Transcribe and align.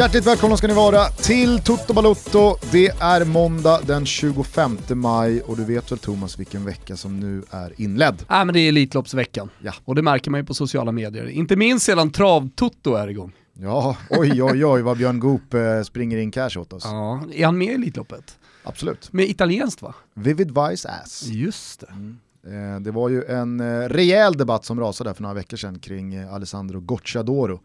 Hjärtligt 0.00 0.26
välkomna 0.26 0.56
ska 0.56 0.66
ni 0.66 0.74
vara 0.74 1.04
till 1.08 1.58
Toto 1.60 1.94
Balotto. 1.94 2.56
Det 2.72 2.86
är 2.88 3.24
måndag 3.24 3.80
den 3.86 4.06
25 4.06 4.78
maj 4.94 5.40
och 5.42 5.56
du 5.56 5.64
vet 5.64 5.92
väl 5.92 5.98
Thomas 5.98 6.38
vilken 6.38 6.64
vecka 6.64 6.96
som 6.96 7.20
nu 7.20 7.42
är 7.50 7.80
inledd? 7.80 8.24
Ja, 8.28 8.44
men 8.44 8.52
det 8.54 8.60
är 8.60 8.68
Elitloppsveckan 8.68 9.50
Ja. 9.62 9.72
och 9.84 9.94
det 9.94 10.02
märker 10.02 10.30
man 10.30 10.40
ju 10.40 10.46
på 10.46 10.54
sociala 10.54 10.92
medier. 10.92 11.26
Inte 11.26 11.56
minst 11.56 11.86
sedan 11.86 12.10
Trav-Toto 12.10 12.94
är 12.96 13.08
igång. 13.08 13.32
Ja, 13.54 13.96
oj 14.10 14.42
oj 14.42 14.64
oj 14.66 14.82
vad 14.82 14.98
Björn 14.98 15.20
Goop 15.20 15.54
eh, 15.54 15.82
springer 15.82 16.16
in 16.18 16.30
cash 16.30 16.58
åt 16.58 16.72
oss. 16.72 16.82
Ja. 16.84 17.22
Är 17.34 17.44
han 17.44 17.58
med 17.58 17.68
i 17.68 17.74
Elitloppet? 17.74 18.38
Absolut. 18.64 19.12
Med 19.12 19.28
italienskt 19.28 19.82
va? 19.82 19.94
Vivid 20.14 20.50
Vice 20.58 20.88
Ass. 20.88 21.22
Just 21.26 21.80
det. 21.80 22.56
Eh, 22.56 22.80
Det 22.80 22.90
var 22.90 23.08
ju 23.08 23.24
en 23.24 23.60
eh, 23.60 23.88
rejäl 23.88 24.32
debatt 24.36 24.64
som 24.64 24.80
rasade 24.80 25.14
för 25.14 25.22
några 25.22 25.34
veckor 25.34 25.56
sedan 25.56 25.78
kring 25.78 26.16
Alessandro 26.18 26.80
Gocciadoro. 26.80 27.60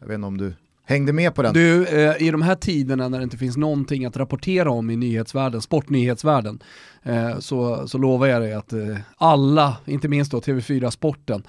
Jag 0.00 0.06
vet 0.06 0.14
inte 0.14 0.26
om 0.26 0.38
du 0.38 0.54
hängde 0.90 1.12
med 1.12 1.34
på 1.34 1.42
den? 1.42 1.54
Du, 1.54 1.86
eh, 1.86 2.22
i 2.22 2.30
de 2.30 2.42
här 2.42 2.54
tiderna 2.54 3.08
när 3.08 3.18
det 3.18 3.24
inte 3.24 3.36
finns 3.36 3.56
någonting 3.56 4.04
att 4.04 4.16
rapportera 4.16 4.70
om 4.70 4.90
i 4.90 4.96
nyhetsvärlden, 4.96 5.62
sportnyhetsvärlden, 5.62 6.62
eh, 7.02 7.38
så, 7.38 7.88
så 7.88 7.98
lovar 7.98 8.26
jag 8.26 8.42
dig 8.42 8.52
att 8.52 8.72
eh, 8.72 8.96
alla, 9.16 9.76
inte 9.84 10.08
minst 10.08 10.30
då 10.32 10.40
TV4 10.40 10.90
Sporten, 10.90 11.42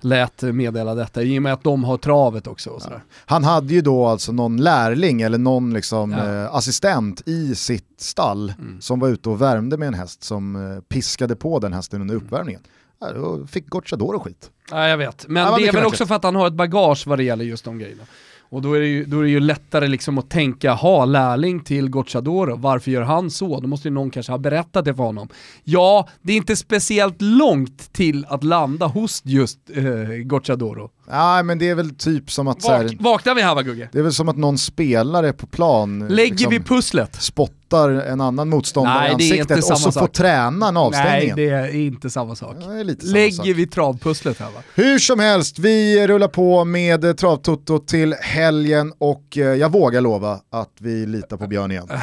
lät 0.00 0.42
meddela 0.42 0.94
detta 0.94 1.22
i 1.22 1.38
och 1.38 1.42
med 1.42 1.52
att 1.52 1.64
de 1.64 1.84
har 1.84 1.96
travet 1.96 2.46
också. 2.46 2.70
Och 2.70 2.82
sådär. 2.82 3.02
Han 3.26 3.44
hade 3.44 3.74
ju 3.74 3.80
då 3.80 4.06
alltså 4.06 4.32
någon 4.32 4.56
lärling 4.56 5.22
eller 5.22 5.38
någon 5.38 5.74
liksom, 5.74 6.12
Ja. 6.12 6.18
Mm. 6.18 6.44
eh, 6.44 6.54
assistent 6.54 7.22
i 7.28 7.54
sitt 7.54 7.94
stall 8.00 8.52
som 8.80 9.00
var 9.00 9.08
ute 9.08 9.28
och 9.28 9.42
värmde 9.42 9.76
med 9.76 9.88
en 9.88 9.94
häst 9.94 10.24
som 10.24 10.56
eh, 10.56 10.80
piskade 10.80 11.36
på 11.36 11.58
den 11.58 11.72
hästen 11.72 12.00
under 12.00 12.14
uppvärmningen. 12.14 12.60
Ja, 13.00 13.12
då 13.12 13.46
fick 13.46 13.68
Gocciadoro 13.68 14.18
skit. 14.18 14.50
Ja, 14.70 14.88
jag 14.88 14.98
vet. 14.98 15.28
Men 15.28 15.42
Ja, 15.42 15.56
det 15.58 15.66
är 15.68 15.72
väl 15.72 15.86
också 15.86 16.06
för 16.06 16.14
att 16.14 16.24
han 16.24 16.34
har 16.34 16.46
ett 16.46 16.52
bagage 16.52 17.06
vad 17.06 17.18
det 17.18 17.24
gäller 17.24 17.44
just 17.44 17.64
de 17.64 17.78
grejerna. 17.78 18.02
Och 18.50 18.62
då 18.62 18.74
är 18.74 18.80
det 18.80 18.86
ju, 18.86 19.04
då 19.04 19.18
är 19.18 19.22
det 19.22 19.30
ju 19.30 19.40
lättare 19.40 19.86
liksom 19.88 20.18
att 20.18 20.30
tänka, 20.30 20.72
ha 20.72 21.04
lärling 21.04 21.60
till 21.60 21.90
Gocciadoro, 21.90 22.56
varför 22.56 22.90
gör 22.90 23.02
han 23.02 23.30
så? 23.30 23.60
Då 23.60 23.68
måste 23.68 23.88
ju 23.88 23.94
någon 23.94 24.10
kanske 24.10 24.32
ha 24.32 24.38
berättat 24.38 24.84
det 24.84 24.94
för 24.94 25.02
honom. 25.02 25.28
Ja, 25.64 26.08
det 26.22 26.32
är 26.32 26.36
inte 26.36 26.56
speciellt 26.56 27.22
långt 27.22 27.92
till 27.92 28.26
att 28.28 28.44
landa 28.44 28.86
hos 28.86 29.22
just 29.24 29.58
eh, 29.74 29.84
Gocciadoro. 30.24 30.90
Nej 31.10 31.42
men 31.42 31.58
det 31.58 31.68
är 31.68 31.74
väl 31.74 31.94
typ 31.94 32.30
som 32.30 32.48
att 32.48 32.62
så 32.62 32.72
här, 32.72 32.84
Vak, 32.84 32.94
vaknar 33.00 33.34
vi 33.34 33.42
här 33.42 33.54
va 33.54 33.62
Gugge? 33.62 33.88
det 33.92 33.98
är 33.98 34.02
väl 34.02 34.12
som 34.12 34.28
att 34.28 34.36
någon 34.36 34.58
spelare 34.58 35.32
på 35.32 35.46
plan 35.46 35.98
Lägger 36.08 36.30
liksom 36.30 36.50
vi 36.50 36.60
pusslet? 36.60 37.22
spottar 37.22 37.90
en 37.90 38.20
annan 38.20 38.48
motståndare 38.48 38.98
Nej, 38.98 39.10
i 39.10 39.14
ansiktet 39.14 39.58
och 39.58 39.64
så 39.64 39.76
samma 39.76 39.92
får 39.92 40.00
sak. 40.00 40.12
tränaren 40.12 40.74
Nej, 40.74 40.82
avstängningen. 40.82 41.36
det 41.36 41.48
är 41.50 41.76
inte 41.76 42.10
samma 42.10 42.34
sak. 42.36 42.56
Ja, 42.60 42.62
samma 42.66 42.76
Lägger 43.02 43.30
sak. 43.30 43.46
vi 43.46 43.66
travpusslet 43.66 44.38
här 44.40 44.46
va? 44.46 44.60
Hur 44.74 44.98
som 44.98 45.20
helst, 45.20 45.58
vi 45.58 46.06
rullar 46.06 46.28
på 46.28 46.64
med 46.64 47.18
Travtoto 47.18 47.78
till 47.78 48.14
helgen 48.20 48.92
och 48.98 49.38
eh, 49.38 49.42
jag 49.46 49.72
vågar 49.72 50.00
lova 50.00 50.40
att 50.52 50.72
vi 50.80 51.06
litar 51.06 51.36
på 51.36 51.46
Björn 51.46 51.70
igen. 51.70 51.88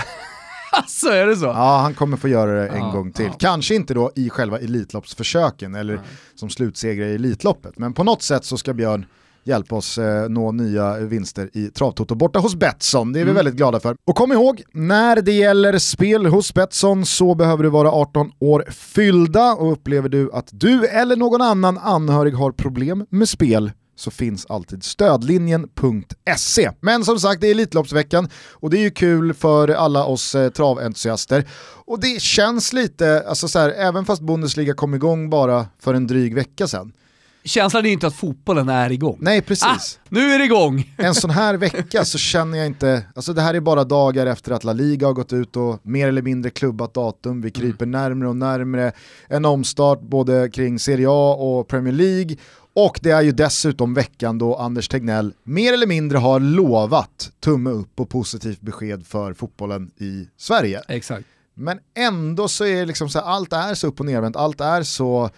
Alltså 0.77 1.07
är 1.09 1.27
det 1.27 1.35
så? 1.35 1.45
Ja, 1.45 1.79
han 1.81 1.93
kommer 1.93 2.17
få 2.17 2.27
göra 2.27 2.51
det 2.61 2.67
en 2.67 2.79
Ja, 2.81 2.91
gång 2.91 3.11
till. 3.11 3.25
ja. 3.25 3.35
Kanske 3.39 3.75
inte 3.75 3.93
då 3.93 4.11
i 4.15 4.29
själva 4.29 4.59
Elitloppsförsöken 4.59 5.75
eller 5.75 5.99
som 6.35 6.49
slutsegrare 6.49 7.09
i 7.09 7.15
Elitloppet, 7.15 7.77
men 7.77 7.93
på 7.93 8.03
något 8.03 8.21
sätt 8.21 8.45
så 8.45 8.57
ska 8.57 8.73
Björn 8.73 9.05
hjälpa 9.43 9.75
oss 9.75 9.97
eh, 9.97 10.29
nå 10.29 10.51
nya 10.51 10.97
vinster 10.97 11.49
i 11.53 11.67
Travtoto 11.67 12.15
borta 12.15 12.39
hos 12.39 12.55
Betsson. 12.55 13.13
Det 13.13 13.19
är 13.19 13.23
vi 13.23 13.29
Mm. 13.31 13.35
väldigt 13.35 13.55
glada 13.55 13.79
för. 13.79 13.95
Och 14.07 14.15
kom 14.15 14.31
ihåg, 14.31 14.61
när 14.73 15.21
det 15.21 15.31
gäller 15.31 15.77
spel 15.77 16.25
hos 16.25 16.53
Betsson 16.53 17.05
så 17.05 17.35
behöver 17.35 17.63
du 17.63 17.69
vara 17.69 17.91
18 17.91 18.31
år 18.39 18.65
fyllda 18.71 19.53
och 19.53 19.71
upplever 19.71 20.09
du 20.09 20.29
att 20.33 20.49
du 20.51 20.85
eller 20.87 21.15
någon 21.15 21.41
annan 21.41 21.77
anhörig 21.77 22.33
har 22.33 22.51
problem 22.51 23.05
med 23.09 23.29
spel 23.29 23.71
så 23.95 24.11
finns 24.11 24.45
alltid 24.49 24.83
stödlinjen.se. 24.83 26.71
Men 26.79 27.05
som 27.05 27.19
sagt, 27.19 27.41
det 27.41 27.47
är 27.47 27.51
Elitloppsveckan 27.51 28.29
och 28.51 28.69
det 28.69 28.77
är 28.77 28.81
ju 28.81 28.91
kul 28.91 29.33
för 29.33 29.67
alla 29.69 30.05
oss 30.05 30.35
eh, 30.35 30.49
traventusiaster. 30.49 31.45
Och 31.85 31.99
det 31.99 32.21
känns 32.21 32.73
lite, 32.73 33.23
alltså 33.27 33.47
så 33.47 33.59
här, 33.59 33.69
även 33.69 34.05
fast 34.05 34.21
Bundesliga 34.21 34.73
kom 34.73 34.93
igång 34.93 35.29
bara 35.29 35.67
för 35.79 35.93
en 35.93 36.07
dryg 36.07 36.35
vecka 36.35 36.67
sedan. 36.67 36.91
Känslan 37.43 37.83
är 37.83 37.87
ju 37.87 37.93
inte 37.93 38.07
att 38.07 38.15
fotbollen 38.15 38.69
är 38.69 38.91
igång. 38.91 39.17
Nej, 39.21 39.39
Ah, 39.39 39.41
precis. 39.41 39.99
nu 40.09 40.31
är 40.31 40.39
det 40.39 40.45
igång! 40.45 40.93
En 40.97 41.15
sån 41.15 41.29
här 41.29 41.53
vecka 41.57 42.05
så 42.05 42.17
känner 42.17 42.57
jag 42.57 42.67
inte, 42.67 43.03
alltså 43.15 43.33
det 43.33 43.41
här 43.41 43.53
är 43.53 43.59
bara 43.59 43.83
dagar 43.83 44.25
efter 44.25 44.51
att 44.51 44.63
La 44.63 44.73
Liga 44.73 45.07
har 45.07 45.13
gått 45.13 45.33
ut 45.33 45.55
och 45.55 45.79
mer 45.83 46.07
eller 46.07 46.21
mindre 46.21 46.51
klubbat 46.51 46.93
datum, 46.93 47.41
vi 47.41 47.51
kryper 47.51 47.85
närmre 47.85 48.27
och 48.27 48.35
närmre 48.35 48.91
en 49.27 49.45
omstart 49.45 50.01
både 50.01 50.49
kring 50.49 50.79
Serie 50.79 51.07
A 51.09 51.33
och 51.39 51.67
Premier 51.67 51.93
League 51.93 52.35
och 52.75 52.99
det 53.01 53.11
är 53.11 53.21
ju 53.21 53.31
dessutom 53.31 53.93
veckan 53.93 54.37
då 54.37 54.55
Anders 54.55 54.87
Tegnell 54.87 55.33
mer 55.43 55.73
eller 55.73 55.87
mindre 55.87 56.17
har 56.17 56.39
lovat 56.39 57.31
tumme 57.39 57.69
upp 57.69 57.99
och 57.99 58.09
positivt 58.09 58.61
besked 58.61 59.07
för 59.07 59.33
fotbollen 59.33 59.91
i 59.97 60.27
Sverige. 60.37 60.81
Exakt. 60.87 61.27
Men 61.53 61.79
ändå 61.97 62.47
så 62.47 62.65
är 62.65 62.75
det 62.75 62.85
liksom 62.85 63.09
så 63.09 63.19
här, 63.19 63.25
allt 63.25 63.53
är 63.53 63.73
så 63.73 63.87
upp 63.87 63.99
och 63.99 64.05
nervänt, 64.05 64.35
allt 64.35 64.61
är 64.61 64.83
så 64.83 65.29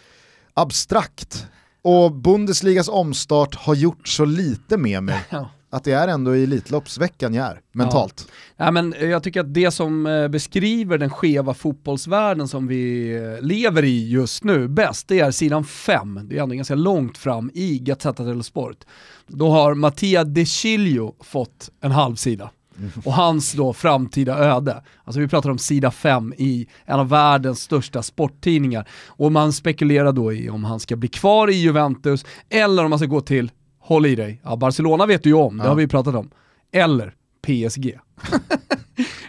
abstrakt. 0.53 1.47
Och 1.81 2.11
Bundesligas 2.11 2.87
omstart 2.87 3.55
har 3.55 3.75
gjort 3.75 4.07
så 4.07 4.25
lite 4.25 4.77
med 4.77 5.03
mig. 5.03 5.25
att 5.69 5.83
det 5.83 5.91
är 5.91 6.07
ändå 6.07 6.35
i 6.35 6.43
Elitloppsveckan 6.43 7.33
jag 7.33 7.47
är, 7.47 7.61
mentalt. 7.71 8.27
Ja, 8.57 8.71
men 8.71 8.93
eh, 8.93 9.09
jag 9.09 9.23
tycker 9.23 9.39
att 9.39 9.53
det 9.53 9.71
som 9.71 10.05
eh, 10.05 10.27
beskriver 10.27 10.97
den 10.97 11.09
skeva 11.09 11.53
fotbollsvärlden 11.53 12.47
som 12.47 12.67
vi 12.67 13.15
eh, 13.15 13.45
lever 13.45 13.83
i 13.83 14.09
just 14.09 14.43
nu 14.43 14.67
bäst, 14.67 15.07
det 15.07 15.19
är 15.19 15.31
sidan 15.31 15.65
5. 15.65 16.19
Det 16.23 16.37
är 16.37 16.43
ändå 16.43 16.55
ganska 16.55 16.75
långt 16.75 17.17
fram 17.17 17.51
i 17.53 17.79
Gazzetta 17.79 18.23
dello 18.23 18.43
Sport. 18.43 18.77
Då 19.27 19.49
har 19.49 19.73
Mattia 19.73 20.23
De 20.23 20.45
Chilio 20.45 21.15
fått 21.23 21.69
en 21.81 21.91
halv 21.91 22.15
sida. 22.15 22.49
Och 23.05 23.13
hans 23.13 23.53
då 23.53 23.73
framtida 23.73 24.37
öde. 24.37 24.83
Alltså 25.03 25.19
vi 25.19 25.27
pratar 25.27 25.49
om 25.49 25.57
sida 25.57 25.91
5 25.91 26.33
i 26.37 26.67
en 26.85 26.99
av 26.99 27.09
världens 27.09 27.61
största 27.61 28.03
sporttidningar. 28.03 28.87
Och 29.07 29.31
man 29.31 29.53
spekulerar 29.53 30.11
då 30.11 30.33
i 30.33 30.49
om 30.49 30.63
han 30.63 30.79
ska 30.79 30.95
bli 30.95 31.09
kvar 31.09 31.49
i 31.49 31.55
Juventus 31.55 32.25
eller 32.49 32.85
om 32.85 32.91
han 32.91 32.99
ska 32.99 33.05
gå 33.07 33.21
till, 33.21 33.51
håll 33.87 34.05
i 34.05 34.15
dig, 34.15 34.41
ja, 34.43 34.55
Barcelona 34.55 35.05
vet 35.05 35.23
du 35.23 35.29
ju 35.29 35.35
om, 35.35 35.57
det 35.57 35.63
Ja. 35.63 35.69
har 35.69 35.75
vi 35.75 35.81
ju 35.83 35.87
pratat 35.87 36.15
om. 36.15 36.29
Eller 36.71 37.13
PSG. 37.47 37.99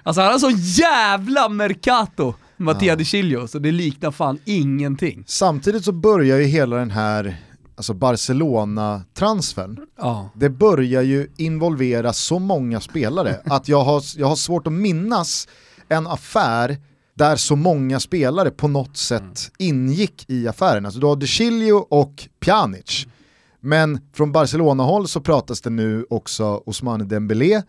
Alltså 0.03 0.21
han 0.23 0.33
har 0.33 0.39
så 0.39 0.51
jävla 0.83 1.49
mercato, 1.49 2.35
Mattia 2.57 2.97
De 2.97 3.05
Chilio, 3.05 3.47
så 3.47 3.59
det 3.59 3.73
liknar 3.73 4.11
fan 4.11 4.39
ingenting. 4.45 5.25
Samtidigt 5.27 5.85
så 5.85 5.93
börjar 5.93 6.39
ju 6.39 6.45
hela 6.45 6.77
den 6.77 6.91
här 6.91 7.37
alltså 7.77 7.95
Barcelona-transfern, 7.95 9.79
Ja. 9.99 10.31
det 10.35 10.49
börjar 10.51 11.03
ju 11.03 11.29
involvera 11.37 12.13
så 12.13 12.39
många 12.39 12.81
spelare 12.81 13.41
att 13.45 13.69
jag 13.69 13.85
har, 13.85 14.03
jag 14.17 14.27
har 14.27 14.37
svårt 14.37 14.67
att 14.67 14.73
minnas 14.73 15.49
en 15.89 16.07
affär 16.07 16.77
där 17.15 17.37
så 17.37 17.57
många 17.57 18.01
spelare 18.01 18.51
på 18.51 18.69
något 18.69 18.97
sätt 18.97 19.51
ingick 19.59 20.25
i 20.29 20.49
affären. 20.49 20.85
Alltså 20.85 21.01
du 21.01 21.07
har 21.07 21.17
De 21.17 21.27
Chilio 21.27 21.73
och 21.91 22.29
Pjanic. 22.41 23.07
Men 23.61 24.01
från 24.15 24.33
Barcelona-håll 24.33 25.09
så 25.09 25.21
pratas 25.21 25.61
det 25.61 25.71
nu 25.71 26.07
också 26.11 26.63
Ousmane 26.67 27.05
Dembélé, 27.05 27.63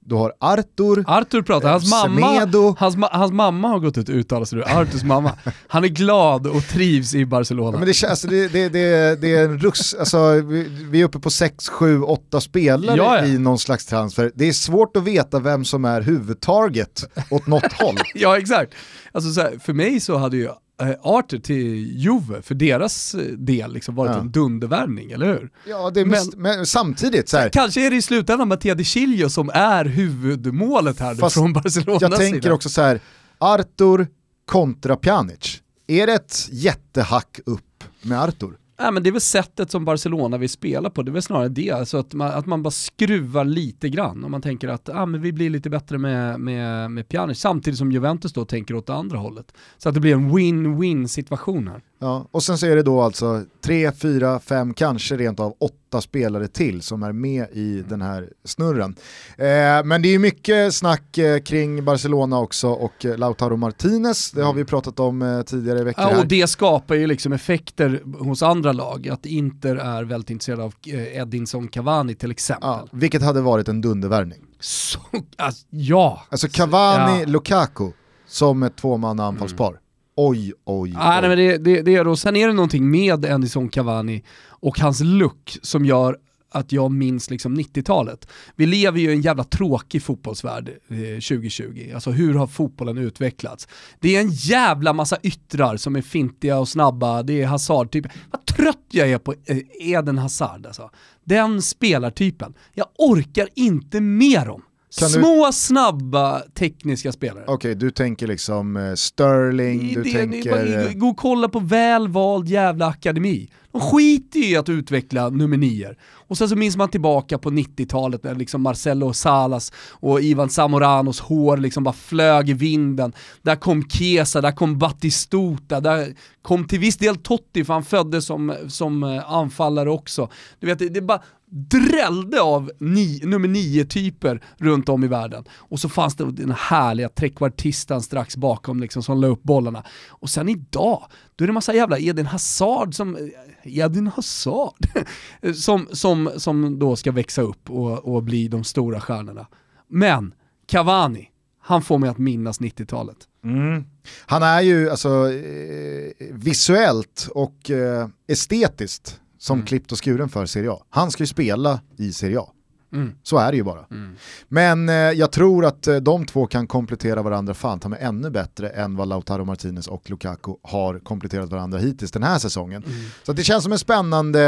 du 0.00 0.14
har 0.14 0.32
Artur, 0.40 1.04
Arthur 1.06 1.42
pratar, 1.42 1.70
hans 1.72 1.90
mamma, 1.90 2.34
Semedo. 2.34 2.74
hans, 2.78 2.96
ma- 2.96 3.08
hans 3.12 3.32
mamma 3.32 3.68
har 3.68 3.78
gått 3.78 3.98
ut 3.98 4.08
och 4.08 4.14
uttalat 4.14 4.48
sig 4.48 4.58
nu, 4.58 4.64
Arthurs 4.64 5.02
mamma. 5.02 5.32
Han 5.68 5.84
är 5.84 5.88
glad 5.88 6.46
och 6.46 6.62
trivs 6.68 7.14
i 7.14 7.26
Barcelona. 7.26 7.70
Ja, 7.72 7.78
men 7.78 7.86
det, 7.88 7.94
känns- 7.94 8.10
alltså, 8.10 8.26
det, 8.28 8.48
det, 8.48 8.68
det, 8.68 9.20
det 9.20 9.36
är 9.36 9.44
en 9.44 9.58
russ, 9.58 9.94
alltså, 9.94 10.32
vi, 10.32 10.62
vi 10.90 11.00
är 11.00 11.04
uppe 11.04 11.18
på 11.18 11.30
6, 11.30 11.68
7, 11.68 12.02
8 12.02 12.40
spelare 12.40 12.96
Ja, 12.96 13.16
ja. 13.18 13.24
i 13.26 13.38
någon 13.38 13.58
slags 13.58 13.86
transfer. 13.86 14.32
Det 14.34 14.48
är 14.48 14.52
svårt 14.52 14.96
att 14.96 15.02
veta 15.04 15.40
vem 15.40 15.64
som 15.64 15.84
är 15.84 16.00
huvudtarget 16.02 17.04
åt 17.30 17.46
något 17.46 17.72
håll. 17.72 17.96
Ja 18.14 18.38
exakt. 18.38 18.72
Alltså, 19.12 19.30
så 19.32 19.40
här, 19.40 19.58
för 19.64 19.72
mig 19.72 20.00
så 20.00 20.16
hade 20.16 20.36
ju 20.36 20.48
eh, 20.82 20.88
Arthur 21.02 21.38
till 21.38 21.96
Juve, 21.98 22.42
för 22.42 22.54
deras 22.54 23.14
eh, 23.14 23.20
del, 23.20 23.72
liksom 23.72 23.94
varit 23.94 24.10
Ja. 24.14 24.20
en 24.20 24.30
dundervärvning, 24.32 25.10
eller 25.10 25.26
hur? 25.26 25.50
Ja, 25.66 25.90
det 25.90 26.00
är 26.00 26.04
men, 26.04 26.20
men 26.36 26.66
samtidigt, 26.66 27.28
så 27.28 27.36
här, 27.36 27.48
Kanske 27.48 27.86
är 27.86 27.90
det 27.90 27.96
i 27.96 28.02
slutändan 28.02 28.48
Mattia 28.48 28.74
De 28.74 28.84
Chilio 28.84 29.28
som 29.28 29.50
är 29.54 29.84
huvudmålet 29.84 31.00
här 31.00 31.14
Fast 31.14 31.34
från 31.34 31.52
Barcelonas 31.52 32.02
jag 32.02 32.16
tänker 32.16 32.40
sida. 32.40 32.54
också 32.54 32.68
så 32.68 32.82
här, 32.82 33.00
Artur 33.38 34.06
kontra 34.46 34.96
Pjanic. 34.96 35.62
Är 35.86 36.06
det 36.06 36.12
ett 36.14 36.48
jättehack 36.50 37.40
upp 37.46 37.84
med 38.02 38.22
Artur? 38.22 38.52
Nej, 38.80 38.92
men 38.92 39.02
det 39.02 39.10
är 39.10 39.12
väl 39.12 39.20
sättet 39.20 39.70
som 39.70 39.84
Barcelona 39.84 40.38
vill 40.38 40.48
spela 40.48 40.90
på, 40.90 41.02
det 41.02 41.10
är 41.10 41.12
väl 41.12 41.22
snarare 41.22 41.48
det. 41.48 41.70
Alltså 41.70 41.98
att, 41.98 42.14
man, 42.14 42.32
att 42.32 42.46
man 42.46 42.62
bara 42.62 42.70
skruvar 42.70 43.44
lite 43.44 43.88
grann. 43.88 44.24
Om 44.24 44.30
man 44.30 44.42
tänker 44.42 44.68
att 44.68 44.88
ah, 44.88 45.06
men 45.06 45.22
vi 45.22 45.32
blir 45.32 45.50
lite 45.50 45.70
bättre 45.70 45.98
med, 45.98 46.40
med, 46.40 46.90
med 46.90 47.08
Pjanic, 47.08 47.40
samtidigt 47.40 47.78
som 47.78 47.92
Juventus 47.92 48.32
då 48.32 48.44
tänker 48.44 48.74
åt 48.74 48.86
det 48.86 48.94
andra 48.94 49.18
hållet. 49.18 49.52
Så 49.78 49.88
att 49.88 49.94
det 49.94 50.00
blir 50.00 50.14
en 50.14 50.30
win-win 50.30 51.06
situation 51.06 51.68
här. 51.68 51.82
Ja, 52.00 52.28
och 52.30 52.42
sen 52.42 52.58
så 52.58 52.66
är 52.66 52.76
det 52.76 52.82
då 52.82 53.00
alltså 53.00 53.44
tre, 53.64 53.92
fyra, 53.92 54.40
fem, 54.40 54.74
kanske 54.74 55.16
rent 55.16 55.40
av 55.40 55.54
åtta 55.58 56.00
spelare 56.00 56.48
till 56.48 56.82
som 56.82 57.02
är 57.02 57.12
med 57.12 57.46
i 57.52 57.84
den 57.88 58.02
här 58.02 58.28
snurren. 58.44 58.96
Eh, 59.36 59.84
men 59.84 60.02
det 60.02 60.14
är 60.14 60.18
mycket 60.18 60.74
snack 60.74 61.18
eh, 61.18 61.38
kring 61.38 61.84
Barcelona 61.84 62.38
också 62.38 62.68
och 62.68 63.04
eh, 63.04 63.18
Lautaro 63.18 63.56
Martinez, 63.56 64.30
det 64.30 64.42
har 64.42 64.52
vi 64.54 64.64
pratat 64.64 65.00
om 65.00 65.22
eh, 65.22 65.42
tidigare 65.42 65.78
i 65.78 65.84
veckan. 65.84 66.08
Ja, 66.12 66.18
och 66.20 66.26
det 66.26 66.46
skapar 66.46 66.94
ju 66.94 67.06
liksom 67.06 67.32
effekter 67.32 68.02
hos 68.18 68.42
andra 68.42 68.72
lag, 68.72 69.08
att 69.08 69.26
Inter 69.26 69.76
är 69.76 70.04
väldigt 70.04 70.30
intresserad 70.30 70.60
av 70.60 70.74
Edinson 70.84 71.68
Cavani 71.68 72.14
till 72.14 72.30
exempel. 72.30 72.68
Ja, 72.68 72.86
vilket 72.92 73.22
hade 73.22 73.40
varit 73.40 73.68
en 73.68 73.80
dundervärvning. 73.80 74.38
Så, 74.60 74.98
alltså, 75.36 75.66
ja. 75.70 76.22
Alltså 76.28 76.48
Cavani, 76.48 77.20
Ja. 77.20 77.26
Lukaku 77.26 77.90
som 78.26 78.62
ett 78.62 78.76
tvåmanna 78.76 79.26
anfallspar. 79.26 79.68
Mm. 79.68 79.80
Oj, 80.20 80.52
oj, 80.64 80.94
Ah, 80.96 81.20
nej, 81.20 81.22
oj. 81.22 81.28
men 81.28 81.38
det, 81.38 81.58
det, 81.58 81.82
det 81.82 81.94
är 81.94 82.04
då. 82.04 82.16
Sen 82.16 82.36
är 82.36 82.46
det 82.46 82.52
någonting 82.54 82.90
med 82.90 83.24
Edison 83.24 83.68
Cavani 83.68 84.24
och 84.48 84.78
hans 84.80 85.00
look 85.00 85.58
som 85.62 85.84
gör 85.84 86.16
att 86.50 86.72
jag 86.72 86.90
minns 86.90 87.30
liksom 87.30 87.58
90-talet. 87.58 88.28
Vi 88.56 88.66
lever 88.66 89.00
ju 89.00 89.10
i 89.10 89.12
en 89.12 89.20
jävla 89.20 89.44
tråkig 89.44 90.02
fotbollsvärld 90.02 90.68
eh, 90.88 90.96
2020. 90.96 91.90
Alltså 91.94 92.10
hur 92.10 92.34
har 92.34 92.46
fotbollen 92.46 92.98
utvecklats? 92.98 93.68
Det 94.00 94.16
är 94.16 94.20
en 94.20 94.30
jävla 94.30 94.92
massa 94.92 95.16
yttrar 95.22 95.76
som 95.76 95.96
är 95.96 96.02
fintiga 96.02 96.58
och 96.58 96.68
snabba, 96.68 97.22
det 97.22 97.42
är 97.42 97.46
Hazard 97.46 97.90
typ. 97.90 98.06
Vad 98.30 98.46
trött 98.46 98.86
jag 98.90 99.10
är 99.10 99.18
på 99.18 99.34
eh, 99.46 99.58
Eden 99.80 100.18
Hazard 100.18 100.66
alltså. 100.66 100.90
Den 101.24 101.62
spelartypen. 101.62 102.54
Jag 102.74 102.86
orkar 102.98 103.48
inte 103.54 104.00
med 104.00 104.46
dem. 104.46 104.62
Kan 104.98 105.08
du- 105.08 105.14
Små, 105.14 105.50
snabba, 105.52 106.40
tekniska 106.54 107.12
spelare. 107.12 107.44
Okej, 107.46 107.74
du 107.74 107.90
tänker 107.90 108.26
liksom 108.26 108.76
eh, 108.76 108.94
Sterling, 108.94 109.94
du 109.94 110.02
Det- 110.02 110.12
tänker... 110.12 110.86
eh, 110.86 110.92
Gå 110.92 111.06
och 111.06 111.16
kolla 111.16 111.48
på 111.48 111.58
välvald 111.60 112.48
jävla 112.48 112.86
akademi. 112.86 113.48
De 113.72 113.80
skiter 113.80 114.38
ju 114.40 114.46
i 114.50 114.56
att 114.56 114.68
utveckla 114.68 115.28
nummer 115.30 115.56
nior. 115.56 115.96
Och 116.10 116.38
sen 116.38 116.48
så 116.48 116.56
minns 116.56 116.76
man 116.76 116.88
tillbaka 116.88 117.38
på 117.38 117.50
90-talet 117.50 118.24
när 118.24 118.34
liksom 118.34 118.62
Marcelo 118.62 119.12
Salas 119.12 119.72
och 119.90 120.20
Ivan 120.20 120.50
Zamoranos 120.50 121.20
hår 121.20 121.56
liksom 121.56 121.84
bara 121.84 121.92
flög 121.94 122.50
i 122.50 122.52
vinden. 122.52 123.12
Där 123.42 123.56
kom 123.56 123.88
Chiesa, 123.88 124.40
där 124.40 124.52
kom 124.52 124.78
Battistuta, 124.78 125.80
där 125.80 126.14
kom 126.42 126.64
till 126.66 126.78
viss 126.78 126.96
del 126.96 127.16
Totti 127.16 127.64
för 127.64 127.72
han 127.72 127.84
föddes 127.84 128.24
som, 128.26 128.54
som 128.68 129.02
eh, 129.02 129.32
anfallare 129.32 129.90
också. 129.90 130.28
Du 130.60 130.66
vet, 130.66 130.78
det, 130.78 130.88
det 130.88 131.00
bara 131.02 131.22
drällde 131.50 132.40
av 132.40 132.70
ni, 132.78 133.20
nummer 133.24 133.48
nio-typer 133.48 134.42
runt 134.56 134.88
om 134.88 135.04
i 135.04 135.06
världen. 135.06 135.44
Och 135.52 135.80
så 135.80 135.88
fanns 135.88 136.16
det 136.16 136.32
den 136.32 136.54
härliga 136.58 137.08
trekvartistan 137.08 138.02
strax 138.02 138.36
bakom 138.36 138.80
liksom, 138.80 139.02
som 139.02 139.20
la 139.20 139.26
upp 139.26 139.42
bollarna. 139.42 139.84
Och 140.08 140.30
sen 140.30 140.48
idag, 140.48 141.02
då 141.36 141.44
är 141.44 141.46
det 141.46 141.52
massa 141.52 141.74
jävla 141.74 141.98
Edin 141.98 142.26
Hazard 142.26 142.94
som, 142.94 143.16
eh, 143.16 143.78
Edin 143.78 144.06
Hazard, 144.06 144.86
som, 145.54 145.86
som, 145.92 146.30
som 146.36 146.78
då 146.78 146.96
ska 146.96 147.12
växa 147.12 147.42
upp 147.42 147.70
och, 147.70 148.14
och 148.14 148.22
bli 148.22 148.48
de 148.48 148.64
stora 148.64 149.00
stjärnorna. 149.00 149.46
Men 149.88 150.34
Cavani, 150.66 151.30
han 151.60 151.82
får 151.82 151.98
mig 151.98 152.10
att 152.10 152.18
minnas 152.18 152.60
90-talet. 152.60 153.16
Mm. 153.44 153.84
Han 154.26 154.42
är 154.42 154.60
ju 154.60 154.90
alltså 154.90 155.32
eh, 155.32 156.12
visuellt 156.32 157.28
och 157.34 157.70
eh, 157.70 158.08
estetiskt 158.26 159.20
som 159.38 159.54
Mm. 159.58 159.66
klippt 159.66 159.92
och 159.92 160.04
skuren 160.04 160.28
för 160.28 160.46
Serie 160.46 160.70
A. 160.70 160.82
Han 160.90 161.10
ska 161.10 161.22
ju 161.22 161.26
spela 161.26 161.80
i 161.96 162.12
Serie 162.12 162.40
A. 162.40 162.52
Mm. 162.92 163.12
Så 163.22 163.38
är 163.38 163.50
det 163.50 163.56
ju 163.56 163.62
bara. 163.64 163.84
Mm. 163.90 164.16
Men 164.48 164.88
eh, 164.88 164.94
jag 164.94 165.32
tror 165.32 165.64
att 165.64 165.86
eh, 165.86 165.96
de 165.96 166.26
två 166.26 166.46
kan 166.46 166.66
komplettera 166.66 167.22
varandra 167.22 167.54
fan 167.54 167.80
ta 167.80 167.88
mig 167.88 167.98
ännu 168.02 168.30
bättre 168.30 168.68
än 168.68 168.96
vad 168.96 169.08
Lautaro 169.08 169.44
Martinez 169.44 169.86
och 169.88 170.10
Lukaku 170.10 170.52
har 170.62 170.98
kompletterat 170.98 171.50
varandra 171.50 171.78
hittills 171.78 172.10
den 172.12 172.22
här 172.22 172.38
säsongen. 172.38 172.84
Mm. 172.84 172.96
Så 173.22 173.32
det 173.32 173.42
känns 173.44 173.62
som 173.64 173.72
en 173.72 173.78
spännande 173.78 174.40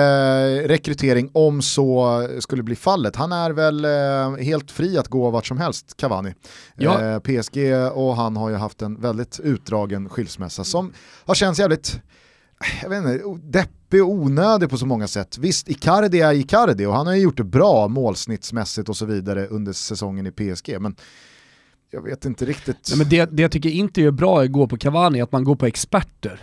rekrytering 0.68 1.30
om 1.34 1.62
så 1.62 2.28
skulle 2.40 2.62
bli 2.62 2.76
fallet. 2.76 3.16
Han 3.16 3.32
är 3.32 3.50
väl 3.50 3.84
eh, 3.84 4.44
helt 4.44 4.70
fri 4.70 4.98
att 4.98 5.08
gå 5.08 5.30
vart 5.30 5.46
som 5.46 5.58
helst, 5.58 5.96
Cavani. 5.96 6.34
Ja. 6.76 7.00
Eh, 7.04 7.18
PSG 7.18 7.58
och 7.92 8.16
han 8.16 8.36
har 8.36 8.50
ju 8.50 8.56
haft 8.56 8.82
en 8.82 9.00
väldigt 9.00 9.40
utdragen 9.40 10.08
skilsmässa 10.08 10.64
som 10.64 10.92
har 11.24 11.34
känts 11.34 11.60
jävligt 11.60 12.00
jag 12.82 12.88
vet 12.90 12.98
inte, 13.04 13.40
deppig 13.58 14.02
och 14.02 14.10
onödig 14.10 14.70
på 14.70 14.78
så 14.78 14.86
många 14.86 15.08
sätt. 15.08 15.38
Visst, 15.38 15.68
Icardi 15.68 16.20
är 16.20 16.32
Icardi 16.32 16.86
och 16.86 16.94
han 16.94 17.06
har 17.06 17.14
ju 17.14 17.22
gjort 17.22 17.36
det 17.36 17.44
bra 17.44 17.88
målsnittsmässigt 17.88 18.88
och 18.88 18.96
så 18.96 19.06
vidare 19.06 19.46
under 19.46 19.72
säsongen 19.72 20.26
i 20.26 20.30
PSG, 20.30 20.80
men 20.80 20.96
jag 21.90 22.02
vet 22.02 22.24
inte 22.24 22.44
riktigt. 22.44 22.86
Nej, 22.88 22.98
men 22.98 23.08
det, 23.08 23.24
det 23.24 23.42
jag 23.42 23.52
tycker 23.52 23.70
inte 23.70 24.02
är 24.02 24.10
bra 24.10 24.40
är 24.40 24.44
att 24.44 24.52
gå 24.52 24.68
på 24.68 24.76
Cavani, 24.76 25.18
är 25.18 25.22
att 25.22 25.32
man 25.32 25.44
går 25.44 25.56
på 25.56 25.66
experter. 25.66 26.40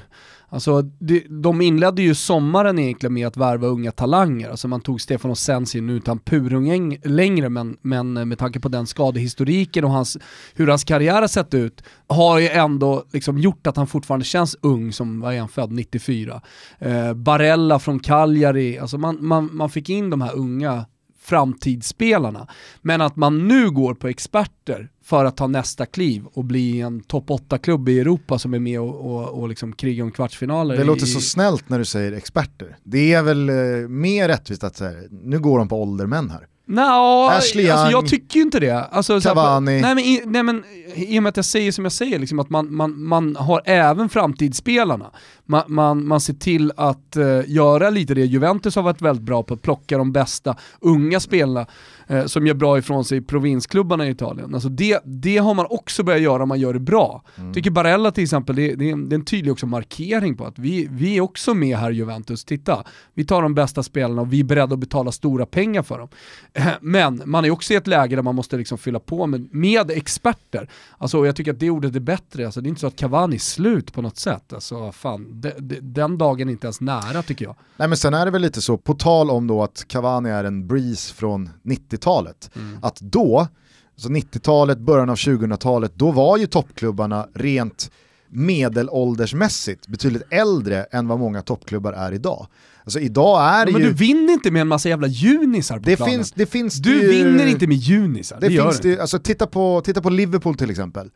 Alltså, 0.49 0.81
det, 0.81 1.23
de 1.29 1.61
inledde 1.61 2.01
ju 2.01 2.15
sommaren 2.15 2.79
egentligen 2.79 3.13
med 3.13 3.27
att 3.27 3.37
värva 3.37 3.67
unga 3.67 3.91
talanger. 3.91 4.49
Alltså 4.49 4.67
man 4.67 4.81
tog 4.81 5.01
Stefano 5.01 5.35
Sensi, 5.35 5.81
nu 5.81 5.93
utan 5.93 6.19
purung 6.19 6.97
längre, 7.03 7.49
men, 7.49 7.77
men 7.81 8.13
med 8.13 8.37
tanke 8.37 8.59
på 8.59 8.69
den 8.69 8.87
skadehistoriken 8.87 9.83
och 9.83 9.91
hans, 9.91 10.17
hur 10.53 10.67
hans 10.67 10.83
karriär 10.83 11.21
har 11.21 11.27
sett 11.27 11.53
ut, 11.53 11.83
har 12.07 12.39
ju 12.39 12.47
ändå 12.47 13.03
liksom 13.13 13.37
gjort 13.37 13.67
att 13.67 13.77
han 13.77 13.87
fortfarande 13.87 14.25
känns 14.25 14.57
ung, 14.61 14.93
som 14.93 15.19
var 15.19 15.37
han 15.37 15.49
född 15.49 15.71
94. 15.71 16.41
Eh, 16.79 17.13
Barella 17.13 17.79
från 17.79 17.99
Cagliari, 17.99 18.79
alltså 18.79 18.97
man, 18.97 19.17
man, 19.21 19.49
man 19.53 19.69
fick 19.69 19.89
in 19.89 20.09
de 20.09 20.21
här 20.21 20.35
unga 20.35 20.85
framtidsspelarna. 21.27 22.47
Men 22.81 23.01
att 23.01 23.15
man 23.15 23.47
nu 23.47 23.71
går 23.71 23.93
på 23.93 24.07
experter 24.07 24.89
för 25.07 25.25
att 25.25 25.37
ta 25.37 25.47
nästa 25.47 25.85
kliv 25.85 26.25
och 26.33 26.45
bli 26.45 26.81
en 26.81 26.99
topp 26.99 27.29
8-klubb 27.29 27.89
i 27.89 27.99
Europa 27.99 28.39
som 28.39 28.53
är 28.53 28.59
med 28.59 28.79
och, 28.79 28.95
och, 28.95 29.39
och 29.39 29.49
liksom 29.49 29.73
krigar 29.73 30.03
om 30.03 30.11
kvartsfinaler. 30.11 30.77
Det 30.77 30.83
låter 30.83 31.03
i, 31.03 31.07
så 31.07 31.21
snällt 31.21 31.69
när 31.69 31.79
du 31.79 31.85
säger 31.85 32.11
experter. 32.11 32.77
Det 32.83 33.13
är 33.13 33.23
väl 33.23 33.49
eh, 33.49 33.55
mer 33.87 34.27
rättvist 34.27 34.63
att 34.63 34.77
säga 34.77 34.99
nu 35.09 35.39
går 35.39 35.59
de 35.59 35.67
på 35.67 35.81
åldermän 35.81 36.29
här. 36.29 36.47
Nå, 36.69 37.29
Ashley 37.31 37.69
alltså 37.69 37.91
jag 37.91 38.07
tycker 38.07 38.35
ju 38.39 38.41
inte 38.41 38.59
det. 38.59 38.83
Alltså, 38.83 39.21
så 39.21 39.29
här, 39.29 39.35
Cavani. 39.35 39.81
nej, 39.81 39.95
men, 39.95 40.03
i, 40.03 40.21
nej 40.25 40.43
men 40.43 40.63
i 40.95 41.19
och 41.19 41.23
med 41.23 41.29
att 41.29 41.37
jag 41.37 41.45
säger 41.45 41.71
som 41.71 41.85
jag 41.85 41.91
säger, 41.91 42.19
liksom, 42.19 42.39
att 42.39 42.49
man, 42.49 42.75
man, 42.75 43.03
man 43.03 43.35
har 43.35 43.61
även 43.65 44.09
framtidsspelarna. 44.09 45.11
Man, 45.45 45.63
man, 45.67 46.07
man 46.07 46.21
ser 46.21 46.33
till 46.33 46.71
att 46.77 47.15
eh, 47.15 47.41
göra 47.47 47.89
lite 47.89 48.13
det 48.13 48.25
Juventus 48.25 48.75
har 48.75 48.83
varit 48.83 49.01
väldigt 49.01 49.25
bra 49.25 49.43
på, 49.43 49.53
att 49.53 49.61
plocka 49.61 49.97
de 49.97 50.11
bästa 50.11 50.55
unga 50.79 51.19
spelarna 51.19 51.67
eh, 52.07 52.25
som 52.25 52.47
gör 52.47 52.53
bra 52.53 52.77
ifrån 52.77 53.05
sig 53.05 53.17
i 53.17 53.21
provinsklubbarna 53.21 54.07
i 54.07 54.09
Italien. 54.09 54.53
Alltså 54.53 54.69
det, 54.69 55.01
det 55.05 55.37
har 55.37 55.53
man 55.53 55.65
också 55.69 56.03
börjat 56.03 56.21
göra 56.21 56.43
om 56.43 56.49
man 56.49 56.59
gör 56.59 56.73
det 56.73 56.79
bra. 56.79 57.23
Mm. 57.35 57.53
Tycker 57.53 57.71
Barella 57.71 58.11
till 58.11 58.23
exempel, 58.23 58.55
det, 58.55 58.75
det, 58.75 58.89
är 58.89 58.93
en, 58.93 59.09
det 59.09 59.13
är 59.13 59.17
en 59.17 59.25
tydlig 59.25 59.51
också 59.51 59.65
markering 59.65 60.37
på 60.37 60.45
att 60.45 60.59
vi, 60.59 60.87
vi 60.91 61.17
är 61.17 61.21
också 61.21 61.53
med 61.53 61.77
här 61.77 61.91
Juventus, 61.91 62.45
titta, 62.45 62.83
vi 63.13 63.25
tar 63.25 63.41
de 63.41 63.55
bästa 63.55 63.83
spelarna 63.83 64.21
och 64.21 64.33
vi 64.33 64.39
är 64.39 64.43
beredda 64.43 64.73
att 64.73 64.79
betala 64.79 65.11
stora 65.11 65.45
pengar 65.45 65.83
för 65.83 65.99
dem. 65.99 66.07
Eh, 66.53 66.67
Men 66.81 67.21
man 67.25 67.45
är 67.45 67.51
också 67.51 67.73
i 67.73 67.75
ett 67.75 67.87
läge 67.87 68.15
där 68.15 68.23
man 68.23 68.35
måste 68.35 68.57
liksom 68.57 68.77
fylla 68.77 68.99
på 68.99 69.27
med, 69.27 69.53
med 69.53 69.91
experter. 69.91 70.69
Alltså, 70.97 71.19
och 71.19 71.27
jag 71.27 71.35
tycker 71.35 71.53
att 71.53 71.59
det 71.59 71.69
ordet 71.69 71.95
är 71.95 71.99
bättre, 71.99 72.45
alltså, 72.45 72.61
det 72.61 72.67
är 72.67 72.69
inte 72.69 72.81
så 72.81 72.87
att 72.87 72.95
Cavani 72.95 73.35
är 73.35 73.39
slut 73.39 73.93
på 73.93 74.01
något 74.01 74.17
sätt. 74.17 74.53
Alltså, 74.53 74.91
fan, 74.91 75.41
de, 75.41 75.51
de, 75.59 75.79
den 75.81 76.17
dagen 76.17 76.47
är 76.47 76.51
inte 76.51 76.67
ens 76.67 76.81
nära 76.81 77.23
tycker 77.23 77.45
jag. 77.45 77.55
Nej 77.77 77.87
men 77.87 77.97
sen 77.97 78.13
är 78.13 78.25
det 78.25 78.31
väl 78.31 78.41
lite 78.41 78.61
så, 78.61 78.77
på 78.77 78.93
tal 78.93 79.29
om 79.29 79.47
då 79.47 79.63
att 79.63 79.85
Cavani 79.87 80.29
är 80.29 80.43
en 80.43 80.67
breeze 80.67 81.13
från 81.13 81.49
90-talet, 81.97 82.49
att 82.81 82.99
då, 82.99 83.47
så 83.95 84.09
90-talet, 84.09 84.77
början 84.77 85.09
av 85.09 85.15
2000-talet, 85.15 85.91
då 85.95 86.11
var 86.11 86.37
ju 86.37 86.47
toppklubbarna 86.47 87.27
rent 87.33 87.91
medelåldersmässigt 88.29 89.87
betydligt 89.87 90.23
äldre 90.29 90.83
än 90.83 91.07
vad 91.07 91.19
många 91.19 91.41
toppklubbar 91.41 91.93
är 91.93 92.11
idag. 92.11 92.47
Alltså 92.83 92.99
idag 92.99 93.41
är 93.41 93.65
det 93.65 93.71
Men 93.71 93.81
ju... 93.81 93.87
du 93.87 93.93
vinner 93.93 94.33
inte 94.33 94.51
med 94.51 94.61
en 94.61 94.67
massa 94.67 94.89
jävla 94.89 95.07
junisar 95.07 95.75
på 95.79 95.83
det 95.89 95.95
planen. 95.95 96.13
finns, 96.13 96.31
det 96.31 96.45
finns 96.45 96.75
du 96.75 97.01
ju, 97.01 97.07
vinner 97.07 97.45
inte 97.45 97.67
med 97.67 97.77
junisar, 97.77 98.37
det, 98.39 98.47
Det, 98.49 98.61
finns 98.63 98.79
det, 98.79 98.99
alltså, 98.99 99.19
titta, 99.19 99.47
på, 99.47 99.81
titta 99.85 100.01
på 100.01 100.09
Liverpool 100.09 100.55
till 100.55 100.69
exempel. 100.69 101.09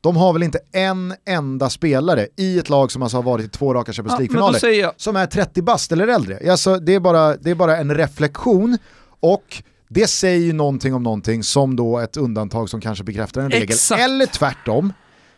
De 0.00 0.16
har 0.16 0.32
väl 0.32 0.42
inte 0.42 0.58
en 0.72 1.14
enda 1.26 1.70
spelare 1.70 2.26
i 2.36 2.58
ett 2.58 2.68
lag 2.68 2.92
som 2.92 3.02
alltså 3.02 3.16
har 3.16 3.22
varit 3.22 3.46
i 3.46 3.48
två 3.48 3.74
raka 3.74 3.92
Champions 3.92 4.12
Ja, 4.12 4.18
men 4.18 4.26
League-finaler 4.26 4.58
säger 4.58 4.82
jag, 4.82 4.92
som 4.96 5.16
är 5.16 5.26
30 5.26 5.62
bast 5.62 5.92
eller 5.92 6.08
äldre. 6.08 6.50
Alltså, 6.50 6.78
det, 6.78 6.94
är 6.94 7.00
bara, 7.00 7.36
det 7.36 7.50
är 7.50 7.54
bara 7.54 7.76
en 7.76 7.94
reflektion 7.94 8.78
och 9.20 9.62
det 9.88 10.06
säger 10.06 10.46
ju 10.46 10.52
någonting 10.52 10.94
om 10.94 11.02
någonting 11.02 11.42
som 11.42 11.76
då 11.76 11.98
ett 11.98 12.16
undantag 12.16 12.68
som 12.70 12.80
kanske 12.80 13.04
bekräftar 13.04 13.40
en 13.40 13.50
regel. 13.50 13.62
Exakt. 13.68 14.00
Eller 14.02 14.26
tvärtom. 14.26 14.92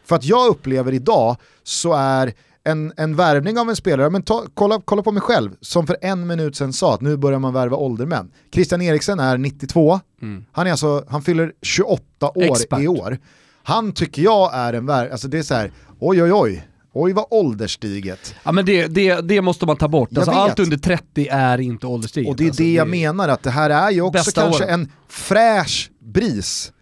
För 0.04 0.16
att 0.16 0.24
jag 0.24 0.48
upplever 0.48 0.92
idag 0.92 1.36
så 1.62 1.92
är 1.92 2.32
en, 2.64 2.92
en 2.96 3.16
värvning 3.16 3.58
av 3.58 3.68
en 3.68 3.76
spelare, 3.76 4.10
men 4.10 4.22
ta, 4.22 4.44
kolla, 4.54 4.80
kolla 4.84 5.02
på 5.02 5.12
mig 5.12 5.20
själv, 5.22 5.50
som 5.60 5.86
för 5.86 5.96
en 6.00 6.26
minut 6.26 6.56
sedan 6.56 6.72
sa 6.72 6.94
att 6.94 7.00
nu 7.00 7.16
börjar 7.16 7.38
man 7.38 7.52
värva 7.52 7.76
åldermän. 7.76 8.30
Christian 8.54 8.82
Eriksen 8.82 9.20
är 9.20 9.38
92, 9.38 10.00
Mm. 10.22 10.44
han, 10.52 10.66
är 10.66 10.70
alltså, 10.70 11.04
han 11.08 11.22
fyller 11.22 11.52
28 11.62 12.30
år 12.34 12.42
Expert. 12.44 12.80
i 12.80 12.88
år. 12.88 13.18
Han 13.62 13.92
tycker 13.92 14.22
jag 14.22 14.54
är 14.54 14.72
en 14.72 14.86
värv, 14.86 15.12
alltså 15.12 15.28
det 15.28 15.38
är 15.38 15.42
så 15.42 15.54
här, 15.54 15.72
oj 16.00 16.22
oj 16.22 16.32
oj, 16.32 16.66
oj 16.92 17.12
vad 17.12 17.26
ålderstiget. 17.30 18.34
Ja 18.42 18.52
men 18.52 18.64
det, 18.64 18.86
det, 18.86 19.20
det 19.20 19.42
måste 19.42 19.66
man 19.66 19.76
ta 19.76 19.88
bort. 19.88 20.16
Alltså, 20.16 20.30
allt 20.30 20.58
under 20.58 20.76
30 20.76 21.28
är 21.30 21.60
inte 21.60 21.86
ålderstiget. 21.86 22.30
Och 22.30 22.36
det 22.36 22.44
är 22.44 22.48
alltså, 22.48 22.62
det 22.62 22.72
jag 22.72 22.88
menar, 22.88 23.28
att 23.28 23.42
det 23.42 23.50
här 23.50 23.70
är 23.70 23.90
ju 23.90 24.00
också 24.02 24.30
kanske 24.30 24.64
åren. 24.64 24.80
en 24.80 24.92
fräsch 25.08 25.90
bris 26.00 26.72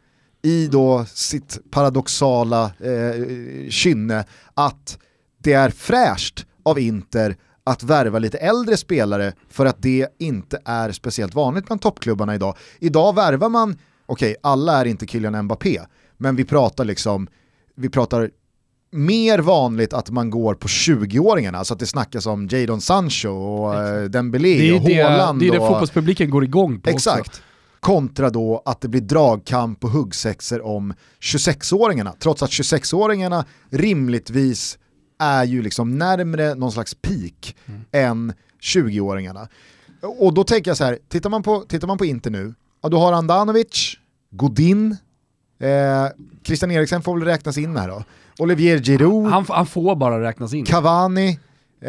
i 0.42 0.66
då 0.66 1.04
sitt 1.14 1.58
paradoxala 1.70 2.64
eh, 2.64 3.70
kynne 3.70 4.24
att 4.54 4.98
det 5.42 5.52
är 5.52 5.70
fräscht 5.70 6.46
av 6.62 6.78
Inter 6.78 7.36
att 7.64 7.82
värva 7.82 8.18
lite 8.18 8.38
äldre 8.38 8.76
spelare 8.76 9.32
för 9.50 9.66
att 9.66 9.82
det 9.82 10.06
inte 10.18 10.60
är 10.64 10.92
speciellt 10.92 11.34
vanligt 11.34 11.66
bland 11.66 11.80
toppklubbarna 11.80 12.34
idag. 12.34 12.56
Idag 12.78 13.14
värvar 13.14 13.48
man, 13.48 13.78
okej 14.06 14.30
okay, 14.30 14.36
alla 14.42 14.80
är 14.80 14.84
inte 14.84 15.06
Kylian 15.06 15.44
Mbappé, 15.44 15.80
men 16.16 16.36
vi 16.36 16.44
pratar 16.44 16.84
liksom, 16.84 17.28
vi 17.76 17.88
pratar 17.88 18.30
mer 18.90 19.38
vanligt 19.38 19.92
att 19.92 20.11
man 20.11 20.30
går 20.30 20.54
på 20.54 20.68
20-åringarna, 20.68 21.59
alltså 21.59 21.75
att 21.75 21.80
det 21.80 21.87
snackas 21.87 22.26
om 22.26 22.49
Jadon 22.50 22.80
Sancho 22.80 23.28
och 23.28 23.75
uh, 23.75 24.04
Dembélé 24.04 24.73
och 24.73 24.80
Haaland. 24.80 25.40
Det 25.40 25.49
är 25.49 25.52
det 25.52 25.59
och, 25.59 25.68
fotbollspubliken 25.68 26.30
går 26.30 26.45
igång 26.45 26.80
på 26.80 26.90
Exakt. 26.90 27.28
Också. 27.28 27.42
Kontra 27.80 28.30
då 28.30 28.62
att 28.64 28.80
det 28.80 28.88
blir 28.88 29.00
dragkamp 29.00 29.85
och 29.85 29.90
huggsexer 29.90 30.66
om 30.66 30.95
26-åringarna, 31.21 32.12
trots 32.18 32.42
att 32.42 32.50
26-åringarna 32.50 33.45
rimligtvis 33.71 34.78
är 35.18 35.45
ju 35.45 35.62
liksom 35.62 35.99
närmre 35.99 36.54
någon 36.54 36.73
slags 36.73 36.95
peak 36.95 37.57
mm. 37.66 37.80
än 37.92 38.33
20-åringarna. 38.62 39.49
Och 40.00 40.35
då 40.35 40.45
tänker 40.45 40.71
jag 40.71 40.76
så 40.76 40.85
här, 40.85 40.99
tittar 41.09 41.30
man 41.30 41.42
på, 41.42 41.61
tittar 41.61 41.87
man 41.87 41.99
på 41.99 42.04
Inter 42.04 42.30
nu, 42.30 42.54
ja, 42.83 42.88
då 42.88 42.99
har 42.99 43.12
Andanovic, 43.12 43.97
Godin, 44.30 44.97
eh, 45.61 46.07
Christian 46.42 46.71
Eriksen 46.71 47.02
får 47.02 47.18
väl 47.18 47.25
räknas 47.25 47.59
in 47.59 47.76
här 47.76 47.88
då, 47.88 48.04
Olivier 48.38 48.78
Giroud, 48.78 49.26
han, 49.26 49.45
han 49.49 49.66
får 49.66 49.97
bara 49.97 50.21
räknas 50.21 50.54
in. 50.54 50.64
Cavani, 50.64 51.28
eh, 51.28 51.88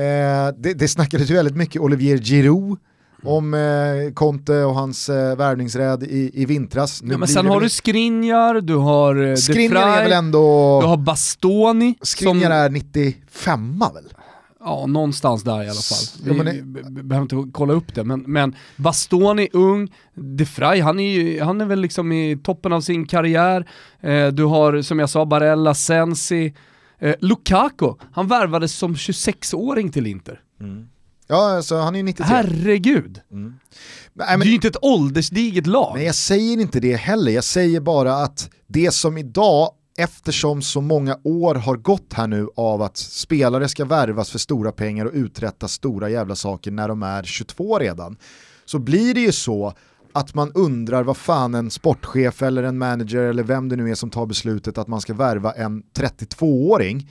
det, 0.57 0.73
det 0.73 0.87
snackades 0.87 1.29
ju 1.29 1.33
väldigt 1.33 1.55
mycket 1.55 1.81
Olivier 1.81 2.17
Giroud, 2.17 2.77
om 3.23 3.53
eh, 3.53 4.13
Conte 4.13 4.63
och 4.63 4.75
hans 4.75 5.09
eh, 5.09 5.35
värvningsräd 5.35 6.03
i, 6.03 6.31
i 6.33 6.45
vintras. 6.45 7.01
Nu 7.03 7.13
ja, 7.13 7.17
men 7.17 7.27
sen 7.27 7.45
har 7.45 7.61
du 7.61 7.69
Skriniar, 7.69 8.61
du 8.61 8.75
har 8.75 9.15
eh, 9.29 9.35
Skriniar 9.35 9.97
är 9.97 10.03
väl 10.03 10.11
ändå... 10.11 10.79
Du 10.81 10.87
har 10.87 10.97
Bastoni. 10.97 11.95
Skriniar 12.01 12.41
som... 12.41 12.51
är 12.51 12.69
95 12.69 13.79
väl? 13.93 14.03
Ja, 14.63 14.85
någonstans 14.85 15.43
där 15.43 15.63
i 15.63 15.69
alla 15.69 15.81
fall. 15.81 16.23
Vi, 16.23 16.37
ja, 16.37 16.43
det... 16.43 17.03
behöver 17.03 17.21
inte 17.21 17.51
kolla 17.51 17.73
upp 17.73 17.95
det, 17.95 18.03
men, 18.03 18.23
men 18.27 18.55
Bastoni 18.75 19.49
ung, 19.53 19.93
De 20.13 20.45
Frey, 20.45 20.81
han 20.81 20.99
är, 20.99 21.41
han 21.41 21.61
är 21.61 21.65
väl 21.65 21.81
liksom 21.81 22.11
i 22.11 22.37
toppen 22.43 22.73
av 22.73 22.81
sin 22.81 23.07
karriär. 23.07 23.69
Eh, 24.01 24.27
du 24.27 24.43
har, 24.43 24.81
som 24.81 24.99
jag 24.99 25.09
sa, 25.09 25.25
Barella, 25.25 25.73
Sensi, 25.73 26.53
eh, 26.99 27.15
Lukaku, 27.19 27.93
han 28.11 28.27
värvades 28.27 28.73
som 28.73 28.95
26-åring 28.95 29.91
till 29.91 30.07
Inter. 30.07 30.41
Mm. 30.61 30.87
Ja, 31.27 31.55
alltså, 31.55 31.77
han 31.77 31.95
är 31.95 31.99
ju 31.99 32.03
93. 32.03 32.35
Herregud! 32.35 33.19
Mm. 33.31 33.53
Nej, 34.13 34.27
men, 34.29 34.39
det 34.39 34.45
är 34.45 34.49
ju 34.49 34.55
inte 34.55 34.67
ett 34.67 34.83
åldersdiget 34.83 35.67
lag. 35.67 35.91
Nej, 35.95 36.05
jag 36.05 36.15
säger 36.15 36.61
inte 36.61 36.79
det 36.79 36.95
heller. 36.95 37.31
Jag 37.31 37.43
säger 37.43 37.79
bara 37.79 38.15
att 38.15 38.49
det 38.67 38.93
som 38.93 39.17
idag, 39.17 39.71
eftersom 39.99 40.61
så 40.61 40.81
många 40.81 41.17
år 41.23 41.55
har 41.55 41.75
gått 41.75 42.13
här 42.13 42.27
nu 42.27 42.47
av 42.55 42.81
att 42.81 42.97
spelare 42.97 43.67
ska 43.67 43.85
värvas 43.85 44.29
för 44.29 44.39
stora 44.39 44.71
pengar 44.71 45.05
och 45.05 45.13
uträtta 45.13 45.67
stora 45.67 46.09
jävla 46.09 46.35
saker 46.35 46.71
när 46.71 46.87
de 46.87 47.03
är 47.03 47.23
22 47.23 47.79
redan, 47.79 48.17
så 48.65 48.79
blir 48.79 49.13
det 49.13 49.21
ju 49.21 49.31
så 49.31 49.73
att 50.13 50.33
man 50.33 50.51
undrar 50.55 51.03
vad 51.03 51.17
fan 51.17 51.55
en 51.55 51.71
sportchef 51.71 52.41
eller 52.41 52.63
en 52.63 52.77
manager 52.77 53.21
eller 53.21 53.43
vem 53.43 53.69
det 53.69 53.75
nu 53.75 53.91
är 53.91 53.95
som 53.95 54.09
tar 54.09 54.25
beslutet 54.25 54.77
att 54.77 54.87
man 54.87 55.01
ska 55.01 55.13
värva 55.13 55.51
en 55.51 55.83
32-åring 55.83 57.09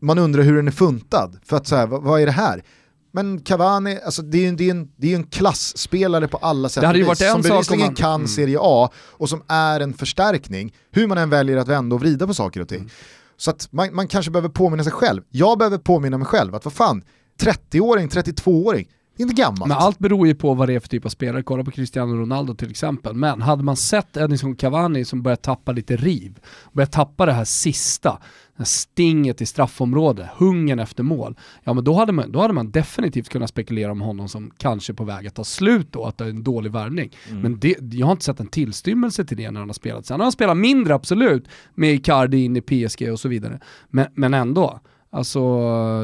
man 0.00 0.18
undrar 0.18 0.42
hur 0.42 0.56
den 0.56 0.68
är 0.68 0.72
funtad. 0.72 1.38
För 1.44 1.56
att 1.56 1.66
så 1.66 1.76
här, 1.76 1.86
vad, 1.86 2.02
vad 2.02 2.20
är 2.20 2.26
det 2.26 2.32
här? 2.32 2.62
Men 3.12 3.40
Cavani, 3.40 3.98
alltså 4.04 4.22
det 4.22 4.44
är 4.44 4.48
en, 4.48 4.56
det 4.56 4.66
är 4.66 4.70
en, 4.70 4.88
det 4.96 5.12
är 5.12 5.16
en 5.16 5.24
klassspelare 5.24 6.28
på 6.28 6.36
alla 6.36 6.68
sätt 6.68 6.80
det 6.80 6.86
hade 6.86 6.98
ju 6.98 7.04
varit 7.04 7.20
en 7.20 7.32
som 7.32 7.42
bevisligen 7.42 7.86
man... 7.86 7.94
kan 7.94 8.14
mm. 8.14 8.28
Serie 8.28 8.58
A 8.60 8.90
och 8.96 9.28
som 9.28 9.42
är 9.48 9.80
en 9.80 9.94
förstärkning, 9.94 10.74
hur 10.90 11.06
man 11.06 11.18
än 11.18 11.30
väljer 11.30 11.56
att 11.56 11.68
vända 11.68 11.94
och 11.94 12.00
vrida 12.00 12.26
på 12.26 12.34
saker 12.34 12.60
och 12.60 12.68
ting. 12.68 12.78
Mm. 12.78 12.90
Så 13.36 13.50
att 13.50 13.68
man, 13.72 13.94
man 13.94 14.08
kanske 14.08 14.30
behöver 14.30 14.48
påminna 14.48 14.84
sig 14.84 14.92
själv, 14.92 15.22
jag 15.30 15.58
behöver 15.58 15.78
påminna 15.78 16.18
mig 16.18 16.26
själv 16.26 16.54
att 16.54 16.64
vad 16.64 16.74
fan, 16.74 17.04
30-åring, 17.40 18.08
32-åring, 18.08 18.88
det 19.16 19.22
är 19.22 19.26
inte 19.26 19.42
gammalt. 19.42 19.68
Men 19.68 19.78
allt 19.78 19.98
beror 19.98 20.26
ju 20.26 20.34
på 20.34 20.54
vad 20.54 20.68
det 20.68 20.74
är 20.74 20.80
för 20.80 20.88
typ 20.88 21.04
av 21.04 21.08
spelare, 21.08 21.42
kolla 21.42 21.64
på 21.64 21.70
Cristiano 21.70 22.14
Ronaldo 22.14 22.54
till 22.54 22.70
exempel. 22.70 23.14
Men 23.14 23.42
hade 23.42 23.62
man 23.62 23.76
sett 23.76 24.16
Edinson 24.16 24.56
Cavani 24.56 25.04
som 25.04 25.22
börjar 25.22 25.36
tappa 25.36 25.72
lite 25.72 25.96
riv, 25.96 26.38
börjar 26.72 26.86
tappa 26.86 27.26
det 27.26 27.32
här 27.32 27.44
sista, 27.44 28.18
stinget 28.66 29.40
i 29.40 29.46
straffområdet, 29.46 30.26
hungern 30.36 30.78
efter 30.78 31.02
mål, 31.02 31.36
ja 31.64 31.72
men 31.72 31.84
då 31.84 31.94
hade, 31.94 32.12
man, 32.12 32.32
då 32.32 32.40
hade 32.40 32.54
man 32.54 32.70
definitivt 32.70 33.28
kunnat 33.28 33.50
spekulera 33.50 33.92
om 33.92 34.00
honom 34.00 34.28
som 34.28 34.50
kanske 34.56 34.94
på 34.94 35.04
väg 35.04 35.26
att 35.26 35.34
ta 35.34 35.44
slut 35.44 35.86
då, 35.90 36.04
att 36.04 36.18
det 36.18 36.24
är 36.24 36.28
en 36.28 36.42
dålig 36.42 36.72
värvning. 36.72 37.16
Mm. 37.28 37.42
Men 37.42 37.58
det, 37.58 37.76
jag 37.94 38.06
har 38.06 38.12
inte 38.12 38.24
sett 38.24 38.40
en 38.40 38.46
tillstymmelse 38.46 39.24
till 39.24 39.36
det 39.36 39.50
när 39.50 39.60
han 39.60 39.68
har 39.68 39.74
spelat. 39.74 40.06
Sen 40.06 40.20
har 40.20 40.24
han 40.24 40.32
spelat 40.32 40.56
mindre 40.56 40.94
absolut, 40.94 41.48
med 41.74 41.94
Icardi 41.94 42.44
in 42.44 42.56
i 42.56 42.60
PSG 42.60 43.12
och 43.12 43.20
så 43.20 43.28
vidare. 43.28 43.60
Men, 43.88 44.06
men 44.14 44.34
ändå, 44.34 44.80
alltså 45.10 45.40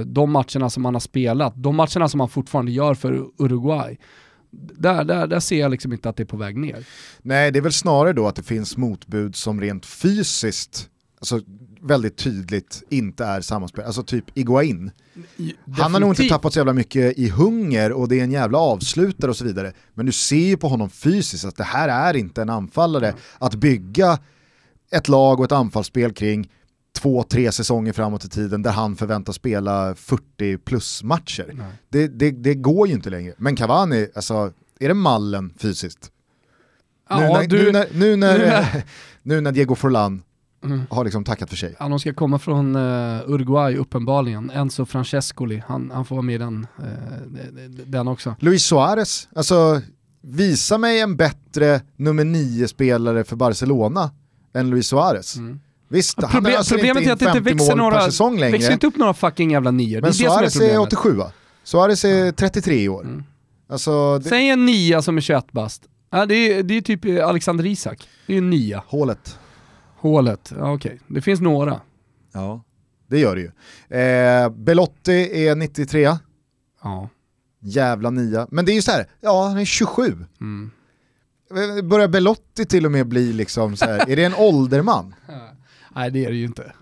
de 0.04 0.30
matcherna 0.30 0.70
som 0.70 0.84
han 0.84 0.94
har 0.94 1.00
spelat, 1.00 1.52
de 1.56 1.76
matcherna 1.76 2.08
som 2.08 2.20
han 2.20 2.28
fortfarande 2.28 2.72
gör 2.72 2.94
för 2.94 3.26
Uruguay, 3.38 3.96
där, 4.78 5.04
där, 5.04 5.26
där 5.26 5.40
ser 5.40 5.60
jag 5.60 5.70
liksom 5.70 5.92
inte 5.92 6.08
att 6.08 6.16
det 6.16 6.22
är 6.22 6.24
på 6.24 6.36
väg 6.36 6.56
ner. 6.56 6.86
Nej, 7.22 7.52
det 7.52 7.58
är 7.58 7.62
väl 7.62 7.72
snarare 7.72 8.12
då 8.12 8.26
att 8.26 8.36
det 8.36 8.42
finns 8.42 8.76
motbud 8.76 9.36
som 9.36 9.60
rent 9.60 9.86
fysiskt 9.86 10.90
alltså, 11.18 11.40
väldigt 11.86 12.16
tydligt 12.16 12.82
inte 12.88 13.24
är 13.24 13.40
sammanspel. 13.40 13.84
Alltså 13.84 14.02
typ 14.02 14.24
Iguain. 14.34 14.90
Definitivt. 15.14 15.78
Han 15.78 15.92
har 15.92 16.00
nog 16.00 16.10
inte 16.10 16.28
tappat 16.28 16.52
så 16.52 16.58
jävla 16.58 16.72
mycket 16.72 17.18
i 17.18 17.28
hunger 17.28 17.92
och 17.92 18.08
det 18.08 18.20
är 18.20 18.24
en 18.24 18.32
jävla 18.32 18.58
avslutare 18.58 19.30
och 19.30 19.36
så 19.36 19.44
vidare. 19.44 19.72
Men 19.94 20.06
du 20.06 20.12
ser 20.12 20.46
ju 20.46 20.56
på 20.56 20.68
honom 20.68 20.90
fysiskt 20.90 21.44
att 21.44 21.56
det 21.56 21.64
här 21.64 21.88
är 21.88 22.16
inte 22.16 22.42
en 22.42 22.50
anfallare 22.50 23.14
att 23.38 23.54
bygga 23.54 24.18
ett 24.90 25.08
lag 25.08 25.38
och 25.38 25.44
ett 25.44 25.52
anfallsspel 25.52 26.12
kring 26.12 26.50
två, 26.96 27.22
tre 27.22 27.52
säsonger 27.52 27.92
framåt 27.92 28.24
i 28.24 28.28
tiden 28.28 28.62
där 28.62 28.70
han 28.70 28.96
förväntas 28.96 29.36
spela 29.36 29.94
40 29.94 30.58
plus 30.58 31.02
matcher. 31.02 31.64
Det, 31.88 32.08
det, 32.08 32.30
det, 32.30 32.54
går 32.54 32.88
ju 32.88 32.94
inte 32.94 33.10
längre. 33.10 33.34
Men 33.38 33.56
Cavani, 33.56 34.08
alltså, 34.14 34.52
är 34.80 34.88
det 34.88 34.94
mallen 34.94 35.52
fysiskt? 35.58 36.10
Ja, 37.08 37.20
nu, 37.20 37.26
när, 37.28 37.46
du, 37.48 37.62
nu, 37.62 37.72
när, 37.72 37.86
nu, 37.92 38.16
när, 38.16 38.84
nu 39.22 39.40
när 39.40 39.52
Diego 39.56 39.74
Forlan 39.74 40.22
mm. 40.64 40.86
har 40.90 41.04
liksom 41.04 41.24
tackat 41.24 41.50
för 41.50 41.56
sig. 41.56 41.76
Ja, 41.78 41.88
de 41.88 42.00
ska 42.00 42.14
komma 42.14 42.38
från 42.38 42.76
uh, 42.76 43.30
Uruguay 43.30 43.76
uppenbarligen. 43.76 44.50
Enzo 44.50 44.86
Francescoli, 44.86 45.62
han, 45.66 45.90
han 45.94 46.04
får 46.04 46.16
vara 46.16 46.22
med 46.22 46.34
i 46.34 46.38
den, 46.38 46.66
uh, 46.78 46.86
den 47.86 48.08
också. 48.08 48.34
Luis 48.40 48.64
Suarez, 48.64 49.28
alltså 49.34 49.80
visa 50.20 50.78
mig 50.78 51.00
en 51.00 51.16
bättre 51.16 51.80
nummer 51.96 52.24
nio 52.24 52.68
spelare 52.68 53.24
för 53.24 53.36
Barcelona 53.36 54.10
än 54.54 54.70
Luis 54.70 54.86
Suarez. 54.86 55.36
Mm. 55.36 55.60
Visst, 55.88 56.16
Problem, 56.16 56.44
han 56.44 56.52
är 56.52 56.56
alltså 56.56 56.74
problemet 56.74 56.96
inte 56.96 57.10
är 57.10 57.12
att 57.12 57.18
det 57.18 57.26
inte 57.26 57.40
växer 57.40 57.76
några, 57.76 58.50
växer 58.50 58.72
inte 58.72 58.86
upp 58.86 58.96
några 58.96 59.14
fucking 59.14 59.50
jävla 59.50 59.70
nior. 59.70 60.00
Men 60.00 60.14
Suarez 60.14 60.56
är, 60.56 60.74
är 60.74 60.78
87 60.78 61.12
va? 61.12 61.32
Suarez 61.64 62.04
är 62.04 62.32
33 62.32 62.74
i 62.74 62.88
år. 62.88 63.04
Mm. 63.04 63.24
Alltså, 63.68 64.18
det... 64.18 64.28
Säg 64.28 64.48
en 64.48 64.66
nia 64.66 65.02
som 65.02 65.16
är 65.16 65.20
21 65.20 65.52
bast. 65.52 65.82
Ja, 66.10 66.26
det, 66.26 66.34
är, 66.34 66.62
det 66.62 66.76
är 66.76 66.80
typ 66.80 67.04
Alexander 67.24 67.66
Isak. 67.66 68.08
Det 68.26 68.34
är 68.34 68.38
en 68.38 68.50
nia. 68.50 68.82
Hålet. 68.86 69.38
Hålet, 69.96 70.52
ja, 70.58 70.72
okej. 70.72 70.94
Okay. 70.94 70.98
Det 71.06 71.20
finns 71.20 71.40
några. 71.40 71.80
Ja, 72.32 72.64
det 73.06 73.18
gör 73.18 73.36
det 73.36 73.40
ju. 73.40 73.50
Eh, 74.00 74.50
Belotti 74.50 75.46
är 75.46 75.54
93. 75.54 76.18
Ja. 76.82 77.08
Jävla 77.60 78.10
nia. 78.10 78.46
Men 78.50 78.64
det 78.64 78.72
är 78.72 78.74
ju 78.74 78.82
så 78.82 78.90
här, 78.90 79.06
ja 79.20 79.46
han 79.48 79.58
är 79.58 79.64
27. 79.64 80.24
Mm. 80.40 80.70
Börjar 81.88 82.08
Belotti 82.08 82.64
till 82.64 82.86
och 82.86 82.92
med 82.92 83.08
bli 83.08 83.32
liksom 83.32 83.76
så 83.76 83.84
här, 83.84 84.10
är 84.10 84.16
det 84.16 84.24
en 84.24 84.34
ålderman? 84.38 85.14
Nej 85.94 86.10
det 86.10 86.24
är 86.24 86.30
det 86.30 86.36
ju 86.36 86.44
inte. 86.44 86.72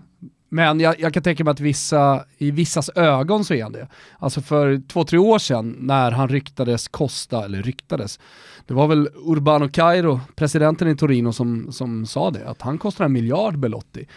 Men 0.55 0.79
jag, 0.79 0.99
jag, 0.99 1.13
kan 1.13 1.23
tänka 1.23 1.43
mig 1.43 1.51
att 1.51 1.59
vissa, 1.59 2.25
i 2.37 2.51
vissas 2.51 2.89
ögon 2.95 3.45
så 3.45 3.53
är 3.53 3.63
han 3.63 3.71
det. 3.71 3.87
Alltså 4.19 4.41
för 4.41 4.81
två, 4.87 5.03
tre 5.03 5.17
år 5.17 5.39
sedan 5.39 5.75
när 5.79 6.11
han 6.11 6.29
ryktades 6.29 6.87
kosta, 6.87 7.45
eller 7.45 7.63
ryktades, 7.63 8.19
det 8.65 8.73
var 8.73 8.87
väl 8.87 9.09
Urbano 9.15 9.69
Cairo, 9.69 10.19
presidenten 10.35 10.87
i 10.87 10.95
Torino, 10.95 11.33
som, 11.33 11.71
som 11.71 12.05
sa 12.05 12.31
det, 12.31 12.49
att 12.49 12.61
han 12.61 12.77
kostar 12.77 13.05
en 13.05 13.13
miljard 13.13 13.59
Belotti. 13.59 14.07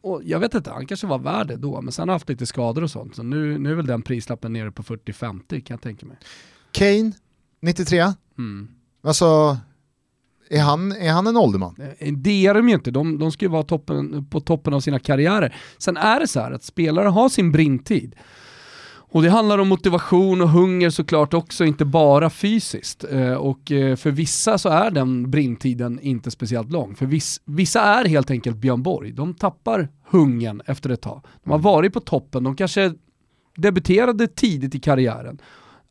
Och 0.00 0.20
jag 0.24 0.38
vet 0.38 0.54
inte, 0.54 0.70
han 0.70 0.86
kanske 0.86 1.06
var 1.06 1.18
värd 1.18 1.46
det 1.46 1.56
då, 1.56 1.80
men 1.80 1.92
sen 1.92 2.02
har 2.02 2.06
han 2.06 2.14
haft 2.14 2.28
lite 2.28 2.46
skador 2.46 2.82
och 2.82 2.90
sånt. 2.90 3.16
Så 3.16 3.22
nu, 3.22 3.58
nu 3.58 3.70
är 3.70 3.74
väl 3.74 3.86
den 3.86 4.02
prislappen 4.02 4.52
nere 4.52 4.72
på 4.72 4.82
40-50 4.82 5.48
kan 5.48 5.74
jag 5.74 5.80
tänka 5.80 6.06
mig. 6.06 6.16
Kane, 6.72 7.12
93. 7.60 8.12
Mm. 8.38 8.68
Alltså, 9.02 9.58
är 10.50 10.60
han, 10.60 10.92
är 10.92 11.12
han 11.12 11.26
en 11.26 11.36
ålderman? 11.36 11.74
Eh, 11.98 12.12
det 12.12 12.46
är 12.46 12.54
de 12.54 12.68
ju 12.68 12.74
inte, 12.74 12.90
de, 12.90 13.18
de 13.18 13.32
ska 13.32 13.44
ju 13.44 13.50
vara 13.50 13.62
toppen, 13.62 14.26
på 14.30 14.40
toppen 14.40 14.74
av 14.74 14.80
sina 14.80 14.98
karriärer. 14.98 15.56
Sen 15.78 15.96
är 15.96 16.20
det 16.20 16.28
så 16.28 16.40
här 16.40 16.50
att 16.50 16.64
spelare 16.64 17.08
har 17.08 17.28
sin 17.28 17.52
brintid. 17.52 18.14
Och 19.08 19.22
det 19.22 19.30
handlar 19.30 19.58
om 19.58 19.68
motivation 19.68 20.40
och 20.40 20.48
hunger 20.48 20.90
såklart 20.90 21.34
också, 21.34 21.64
inte 21.64 21.84
bara 21.84 22.30
fysiskt. 22.30 23.04
Eh, 23.10 23.32
och 23.32 23.72
eh, 23.72 23.96
för 23.96 24.10
vissa 24.10 24.58
så 24.58 24.68
är 24.68 24.90
den 24.90 25.30
brintiden 25.30 26.00
inte 26.00 26.30
speciellt 26.30 26.70
lång. 26.70 26.94
För 26.96 27.06
viss, 27.06 27.40
vissa 27.44 27.80
är 27.80 28.04
helt 28.04 28.30
enkelt 28.30 28.56
Björn 28.56 28.82
Borg. 28.82 29.12
De 29.12 29.34
tappar 29.34 29.88
hungern 30.10 30.62
efter 30.66 30.90
ett 30.90 31.00
tag. 31.00 31.22
De 31.44 31.50
har 31.50 31.58
varit 31.58 31.92
på 31.92 32.00
toppen, 32.00 32.44
de 32.44 32.56
kanske 32.56 32.92
debuterade 33.56 34.26
tidigt 34.26 34.74
i 34.74 34.80
karriären 34.80 35.38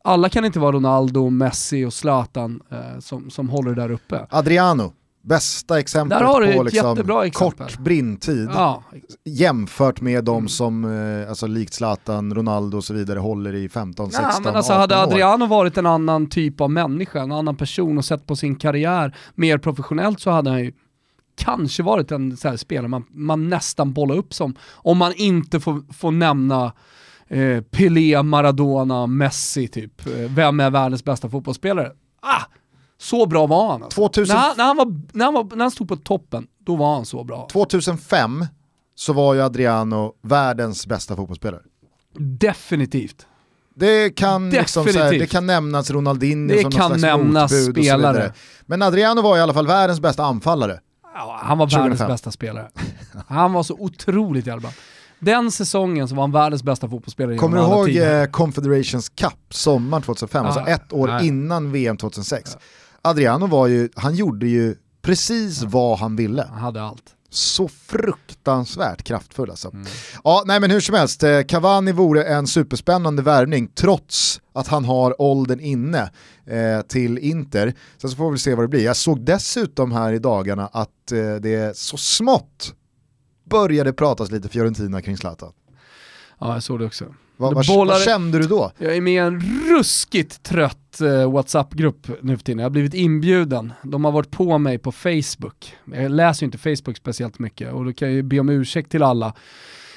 alla 0.05 0.29
kan 0.29 0.45
inte 0.45 0.59
vara 0.59 0.71
Ronaldo, 0.71 1.29
Messi 1.29 1.85
och 1.85 1.93
Zlatan 1.93 2.61
eh, 2.71 2.99
som, 2.99 3.29
som 3.29 3.49
håller 3.49 3.75
där 3.75 3.91
uppe. 3.91 4.27
Adriano, 4.29 4.93
Bästa 5.21 5.79
exemplet 5.79 6.19
Där 6.19 6.25
har 6.25 6.41
du 6.41 6.53
på 6.53 6.63
liksom 6.63 6.91
exempel. 6.91 7.31
kort 7.31 7.77
brintid 7.79 8.49
Ja, 8.53 8.83
jämfört 9.23 10.01
med 10.01 10.23
de 10.23 10.37
Mm. 10.37 10.47
som, 10.49 10.85
eh, 11.23 11.29
alltså 11.29 11.47
likt 11.47 11.73
Zlatan, 11.73 12.33
Ronaldo 12.35 12.77
och 12.77 12.83
så 12.83 12.93
vidare, 12.93 13.19
håller 13.19 13.55
i 13.55 13.69
15, 13.69 14.11
16, 14.11 14.29
Nej, 14.31 14.41
men 14.43 14.55
alltså 14.55 14.73
18 14.73 14.81
hade 14.81 14.95
år. 14.95 15.11
Adriano 15.11 15.45
varit 15.45 15.77
en 15.77 15.85
annan 15.85 16.29
typ 16.29 16.61
av 16.61 16.71
människa, 16.71 17.19
en 17.21 17.31
annan 17.31 17.55
person 17.55 17.97
och 17.97 18.05
sett 18.05 18.27
på 18.27 18.35
sin 18.35 18.55
karriär 18.55 19.15
mer 19.35 19.57
professionellt 19.57 20.19
så 20.19 20.29
hade 20.31 20.49
han 20.49 20.59
ju 20.63 20.71
kanske 21.37 21.83
varit 21.83 22.11
en 22.11 22.37
så 22.37 22.49
här 22.49 22.57
spelare 22.57 22.87
man, 22.87 23.03
man 23.11 23.49
nästan 23.49 23.93
bollar 23.93 24.15
upp 24.15 24.33
som. 24.33 24.55
Om 24.73 24.97
man 24.97 25.13
inte 25.15 25.59
får, 25.59 25.93
får 25.93 26.11
nämna 26.11 26.73
eh, 27.29 27.61
Pelé, 27.61 28.23
Maradona, 28.23 29.07
Messi 29.07 29.67
typ. 29.67 30.07
Eh, 30.07 30.13
Vem 30.13 30.59
är 30.59 30.69
världens 30.69 31.03
bästa 31.03 31.29
fotbollsspelare? 31.29 31.91
Ah! 32.21 32.41
Så 32.97 33.25
bra 33.25 33.47
var 33.47 33.71
han 33.71 33.83
alltså. 33.83 34.01
2000 34.01 34.35
När, 34.35 34.41
han, 34.43 34.53
när, 34.57 34.63
han 34.65 34.77
var, 34.77 35.01
när, 35.13 35.25
han 35.25 35.33
var, 35.33 35.43
när 35.55 35.63
han 35.65 35.71
stod 35.71 35.87
på 35.87 35.95
toppen, 35.95 36.47
då 36.59 36.75
var 36.75 36.95
han 36.95 37.05
så 37.05 37.23
bra. 37.23 37.47
2005 37.51 38.45
så 38.95 39.13
var 39.13 39.33
ju 39.33 39.41
Adriano 39.41 40.13
världens 40.21 40.87
bästa 40.87 41.15
fotbollsspelare. 41.15 41.61
Definitivt. 42.19 43.27
Det 43.75 44.09
kan, 44.09 44.49
liksom 44.49 44.85
här, 44.87 45.11
det 45.19 45.27
kan 45.27 45.45
nämnas 45.47 45.91
Ronaldinho 45.91 46.55
Det 46.55 46.61
som 46.61 46.71
kan 46.71 46.89
någon 46.91 46.99
slags 46.99 47.01
nämnas 47.17 47.51
motbud 47.51 47.69
och 47.69 47.75
så 47.75 47.89
spelare. 47.89 48.13
vidare. 48.13 48.33
Men 48.65 48.81
Adriano 48.81 49.21
var 49.21 49.37
i 49.37 49.41
alla 49.41 49.53
fall 49.53 49.67
världens 49.67 49.99
bästa 49.99 50.23
anfallare. 50.23 50.79
Ja, 51.13 51.39
han 51.43 51.57
var 51.57 51.65
världens 51.65 51.99
2005. 51.99 52.07
bästa 52.07 52.31
spelare. 52.31 52.69
Han 53.27 53.53
var 53.53 53.63
så 53.63 53.73
otroligt 53.79 54.47
jävla. 54.47 54.69
Den 55.19 55.51
säsongen 55.51 56.07
så 56.07 56.15
var 56.15 56.23
han 56.23 56.31
världens 56.31 56.63
bästa 56.63 56.89
fotbollsspelare 56.89 57.37
Kommer 57.37 57.57
du 57.57 57.63
ihåg 57.63 57.85
tider. 57.85 58.21
eh, 58.21 58.27
Confederations 58.29 59.09
Cup 59.09 59.33
sommaren 59.49 60.03
2005, 60.03 60.45
Ja, 60.45 60.51
alltså 60.51 60.71
ett 60.71 60.93
år 60.93 61.07
nej. 61.07 61.27
innan 61.27 61.71
VM 61.71 61.97
2006? 61.97 62.57
Adriano 63.01 63.47
var 63.47 63.67
ju, 63.67 63.89
han 63.95 64.15
gjorde 64.15 64.47
ju 64.47 64.75
precis 65.01 65.63
vad 65.63 65.99
han 65.99 66.15
ville. 66.15 66.47
Han 66.49 66.59
hade 66.59 66.81
allt. 66.83 67.03
Så 67.29 67.67
fruktansvärt 67.67 69.03
kraftfull 69.03 69.49
alltså. 69.49 69.67
Mm. 69.73 69.87
Ja, 70.23 70.43
nej 70.45 70.59
men 70.59 70.71
hur 70.71 70.79
som 70.79 70.95
helst, 70.95 71.23
eh, 71.23 71.41
Cavani 71.41 71.91
vore 71.91 72.23
en 72.23 72.47
superspännande 72.47 73.21
värvning 73.21 73.67
trots 73.67 74.41
att 74.53 74.67
han 74.67 74.85
har 74.85 75.21
åldern 75.21 75.59
inne 75.59 76.11
eh, 76.45 76.81
till 76.87 77.17
Inter. 77.17 77.73
Sen 77.97 78.09
så 78.09 78.15
får 78.15 78.31
vi 78.31 78.37
se 78.37 78.55
vad 78.55 78.63
det 78.63 78.67
blir. 78.69 78.85
Jag 78.85 78.95
såg 78.95 79.25
dessutom 79.25 79.91
här 79.91 80.13
i 80.13 80.19
dagarna 80.19 80.69
att 80.73 81.11
eh, 81.11 81.35
det 81.35 81.77
så 81.77 81.97
smått 81.97 82.73
började 83.45 83.93
pratas 83.93 84.31
lite 84.31 84.49
Fiorentina 84.49 85.01
kring 85.01 85.17
Zlatan. 85.17 85.51
Ja, 86.39 86.53
jag 86.53 86.63
såg 86.63 86.79
det 86.79 86.85
också. 86.85 87.05
Vad, 87.37 87.51
Det 87.51 87.55
vad, 87.55 87.65
bollar- 87.67 87.93
vad 87.93 88.03
kände 88.03 88.39
du 88.39 88.47
då? 88.47 88.71
Jag 88.77 88.95
är 88.95 89.01
med 89.01 89.13
i 89.13 89.17
en 89.17 89.39
ruskigt 89.69 90.43
trött 90.43 91.01
eh, 91.01 91.31
WhatsApp-grupp 91.31 92.07
nu 92.21 92.37
för 92.37 92.43
tiden. 92.43 92.59
Jag 92.59 92.65
har 92.65 92.69
blivit 92.69 92.93
inbjuden. 92.93 93.73
De 93.83 94.05
har 94.05 94.11
varit 94.11 94.31
på 94.31 94.57
mig 94.57 94.77
på 94.77 94.91
Facebook. 94.91 95.73
Jag 95.93 96.11
läser 96.11 96.43
ju 96.43 96.45
inte 96.45 96.57
Facebook 96.57 96.97
speciellt 96.97 97.39
mycket 97.39 97.73
och 97.73 97.85
då 97.85 97.93
kan 97.93 98.07
jag 98.07 98.15
ju 98.15 98.23
be 98.23 98.39
om 98.39 98.49
ursäkt 98.49 98.91
till 98.91 99.03
alla 99.03 99.33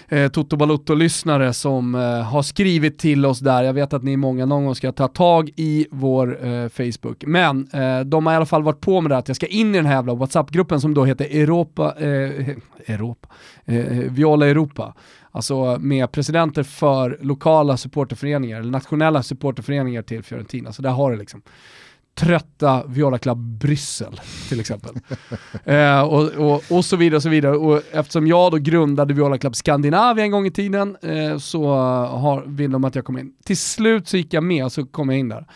eh, 0.09 0.29
Toto 0.29 0.57
Balutto-lyssnare 0.57 1.53
som 1.53 1.95
eh, 1.95 2.01
har 2.23 2.43
skrivit 2.43 2.99
till 2.99 3.27
oss 3.27 3.41
där. 3.41 3.63
Jag 3.63 3.73
vet 3.73 3.93
att 3.93 4.03
ni 4.03 4.13
är 4.13 4.17
många, 4.17 4.47
någon 4.47 4.65
gång 4.65 4.75
ska 4.75 4.87
jag 4.87 4.97
ta 4.97 5.09
tag 5.09 5.51
i 5.57 5.87
vår 5.91 6.47
eh, 6.47 6.69
Facebook. 6.69 7.25
Men 7.27 7.69
eh, 7.73 8.01
de 8.01 8.27
har 8.27 8.33
i 8.33 8.37
alla 8.37 8.47
fall 8.47 8.63
varit 8.63 8.81
på 8.81 9.01
med 9.01 9.11
det 9.11 9.17
att 9.17 9.29
jag 9.29 9.37
ska 9.37 9.47
in 9.47 9.75
i 9.75 9.79
den 9.79 9.87
här 9.87 9.95
jävla 9.95 10.15
WhatsApp-gruppen 10.15 10.81
som 10.81 10.95
då 10.95 11.05
heter 11.05 11.25
Europa, 11.25 11.95
eh, 11.99 12.09
Europa, 12.87 13.29
eh, 13.65 13.85
Viola 13.89 14.47
Europa. 14.47 14.95
Alltså 15.31 15.79
med 15.81 16.13
presidenter 16.13 16.63
för 16.63 17.19
lokala 17.21 17.77
supporterföreningar, 17.77 18.61
eller 18.61 18.71
nationella 18.71 19.23
supporterföreningar 19.23 20.03
till 20.03 20.23
Fiorentina. 20.23 20.73
Så 20.73 20.83
där 20.83 20.91
har 20.91 21.11
du 21.11 21.17
liksom 21.17 21.43
trötta 22.19 22.85
Viola 22.87 23.19
Club 23.19 23.39
Bryssel 23.39 24.21
till 24.49 24.61
exempel. 24.61 24.95
eh, 25.65 26.01
och, 26.01 26.23
och, 26.23 26.63
och 26.69 26.85
så 26.85 26.97
vidare 26.97 27.17
och 27.17 27.23
så 27.23 27.29
vidare. 27.29 27.57
Och 27.57 27.83
eftersom 27.93 28.27
jag 28.27 28.53
då 28.53 28.57
grundade 28.57 29.15
Viola 29.15 29.39
Club 29.39 29.57
Skandinavien 29.57 30.25
en 30.25 30.31
gång 30.31 30.47
i 30.47 30.51
tiden 30.51 30.97
eh, 31.03 31.39
så 31.39 31.67
har, 32.07 32.43
vill 32.47 32.71
de 32.71 32.85
att 32.85 32.95
jag 32.95 33.05
kommer 33.05 33.21
in. 33.21 33.33
Till 33.45 33.59
slut 33.59 34.09
så 34.09 34.17
gick 34.17 34.35
jag 34.35 34.45
med 34.45 34.65
och 34.65 34.73
så 34.73 34.87
kom 34.87 35.09
jag 35.09 35.19
in 35.19 35.29
där. 35.29 35.47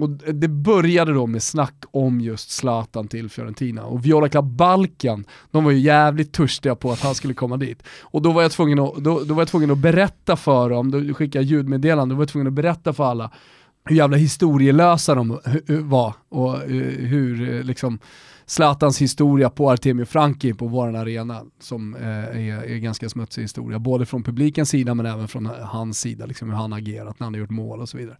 Och 0.00 0.10
det 0.10 0.48
började 0.48 1.12
då 1.12 1.26
med 1.26 1.42
snack 1.42 1.84
om 1.90 2.20
just 2.20 2.50
Zlatan 2.50 3.08
till 3.08 3.30
Fiorentina. 3.30 3.84
Och 3.84 4.06
Viola 4.06 4.28
Club 4.28 4.44
Balkan, 4.44 5.24
de 5.50 5.64
var 5.64 5.70
ju 5.70 5.78
jävligt 5.78 6.32
törstiga 6.32 6.74
på 6.74 6.92
att 6.92 7.00
han 7.00 7.14
skulle 7.14 7.34
komma 7.34 7.56
dit. 7.56 7.82
Och 8.00 8.22
då 8.22 8.32
var 8.32 8.42
jag 8.42 8.52
tvungen 8.52 8.78
att, 8.78 8.94
då, 8.96 9.20
då 9.20 9.34
var 9.34 9.40
jag 9.40 9.48
tvungen 9.48 9.70
att 9.70 9.78
berätta 9.78 10.36
för 10.36 10.70
dem, 10.70 10.90
då 10.90 11.14
skickade 11.14 11.44
jag 11.44 11.50
ljudmeddelanden 11.50 12.08
då 12.08 12.14
var 12.14 12.22
jag 12.22 12.28
tvungen 12.28 12.46
att 12.46 12.52
berätta 12.52 12.92
för 12.92 13.04
alla 13.04 13.30
hur 13.84 13.96
jävla 13.96 14.16
historielösa 14.16 15.14
de 15.14 15.40
var 15.68 16.14
och 16.28 16.54
eh, 16.54 16.70
hur 16.98 17.54
eh, 17.54 17.64
liksom 17.64 17.98
Zlatans 18.46 19.02
historia 19.02 19.50
på 19.50 19.70
Artemio 19.70 20.04
Franki 20.04 20.54
på 20.54 20.66
vår 20.66 20.96
arena 20.96 21.42
som 21.60 21.94
eh, 21.94 22.08
är, 22.08 22.64
är 22.64 22.78
ganska 22.78 23.08
smutsig 23.08 23.42
historia, 23.42 23.78
både 23.78 24.06
från 24.06 24.22
publikens 24.22 24.68
sida 24.68 24.94
men 24.94 25.06
även 25.06 25.28
från 25.28 25.46
hans 25.62 26.00
sida, 26.00 26.26
liksom 26.26 26.50
hur 26.50 26.56
han 26.56 26.72
agerat 26.72 27.20
när 27.20 27.24
han 27.24 27.34
har 27.34 27.40
gjort 27.40 27.50
mål 27.50 27.80
och 27.80 27.88
så 27.88 27.98
vidare. 27.98 28.16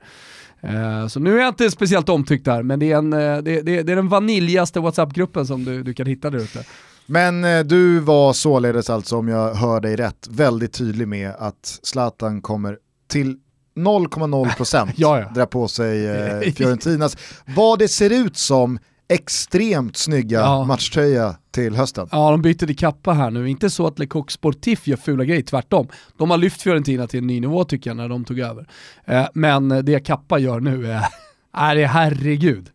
Så 1.09 1.21
nu 1.21 1.35
är 1.35 1.39
jag 1.39 1.49
inte 1.49 1.71
speciellt 1.71 2.09
omtyckt 2.09 2.45
där, 2.45 2.63
men 2.63 2.79
det 2.79 2.93
är, 2.93 2.99
en, 2.99 3.11
det, 3.11 3.41
det, 3.41 3.63
det 3.63 3.93
är 3.93 3.97
den 3.97 4.09
vaniljaste 4.09 4.81
WhatsApp-gruppen 4.81 5.47
som 5.47 5.65
du, 5.65 5.83
du 5.83 5.95
kan 5.95 6.07
hitta 6.07 6.31
där 6.31 6.39
ute. 6.39 6.65
Men 7.07 7.69
du 7.69 7.99
var 7.99 8.33
således 8.33 8.91
alltså, 8.91 9.17
om 9.17 9.29
jag 9.29 9.55
hör 9.55 9.81
dig 9.81 9.97
rätt, 9.97 10.29
väldigt 10.31 10.73
tydlig 10.73 11.09
med 11.09 11.35
att 11.39 11.81
Zlatan 11.83 12.43
kommer 12.43 12.79
till 13.09 13.39
0,0% 13.77 14.93
Ja, 14.97 15.21
ja. 15.21 15.29
dra 15.35 15.47
på 15.47 15.69
sig 15.69 16.07
eh, 16.07 16.41
Fiorentinas, 16.57 17.17
vad 17.57 17.79
det 17.79 17.89
ser 17.89 18.11
ut 18.11 18.37
som, 18.37 18.79
extremt 19.09 19.97
snygga 19.97 20.41
Ja. 20.41 20.65
matchtröja 20.65 21.37
till 21.51 21.77
hösten. 21.77 22.09
Ja, 22.13 22.31
de 22.31 22.43
byter 22.43 22.67
till 22.67 22.77
kappa 22.77 23.13
här 23.13 23.31
nu. 23.31 23.49
Inte 23.49 23.71
så 23.71 23.87
att 23.87 23.99
Le 23.99 24.07
Coq 24.07 24.31
Sportif 24.31 24.87
gör 24.87 24.97
fula 24.97 25.25
grejer, 25.25 25.43
tvärtom. 25.43 25.89
De 26.19 26.31
har 26.31 26.39
lyft 26.39 26.63
Fiorentina 26.63 27.07
till 27.07 27.19
en 27.19 27.27
ny 27.27 27.41
nivå 27.41 27.65
tycker 27.65 27.91
jag 27.91 27.97
när 27.97 28.09
de 28.09 28.25
tog 28.25 28.39
över. 28.39 28.69
Eh, 29.05 29.27
men 29.35 29.69
det 29.69 30.01
kappa 30.07 30.39
gör 30.39 30.61
nu 30.61 30.93
är, 30.93 31.05
är 31.57 31.75
det 31.77 31.87
herregud. 31.87 32.69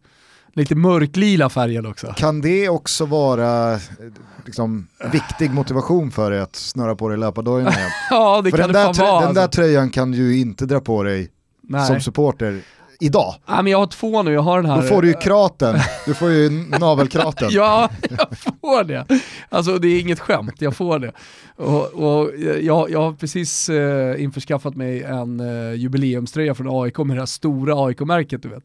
Lite 0.57 0.75
mörklila 0.75 1.49
färger 1.49 1.85
också. 1.89 2.13
Kan 2.17 2.41
det 2.41 2.69
också 2.69 3.05
vara 3.05 3.79
liksom, 4.45 4.87
viktig 5.11 5.51
motivation 5.51 6.11
för 6.11 6.31
dig 6.31 6.39
att 6.39 6.55
snöra 6.55 6.95
på 6.95 7.09
dig 7.09 7.17
löpardojorna 7.17 7.71
igen? 7.71 7.89
Ja, 8.09 8.41
det 8.41 8.51
för 8.51 8.57
kan 8.57 8.71
den, 8.71 8.81
det 8.81 8.87
där, 8.87 8.93
fan 8.93 9.07
vara. 9.07 9.25
den 9.25 9.33
där 9.33 9.41
alltså. 9.41 9.61
tröjan 9.61 9.89
kan 9.89 10.11
du 10.11 10.17
ju 10.17 10.39
inte 10.39 10.65
dra 10.65 10.79
på 10.79 11.03
dig 11.03 11.29
Nej. 11.61 11.87
som 11.87 12.01
supporter 12.01 12.61
idag. 12.99 13.35
Ja, 13.47 13.61
men 13.61 13.71
jag 13.71 13.79
har 13.79 13.87
två 13.87 14.23
nu, 14.23 14.33
jag 14.33 14.41
har 14.41 14.61
den 14.61 14.71
här. 14.71 14.81
Då 14.81 14.87
får 14.87 15.01
du 15.01 15.07
ju 15.07 15.13
kraten, 15.13 15.79
du 16.05 16.13
får 16.13 16.29
ju 16.29 16.49
navelkraten. 16.79 17.49
Ja, 17.51 17.89
jag 18.09 18.37
får 18.37 18.83
det. 18.83 19.05
Alltså 19.49 19.77
det 19.77 19.87
är 19.87 19.99
inget 19.99 20.19
skämt, 20.19 20.55
jag 20.59 20.75
får 20.75 20.99
det. 20.99 21.11
Och, 21.55 21.93
och 21.93 22.31
jag, 22.61 22.89
jag 22.91 23.01
har 23.01 23.13
precis 23.13 23.69
eh, 23.69 24.23
införskaffat 24.23 24.75
mig 24.75 25.03
en 25.03 25.39
eh, 25.39 25.73
jubileumströja 25.73 26.55
från 26.55 26.83
AIK 26.83 26.97
med 26.97 27.15
det 27.15 27.21
här 27.21 27.25
stora 27.25 27.85
AIK-märket 27.85 28.43
du 28.43 28.49
vet. 28.49 28.63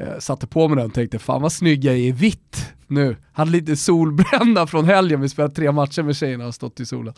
Eh, 0.00 0.18
satte 0.18 0.46
på 0.46 0.68
mig 0.68 0.76
den 0.76 0.86
och 0.86 0.94
tänkte 0.94 1.18
fan 1.18 1.42
vad 1.42 1.52
snygg 1.52 1.84
jag 1.84 1.94
är 1.94 1.98
i 1.98 2.12
vitt 2.12 2.72
nu. 2.86 3.16
Hade 3.32 3.50
lite 3.50 3.76
solbränna 3.76 4.66
från 4.66 4.84
helgen, 4.84 5.20
vi 5.20 5.28
spelade 5.28 5.54
tre 5.54 5.72
matcher 5.72 6.02
med 6.02 6.16
tjejerna 6.16 6.46
och 6.46 6.54
stått 6.54 6.80
i 6.80 6.86
solen. 6.86 7.14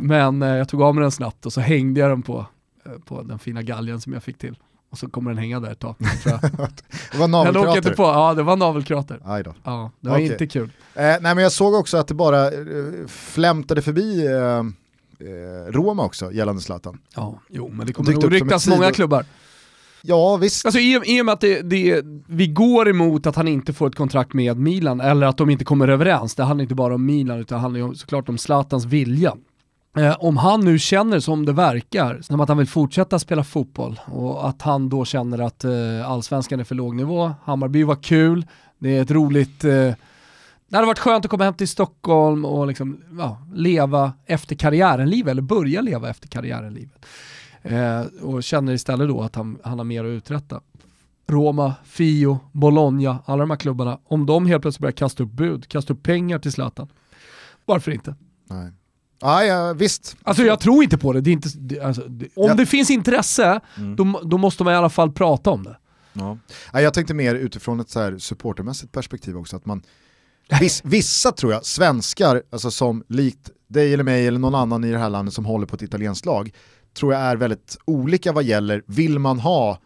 Men 0.00 0.42
eh, 0.42 0.48
jag 0.48 0.68
tog 0.68 0.82
av 0.82 0.94
mig 0.94 1.02
den 1.02 1.10
snabbt 1.10 1.46
och 1.46 1.52
så 1.52 1.60
hängde 1.60 2.00
jag 2.00 2.10
den 2.10 2.22
på, 2.22 2.46
eh, 2.86 2.92
på 2.92 3.22
den 3.22 3.38
fina 3.38 3.62
galgen 3.62 4.00
som 4.00 4.12
jag 4.12 4.22
fick 4.22 4.38
till. 4.38 4.56
Och 4.90 4.98
så 4.98 5.08
kommer 5.08 5.30
den 5.30 5.38
hänga 5.38 5.60
där 5.60 5.70
ett 5.72 5.78
tag. 5.78 5.94
Det 7.12 7.18
var 7.18 7.24
inte 7.24 7.26
navelkrater. 7.26 7.94
på, 7.94 8.02
ja 8.02 8.34
det 8.34 8.42
var 8.42 8.56
navelkrater. 8.56 9.20
Aj 9.24 9.42
då. 9.42 9.54
Ja, 9.64 9.90
det 10.00 10.08
var 10.08 10.16
Okej. 10.16 10.26
inte 10.26 10.46
kul. 10.46 10.70
Eh, 10.94 11.02
nej 11.02 11.20
men 11.20 11.38
jag 11.38 11.52
såg 11.52 11.74
också 11.74 11.96
att 11.96 12.08
det 12.08 12.14
bara 12.14 12.46
eh, 12.46 13.06
flämtade 13.06 13.82
förbi 13.82 14.26
eh, 14.26 14.62
Roma 15.72 16.04
också 16.04 16.32
gällande 16.32 16.62
Zlatan. 16.62 16.98
Ja, 17.14 17.40
jo 17.48 17.68
men 17.68 17.86
det 17.86 17.92
kommer 17.92 18.12
nog 18.12 18.32
ryckas 18.32 18.68
många 18.68 18.92
klubbar. 18.92 19.24
Ja 20.08 20.36
visst, 20.36 20.66
Alltså 20.66 20.80
i, 20.80 21.00
i 21.04 21.20
och 21.20 21.26
med 21.26 21.32
att 21.32 21.40
det, 21.40 21.62
det, 21.62 22.02
vi 22.26 22.46
går 22.46 22.88
emot 22.88 23.26
att 23.26 23.36
han 23.36 23.48
inte 23.48 23.72
får 23.72 23.86
ett 23.86 23.94
kontrakt 23.94 24.32
med 24.32 24.56
Milan, 24.56 25.00
eller 25.00 25.26
att 25.26 25.36
de 25.36 25.50
inte 25.50 25.64
kommer 25.64 25.88
överens, 25.88 26.34
det 26.34 26.44
handlar 26.44 26.62
inte 26.62 26.74
bara 26.74 26.94
om 26.94 27.06
Milan 27.06 27.38
utan 27.38 27.56
det 27.56 27.62
handlar 27.62 27.80
ju 27.80 27.94
såklart 27.94 28.28
om 28.28 28.38
Zlatans 28.38 28.84
vilja. 28.84 29.32
Eh, 29.96 30.16
om 30.18 30.36
han 30.36 30.60
nu 30.60 30.78
känner 30.78 31.20
som 31.20 31.46
det 31.46 31.52
verkar, 31.52 32.20
som 32.22 32.40
att 32.40 32.48
han 32.48 32.58
vill 32.58 32.66
fortsätta 32.66 33.18
spela 33.18 33.44
fotboll 33.44 34.00
och 34.06 34.48
att 34.48 34.62
han 34.62 34.88
då 34.88 35.04
känner 35.04 35.38
att 35.38 35.64
eh, 35.64 36.10
allsvenskan 36.10 36.60
är 36.60 36.64
för 36.64 36.74
låg 36.74 36.94
nivå, 36.94 37.34
Hammarby 37.44 37.82
var 37.82 38.02
kul, 38.02 38.46
det 38.78 38.96
är 38.96 39.02
ett 39.02 39.10
roligt 39.10 39.64
eh, 39.64 39.92
det 40.68 40.76
hade 40.76 40.86
varit 40.86 40.98
skönt 40.98 41.24
att 41.24 41.30
komma 41.30 41.44
hem 41.44 41.54
till 41.54 41.68
Stockholm 41.68 42.44
och 42.44 42.66
liksom, 42.66 43.00
ja, 43.18 43.38
leva 43.54 44.12
efter 44.26 44.56
karriären-livet, 44.56 45.30
eller 45.30 45.42
börja 45.42 45.80
leva 45.80 46.10
efter 46.10 46.28
karriären-livet. 46.28 47.06
Eh, 47.66 48.00
och 48.22 48.42
känner 48.42 48.72
istället 48.72 49.08
då 49.08 49.22
att 49.22 49.34
han, 49.34 49.58
han 49.64 49.78
har 49.78 49.84
mer 49.84 50.04
att 50.04 50.08
uträtta. 50.08 50.60
Roma, 51.28 51.74
Fio, 51.84 52.38
Bologna, 52.52 53.18
alla 53.26 53.40
de 53.40 53.50
här 53.50 53.56
klubbarna, 53.56 53.98
om 54.04 54.26
de 54.26 54.46
helt 54.46 54.62
plötsligt 54.62 54.80
börjar 54.80 54.92
kasta 54.92 55.22
upp 55.22 55.30
bud, 55.30 55.68
kasta 55.68 55.92
upp 55.92 56.02
pengar 56.02 56.38
till 56.38 56.52
Zlatan, 56.52 56.88
varför 57.64 57.90
inte? 57.92 58.14
nej. 58.50 58.72
Ah, 59.20 59.42
ja, 59.42 59.72
visst. 59.72 60.16
Alltså 60.22 60.42
jag 60.42 60.60
tror 60.60 60.82
inte 60.84 60.98
på 60.98 61.12
det, 61.12 61.20
det, 61.20 61.30
är 61.30 61.32
inte, 61.32 61.48
det, 61.58 61.80
alltså, 61.80 62.02
det 62.08 62.24
om 62.36 62.46
Ja. 62.48 62.54
det 62.54 62.66
finns 62.66 62.90
intresse, 62.90 63.60
Mm. 63.76 63.96
då, 63.96 64.20
då 64.24 64.38
måste 64.38 64.64
man 64.64 64.72
i 64.72 64.76
alla 64.76 64.90
fall 64.90 65.12
prata 65.12 65.50
om 65.50 65.62
det. 65.64 65.76
Ja. 66.12 66.38
Jag 66.72 66.94
tänkte 66.94 67.14
mer 67.14 67.34
utifrån 67.34 67.80
ett 67.80 67.90
så 67.90 68.00
här 68.00 68.18
supportermässigt 68.18 68.92
perspektiv 68.92 69.36
också, 69.36 69.56
att 69.56 69.66
man, 69.66 69.82
Viss, 70.60 70.80
vissa 70.84 71.32
tror 71.32 71.52
jag, 71.52 71.66
svenskar, 71.66 72.42
alltså 72.50 72.70
som 72.70 73.04
likt 73.08 73.50
dig 73.68 73.94
eller 73.94 74.04
mig 74.04 74.26
eller 74.26 74.38
någon 74.38 74.54
annan 74.54 74.84
i 74.84 74.92
det 74.92 74.98
här 74.98 75.10
landet 75.10 75.34
som 75.34 75.44
håller 75.44 75.66
på 75.66 75.76
ett 75.76 75.82
italienskt 75.82 76.26
lag, 76.26 76.52
tror 76.96 77.12
jag 77.12 77.22
är 77.22 77.36
väldigt 77.36 77.78
olika 77.84 78.32
vad 78.32 78.44
gäller, 78.44 78.82
vill 78.86 79.18
man 79.18 79.38
ha 79.38 79.78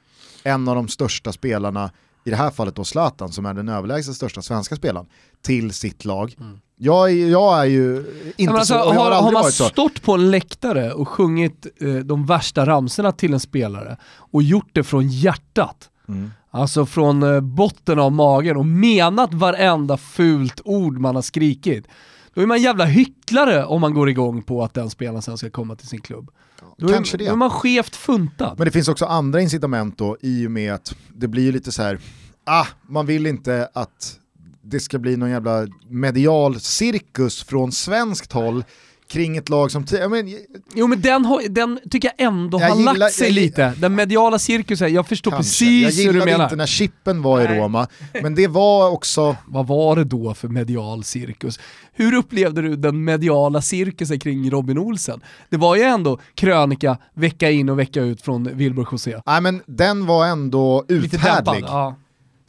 en 0.43 0.69
av 0.69 0.75
de 0.75 0.89
största 0.89 1.33
spelarna, 1.33 1.91
i 2.25 2.31
det 2.31 2.37
här 2.37 2.51
fallet 2.51 2.77
då 2.77 2.85
Zlatan 2.85 3.29
som 3.29 3.47
är 3.47 3.55
den 3.55 3.69
överlägset 3.69 4.15
största 4.15 4.43
svenska 4.43 4.77
spelaren, 4.77 5.07
till 5.43 5.73
sitt 5.73 6.05
lag. 6.05 6.35
Mm. 6.41 6.61
Jag, 6.77 7.13
jag, 7.13 7.61
är 7.61 7.65
ju 7.65 8.05
inte 8.37 8.55
alltså, 8.55 8.75
så, 8.75 8.89
och 8.89 8.95
jag 8.95 9.01
har, 9.01 9.11
har, 9.11 9.23
har 9.23 9.33
man 9.33 9.53
stått 9.53 10.03
på 10.03 10.15
en 10.15 10.31
läktare 10.31 10.93
och 10.93 11.09
sjungit 11.09 11.67
eh, 11.81 11.95
de 11.95 12.27
värsta 12.27 12.67
ramserna 12.67 13.13
till 13.13 13.33
en 13.33 13.41
spelare 13.41 13.97
och 14.15 14.43
gjort 14.43 14.69
det 14.73 14.85
från 14.85 15.09
hjärtat, 15.09 15.91
mm. 16.09 16.31
alltså 16.51 16.87
från 16.87 17.23
eh, 17.23 17.41
botten 17.41 17.99
av 17.99 18.13
magen 18.13 18.57
och 18.57 18.67
menat 18.67 19.35
varenda 19.35 19.97
fult 19.97 20.61
ord 20.65 20.99
man 20.99 21.15
har 21.15 21.23
skrikit, 21.23 21.87
då 22.35 22.41
är 22.41 22.47
man 22.47 22.63
jävla 22.63 22.85
hycklare 22.85 23.65
om 23.65 23.81
man 23.81 23.95
går 23.95 24.09
igång 24.09 24.43
på 24.43 24.63
att 24.63 24.75
den 24.75 24.91
spelaren 24.91 25.23
sen 25.23 25.39
ska 25.39 25.51
komma 25.51 25.77
till 25.77 25.89
sin 25.89 26.01
klubb. 26.01 26.31
Då 26.79 26.89
Kanske 26.89 27.17
är, 27.17 27.19
det. 27.19 27.25
Då 27.25 27.33
är 27.33 27.37
man 27.37 27.51
skevt 27.51 27.97
funtad. 27.97 28.55
Men 28.59 28.65
det 28.65 28.71
finns 28.71 28.89
också 28.89 29.05
andra 29.05 29.41
incitament 29.41 29.99
då 29.99 30.17
i 30.21 30.47
och 30.47 30.51
med 30.51 30.75
att 30.75 30.97
det 31.15 31.29
blir 31.29 31.53
lite 31.53 31.73
så 31.73 31.83
här, 31.83 31.99
ah, 32.45 32.67
man 32.89 33.07
vill 33.07 33.27
inte 33.27 33.69
att 33.75 34.19
det 34.63 34.81
ska 34.81 34.99
bli 34.99 35.17
någon 35.17 35.31
jävla 35.31 35.67
medial 35.89 36.61
cirkus 36.61 37.45
från 37.45 37.73
svenskt 37.73 38.33
håll 38.33 38.65
kring 39.11 39.37
ett 39.37 39.49
lag 39.49 39.71
som... 39.71 39.85
Men, 40.11 40.35
jo 40.75 40.87
men 40.87 41.01
den, 41.01 41.25
har, 41.25 41.49
den 41.49 41.81
tycker 41.91 42.13
jag 42.17 42.27
ändå 42.27 42.61
jag 42.61 42.69
har 42.69 42.77
gillar, 42.77 42.95
lagt 42.95 43.15
sig 43.15 43.27
jag, 43.27 43.35
lite. 43.35 43.73
Den 43.79 43.95
mediala 43.95 44.39
cirkusen, 44.39 44.95
jag 44.95 45.09
förstår 45.09 45.31
kanske. 45.31 45.65
precis 45.65 45.99
hur 45.99 46.05
du 46.05 46.13
menar. 46.13 46.19
Jag 46.19 46.29
gillade 46.29 46.45
inte 46.45 46.57
när 46.57 46.67
Chippen 46.67 47.23
var 47.23 47.39
Nej. 47.39 47.57
i 47.57 47.61
Roma, 47.61 47.87
men 48.23 48.35
det 48.35 48.47
var 48.47 48.91
också... 48.91 49.37
Vad 49.47 49.67
var 49.67 49.97
det 49.97 50.05
då 50.05 50.35
för 50.35 50.49
medial 50.49 51.05
cirkus? 51.05 51.61
Hur 51.93 52.15
upplevde 52.15 52.63
du 52.63 52.77
den 52.77 53.05
mediala 53.05 53.63
cirkusen 53.63 54.21
kring 54.21 54.51
Robin 54.51 54.79
Olsen? 54.79 55.21
Det 55.49 55.57
var 55.57 55.77
ju 55.77 55.83
ändå 55.83 56.19
krönika 56.35 56.99
vecka 57.15 57.51
in 57.51 57.69
och 57.69 57.79
vecka 57.79 58.03
ut 58.03 58.23
från 58.23 58.57
Wilbur 58.57 58.89
José. 58.93 59.21
Nej 59.27 59.41
men 59.41 59.63
den 59.67 60.07
var 60.07 60.27
ändå 60.27 60.85
uthärdlig. 60.89 61.65
Ja. 61.67 61.97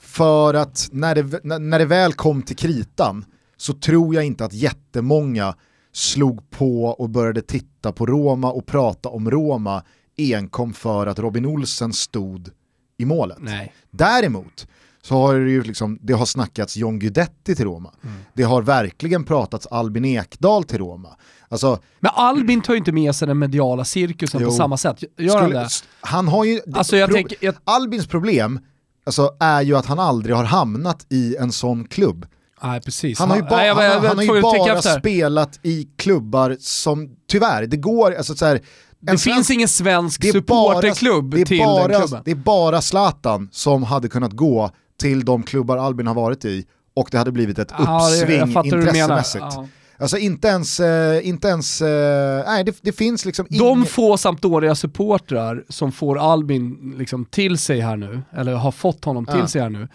För 0.01 0.53
att 0.53 0.89
när 0.91 1.15
det, 1.15 1.59
när 1.59 1.79
det 1.79 1.85
väl 1.85 2.13
kom 2.13 2.41
till 2.41 2.55
kritan 2.55 3.25
så 3.57 3.73
tror 3.73 4.15
jag 4.15 4.25
inte 4.25 4.45
att 4.45 4.53
jättemånga 4.53 5.55
slog 5.93 6.49
på 6.49 6.85
och 6.85 7.09
började 7.09 7.41
titta 7.41 7.91
på 7.91 8.05
Roma 8.05 8.51
och 8.51 8.65
prata 8.65 9.09
om 9.09 9.31
Roma 9.31 9.83
enkom 10.17 10.73
för 10.73 11.07
att 11.07 11.19
Robin 11.19 11.45
Olsen 11.45 11.93
stod 11.93 12.49
i 12.97 13.05
målet. 13.05 13.37
Nej. 13.41 13.73
Däremot 13.91 14.67
så 15.01 15.15
har 15.15 15.35
det 15.35 15.51
ju 15.51 15.63
liksom, 15.63 15.99
det 16.01 16.13
har 16.13 16.25
snackats 16.25 16.77
John 16.77 16.99
Guidetti 16.99 17.55
till 17.55 17.65
Roma. 17.65 17.93
Mm. 18.03 18.15
Det 18.33 18.43
har 18.43 18.61
verkligen 18.61 19.23
pratats 19.23 19.67
Albin 19.67 20.05
Ekdal 20.05 20.63
till 20.63 20.77
Roma. 20.77 21.09
Alltså, 21.49 21.79
men 21.99 22.11
Albin 22.15 22.61
tar 22.61 22.73
ju 22.73 22.77
inte 22.77 22.91
med 22.91 23.15
sig 23.15 23.27
den 23.27 23.39
mediala 23.39 23.85
cirkusen 23.85 24.41
jo, 24.41 24.47
på 24.47 24.53
samma 24.53 24.77
sätt. 24.77 25.03
Gör 25.17 25.41
han 25.41 25.49
det? 25.49 25.69
Han 26.01 26.27
har 26.27 26.45
ju, 26.45 26.61
alltså 26.73 26.97
jag 26.97 27.09
pro, 27.09 27.15
tänk, 27.15 27.33
jag... 27.39 27.55
Albins 27.63 28.07
problem 28.07 28.59
alltså, 29.03 29.35
är 29.39 29.61
ju 29.61 29.77
att 29.77 29.85
han 29.85 29.99
aldrig 29.99 30.35
har 30.35 30.43
hamnat 30.43 31.05
i 31.09 31.35
en 31.35 31.51
sån 31.51 31.85
klubb. 31.85 32.25
Nej, 32.63 32.81
precis. 32.81 33.19
Han 33.19 33.29
har 33.29 33.37
ju, 33.37 33.43
ba 33.43 33.55
Nej, 33.55 33.69
han, 33.69 33.77
han, 33.77 34.05
han 34.05 34.17
har 34.17 34.35
ju 34.35 34.41
bara 34.41 34.81
spelat 34.81 35.59
i 35.63 35.87
klubbar 35.97 36.57
som, 36.59 37.09
tyvärr, 37.27 37.67
det 37.67 37.77
går, 37.77 38.15
alltså 38.15 38.35
så 38.35 38.45
här, 38.45 38.61
det 38.99 39.07
svensk, 39.07 39.23
finns 39.23 39.51
ingen 39.51 39.67
svensk 39.67 40.31
supporterklubb 40.31 41.45
till 41.45 41.59
bara, 41.59 41.87
den 41.87 42.01
klubben. 42.01 42.21
Det 42.25 42.31
är 42.31 42.35
bara 42.35 42.81
Zlatan 42.81 43.49
som 43.51 43.83
hade 43.83 44.09
kunnat 44.09 44.31
gå 44.31 44.71
till 44.99 45.25
de 45.25 45.43
klubbar 45.43 45.77
Albin 45.77 46.07
har 46.07 46.13
varit 46.13 46.45
i 46.45 46.65
och 46.93 47.07
det 47.11 47.17
hade 47.17 47.31
blivit 47.31 47.59
ett 47.59 47.71
ja, 47.77 48.09
uppsving 48.11 48.65
intressemässigt. 48.65 49.45
Ja. 49.49 49.67
Alltså 50.01 50.17
inte 50.17 50.47
ens, 50.47 50.79
eh, 50.79 51.27
inte 51.27 51.47
ens 51.47 51.81
eh, 51.81 52.43
nej 52.45 52.63
det, 52.63 52.75
det, 52.81 52.91
finns 52.91 53.25
liksom 53.25 53.45
De 53.49 53.79
ing... 53.79 53.85
få 53.85 54.17
Sampdoria 54.17 54.75
supportrar 54.75 55.63
som 55.69 55.91
får 55.91 56.19
Albin 56.19 56.95
liksom 56.97 57.25
till 57.25 57.57
sig 57.57 57.79
här 57.79 57.97
nu, 57.97 58.21
eller 58.31 58.53
har 58.53 58.71
fått 58.71 59.05
honom 59.05 59.25
till 59.25 59.39
ja. 59.39 59.47
sig 59.47 59.61
här 59.61 59.69
nu, 59.69 59.87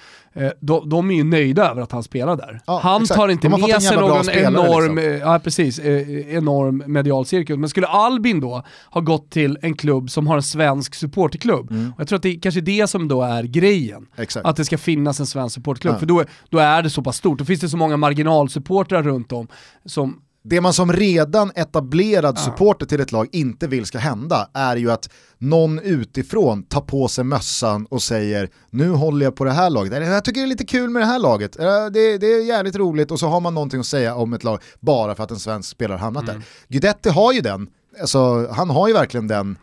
de, 0.60 0.88
de, 0.88 1.10
är 1.10 1.14
ju 1.14 1.24
nöjda 1.24 1.70
över 1.70 1.82
att 1.82 1.92
han 1.92 2.02
spelar 2.02 2.36
där. 2.36 2.60
Ja, 2.66 2.80
han 2.82 3.02
exakt. 3.02 3.18
tar 3.18 3.28
inte 3.28 3.48
med 3.48 3.82
sig 3.82 3.96
någon 3.96 4.30
enorm, 4.30 4.94
liksom. 4.94 4.98
Eh, 4.98 5.04
ja, 5.04 5.38
precis, 5.38 5.78
eh, 5.78 6.34
enorm 6.34 6.82
medial 6.86 7.26
cirkel. 7.26 7.58
Men 7.58 7.68
skulle 7.68 7.86
Albin 7.86 8.40
då 8.40 8.62
ha 8.90 9.00
gått 9.00 9.30
till 9.30 9.58
en 9.62 9.76
klubb 9.76 10.10
som 10.10 10.26
har 10.26 10.36
en 10.36 10.42
svensk 10.42 10.94
supporterklubb, 10.94 11.70
mm. 11.70 11.92
jag 11.98 12.08
tror 12.08 12.16
att 12.16 12.22
det 12.22 12.28
är 12.28 12.40
kanske 12.40 12.60
det 12.60 12.86
som 12.86 13.08
då 13.08 13.22
är 13.22 13.42
grejen, 13.42 14.06
exakt. 14.16 14.46
att 14.46 14.56
det 14.56 14.64
ska 14.64 14.78
finnas 14.78 15.20
en 15.20 15.26
svensk 15.26 15.54
supporterklubb, 15.54 15.98
för 15.98 16.06
då, 16.06 16.24
då 16.50 16.58
är 16.58 16.82
det 16.82 16.90
så 16.90 17.02
pass 17.02 17.16
stort, 17.16 17.38
då 17.38 17.44
finns 17.44 17.60
det 17.60 17.68
så 17.68 17.76
många 17.76 17.96
marginalsupportrar 17.96 19.02
runt 19.02 19.32
om 19.32 19.48
som 19.84 20.20
det 20.48 20.60
man 20.60 20.72
som 20.72 20.92
redan 20.92 21.52
etablerad 21.54 22.38
supporter 22.38 22.86
till 22.86 23.00
ett 23.00 23.12
lag 23.12 23.28
inte 23.32 23.66
vill 23.66 23.86
ska 23.86 23.98
hända 23.98 24.48
är 24.54 24.76
ju 24.76 24.90
att 24.90 25.10
någon 25.38 25.78
utifrån 25.78 26.62
tar 26.62 26.80
på 26.80 27.08
sig 27.08 27.24
mössan 27.24 27.86
och 27.86 28.02
säger 28.02 28.50
nu 28.70 28.90
håller 28.90 29.26
jag 29.26 29.36
på 29.36 29.44
det 29.44 29.52
här 29.52 29.70
laget, 29.70 29.92
jag 29.92 30.24
tycker 30.24 30.40
det 30.40 30.46
är 30.46 30.48
lite 30.48 30.66
kul 30.66 30.90
med 30.90 31.02
det 31.02 31.06
här 31.06 31.18
laget, 31.18 31.52
det, 31.92 32.18
det 32.18 32.26
är 32.26 32.44
jävligt 32.44 32.76
roligt 32.76 33.10
och 33.10 33.20
så 33.20 33.26
har 33.26 33.40
man 33.40 33.54
någonting 33.54 33.80
att 33.80 33.86
säga 33.86 34.14
om 34.14 34.32
ett 34.32 34.44
lag 34.44 34.62
bara 34.80 35.14
för 35.14 35.24
att 35.24 35.30
en 35.30 35.38
svensk 35.38 35.70
spelare 35.70 35.98
hamnat 35.98 36.22
mm. 36.22 36.34
där. 36.34 36.44
Guidetti 36.68 37.08
har 37.08 37.32
ju 37.32 37.40
den, 37.40 37.68
alltså, 38.00 38.48
han 38.52 38.70
har 38.70 38.88
ju 38.88 38.94
verkligen 38.94 39.28
den, 39.28 39.58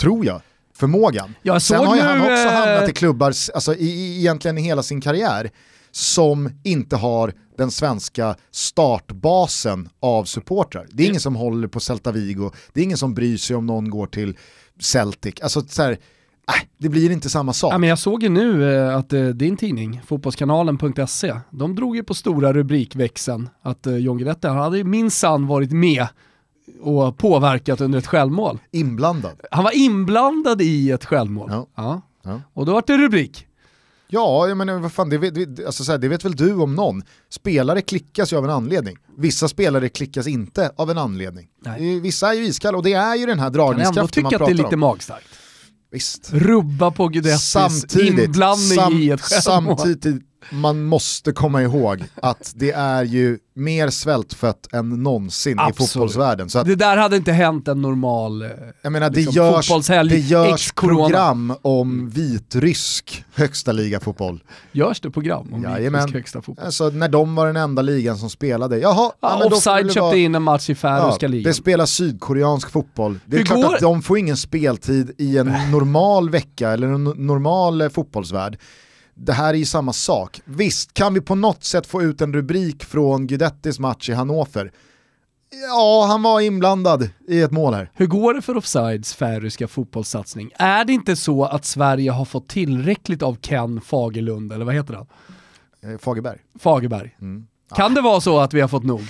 tror 0.00 0.26
jag, 0.26 0.40
förmågan. 0.76 1.34
Jag 1.42 1.62
Sen 1.62 1.86
har 1.86 1.96
ju 1.96 2.02
han 2.02 2.20
också 2.20 2.48
hamnat 2.48 2.88
i 2.88 2.92
klubbar, 2.92 3.26
alltså, 3.26 3.74
i, 3.74 4.18
egentligen 4.18 4.58
i 4.58 4.60
hela 4.60 4.82
sin 4.82 5.00
karriär, 5.00 5.50
som 5.96 6.50
inte 6.62 6.96
har 6.96 7.32
den 7.56 7.70
svenska 7.70 8.36
startbasen 8.50 9.88
av 10.00 10.24
supportrar. 10.24 10.86
Det 10.90 11.02
är 11.02 11.06
ingen 11.06 11.20
som 11.20 11.36
håller 11.36 11.68
på 11.68 11.80
Celta 11.80 12.12
Vigo, 12.12 12.50
det 12.72 12.80
är 12.80 12.84
ingen 12.84 12.98
som 12.98 13.14
bryr 13.14 13.36
sig 13.36 13.56
om 13.56 13.66
någon 13.66 13.90
går 13.90 14.06
till 14.06 14.36
Celtic. 14.80 15.34
Alltså 15.42 15.60
så 15.60 15.82
här, 15.82 15.90
äh, 15.90 16.68
det 16.78 16.88
blir 16.88 17.10
inte 17.10 17.30
samma 17.30 17.52
sak. 17.52 17.72
Ja, 17.72 17.78
men 17.78 17.88
jag 17.88 17.98
såg 17.98 18.22
ju 18.22 18.28
nu 18.28 18.74
eh, 18.74 18.96
att 18.96 19.12
eh, 19.12 19.26
din 19.26 19.56
tidning, 19.56 20.00
fotbollskanalen.se, 20.06 21.40
de 21.50 21.74
drog 21.74 21.96
ju 21.96 22.02
på 22.02 22.14
stora 22.14 22.52
rubrikväxeln 22.52 23.48
att 23.62 23.86
eh, 23.86 23.96
John 23.96 24.18
Guidetti 24.18 24.48
hade 24.48 24.84
minsann 24.84 25.46
varit 25.46 25.72
med 25.72 26.06
och 26.80 27.18
påverkat 27.18 27.80
under 27.80 27.98
ett 27.98 28.06
självmål. 28.06 28.58
Inblandad. 28.70 29.40
Han 29.50 29.64
var 29.64 29.76
inblandad 29.76 30.62
i 30.62 30.90
ett 30.90 31.04
självmål. 31.04 31.48
Ja. 31.50 31.66
ja. 31.74 32.02
ja. 32.22 32.40
Och 32.52 32.66
då 32.66 32.72
var 32.72 32.82
det 32.86 32.98
rubrik. 32.98 33.46
Ja, 34.14 34.48
jag 34.48 34.56
menar, 34.56 34.78
vad 34.78 34.92
fan, 34.92 35.10
det, 35.10 35.18
vet, 35.18 35.66
alltså, 35.66 35.84
så 35.84 35.92
här, 35.92 35.98
det 35.98 36.08
vet 36.08 36.24
väl 36.24 36.36
du 36.36 36.54
om 36.54 36.74
någon. 36.74 37.02
Spelare 37.30 37.80
klickas 37.80 38.32
ju 38.32 38.36
av 38.36 38.44
en 38.44 38.50
anledning. 38.50 38.96
Vissa 39.18 39.48
spelare 39.48 39.88
klickas 39.88 40.26
inte 40.26 40.70
av 40.76 40.90
en 40.90 40.98
anledning. 40.98 41.46
Nej. 41.64 42.00
Vissa 42.00 42.28
är 42.28 42.34
ju 42.34 42.44
iskalla 42.44 42.78
och 42.78 42.84
det 42.84 42.92
är 42.92 43.14
ju 43.16 43.26
den 43.26 43.38
här 43.38 43.50
dragningskraften 43.50 44.22
man 44.22 44.30
pratar 44.30 44.44
om. 44.44 44.48
Jag 44.48 44.48
tycker 44.48 44.52
att 44.52 44.56
det 44.56 44.62
är 44.62 44.64
lite 44.64 44.76
magstarkt. 44.76 45.26
Visst. 45.90 46.32
Rubba 46.32 46.90
på 46.90 47.08
Guidettis 47.08 47.96
inblandning 47.96 48.78
sam 48.78 48.92
i 48.92 49.10
ett 49.10 49.20
självmål. 49.20 49.78
Samtidigt 49.78 50.22
man 50.50 50.84
måste 50.84 51.32
komma 51.32 51.62
ihåg 51.62 52.04
att 52.14 52.52
det 52.56 52.72
är 52.72 53.04
ju 53.04 53.38
mer 53.54 53.90
svältfött 53.90 54.72
än 54.72 55.02
någonsin 55.02 55.58
Absolut. 55.58 55.90
i 55.90 55.92
fotbollsvärlden. 55.92 56.50
Så 56.50 56.58
att, 56.58 56.66
det 56.66 56.74
där 56.74 56.96
hade 56.96 57.16
inte 57.16 57.32
hänt 57.32 57.68
en 57.68 57.82
normal 57.82 58.42
eh, 58.42 58.48
jag 58.82 58.92
menar, 58.92 59.10
det 59.10 59.16
liksom, 59.16 59.34
görs, 59.34 59.66
fotbollshelg 59.66 60.10
Det 60.10 60.18
görs 60.18 60.72
program 60.72 61.54
om 61.62 62.10
vitrysk 62.10 63.24
högsta 63.34 63.72
liga-fotboll. 63.72 64.42
Görs 64.72 65.00
det 65.00 65.10
program 65.10 65.54
om 65.54 65.62
Jajamän. 65.62 66.00
vitrysk 66.00 66.14
högsta 66.14 66.42
fotboll? 66.42 66.64
Alltså, 66.64 66.88
när 66.88 67.08
de 67.08 67.34
var 67.34 67.46
den 67.46 67.56
enda 67.56 67.82
ligan 67.82 68.18
som 68.18 68.30
spelade. 68.30 68.78
Jaha, 68.78 69.12
ja, 69.20 69.38
ja, 69.40 69.46
offside 69.46 69.86
köpte 69.86 70.00
vara, 70.00 70.16
in 70.16 70.34
en 70.34 70.42
match 70.42 70.70
i 70.70 70.74
färöiska 70.74 71.26
ja, 71.26 71.30
ligan. 71.30 71.50
Det 71.50 71.54
spelar 71.54 71.86
sydkoreansk 71.86 72.70
fotboll. 72.70 73.18
Det 73.26 73.36
är 73.36 73.38
Hur 73.38 73.46
klart 73.46 73.62
går? 73.62 73.74
att 73.74 73.80
de 73.80 74.02
får 74.02 74.18
ingen 74.18 74.36
speltid 74.36 75.14
i 75.18 75.38
en 75.38 75.52
normal 75.70 76.30
vecka 76.30 76.70
eller 76.70 76.86
en 76.86 77.04
normal 77.04 77.80
eh, 77.80 77.88
fotbollsvärld 77.88 78.58
det 79.14 79.32
här 79.32 79.54
är 79.54 79.58
ju 79.58 79.64
samma 79.64 79.92
sak. 79.92 80.40
Visst, 80.44 80.94
kan 80.94 81.14
vi 81.14 81.20
på 81.20 81.34
något 81.34 81.64
sätt 81.64 81.86
få 81.86 82.02
ut 82.02 82.20
en 82.20 82.34
rubrik 82.34 82.84
från 82.84 83.26
Guidettis 83.26 83.78
match 83.78 84.08
i 84.08 84.12
Hannover? 84.12 84.72
Ja, 85.68 86.06
han 86.08 86.22
var 86.22 86.40
inblandad 86.40 87.10
i 87.28 87.40
ett 87.40 87.50
mål 87.50 87.74
här. 87.74 87.90
Hur 87.94 88.06
går 88.06 88.34
det 88.34 88.42
för 88.42 88.56
Offsides 88.56 89.14
färöiska 89.14 89.68
fotbollssatsning? 89.68 90.50
Är 90.54 90.84
det 90.84 90.92
inte 90.92 91.16
så 91.16 91.44
att 91.44 91.64
Sverige 91.64 92.10
har 92.10 92.24
fått 92.24 92.48
tillräckligt 92.48 93.22
av 93.22 93.36
Ken 93.40 93.80
Fagerlund, 93.80 94.52
eller 94.52 94.64
vad 94.64 94.74
heter 94.74 94.94
han? 94.94 95.06
Eh, 95.92 95.98
Fagerberg. 95.98 96.38
Fagerberg. 96.58 97.16
Mm. 97.20 97.46
Kan 97.74 97.94
det 97.94 98.00
vara 98.00 98.20
så 98.20 98.38
att 98.38 98.54
vi 98.54 98.60
har 98.60 98.68
fått 98.68 98.84
nog? 98.84 99.02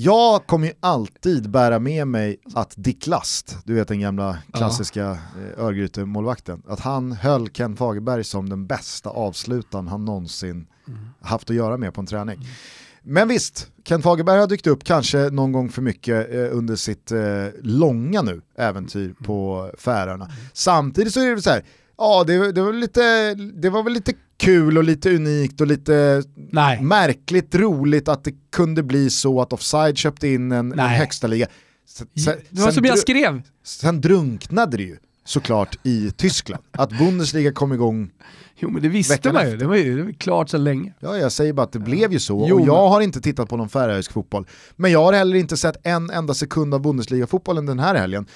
Jag 0.00 0.46
kommer 0.46 0.66
ju 0.66 0.72
alltid 0.80 1.50
bära 1.50 1.78
med 1.78 2.06
mig 2.06 2.36
att 2.54 2.74
Dick 2.76 3.06
Last, 3.06 3.56
du 3.64 3.74
vet 3.74 3.88
den 3.88 4.00
gamla 4.00 4.38
klassiska 4.52 5.00
ja. 5.00 5.12
Eh, 5.12 5.64
Örgryte-målvakten, 5.64 6.62
att 6.68 6.80
han 6.80 7.12
höll 7.12 7.48
Ken 7.48 7.76
Fagerberg 7.76 8.24
som 8.24 8.48
den 8.48 8.66
bästa 8.66 9.10
avslutaren 9.10 9.88
han 9.88 10.04
någonsin 10.04 10.66
mm. 10.88 10.98
haft 11.20 11.50
att 11.50 11.56
göra 11.56 11.76
med 11.76 11.94
på 11.94 12.00
en 12.00 12.06
träning. 12.06 12.36
Mm. 12.36 12.48
Men 13.02 13.28
visst, 13.28 13.70
Ken 13.84 14.02
Fagerberg 14.02 14.40
har 14.40 14.46
dykt 14.46 14.66
upp 14.66 14.84
kanske 14.84 15.30
någon 15.30 15.52
gång 15.52 15.68
för 15.68 15.82
mycket 15.82 16.34
eh, 16.34 16.56
under 16.56 16.76
sitt 16.76 17.12
eh, 17.12 17.46
långa 17.62 18.22
nu 18.22 18.42
äventyr 18.58 19.04
mm. 19.04 19.14
på 19.14 19.70
Färöarna. 19.78 20.30
Samtidigt 20.52 21.14
så 21.14 21.20
är 21.20 21.34
det 21.34 21.42
så 21.42 21.50
här, 21.50 21.64
Ja, 21.98 22.24
det, 22.26 22.52
det, 22.52 22.62
var 22.62 22.72
lite, 22.72 23.34
det 23.34 23.70
var 23.70 23.82
väl 23.82 23.92
lite 23.92 24.12
kul 24.36 24.78
och 24.78 24.84
lite 24.84 25.14
unikt 25.16 25.60
och 25.60 25.66
lite 25.66 26.22
Nej. 26.50 26.82
märkligt 26.82 27.54
roligt 27.54 28.08
att 28.08 28.24
det 28.24 28.32
kunde 28.52 28.82
bli 28.82 29.10
så 29.10 29.40
att 29.40 29.52
Offside 29.52 29.98
köpte 29.98 30.28
in 30.28 30.52
en, 30.52 30.72
en 30.72 30.78
högsta 30.78 31.26
liga. 31.26 31.46
Sen, 31.88 32.06
sen, 32.24 32.34
Det 32.50 32.60
var 32.62 32.70
som 32.70 32.84
jag 32.84 32.98
skrev. 32.98 33.42
sen 33.64 34.00
drunknade 34.00 34.76
det 34.76 34.82
ju 34.82 34.96
såklart 35.24 35.78
i 35.82 36.10
Tyskland. 36.16 36.62
Att 36.70 36.98
Bundesliga 36.98 37.52
kom 37.52 37.72
igång, 37.72 38.10
Jo 38.60 38.70
men 38.70 38.82
det 38.82 38.88
visste 38.88 39.32
man 39.32 39.50
ju, 39.50 39.56
det 39.56 39.66
var 39.66 39.76
ju 39.76 39.96
det 39.96 40.02
var 40.02 40.12
klart 40.12 40.48
så 40.50 40.58
länge. 40.58 40.92
ja 41.00 41.16
jag 41.18 41.32
säger 41.32 41.52
bara 41.52 41.62
att 41.62 41.72
det 41.72 41.78
blev 41.78 42.12
ju 42.12 42.18
så. 42.20 42.46
Jo, 42.48 42.60
och 42.60 42.66
jag 42.66 42.88
har 42.88 43.00
inte 43.00 43.20
tittat 43.20 43.48
på 43.48 43.56
någon 43.56 43.68
färöisk 43.68 44.12
fotboll. 44.12 44.46
Men 44.76 44.92
jag 44.92 45.04
har 45.04 45.12
heller 45.12 45.36
inte 45.36 45.56
sett 45.56 45.76
en 45.86 46.10
enda 46.10 46.34
sekund 46.34 46.74
av 46.74 46.80
Bundesliga-fotbollen 46.82 47.66
den 47.66 47.78
här 47.78 47.94
helgen. 47.94 48.26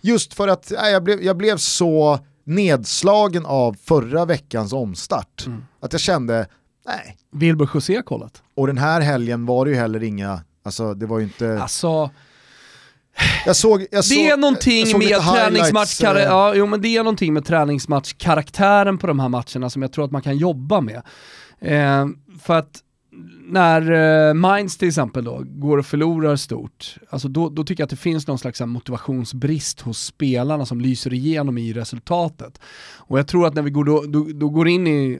Just 0.00 0.34
för 0.34 0.48
att 0.48 0.72
nej, 0.82 0.92
jag, 0.92 1.04
blev, 1.04 1.22
jag 1.22 1.36
blev 1.36 1.56
så 1.56 2.18
nedslagen 2.48 3.46
av 3.46 3.76
förra 3.84 4.24
veckans 4.24 4.72
omstart. 4.72 5.46
Mm. 5.46 5.64
Att 5.80 5.92
jag 5.92 6.00
kände, 6.00 6.46
nej. 6.86 7.16
Wilbur 7.32 7.70
José 7.74 8.02
kollat. 8.02 8.42
Och 8.54 8.66
den 8.66 8.78
här 8.78 9.00
helgen 9.00 9.46
var 9.46 9.64
det 9.64 9.70
ju 9.70 9.76
heller 9.76 10.02
inga, 10.02 10.40
alltså 10.62 10.94
det 10.94 11.06
var 11.06 11.18
ju 11.18 11.24
inte... 11.24 11.62
Alltså, 11.62 12.10
Jag 13.46 13.56
såg, 13.56 13.86
jag 13.90 14.04
såg, 14.04 14.18
det 14.18 14.28
är 14.28 14.36
någonting 14.36 14.92
med 14.92 15.00
lite 15.00 15.14
highlights, 15.14 15.70
träningsmatch, 15.70 16.02
eh, 16.02 16.22
ja, 16.22 16.54
jo, 16.54 16.66
men 16.66 16.80
det 16.80 16.96
är 16.96 17.02
någonting 17.02 17.32
med 17.34 17.44
träningsmatchkaraktären 17.44 18.98
på 18.98 19.06
de 19.06 19.20
här 19.20 19.28
matcherna 19.28 19.70
som 19.70 19.82
jag 19.82 19.92
tror 19.92 20.04
att 20.04 20.10
man 20.10 20.22
kan 20.22 20.36
jobba 20.36 20.80
med. 20.80 21.02
Eh, 21.60 22.06
för 22.42 22.58
att 22.58 22.82
när 23.46 23.92
eh, 24.28 24.34
Mainz 24.34 24.76
till 24.76 24.88
exempel 24.88 25.24
då 25.24 25.44
går 25.46 25.78
och 25.78 25.86
förlorar 25.86 26.36
stort, 26.36 26.96
alltså 27.10 27.28
då, 27.28 27.48
då 27.48 27.64
tycker 27.64 27.80
jag 27.80 27.86
att 27.86 27.90
det 27.90 27.96
finns 27.96 28.26
någon 28.26 28.38
slags 28.38 28.60
motivationsbrist 28.60 29.80
hos 29.80 30.04
spelarna 30.04 30.66
som 30.66 30.80
lyser 30.80 31.14
igenom 31.14 31.58
i 31.58 31.72
resultatet. 31.72 32.60
Och 32.96 33.18
jag 33.18 33.28
tror 33.28 33.46
att 33.46 33.54
när 33.54 33.62
vi 33.62 33.70
går, 33.70 33.84
då, 33.84 34.04
då, 34.08 34.26
då 34.34 34.48
går 34.48 34.68
in 34.68 34.86
i 34.86 35.18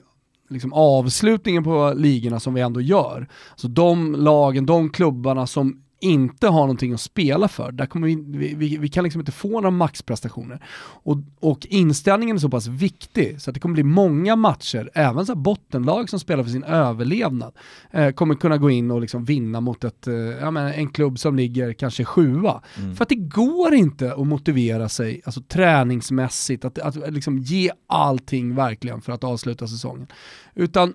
liksom 0.49 0.73
avslutningen 0.73 1.63
på 1.63 1.93
ligorna 1.97 2.39
som 2.39 2.53
vi 2.53 2.61
ändå 2.61 2.81
gör, 2.81 3.27
så 3.55 3.67
de 3.67 4.15
lagen, 4.15 4.65
de 4.65 4.89
klubbarna 4.89 5.47
som 5.47 5.83
inte 5.99 6.47
har 6.47 6.59
någonting 6.59 6.93
att 6.93 7.01
spela 7.01 7.47
för, 7.47 7.71
där 7.71 7.85
kommer 7.85 8.07
vi, 8.07 8.15
vi, 8.15 8.53
vi, 8.55 8.77
vi 8.77 8.89
kan 8.89 9.03
liksom 9.03 9.21
inte 9.21 9.31
få 9.31 9.49
några 9.49 9.71
maxprestationer. 9.71 10.63
Och, 10.79 11.17
och 11.39 11.67
inställningen 11.69 12.35
är 12.35 12.39
så 12.39 12.49
pass 12.49 12.67
viktig 12.67 13.41
så 13.41 13.49
att 13.49 13.53
det 13.53 13.59
kommer 13.59 13.73
bli 13.73 13.83
många 13.83 14.35
matcher, 14.35 14.89
även 14.93 15.25
så 15.25 15.35
bottenlag 15.35 16.09
som 16.09 16.19
spelar 16.19 16.43
för 16.43 16.51
sin 16.51 16.63
överlevnad, 16.63 17.53
eh, 17.91 18.11
kommer 18.11 18.35
kunna 18.35 18.57
gå 18.57 18.69
in 18.69 18.91
och 18.91 19.01
liksom 19.01 19.25
vinna 19.25 19.61
mot 19.61 19.83
ett, 19.83 20.07
eh, 20.07 20.13
ja, 20.15 20.51
men 20.51 20.73
en 20.73 20.89
klubb 20.89 21.19
som 21.19 21.35
ligger 21.35 21.73
kanske 21.73 22.05
sjua. 22.05 22.61
Mm. 22.77 22.95
För 22.95 23.03
att 23.03 23.09
det 23.09 23.15
går 23.15 23.73
inte 23.73 24.13
att 24.13 24.27
motivera 24.27 24.89
sig 24.89 25.21
alltså, 25.25 25.41
träningsmässigt, 25.41 26.65
att, 26.65 26.79
att 26.79 27.13
liksom 27.13 27.37
ge 27.37 27.71
allting 27.87 28.55
verkligen 28.55 29.01
för 29.01 29.11
att 29.11 29.23
avsluta 29.23 29.67
säsongen. 29.67 30.07
Utan 30.55 30.93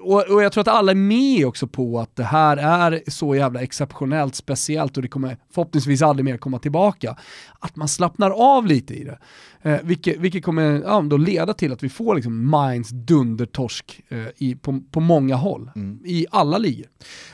och, 0.00 0.30
och 0.30 0.42
jag 0.42 0.52
tror 0.52 0.60
att 0.60 0.68
alla 0.68 0.92
är 0.92 0.96
med 0.96 1.46
också 1.46 1.66
på 1.66 2.00
att 2.00 2.16
det 2.16 2.24
här 2.24 2.56
är 2.56 3.10
så 3.10 3.34
jävla 3.34 3.62
exceptionellt 3.62 4.34
speciellt 4.34 4.96
och 4.96 5.02
det 5.02 5.08
kommer 5.08 5.36
förhoppningsvis 5.52 6.02
aldrig 6.02 6.24
mer 6.24 6.36
komma 6.36 6.58
tillbaka. 6.58 7.16
Att 7.60 7.76
man 7.76 7.88
slappnar 7.88 8.30
av 8.30 8.66
lite 8.66 8.94
i 8.94 9.04
det. 9.04 9.18
Eh, 9.62 9.80
vilket, 9.82 10.16
vilket 10.16 10.44
kommer 10.44 10.82
ja, 10.82 11.00
då 11.00 11.16
leda 11.16 11.54
till 11.54 11.72
att 11.72 11.82
vi 11.82 11.88
får 11.88 12.14
liksom 12.14 12.50
Minds 12.50 12.90
dundertorsk 12.90 14.00
eh, 14.08 14.18
i, 14.36 14.54
på, 14.54 14.80
på 14.90 15.00
många 15.00 15.34
håll. 15.34 15.70
Mm. 15.76 16.00
I 16.04 16.26
alla 16.30 16.58
ligor. 16.58 16.86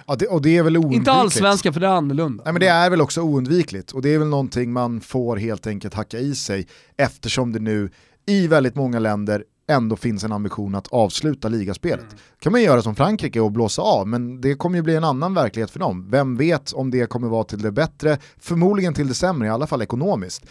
Ja, 0.06 0.14
det, 0.14 0.26
och 0.26 0.42
det 0.42 0.56
är 0.56 0.62
väl 0.62 0.76
oundvikligt. 0.76 0.98
Inte 0.98 1.12
allsvenska 1.12 1.72
för 1.72 1.80
det 1.80 1.86
är 1.86 1.90
annorlunda. 1.90 2.44
Nej 2.44 2.52
men 2.52 2.60
det 2.60 2.68
är 2.68 2.90
väl 2.90 3.00
också 3.00 3.20
oundvikligt 3.20 3.92
och 3.92 4.02
det 4.02 4.14
är 4.14 4.18
väl 4.18 4.28
någonting 4.28 4.72
man 4.72 5.00
får 5.00 5.36
helt 5.36 5.66
enkelt 5.66 5.94
hacka 5.94 6.18
i 6.18 6.34
sig 6.34 6.66
eftersom 6.96 7.52
det 7.52 7.60
nu 7.60 7.90
i 8.26 8.46
väldigt 8.46 8.74
många 8.74 8.98
länder 8.98 9.44
ändå 9.72 9.96
finns 9.96 10.24
en 10.24 10.32
ambition 10.32 10.74
att 10.74 10.88
avsluta 10.88 11.48
ligaspelet. 11.48 12.06
kan 12.40 12.52
man 12.52 12.62
göra 12.62 12.82
som 12.82 12.94
Frankrike 12.94 13.40
och 13.40 13.52
blåsa 13.52 13.82
av, 13.82 14.08
men 14.08 14.40
det 14.40 14.54
kommer 14.54 14.76
ju 14.76 14.82
bli 14.82 14.96
en 14.96 15.04
annan 15.04 15.34
verklighet 15.34 15.70
för 15.70 15.78
dem. 15.78 16.10
Vem 16.10 16.36
vet 16.36 16.72
om 16.72 16.90
det 16.90 17.06
kommer 17.06 17.28
vara 17.28 17.44
till 17.44 17.62
det 17.62 17.72
bättre, 17.72 18.18
förmodligen 18.40 18.94
till 18.94 19.08
det 19.08 19.14
sämre, 19.14 19.48
i 19.48 19.50
alla 19.50 19.66
fall 19.66 19.82
ekonomiskt. 19.82 20.46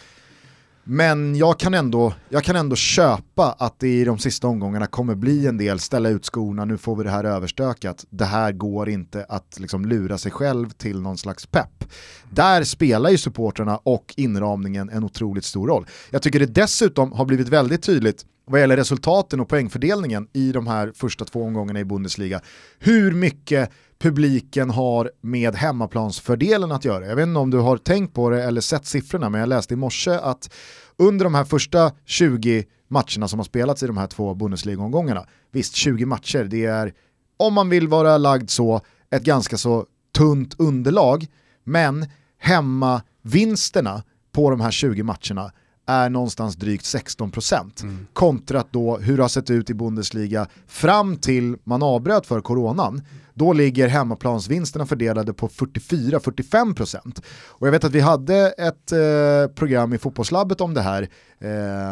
Men 0.84 1.36
jag 1.36 1.58
kan, 1.58 1.74
ändå, 1.74 2.14
jag 2.28 2.44
kan 2.44 2.56
ändå 2.56 2.76
köpa 2.76 3.56
att 3.58 3.78
det 3.78 3.88
i 3.88 4.04
de 4.04 4.18
sista 4.18 4.46
omgångarna 4.46 4.86
kommer 4.86 5.14
bli 5.14 5.46
en 5.46 5.56
del 5.58 5.80
ställa 5.80 6.08
ut 6.08 6.24
skorna, 6.24 6.64
nu 6.64 6.78
får 6.78 6.96
vi 6.96 7.04
det 7.04 7.10
här 7.10 7.24
överstökat. 7.24 8.04
Det 8.10 8.24
här 8.24 8.52
går 8.52 8.88
inte 8.88 9.26
att 9.28 9.58
liksom 9.60 9.84
lura 9.84 10.18
sig 10.18 10.32
själv 10.32 10.70
till 10.70 11.00
någon 11.00 11.18
slags 11.18 11.46
pepp. 11.46 11.84
Där 12.30 12.64
spelar 12.64 13.10
ju 13.10 13.18
supportrarna 13.18 13.76
och 13.76 14.14
inramningen 14.16 14.88
en 14.88 15.04
otroligt 15.04 15.44
stor 15.44 15.68
roll. 15.68 15.86
Jag 16.10 16.22
tycker 16.22 16.38
det 16.40 16.54
dessutom 16.54 17.12
har 17.12 17.24
blivit 17.24 17.48
väldigt 17.48 17.82
tydligt 17.82 18.26
vad 18.44 18.60
gäller 18.60 18.76
resultaten 18.76 19.40
och 19.40 19.48
poängfördelningen 19.48 20.28
i 20.32 20.52
de 20.52 20.66
här 20.66 20.92
första 20.94 21.24
två 21.24 21.42
omgångarna 21.42 21.80
i 21.80 21.84
Bundesliga, 21.84 22.40
hur 22.78 23.12
mycket 23.12 23.70
publiken 24.02 24.70
har 24.70 25.10
med 25.20 25.54
hemmaplansfördelen 25.54 26.72
att 26.72 26.84
göra. 26.84 27.06
Jag 27.06 27.16
vet 27.16 27.26
inte 27.26 27.38
om 27.38 27.50
du 27.50 27.58
har 27.58 27.76
tänkt 27.76 28.14
på 28.14 28.30
det 28.30 28.44
eller 28.44 28.60
sett 28.60 28.86
siffrorna, 28.86 29.28
men 29.30 29.40
jag 29.40 29.48
läste 29.48 29.74
i 29.74 29.76
morse 29.76 30.10
att 30.10 30.54
under 30.96 31.24
de 31.24 31.34
här 31.34 31.44
första 31.44 31.92
20 32.04 32.64
matcherna 32.88 33.28
som 33.28 33.38
har 33.38 33.44
spelats 33.44 33.82
i 33.82 33.86
de 33.86 33.96
här 33.96 34.06
två 34.06 34.34
Bundesliga-omgångarna, 34.34 35.26
visst 35.50 35.74
20 35.74 36.06
matcher, 36.06 36.44
det 36.44 36.64
är, 36.64 36.92
om 37.36 37.54
man 37.54 37.68
vill 37.68 37.88
vara 37.88 38.18
lagd 38.18 38.50
så, 38.50 38.80
ett 39.10 39.22
ganska 39.22 39.56
så 39.56 39.86
tunt 40.16 40.54
underlag, 40.58 41.26
men 41.64 42.06
hemmavinsterna 42.38 44.02
på 44.32 44.50
de 44.50 44.60
här 44.60 44.70
20 44.70 45.02
matcherna 45.02 45.52
är 45.92 46.10
någonstans 46.10 46.56
drygt 46.56 46.84
16% 46.84 47.82
Mm. 47.82 48.06
kontra 48.12 48.60
att 48.60 48.72
då 48.72 48.96
hur 48.98 49.16
det 49.16 49.22
har 49.22 49.28
sett 49.28 49.50
ut 49.50 49.70
i 49.70 49.74
Bundesliga 49.74 50.46
fram 50.66 51.16
till 51.16 51.56
man 51.64 51.82
avbröt 51.82 52.26
för 52.26 52.40
coronan. 52.40 53.02
Då 53.34 53.52
ligger 53.52 53.88
hemmaplansvinsterna 53.88 54.86
fördelade 54.86 55.32
på 55.32 55.48
44-45%. 55.48 57.22
Och 57.48 57.66
jag 57.66 57.72
vet 57.72 57.84
att 57.84 57.92
vi 57.92 58.00
hade 58.00 58.36
ett 58.50 58.92
eh, 58.92 59.54
program 59.54 59.92
i 59.92 59.98
fotbollslabbet 59.98 60.60
om 60.60 60.74
det 60.74 60.80
här 60.82 61.02
eh, 61.38 61.48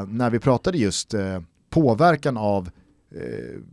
när 0.08 0.30
vi 0.30 0.38
pratade 0.38 0.78
just 0.78 1.14
eh, 1.14 1.40
påverkan 1.70 2.36
av 2.36 2.70
eh, 3.14 3.20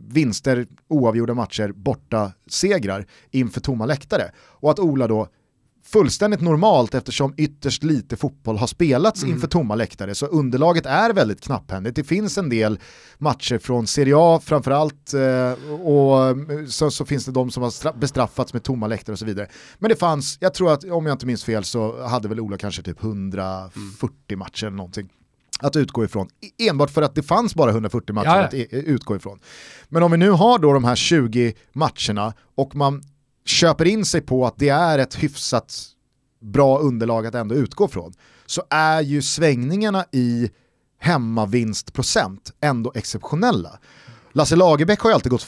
vinster, 0.08 0.66
oavgjorda 0.88 1.34
matcher, 1.34 1.72
borta 1.74 2.32
segrar 2.50 3.06
inför 3.30 3.60
tomma 3.60 3.86
läktare. 3.86 4.30
Och 4.38 4.70
att 4.70 4.78
Ola 4.78 5.06
då 5.06 5.28
fullständigt 5.92 6.40
normalt 6.40 6.94
eftersom 6.94 7.34
ytterst 7.36 7.82
lite 7.82 8.16
fotboll 8.16 8.56
har 8.56 8.66
spelats 8.66 9.22
Mm. 9.22 9.34
inför 9.34 9.48
tomma 9.48 9.74
läktare 9.74 10.14
så 10.14 10.26
underlaget 10.26 10.86
är 10.86 11.12
väldigt 11.12 11.40
knapphändigt. 11.40 11.96
Det 11.96 12.04
finns 12.04 12.38
en 12.38 12.48
del 12.48 12.78
matcher 13.18 13.58
från 13.58 13.86
Serie 13.86 14.14
A 14.16 14.40
framförallt 14.44 15.14
eh, 15.14 15.80
och 15.80 16.36
så, 16.68 16.90
så 16.90 17.04
finns 17.04 17.24
det 17.24 17.32
de 17.32 17.50
som 17.50 17.62
har 17.62 17.70
stra- 17.70 17.98
bestraffats 17.98 18.52
med 18.52 18.62
tomma 18.62 18.86
läktare 18.86 19.12
och 19.12 19.18
så 19.18 19.24
vidare. 19.24 19.48
Men 19.78 19.88
det 19.88 19.96
fanns, 19.96 20.38
jag 20.40 20.54
tror 20.54 20.72
att 20.72 20.84
om 20.84 21.06
jag 21.06 21.14
inte 21.14 21.26
minns 21.26 21.44
fel 21.44 21.64
så 21.64 22.06
hade 22.06 22.28
väl 22.28 22.40
Ola 22.40 22.56
kanske 22.58 22.82
typ 22.82 23.02
140 23.02 24.36
matcher 24.36 24.66
eller 24.66 24.76
någonting 24.76 25.08
att 25.60 25.76
utgå 25.76 26.04
ifrån. 26.04 26.28
E- 26.58 26.68
Enbart 26.68 26.90
för 26.90 27.02
att 27.02 27.14
det 27.14 27.22
fanns 27.22 27.54
bara 27.54 27.70
140 27.70 28.14
matcher 28.14 28.26
Ja, 28.28 28.36
ja. 28.36 28.44
att 28.44 28.54
e- 28.54 28.66
utgå 28.70 29.16
ifrån. 29.16 29.38
Men 29.88 30.02
om 30.02 30.10
vi 30.10 30.16
nu 30.16 30.30
har 30.30 30.58
då 30.58 30.72
de 30.72 30.84
här 30.84 30.96
20 30.96 31.54
matcherna 31.72 32.34
och 32.56 32.76
man 32.76 33.02
köper 33.48 33.84
in 33.84 34.04
sig 34.04 34.20
på 34.20 34.46
att 34.46 34.54
det 34.56 34.68
är 34.68 34.98
ett 34.98 35.14
hyfsat 35.14 35.82
bra 36.40 36.78
underlag 36.78 37.26
att 37.26 37.34
ändå 37.34 37.54
utgå 37.54 37.88
från, 37.88 38.12
så 38.46 38.62
är 38.70 39.00
ju 39.00 39.22
svängningarna 39.22 40.04
i 40.12 40.50
hemmavinstprocent 41.00 42.52
ändå 42.60 42.92
exceptionella. 42.94 43.78
Lasse 44.32 44.56
Lagerbäck 44.56 45.00
har 45.00 45.10
ju 45.10 45.14
alltid 45.14 45.30
gått 45.30 45.42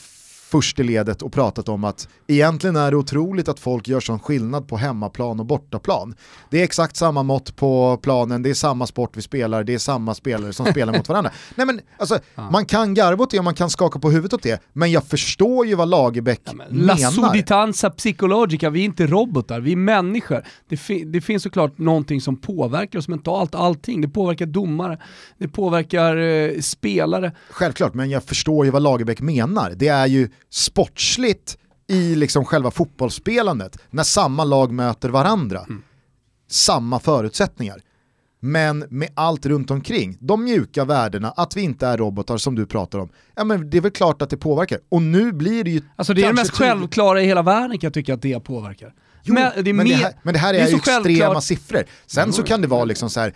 först 0.51 0.79
i 0.79 0.83
ledet 0.83 1.23
och 1.23 1.33
pratat 1.33 1.69
om 1.69 1.85
att 1.85 2.09
egentligen 2.27 2.77
är 2.77 2.91
det 2.91 2.97
otroligt 2.97 3.49
att 3.49 3.61
folk 3.61 3.89
gör 3.89 4.01
sån 4.01 4.19
skillnad 4.19 4.69
på 4.69 4.77
hemmaplan 4.77 5.41
och 5.41 5.47
bortaplan. 5.47 6.15
Det 6.51 6.61
är 6.61 6.65
exakt 6.65 6.97
samma 6.97 7.23
mått 7.23 7.57
på 7.57 7.97
planen, 8.03 8.43
det 8.43 8.51
är 8.51 8.55
samma 8.55 8.87
sport 8.87 9.17
vi 9.17 9.23
spelar, 9.23 9.65
det 9.65 9.75
är 9.75 9.79
samma 9.79 10.15
spelare 10.15 10.53
som 10.53 10.67
spelar 10.67 10.93
mot 10.97 11.09
varandra. 11.09 11.31
Nej 11.55 11.67
men 11.67 11.81
alltså, 11.99 12.19
man 12.51 12.65
kan 12.67 12.95
garva 12.95 13.23
åt 13.25 13.31
det 13.31 13.39
och 13.39 13.45
man 13.45 13.55
kan 13.55 13.71
skaka 13.71 13.99
på 13.99 14.11
huvudet 14.11 14.33
åt 14.33 14.43
det, 14.43 14.63
men 14.73 14.91
jag 14.93 15.05
förstår 15.05 15.67
ju 15.67 15.75
vad 15.75 15.89
Lagerbäck 15.89 16.41
La 16.45 16.55
menar. 16.71 16.97
suditanza 16.97 17.91
psychologica, 17.91 18.71
vi 18.71 18.81
är 18.81 18.85
inte 18.85 19.07
robotar, 19.07 19.61
vi 19.61 19.73
är 19.73 19.77
människor. 19.77 20.45
Det, 20.69 20.77
fi- 20.77 21.05
det 21.05 21.21
finns 21.21 21.43
såklart 21.43 21.79
någonting 21.79 22.21
som 22.21 22.37
påverkar 22.37 22.99
oss 22.99 23.09
mentalt, 23.09 23.55
allting. 23.55 24.01
Det 24.01 24.09
påverkar 24.09 24.47
domare, 24.47 24.99
det 25.39 25.49
påverkar 25.49 26.17
eh, 26.17 26.61
spelare. 26.61 27.33
Självklart, 27.51 27.95
men 27.95 28.11
jag 28.11 28.25
förstår 28.25 28.65
ju 28.65 28.71
vad 28.71 28.83
Lagerbäck 28.83 29.21
menar. 29.21 29.73
Det 29.77 29.89
är 29.89 30.07
ju 30.07 30.29
sportsligt 30.51 31.59
i 31.89 32.15
liksom 32.15 32.45
själva 32.45 32.71
fotbollsspelandet 32.71 33.79
när 33.91 34.03
samma 34.03 34.45
lag 34.45 34.73
möter 34.73 35.09
varandra. 35.09 35.67
Samma 36.51 37.01
förutsättningar. 37.01 37.81
Men 38.41 38.85
med 38.89 39.09
allt 39.15 39.47
runt 39.47 39.71
omkring, 39.71 40.17
de 40.21 40.45
mjuka 40.45 40.85
värdena, 40.85 41.31
att 41.31 41.57
vi 41.57 41.61
inte 41.61 41.87
är 41.87 41.99
robotar 41.99 42.37
som 42.37 42.55
du 42.55 42.67
pratar 42.67 42.99
om, 42.99 43.09
ja 43.37 43.45
men 43.45 43.71
det 43.71 43.77
är 43.77 43.81
väl 43.81 43.91
klart 43.91 44.23
att 44.23 44.31
det 44.31 44.37
påverkar. 44.37 44.79
Och 44.89 45.03
nu 45.03 45.33
blir 45.33 45.65
det 45.65 45.71
ju 45.71 45.83
Alltså 45.97 46.15
det 46.15 46.23
är 46.23 46.27
det 46.27 46.33
mest 46.33 46.51
självklara 46.51 47.23
i 47.23 47.27
hela 47.27 47.43
världen 47.43 47.79
kan 47.79 47.87
jag 47.87 47.95
tycka 47.95 48.15
att 48.15 48.23
det 48.23 48.41
påverkar. 48.41 48.95
Jo, 49.23 49.35
men 49.35 49.65
det, 49.65 49.71
är 49.71 49.75
men, 49.75 49.89
det 49.89 49.95
här, 49.95 50.13
men 50.23 50.35
det 50.35 50.41
här 50.41 50.53
det 50.53 50.59
är, 50.59 50.67
är 50.67 50.69
ju 50.69 50.77
extrema 50.77 51.03
självklart. 51.05 51.45
siffror. 51.45 51.85
Sen 52.07 52.33
så 52.33 52.43
kan 52.43 52.61
det 52.61 52.69
vara 52.69 52.85
liksom 52.85 53.11
så 53.11 53.21
här, 53.21 53.35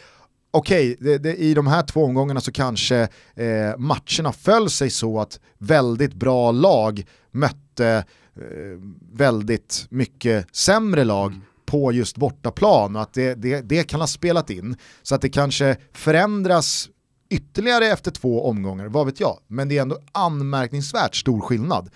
okej, 0.54 0.96
okay, 1.00 1.34
i 1.34 1.54
de 1.54 1.66
här 1.66 1.82
två 1.82 2.04
omgångarna 2.04 2.40
så 2.40 2.52
kanske 2.52 3.08
eh, 3.34 3.76
matcherna 3.78 4.32
föll 4.32 4.70
sig 4.70 4.90
så 4.90 5.20
att 5.20 5.40
väldigt 5.58 6.14
bra 6.14 6.50
lag 6.52 7.06
mötte 7.30 8.04
eh, 8.36 8.78
väldigt 9.12 9.86
mycket 9.88 10.56
sämre 10.56 11.04
lag 11.04 11.30
mm. 11.30 11.42
på 11.66 11.92
just 11.92 12.16
bortaplan 12.16 12.96
och 12.96 13.02
att 13.02 13.12
det, 13.12 13.34
det, 13.34 13.60
det 13.60 13.84
kan 13.84 14.00
ha 14.00 14.06
spelat 14.06 14.50
in. 14.50 14.76
Så 15.02 15.14
att 15.14 15.20
det 15.20 15.28
kanske 15.28 15.76
förändras 15.92 16.88
ytterligare 17.30 17.86
efter 17.86 18.10
två 18.10 18.48
omgångar, 18.48 18.86
vad 18.86 19.06
vet 19.06 19.20
jag. 19.20 19.38
Men 19.46 19.68
det 19.68 19.78
är 19.78 19.82
ändå 19.82 19.98
anmärkningsvärt 20.12 21.16
stor 21.16 21.40
skillnad 21.40 21.90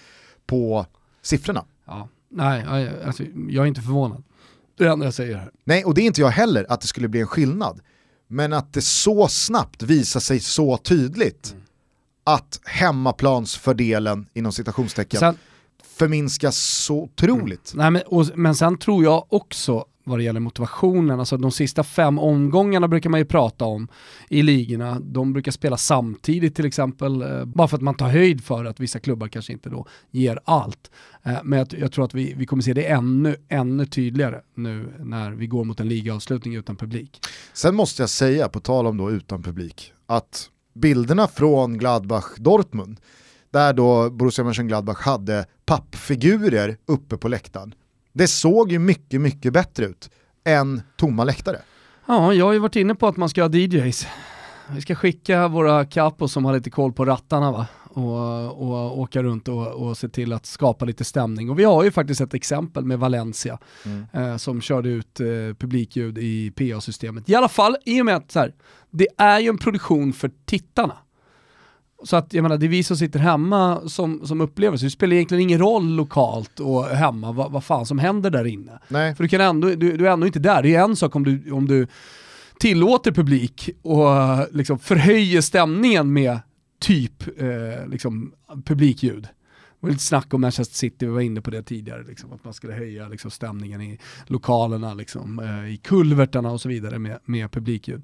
på 0.46 0.86
siffrorna. 1.22 1.64
Ja. 1.86 2.08
Nej, 2.30 2.90
alltså, 3.06 3.22
jag 3.48 3.62
är 3.62 3.66
inte 3.66 3.80
förvånad. 3.80 4.22
Det 4.76 4.84
är 4.84 4.86
det 4.86 4.92
enda 4.92 5.04
jag 5.04 5.14
säger 5.14 5.36
här. 5.36 5.50
Nej, 5.64 5.84
och 5.84 5.94
det 5.94 6.00
är 6.00 6.06
inte 6.06 6.20
jag 6.20 6.28
heller 6.28 6.66
att 6.68 6.80
det 6.80 6.86
skulle 6.86 7.08
bli 7.08 7.20
en 7.20 7.26
skillnad. 7.26 7.80
Men 8.28 8.52
att 8.52 8.72
det 8.72 8.82
så 8.82 9.28
snabbt 9.28 9.82
visar 9.82 10.20
sig 10.20 10.40
så 10.40 10.76
tydligt 10.76 11.50
mm. 11.52 11.64
att 12.24 12.60
hemmaplansfördelen 12.64 14.26
inom 14.34 14.52
citationstecken 14.52 15.20
sen, 15.20 15.38
förminskas 15.82 16.56
så 16.58 16.96
otroligt. 16.96 17.72
Mm. 17.74 17.82
Nej, 17.82 17.90
men, 17.90 18.02
och, 18.06 18.38
men 18.38 18.54
sen 18.54 18.78
tror 18.78 19.04
jag 19.04 19.26
också 19.28 19.84
vad 20.08 20.18
det 20.18 20.22
gäller 20.22 20.40
motivationen. 20.40 21.20
Alltså 21.20 21.36
de 21.36 21.52
sista 21.52 21.84
fem 21.84 22.18
omgångarna 22.18 22.88
brukar 22.88 23.10
man 23.10 23.20
ju 23.20 23.26
prata 23.26 23.64
om 23.64 23.88
i 24.28 24.42
ligorna. 24.42 25.00
De 25.00 25.32
brukar 25.32 25.52
spela 25.52 25.76
samtidigt 25.76 26.56
till 26.56 26.66
exempel, 26.66 27.22
eh, 27.22 27.44
bara 27.44 27.68
för 27.68 27.76
att 27.76 27.82
man 27.82 27.94
tar 27.94 28.08
höjd 28.08 28.44
för 28.44 28.64
att 28.64 28.80
vissa 28.80 29.00
klubbar 29.00 29.28
kanske 29.28 29.52
inte 29.52 29.70
då 29.70 29.86
ger 30.10 30.40
allt. 30.44 30.90
Eh, 31.22 31.38
men 31.44 31.58
jag, 31.58 31.74
jag 31.78 31.92
tror 31.92 32.04
att 32.04 32.14
vi, 32.14 32.34
vi 32.36 32.46
kommer 32.46 32.62
se 32.62 32.72
det 32.72 32.86
ännu, 32.86 33.36
ännu 33.48 33.86
tydligare 33.86 34.40
nu 34.54 34.94
när 34.98 35.30
vi 35.30 35.46
går 35.46 35.64
mot 35.64 35.80
en 35.80 35.88
ligaavslutning 35.88 36.54
utan 36.54 36.76
publik. 36.76 37.20
Sen 37.52 37.74
måste 37.74 38.02
jag 38.02 38.10
säga, 38.10 38.48
på 38.48 38.60
tal 38.60 38.86
om 38.86 38.96
då 38.96 39.10
utan 39.10 39.42
publik, 39.42 39.92
att 40.06 40.50
bilderna 40.74 41.26
från 41.26 41.78
Gladbach-Dortmund, 41.78 42.96
där 43.50 43.72
då 43.72 44.10
Borussia 44.10 44.44
Mönchengladbach 44.44 45.00
hade 45.00 45.46
pappfigurer 45.66 46.76
uppe 46.86 47.16
på 47.16 47.28
läktaren, 47.28 47.74
det 48.18 48.28
såg 48.28 48.72
ju 48.72 48.78
mycket, 48.78 49.20
mycket 49.20 49.52
bättre 49.52 49.84
ut 49.84 50.10
än 50.44 50.82
tomma 50.96 51.24
läktare. 51.24 51.58
Ja, 52.06 52.34
jag 52.34 52.44
har 52.44 52.52
ju 52.52 52.58
varit 52.58 52.76
inne 52.76 52.94
på 52.94 53.06
att 53.06 53.16
man 53.16 53.28
ska 53.28 53.42
ha 53.42 53.50
DJs. 53.50 54.06
Vi 54.70 54.80
ska 54.80 54.94
skicka 54.94 55.48
våra 55.48 55.84
capos 55.84 56.32
som 56.32 56.44
har 56.44 56.52
lite 56.52 56.70
koll 56.70 56.92
på 56.92 57.04
rattarna 57.04 57.52
va? 57.52 57.66
Och, 57.84 58.62
och 58.62 58.98
åka 58.98 59.22
runt 59.22 59.48
och, 59.48 59.66
och 59.66 59.98
se 59.98 60.08
till 60.08 60.32
att 60.32 60.46
skapa 60.46 60.84
lite 60.84 61.04
stämning. 61.04 61.50
Och 61.50 61.58
vi 61.58 61.64
har 61.64 61.84
ju 61.84 61.90
faktiskt 61.90 62.20
ett 62.20 62.34
exempel 62.34 62.84
med 62.84 62.98
Valencia 62.98 63.58
mm. 63.84 64.06
eh, 64.12 64.36
som 64.36 64.60
körde 64.60 64.88
ut 64.88 65.20
eh, 65.20 65.26
publikljud 65.58 66.18
i 66.18 66.50
PA-systemet. 66.50 67.28
I 67.28 67.34
alla 67.34 67.48
fall 67.48 67.76
i 67.84 68.00
och 68.00 68.06
med 68.06 68.16
att 68.16 68.32
så 68.32 68.38
här, 68.38 68.54
det 68.90 69.08
är 69.18 69.38
ju 69.38 69.48
en 69.48 69.58
produktion 69.58 70.12
för 70.12 70.30
tittarna. 70.44 70.96
Så 72.04 72.16
att 72.16 72.34
jag 72.34 72.42
menar, 72.42 72.56
det 72.58 72.66
är 72.66 72.68
vi 72.68 72.82
som 72.82 72.96
sitter 72.96 73.18
hemma 73.18 73.80
som, 73.88 74.26
som 74.26 74.40
upplever 74.40 74.76
så 74.76 74.84
det 74.84 74.90
spelar 74.90 75.14
egentligen 75.14 75.42
ingen 75.42 75.58
roll 75.58 75.94
lokalt 75.96 76.60
och 76.60 76.84
hemma 76.84 77.32
vad, 77.32 77.52
vad 77.52 77.64
fan 77.64 77.86
som 77.86 77.98
händer 77.98 78.30
där 78.30 78.44
inne. 78.44 78.78
Nej. 78.88 79.14
För 79.14 79.22
du, 79.22 79.28
kan 79.28 79.40
ändå, 79.40 79.68
du, 79.68 79.96
du 79.96 80.08
är 80.08 80.12
ändå 80.12 80.26
inte 80.26 80.38
där. 80.38 80.62
Det 80.62 80.74
är 80.74 80.84
en 80.84 80.96
sak 80.96 81.16
om 81.16 81.24
du, 81.24 81.52
om 81.52 81.66
du 81.66 81.86
tillåter 82.58 83.12
publik 83.12 83.70
och 83.82 84.06
liksom 84.50 84.78
förhöjer 84.78 85.40
stämningen 85.40 86.12
med 86.12 86.38
typ 86.80 87.40
eh, 87.40 87.88
liksom, 87.88 88.32
publikljud 88.64 89.28
var 89.80 89.90
lite 89.90 90.02
snack 90.02 90.34
om 90.34 90.40
Manchester 90.40 90.76
City, 90.76 91.06
vi 91.06 91.12
var 91.12 91.20
inne 91.20 91.40
på 91.40 91.50
det 91.50 91.62
tidigare, 91.62 92.02
liksom, 92.02 92.32
att 92.32 92.44
man 92.44 92.54
skulle 92.54 92.72
höja 92.72 93.08
liksom, 93.08 93.30
stämningen 93.30 93.80
i 93.80 93.98
lokalerna, 94.26 94.94
liksom, 94.94 95.38
eh, 95.38 95.74
i 95.74 95.76
kulvertarna 95.76 96.50
och 96.50 96.60
så 96.60 96.68
vidare 96.68 96.98
med, 96.98 97.18
med 97.24 97.50
publikljud. 97.50 98.02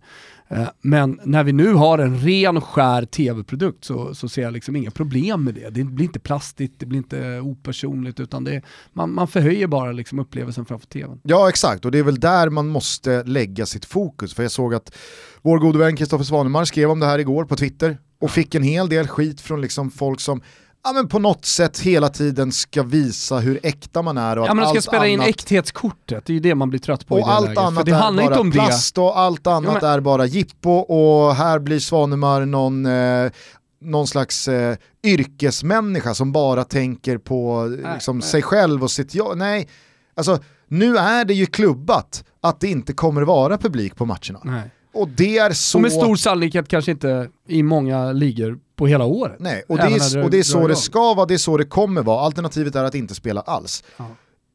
Eh, 0.48 0.68
men 0.80 1.20
när 1.24 1.44
vi 1.44 1.52
nu 1.52 1.72
har 1.72 1.98
en 1.98 2.18
ren 2.18 2.56
och 2.56 2.64
skär 2.64 3.04
tv-produkt 3.04 3.84
så, 3.84 4.14
så 4.14 4.28
ser 4.28 4.42
jag 4.42 4.52
liksom 4.52 4.76
inga 4.76 4.90
problem 4.90 5.44
med 5.44 5.54
det. 5.54 5.70
Det 5.70 5.84
blir 5.84 6.06
inte 6.06 6.20
plastigt, 6.20 6.74
det 6.78 6.87
blir 6.87 6.98
inte 6.98 7.40
opersonligt, 7.40 8.20
utan 8.20 8.44
det, 8.44 8.62
man, 8.92 9.14
man 9.14 9.28
förhöjer 9.28 9.66
bara 9.66 9.92
liksom, 9.92 10.18
upplevelsen 10.18 10.64
framför 10.64 10.87
tvn. 10.87 11.20
Ja 11.22 11.48
exakt, 11.48 11.84
och 11.84 11.90
det 11.90 11.98
är 11.98 12.02
väl 12.02 12.20
där 12.20 12.50
man 12.50 12.68
måste 12.68 13.22
lägga 13.22 13.66
sitt 13.66 13.84
fokus. 13.84 14.34
För 14.34 14.42
jag 14.42 14.52
såg 14.52 14.74
att 14.74 14.96
vår 15.42 15.58
gode 15.58 15.78
vän 15.78 15.96
Kristoffer 15.96 16.24
Svanemar 16.24 16.64
skrev 16.64 16.90
om 16.90 17.00
det 17.00 17.06
här 17.06 17.18
igår 17.18 17.44
på 17.44 17.56
Twitter 17.56 17.98
och 18.20 18.30
fick 18.30 18.54
en 18.54 18.62
hel 18.62 18.88
del 18.88 19.06
skit 19.08 19.40
från 19.40 19.60
liksom 19.60 19.90
folk 19.90 20.20
som 20.20 20.42
ja, 20.85 20.92
men 20.92 21.09
på 21.09 21.18
något 21.18 21.44
sätt 21.44 21.79
hela 21.79 22.09
tiden 22.09 22.53
ska 22.53 22.83
visa 22.83 23.38
hur 23.38 23.61
äkta 23.62 24.03
man 24.03 24.18
är. 24.18 24.38
Och 24.38 24.47
ja, 24.49 24.55
men 24.55 24.68
ska 24.68 24.81
spela 24.81 25.07
in 25.07 25.20
äkthetskortet, 25.20 26.25
det 26.27 26.33
är 26.33 26.35
ju 26.35 26.40
det 26.40 26.55
man 26.55 26.70
blir 26.70 26.81
trött 26.81 27.07
på 27.07 27.14
och 27.14 27.20
i 27.20 27.25
det 27.25 27.31
allt 27.31 27.47
läget. 27.47 27.59
annat 27.59 27.87
det 27.87 27.94
handlar 27.94 28.23
är 28.23 28.29
bara 28.29 28.35
inte 28.35 28.40
om 28.40 28.51
plast 28.51 28.94
det. 28.94 29.01
och 29.01 29.18
allt 29.18 29.47
annat 29.47 29.75
ja, 29.75 29.79
men... 29.83 29.90
är 29.90 30.01
bara 30.01 30.27
jippo 30.27 30.70
och 30.70 31.35
här 31.35 31.59
blir 31.59 31.79
Svanemar 31.79 32.47
någon, 32.47 32.87
eh, 32.87 33.31
någon 33.81 34.07
slags 34.07 34.49
eh, 34.49 34.77
yrkesmänniska 35.03 36.14
som 36.14 36.33
bara 36.33 36.64
tänker 36.64 37.18
på 37.18 37.64
nej, 37.64 37.94
liksom, 37.94 38.18
nej. 38.18 38.29
sig 38.29 38.42
själv 38.42 38.83
och 38.83 38.90
sitt 38.90 39.14
jobb. 39.14 39.37
Nej, 39.37 39.68
alltså 40.14 40.38
nu 40.68 40.97
är 40.97 41.25
det 41.25 41.35
ju 41.35 41.47
klubbat 41.47 42.25
att 42.40 42.61
det 42.61 42.68
inte 42.68 42.92
kommer 42.92 43.23
vara 43.23 43.59
publik 43.59 43.97
på 43.97 44.07
matcherna. 44.07 44.40
Nej. 44.42 44.70
Och 44.94 45.09
det 45.09 45.38
är 45.38 45.52
så... 45.52 45.78
Och 45.78 45.83
med 45.83 45.92
stor 45.92 46.16
sannolikhet 46.16 46.68
kanske 46.68 46.90
inte 46.90 47.28
i 47.48 47.62
många 47.62 48.12
ligor 48.12 48.59
på 48.76 48.87
hela 48.87 49.04
året. 49.04 49.37
Nej, 49.38 49.62
och 49.68 49.76
det, 49.76 49.83
är, 49.83 50.24
och 50.24 50.30
det 50.30 50.38
är 50.38 50.42
så 50.42 50.68
det 50.68 50.76
ska 50.76 51.14
vara, 51.14 51.26
det 51.26 51.35
är 51.35 51.38
så 51.38 51.57
det 51.57 51.64
kommer 51.64 52.02
vara. 52.02 52.20
Alternativet 52.20 52.74
är 52.74 52.85
att 52.85 52.94
inte 52.94 53.14
spela 53.14 53.40
alls. 53.40 53.85
Ja. 53.96 54.07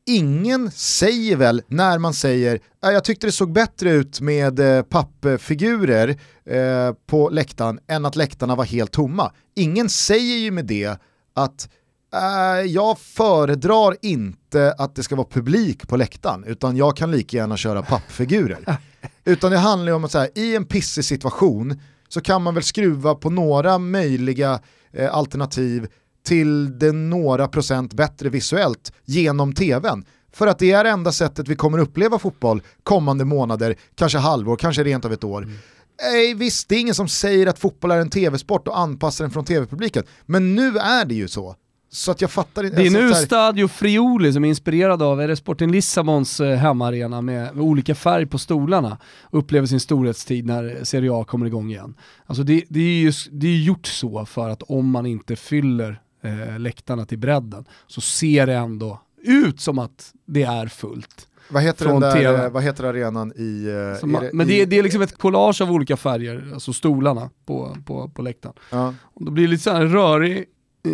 Ingen 0.05 0.71
säger 0.71 1.35
väl 1.35 1.61
när 1.67 1.97
man 1.97 2.13
säger 2.13 2.59
jag 2.81 3.03
tyckte 3.03 3.27
det 3.27 3.31
såg 3.31 3.51
bättre 3.51 3.91
ut 3.91 4.21
med 4.21 4.59
eh, 4.59 4.81
pappfigurer 4.81 6.09
eh, 6.45 6.93
på 7.07 7.29
läktaren 7.29 7.79
än 7.87 8.05
att 8.05 8.15
läktarna 8.15 8.55
var 8.55 8.65
helt 8.65 8.91
tomma. 8.91 9.31
Ingen 9.55 9.89
säger 9.89 10.37
ju 10.37 10.51
med 10.51 10.65
det 10.65 10.97
att 11.35 11.69
äh, 12.13 12.65
jag 12.65 12.99
föredrar 12.99 13.95
inte 14.01 14.73
att 14.77 14.95
det 14.95 15.03
ska 15.03 15.15
vara 15.15 15.27
publik 15.27 15.87
på 15.87 15.97
läktaren 15.97 16.43
utan 16.43 16.77
jag 16.77 16.97
kan 16.97 17.11
lika 17.11 17.37
gärna 17.37 17.57
köra 17.57 17.81
pappfigurer. 17.81 18.79
utan 19.25 19.51
det 19.51 19.57
handlar 19.57 19.91
om 19.91 20.03
att 20.03 20.11
så 20.11 20.19
här, 20.19 20.29
i 20.35 20.55
en 20.55 20.65
pissig 20.65 21.05
situation 21.05 21.81
så 22.07 22.21
kan 22.21 22.43
man 22.43 22.53
väl 22.53 22.63
skruva 22.63 23.15
på 23.15 23.29
några 23.29 23.77
möjliga 23.77 24.59
eh, 24.93 25.15
alternativ 25.15 25.87
till 26.25 26.79
det 26.79 26.91
några 26.91 27.47
procent 27.47 27.93
bättre 27.93 28.29
visuellt 28.29 28.93
genom 29.05 29.53
tvn. 29.53 30.05
För 30.33 30.47
att 30.47 30.59
det 30.59 30.71
är 30.71 30.85
enda 30.85 31.11
sättet 31.11 31.47
vi 31.47 31.55
kommer 31.55 31.77
uppleva 31.77 32.19
fotboll 32.19 32.61
kommande 32.83 33.25
månader, 33.25 33.75
kanske 33.95 34.17
halvår, 34.17 34.55
kanske 34.55 34.83
rent 34.83 35.05
av 35.05 35.13
ett 35.13 35.23
år. 35.23 35.43
Mm. 35.43 35.55
Nej, 36.01 36.33
visst, 36.33 36.69
det 36.69 36.75
är 36.75 36.79
ingen 36.79 36.95
som 36.95 37.07
säger 37.07 37.47
att 37.47 37.59
fotboll 37.59 37.91
är 37.91 37.99
en 37.99 38.09
tv-sport 38.09 38.67
och 38.67 38.79
anpassar 38.79 39.23
den 39.23 39.31
från 39.31 39.45
tv-publiken. 39.45 40.03
Men 40.25 40.55
nu 40.55 40.77
är 40.77 41.05
det 41.05 41.15
ju 41.15 41.27
så. 41.27 41.55
Så 41.91 42.11
att 42.11 42.21
jag 42.21 42.31
fattar 42.31 42.63
inte. 42.63 42.75
Det 42.75 42.87
är 42.87 42.91
nu 42.91 43.13
Stadio 43.13 43.67
Friuli 43.67 44.33
som 44.33 44.45
är 44.45 44.49
inspirerad 44.49 45.01
av, 45.01 45.21
är 45.21 45.27
det 45.27 45.35
Sporting 45.35 45.71
Lissabons 45.71 46.39
eh, 46.39 46.57
hemmaarena 46.57 47.21
med, 47.21 47.55
med, 47.55 47.63
olika 47.63 47.95
färg 47.95 48.25
på 48.25 48.37
stolarna, 48.37 48.97
upplever 49.31 49.67
sin 49.67 49.79
storhetstid 49.79 50.45
när 50.45 50.83
Serie 50.83 51.13
A 51.13 51.23
kommer 51.23 51.45
igång 51.45 51.69
igen. 51.69 51.95
Alltså 52.25 52.43
det, 52.43 52.63
det 52.69 52.79
är 52.79 53.01
ju 53.01 53.11
det 53.31 53.47
är 53.47 53.57
gjort 53.57 53.87
så 53.87 54.25
för 54.25 54.49
att 54.49 54.63
om 54.63 54.91
man 54.91 55.05
inte 55.05 55.35
fyller 55.35 56.01
eh, 56.23 56.59
läktarna 56.59 57.05
till 57.05 57.17
bredden 57.17 57.65
så 57.87 58.01
ser 58.01 58.47
det 58.47 58.55
ändå 58.55 59.01
ut 59.23 59.59
som 59.59 59.79
att 59.79 60.13
det 60.25 60.43
är 60.43 60.67
fullt. 60.67 61.27
Vad 61.51 61.63
heter, 61.63 61.85
den 61.85 61.99
där, 61.99 62.49
vad 62.49 62.63
heter 62.63 62.83
arenan 62.83 63.33
i... 63.35 63.65
Eh, 64.01 64.07
man, 64.07 64.23
det, 64.23 64.29
men 64.33 64.47
det 64.47 64.61
är, 64.61 64.65
det 64.65 64.79
är 64.79 64.83
liksom 64.83 65.01
ett 65.01 65.17
collage 65.17 65.61
av 65.61 65.71
olika 65.71 65.97
färger, 65.97 66.49
alltså 66.53 66.73
stolarna 66.73 67.29
på, 67.45 67.77
på, 67.85 68.09
på 68.09 68.21
läktaren. 68.21 68.55
Ja. 68.71 68.93
Och 69.01 69.25
då 69.25 69.31
blir 69.31 69.43
det 69.43 69.49
lite 69.49 69.63
så 69.63 69.71
här 69.71 69.85
rörig 69.85 70.45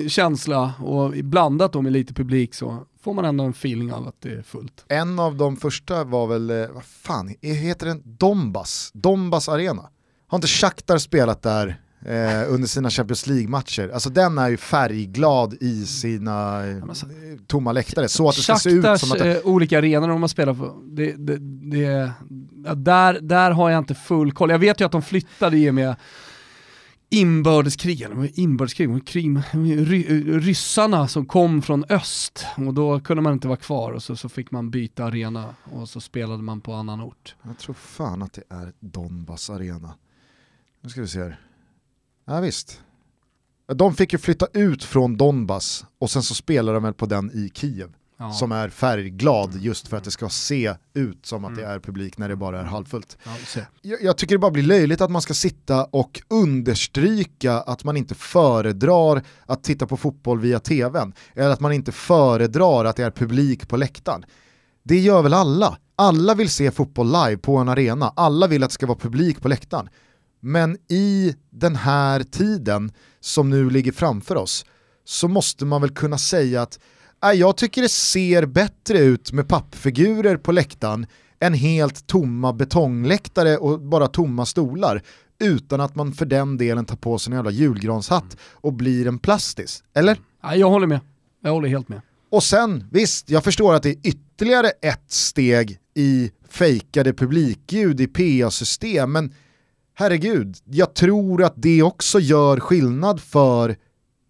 känsla 0.08 0.74
och 0.84 1.12
blandat 1.12 1.74
då 1.74 1.82
med 1.82 1.92
lite 1.92 2.14
publik 2.14 2.54
så 2.54 2.86
får 3.04 3.14
man 3.14 3.26
ändå 3.26 3.44
en 3.44 3.52
feeling 3.52 3.94
av 3.94 4.08
att 4.08 4.16
det 4.22 4.30
är 4.30 4.42
fullt. 4.42 4.86
En 4.88 5.20
av 5.20 5.36
de 5.36 5.58
första 5.58 6.04
var 6.04 6.28
väl, 6.28 6.50
eh, 6.50 6.68
vad 6.74 6.84
fan, 6.84 7.36
heter 7.42 7.86
den 7.86 8.02
Donbass? 8.06 8.92
Donbass 8.94 9.50
Arena? 9.50 9.90
Har 10.28 10.38
inte 10.38 10.48
Shakhtar 10.48 10.98
spelat 10.98 11.42
där 11.42 11.80
eh, 12.06 12.54
under 12.54 12.68
sina 12.68 12.90
Champions 12.90 13.28
League-matcher? 13.28 13.90
Alltså 13.94 14.10
den 14.10 14.38
är 14.38 14.50
ju 14.50 14.58
färgglad 14.58 15.54
i 15.62 15.86
sina 15.86 16.68
eh, 16.68 16.78
tomma 17.48 17.72
läktare. 17.72 18.08
Så 18.08 18.30
att 18.30 18.36
det 18.36 18.42
ska 18.42 18.56
se 18.56 18.70
ut 18.70 19.00
som 19.00 19.12
att... 19.12 19.20
Det... 19.20 19.38
Eh, 19.38 19.48
olika 19.48 19.78
arenor 19.78 20.08
de 20.08 20.22
har 20.22 20.28
spelat 20.28 20.58
på, 20.58 20.82
det, 20.84 21.12
det, 21.12 21.38
det, 21.72 22.12
där, 22.76 23.20
där 23.22 23.52
har 23.52 23.70
jag 23.70 23.78
inte 23.78 23.96
full 23.96 24.32
koll. 24.32 24.50
Jag 24.50 24.60
vet 24.60 24.82
ju 24.82 24.86
att 24.86 24.92
de 24.92 25.02
flyttade 25.02 25.58
i 25.58 25.70
och 25.70 25.76
med 25.76 25.96
inbördeskrig, 27.16 28.08
inbördeskrig, 28.34 28.90
eh, 28.90 30.40
ryssarna 30.40 31.08
som 31.08 31.26
kom 31.26 31.62
från 31.62 31.86
öst 31.90 32.46
och 32.58 32.74
då 32.74 33.00
kunde 33.00 33.24
man 33.24 33.34
inte 33.34 33.48
vara 33.48 33.58
kvar 33.58 33.92
och 33.92 34.04
så, 34.04 34.16
så 34.16 34.30
fick 34.30 34.52
man 34.52 34.72
byta 34.72 35.06
arena 35.06 35.56
och 35.64 35.90
så 35.90 36.02
spelade 36.02 36.44
man 36.44 36.62
på 36.62 36.74
annan 36.74 37.02
ort. 37.02 37.36
Jag 37.44 37.58
tror 37.58 37.74
fan 37.74 38.22
att 38.22 38.34
det 38.34 38.44
är 38.50 38.74
Donbass 38.80 39.50
arena. 39.50 39.94
Nu 40.82 40.90
ska 40.90 41.02
vi 41.02 41.08
se 41.08 41.20
här. 41.20 41.42
Ja 42.26 42.40
visst. 42.40 42.82
De 43.76 43.96
fick 43.96 44.14
ju 44.14 44.20
flytta 44.20 44.48
ut 44.54 44.84
från 44.84 45.18
Donbass 45.18 45.86
och 45.98 46.12
sen 46.12 46.24
så 46.24 46.36
spelade 46.36 46.78
de 46.78 46.84
väl 46.84 46.94
på 46.94 47.06
den 47.06 47.32
i 47.32 47.52
Kiev 47.54 47.94
ja. 48.18 48.32
som 48.32 48.52
är 48.52 48.70
färgglad 48.70 49.56
just 49.62 49.88
för 49.88 49.98
att 49.98 50.04
det 50.04 50.12
ska 50.12 50.30
se 50.30 50.76
ut 50.94 51.26
som 51.26 51.46
att 51.46 51.52
mm. 51.52 51.64
det 51.64 51.70
är 51.72 51.80
publik 51.80 52.18
när 52.18 52.30
det 52.30 52.36
bara 52.36 52.60
är 52.60 52.64
halvfullt. 52.64 53.18
Ja, 53.24 53.32
jag, 53.82 54.04
jag, 54.04 54.18
tycker 54.18 54.36
det 54.36 54.40
bara 54.40 54.52
blir 54.52 54.64
löjligt 54.64 55.02
att 55.02 55.12
man 55.12 55.22
ska 55.22 55.34
sitta 55.34 55.86
och 55.86 56.22
understryka 56.28 57.54
att 57.54 57.84
man 57.84 57.98
inte 57.98 58.16
föredrar 58.16 59.24
att 59.46 59.64
titta 59.64 59.88
på 59.88 59.98
fotboll 59.98 60.40
via 60.40 60.60
tvn, 60.60 61.14
eller 61.34 61.50
att 61.50 61.60
man 61.60 61.72
inte 61.72 61.92
föredrar 61.92 62.86
att 62.86 62.96
det 62.96 63.04
är 63.04 63.12
publik 63.12 63.68
på 63.68 63.78
läktaren. 63.78 64.26
Det 64.84 65.00
gör 65.00 65.22
väl 65.22 65.34
alla? 65.34 65.78
Alla 65.96 66.36
vill 66.36 66.50
se 66.50 66.72
fotboll 66.72 67.08
live 67.08 67.38
på 67.38 67.58
en 67.58 67.70
arena, 67.70 68.14
alla 68.16 68.48
vill 68.48 68.64
att 68.64 68.70
det 68.70 68.74
ska 68.74 68.86
vara 68.86 68.98
publik 68.98 69.42
på 69.42 69.48
läktaren. 69.48 69.90
Men 70.40 70.78
i 70.88 71.36
den 71.50 71.76
här 71.76 72.24
tiden 72.24 72.92
som 73.20 73.50
nu 73.50 73.70
ligger 73.70 73.92
framför 73.92 74.36
oss 74.36 74.66
så 75.06 75.28
måste 75.28 75.66
man 75.66 75.82
väl 75.82 75.90
kunna 75.90 76.18
säga 76.18 76.62
att 76.62 76.80
jag 77.34 77.58
tycker 77.58 77.82
det 77.82 77.90
ser 77.90 78.46
bättre 78.46 78.98
ut 78.98 79.32
med 79.32 79.48
pappfigurer 79.48 80.38
på 80.38 80.52
läktaren 80.52 81.06
än 81.40 81.54
helt 81.54 82.08
tomma 82.08 82.54
betongläktare 82.54 83.58
och 83.58 83.82
bara 83.82 84.08
tomma 84.08 84.46
stolar 84.46 85.02
utan 85.40 85.82
att 85.82 85.96
man 85.96 86.14
för 86.14 86.26
den 86.26 86.58
delen 86.58 86.86
tar 86.86 86.96
på 86.96 87.20
sig 87.20 87.32
en 87.32 87.38
jävla 87.38 87.52
julgranshatt 87.52 88.38
och 88.42 88.74
blir 88.74 89.08
en 89.08 89.20
plastis. 89.20 89.84
Eller? 89.94 90.18
Ja, 90.44 90.56
jag 90.56 90.70
håller 90.70 90.88
med. 90.88 91.00
Jag 91.44 91.52
håller 91.52 91.70
helt 91.70 91.90
med. 91.90 92.02
Och 92.30 92.44
sen, 92.44 92.88
visst, 92.92 93.30
jag 93.30 93.44
förstår 93.44 93.74
att 93.74 93.84
det 93.84 93.90
är 93.90 93.98
ytterligare 94.04 94.70
ett 94.82 95.12
steg 95.12 95.80
i 95.94 96.32
fejkade 96.50 97.14
publikljud 97.14 98.02
i 98.02 98.08
PA-system, 98.08 99.12
men 99.12 99.34
herregud, 99.94 100.58
jag 100.66 100.94
tror 100.94 101.44
att 101.44 101.54
det 101.56 101.84
också 101.84 102.20
gör 102.20 102.60
skillnad 102.60 103.22
för 103.22 103.76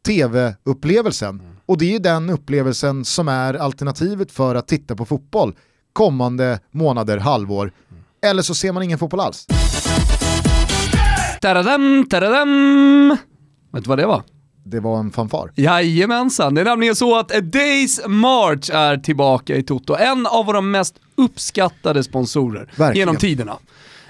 tv-upplevelsen. 0.05 1.39
Mm. 1.39 1.54
Och 1.65 1.77
det 1.77 1.95
är 1.95 1.99
den 1.99 2.29
upplevelsen 2.29 3.05
som 3.05 3.27
är 3.27 3.53
alternativet 3.53 4.31
för 4.31 4.55
att 4.55 4.67
titta 4.67 4.95
på 4.95 5.05
fotboll 5.05 5.55
kommande 5.93 6.59
månader, 6.71 7.17
halvår. 7.17 7.71
Eller 8.25 8.41
så 8.41 8.55
ser 8.55 8.71
man 8.71 8.83
ingen 8.83 8.97
fotboll 8.99 9.19
alls. 9.19 9.47
Taradam, 11.41 12.05
taradam. 12.09 13.17
Vet 13.73 13.83
du 13.83 13.89
vad 13.89 13.97
det 13.97 14.05
var? 14.05 14.23
Det 14.63 14.79
var 14.79 14.99
en 14.99 15.11
fanfar. 15.11 15.51
Jajamensan, 15.55 16.55
det 16.55 16.61
är 16.61 16.65
nämligen 16.65 16.95
så 16.95 17.19
att 17.19 17.35
A 17.35 17.41
Days 17.41 18.01
March 18.07 18.69
är 18.73 18.97
tillbaka 18.97 19.55
i 19.55 19.63
Toto. 19.63 19.95
En 19.95 20.27
av 20.27 20.45
våra 20.45 20.61
mest 20.61 20.95
uppskattade 21.17 22.03
sponsorer 22.03 22.59
Verkligen. 22.75 22.95
genom 22.95 23.15
tiderna. 23.17 23.57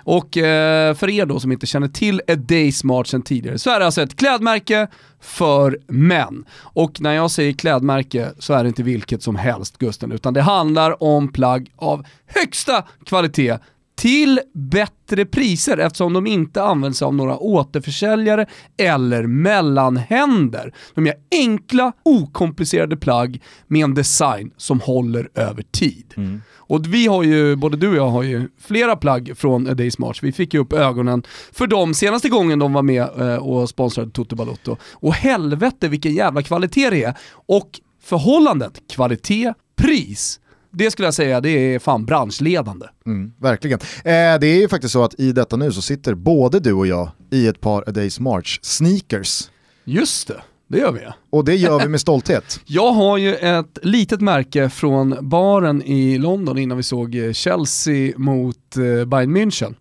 Och 0.05 0.37
eh, 0.37 0.95
för 0.95 1.09
er 1.09 1.25
då 1.25 1.39
som 1.39 1.51
inte 1.51 1.65
känner 1.65 1.87
till 1.87 2.21
A 2.27 2.35
Day 2.35 2.71
Smart 2.71 3.07
sedan 3.07 3.21
tidigare 3.21 3.59
så 3.59 3.69
är 3.69 3.79
det 3.79 3.85
alltså 3.85 4.01
ett 4.01 4.15
klädmärke 4.15 4.87
för 5.21 5.79
män. 5.87 6.45
Och 6.59 7.01
när 7.01 7.13
jag 7.13 7.31
säger 7.31 7.53
klädmärke 7.53 8.31
så 8.39 8.53
är 8.53 8.63
det 8.63 8.67
inte 8.67 8.83
vilket 8.83 9.23
som 9.23 9.35
helst 9.35 9.77
Gusten, 9.77 10.11
utan 10.11 10.33
det 10.33 10.41
handlar 10.41 11.03
om 11.03 11.31
plagg 11.31 11.71
av 11.75 12.05
högsta 12.25 12.83
kvalitet 13.05 13.57
till 13.95 14.39
bättre 14.53 15.25
priser 15.25 15.77
eftersom 15.77 16.13
de 16.13 16.27
inte 16.27 16.63
används 16.63 17.01
av 17.01 17.15
några 17.15 17.37
återförsäljare 17.37 18.45
eller 18.77 19.27
mellanhänder. 19.27 20.73
De 20.95 21.05
gör 21.05 21.15
enkla, 21.31 21.91
okomplicerade 22.03 22.97
plagg 22.97 23.41
med 23.67 23.83
en 23.83 23.93
design 23.93 24.51
som 24.57 24.79
håller 24.79 25.29
över 25.35 25.63
tid. 25.71 26.13
Mm. 26.17 26.41
Och 26.67 26.93
vi 26.93 27.07
har 27.07 27.23
ju, 27.23 27.55
både 27.55 27.77
du 27.77 27.89
och 27.89 27.95
jag 27.95 28.09
har 28.09 28.23
ju 28.23 28.49
flera 28.61 28.95
plagg 28.95 29.31
från 29.37 29.67
A 29.67 29.73
Days 29.73 29.99
March. 29.99 30.23
Vi 30.23 30.31
fick 30.31 30.53
ju 30.53 30.59
upp 30.59 30.73
ögonen 30.73 31.23
för 31.51 31.67
dem 31.67 31.93
senaste 31.93 32.29
gången 32.29 32.59
de 32.59 32.73
var 32.73 32.83
med 32.83 33.01
eh, 33.01 33.35
och 33.35 33.69
sponsrade 33.69 34.11
Toto 34.11 34.35
Balotto. 34.35 34.77
Och 34.93 35.13
helvete 35.13 35.87
vilken 35.87 36.13
jävla 36.13 36.41
kvalitet 36.43 36.89
det 36.89 37.03
är. 37.03 37.13
Och 37.47 37.79
förhållandet 38.03 38.81
kvalitet-pris 38.93 40.39
det 40.75 40.91
skulle 40.91 41.05
jag 41.07 41.13
säga, 41.13 41.41
det 41.41 41.49
är 41.49 41.79
fan 41.79 42.05
branschledande. 42.05 42.85
Mm, 43.05 43.33
verkligen. 43.39 43.79
Eh, 43.97 44.39
det 44.39 44.47
är 44.47 44.59
ju 44.59 44.67
faktiskt 44.67 44.93
så 44.93 45.03
att 45.03 45.19
i 45.19 45.31
detta 45.31 45.55
nu 45.55 45.71
så 45.71 45.81
sitter 45.81 46.13
både 46.15 46.59
du 46.59 46.73
och 46.73 46.87
jag 46.87 47.09
i 47.31 47.47
ett 47.47 47.61
par 47.61 47.83
A 47.87 47.91
Days 47.91 48.19
March 48.19 48.59
sneakers. 48.61 49.49
Just 49.83 50.27
det. 50.27 50.41
Det 50.67 50.77
gör 50.77 50.91
vi. 50.91 50.99
Och 51.29 51.45
det 51.45 51.55
gör 51.55 51.79
vi 51.79 51.87
med 51.87 52.01
stolthet. 52.01 52.59
Jag 52.65 52.91
har 52.91 53.17
ju 53.17 53.35
ett 53.35 53.77
litet 53.81 54.21
märke 54.21 54.69
från 54.69 55.17
baren 55.21 55.81
i 55.81 56.17
London 56.17 56.57
innan 56.57 56.77
vi 56.77 56.83
såg 56.83 57.15
eh, 57.15 57.31
Chelsea 57.33 58.13
mot 58.17 58.77
eh, 58.77 59.05
Bayern 59.05 59.37
München. 59.37 59.75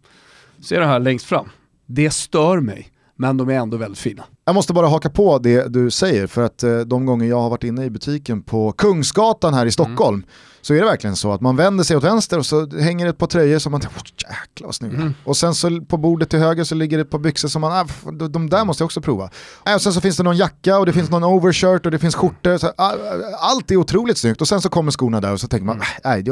Ser 0.64 0.80
du 0.80 0.86
här 0.86 1.00
längst 1.00 1.26
fram? 1.26 1.48
Det 1.86 2.10
stör 2.10 2.60
mig, 2.60 2.88
men 3.16 3.36
de 3.36 3.48
är 3.48 3.54
ändå 3.54 3.76
väldigt 3.76 3.98
fina. 3.98 4.24
Jag 4.46 4.54
måste 4.54 4.72
bara 4.72 4.86
haka 4.86 5.10
på 5.10 5.38
det 5.38 5.72
du 5.72 5.90
säger, 5.90 6.26
för 6.26 6.42
att 6.42 6.62
eh, 6.62 6.78
de 6.78 7.06
gånger 7.06 7.26
jag 7.26 7.40
har 7.40 7.50
varit 7.50 7.64
inne 7.64 7.84
i 7.84 7.90
butiken 7.90 8.42
på 8.42 8.72
Kungsgatan 8.72 9.54
här 9.54 9.66
i 9.66 9.70
Stockholm 9.70 10.14
mm 10.14 10.28
så 10.66 10.74
är 10.74 10.78
det 10.78 10.84
verkligen 10.84 11.16
så 11.16 11.32
att 11.32 11.40
man 11.40 11.56
vänder 11.56 11.84
sig 11.84 11.96
åt 11.96 12.04
vänster 12.04 12.38
och 12.38 12.46
så 12.46 12.78
hänger 12.78 13.04
det 13.04 13.10
ett 13.10 13.18
par 13.18 13.26
tröjor 13.26 13.58
som 13.58 13.72
man 13.72 13.80
tänker, 13.80 14.00
jäklar 14.18 14.66
vad 14.66 14.74
snygga. 14.74 14.96
Mm. 14.96 15.14
Och 15.24 15.36
sen 15.36 15.54
så 15.54 15.80
på 15.80 15.96
bordet 15.96 16.30
till 16.30 16.38
höger 16.38 16.64
så 16.64 16.74
ligger 16.74 16.96
det 16.96 17.02
ett 17.02 17.10
par 17.10 17.18
byxor 17.18 17.48
som 17.48 17.60
man, 17.60 17.72
äh, 17.72 18.12
de 18.12 18.50
där 18.50 18.64
måste 18.64 18.82
jag 18.82 18.86
också 18.86 19.00
prova. 19.00 19.30
Äh, 19.66 19.74
och 19.74 19.80
sen 19.80 19.92
så 19.92 20.00
finns 20.00 20.16
det 20.16 20.22
någon 20.22 20.36
jacka 20.36 20.78
och 20.78 20.86
det 20.86 20.92
finns 20.92 21.10
någon 21.10 21.24
overshirt 21.24 21.86
och 21.86 21.92
det 21.92 21.98
finns 21.98 22.14
skjortor. 22.14 22.58
Så, 22.58 22.66
äh, 22.66 22.72
allt 23.40 23.70
är 23.70 23.76
otroligt 23.76 24.18
snyggt 24.18 24.40
och 24.40 24.48
sen 24.48 24.60
så 24.60 24.68
kommer 24.68 24.90
skorna 24.90 25.20
där 25.20 25.32
och 25.32 25.40
så 25.40 25.48
tänker 25.48 25.66
man, 25.66 25.76
mm. 25.76 25.86
nej, 26.04 26.22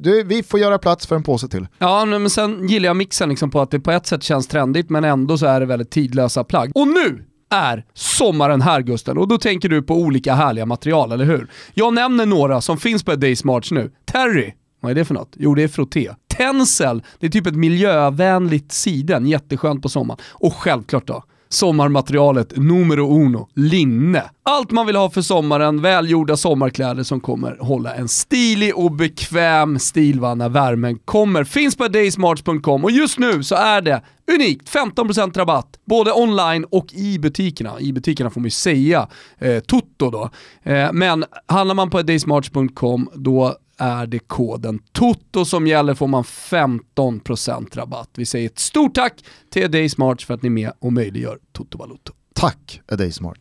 du, 0.00 0.22
vi 0.22 0.42
får 0.42 0.60
göra 0.60 0.78
plats 0.78 1.06
för 1.06 1.16
en 1.16 1.22
påse 1.22 1.48
till. 1.48 1.66
Ja, 1.78 2.04
men 2.04 2.30
sen 2.30 2.68
gillar 2.68 2.86
jag 2.86 2.96
mixen 2.96 3.28
liksom 3.28 3.50
på 3.50 3.60
att 3.60 3.70
det 3.70 3.80
på 3.80 3.90
ett 3.90 4.06
sätt 4.06 4.22
känns 4.22 4.46
trendigt 4.46 4.90
men 4.90 5.04
ändå 5.04 5.38
så 5.38 5.46
är 5.46 5.60
det 5.60 5.66
väldigt 5.66 5.90
tidlösa 5.90 6.44
plagg. 6.44 6.72
Och 6.74 6.88
nu 6.88 7.24
är 7.52 7.84
sommaren 7.94 8.60
här 8.60 8.80
Gusten 8.80 9.18
och 9.18 9.28
då 9.28 9.38
tänker 9.38 9.68
du 9.68 9.82
på 9.82 9.94
olika 9.94 10.34
härliga 10.34 10.66
material, 10.66 11.12
eller 11.12 11.24
hur? 11.24 11.50
Jag 11.74 11.94
nämner 11.94 12.26
några 12.26 12.60
som 12.60 12.78
finns 12.78 13.04
på 13.04 13.14
Days 13.14 13.44
March 13.44 13.72
nu. 13.72 13.90
Terry, 14.04 14.54
vad 14.80 14.90
är 14.90 14.94
det 14.94 15.04
för 15.04 15.14
något? 15.14 15.32
Jo, 15.36 15.54
det 15.54 15.62
är 15.62 15.68
frotté. 15.68 16.10
Tencel, 16.36 17.02
det 17.18 17.26
är 17.26 17.30
typ 17.30 17.46
ett 17.46 17.56
miljövänligt 17.56 18.72
siden, 18.72 19.26
jätteskönt 19.26 19.82
på 19.82 19.88
sommaren. 19.88 20.20
Och 20.30 20.54
självklart 20.54 21.06
då, 21.06 21.24
sommarmaterialet 21.52 22.56
numero 22.56 23.16
uno, 23.16 23.48
linne. 23.54 24.22
Allt 24.42 24.70
man 24.70 24.86
vill 24.86 24.96
ha 24.96 25.10
för 25.10 25.22
sommaren, 25.22 25.82
välgjorda 25.82 26.36
sommarkläder 26.36 27.02
som 27.02 27.20
kommer 27.20 27.56
hålla 27.60 27.94
en 27.94 28.08
stilig 28.08 28.76
och 28.76 28.92
bekväm 28.92 29.78
stil 29.78 30.20
va, 30.20 30.34
när 30.34 30.48
värmen 30.48 30.98
kommer. 30.98 31.44
Finns 31.44 31.76
på 31.76 31.88
daysmarts.com 31.88 32.84
och 32.84 32.90
just 32.90 33.18
nu 33.18 33.42
så 33.42 33.54
är 33.54 33.80
det 33.80 34.02
unikt 34.34 34.68
15% 34.70 35.38
rabatt 35.38 35.66
både 35.84 36.12
online 36.12 36.64
och 36.70 36.92
i 36.92 37.18
butikerna. 37.18 37.80
I 37.80 37.92
butikerna 37.92 38.30
får 38.30 38.40
man 38.40 38.46
ju 38.46 38.50
säga 38.50 39.08
eh, 39.38 39.60
Toto 39.60 40.10
då. 40.10 40.30
Eh, 40.62 40.92
men 40.92 41.24
handlar 41.46 41.74
man 41.74 41.90
på 41.90 42.02
daysmarts.com 42.02 43.10
då 43.14 43.56
är 43.78 44.06
det 44.06 44.18
koden 44.18 44.78
TOTO 44.92 45.44
som 45.44 45.66
gäller 45.66 45.94
får 45.94 46.06
man 46.06 46.22
15% 46.22 47.76
rabatt. 47.76 48.10
Vi 48.14 48.26
säger 48.26 48.46
ett 48.46 48.58
stort 48.58 48.94
tack 48.94 49.24
till 49.52 49.70
Day 49.70 49.88
Smart 49.88 50.22
för 50.22 50.34
att 50.34 50.42
ni 50.42 50.46
är 50.46 50.50
med 50.50 50.72
och 50.78 50.92
möjliggör 50.92 51.38
Toto 51.52 51.78
Valuto. 51.78 52.12
Tack 52.34 52.80
A 52.92 52.96
Day 52.96 53.12
Smart. 53.12 53.38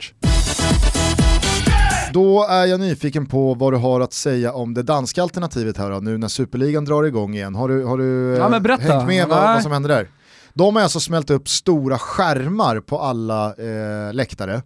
Då 2.14 2.46
är 2.50 2.66
jag 2.66 2.80
nyfiken 2.80 3.26
på 3.26 3.54
vad 3.54 3.74
du 3.74 3.78
har 3.78 4.02
att 4.02 4.14
säga 4.14 4.54
om 4.54 4.74
det 4.74 4.84
danska 4.84 5.24
alternativet 5.24 5.78
här 5.78 5.92
då, 5.92 6.00
nu 6.00 6.18
när 6.18 6.28
superligan 6.28 6.86
drar 6.86 7.04
igång 7.04 7.36
igen. 7.36 7.56
Har 7.56 7.70
du, 7.70 7.86
har 7.86 7.98
du 7.98 8.36
ja, 8.38 8.50
hängt 8.80 9.08
med 9.08 9.28
vad, 9.28 9.54
vad 9.54 9.64
som 9.64 9.72
händer 9.72 9.90
där? 9.90 10.08
De 10.54 10.76
har 10.76 10.84
alltså 10.84 11.00
smält 11.00 11.30
upp 11.30 11.50
stora 11.50 11.98
skärmar 11.98 12.80
på 12.80 13.00
alla 13.00 13.54
eh, 13.54 14.14
läktare 14.14 14.62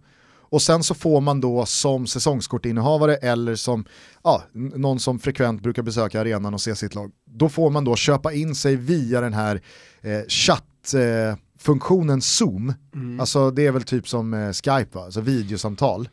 och 0.48 0.62
sen 0.62 0.82
så 0.82 0.94
får 0.94 1.20
man 1.20 1.40
då 1.40 1.66
som 1.66 2.06
säsongskortinnehavare 2.06 3.16
eller 3.16 3.54
som 3.54 3.84
ja, 4.24 4.42
någon 4.52 5.00
som 5.00 5.18
frekvent 5.18 5.62
brukar 5.62 5.82
besöka 5.82 6.20
arenan 6.20 6.54
och 6.54 6.60
se 6.60 6.76
sitt 6.76 6.94
lag, 6.94 7.10
då 7.24 7.48
får 7.48 7.70
man 7.70 7.84
då 7.84 7.96
köpa 7.96 8.32
in 8.32 8.54
sig 8.54 8.76
via 8.76 9.20
den 9.20 9.34
här 9.34 9.62
eh, 10.00 10.20
chattfunktionen 10.28 12.18
eh, 12.18 12.20
Zoom. 12.20 12.74
Mm. 12.94 13.20
Alltså 13.20 13.50
det 13.50 13.66
är 13.66 13.72
väl 13.72 13.82
typ 13.82 14.08
som 14.08 14.34
eh, 14.34 14.52
Skype, 14.52 14.98
va? 14.98 15.04
alltså 15.04 15.20
videosamtal. 15.20 16.08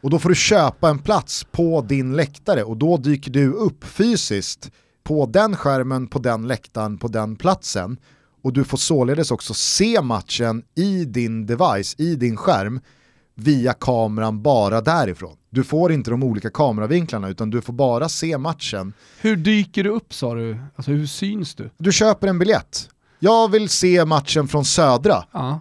Och 0.00 0.10
då 0.10 0.18
får 0.18 0.28
du 0.28 0.34
köpa 0.34 0.90
en 0.90 0.98
plats 0.98 1.44
på 1.44 1.80
din 1.80 2.16
läktare 2.16 2.64
och 2.64 2.76
då 2.76 2.96
dyker 2.96 3.30
du 3.30 3.52
upp 3.52 3.84
fysiskt 3.84 4.70
på 5.04 5.26
den 5.26 5.56
skärmen, 5.56 6.06
på 6.06 6.18
den 6.18 6.46
läktaren, 6.46 6.98
på 6.98 7.08
den 7.08 7.36
platsen. 7.36 7.96
Och 8.42 8.52
du 8.52 8.64
får 8.64 8.78
således 8.78 9.30
också 9.30 9.54
se 9.54 10.02
matchen 10.02 10.62
i 10.74 11.04
din 11.04 11.46
device, 11.46 11.94
i 11.98 12.14
din 12.14 12.36
skärm 12.36 12.80
via 13.38 13.72
kameran 13.72 14.42
bara 14.42 14.80
därifrån. 14.80 15.36
Du 15.50 15.64
får 15.64 15.92
inte 15.92 16.10
de 16.10 16.22
olika 16.22 16.50
kameravinklarna 16.50 17.28
utan 17.28 17.50
du 17.50 17.60
får 17.60 17.72
bara 17.72 18.08
se 18.08 18.38
matchen. 18.38 18.92
Hur 19.20 19.36
dyker 19.36 19.84
du 19.84 19.90
upp 19.90 20.14
sa 20.14 20.34
du? 20.34 20.58
Alltså 20.76 20.90
hur 20.90 21.06
syns 21.06 21.54
du? 21.54 21.70
Du 21.78 21.92
köper 21.92 22.28
en 22.28 22.38
biljett. 22.38 22.88
Jag 23.18 23.50
vill 23.50 23.68
se 23.68 24.04
matchen 24.04 24.48
från 24.48 24.64
Södra. 24.64 25.24
Ja. 25.32 25.60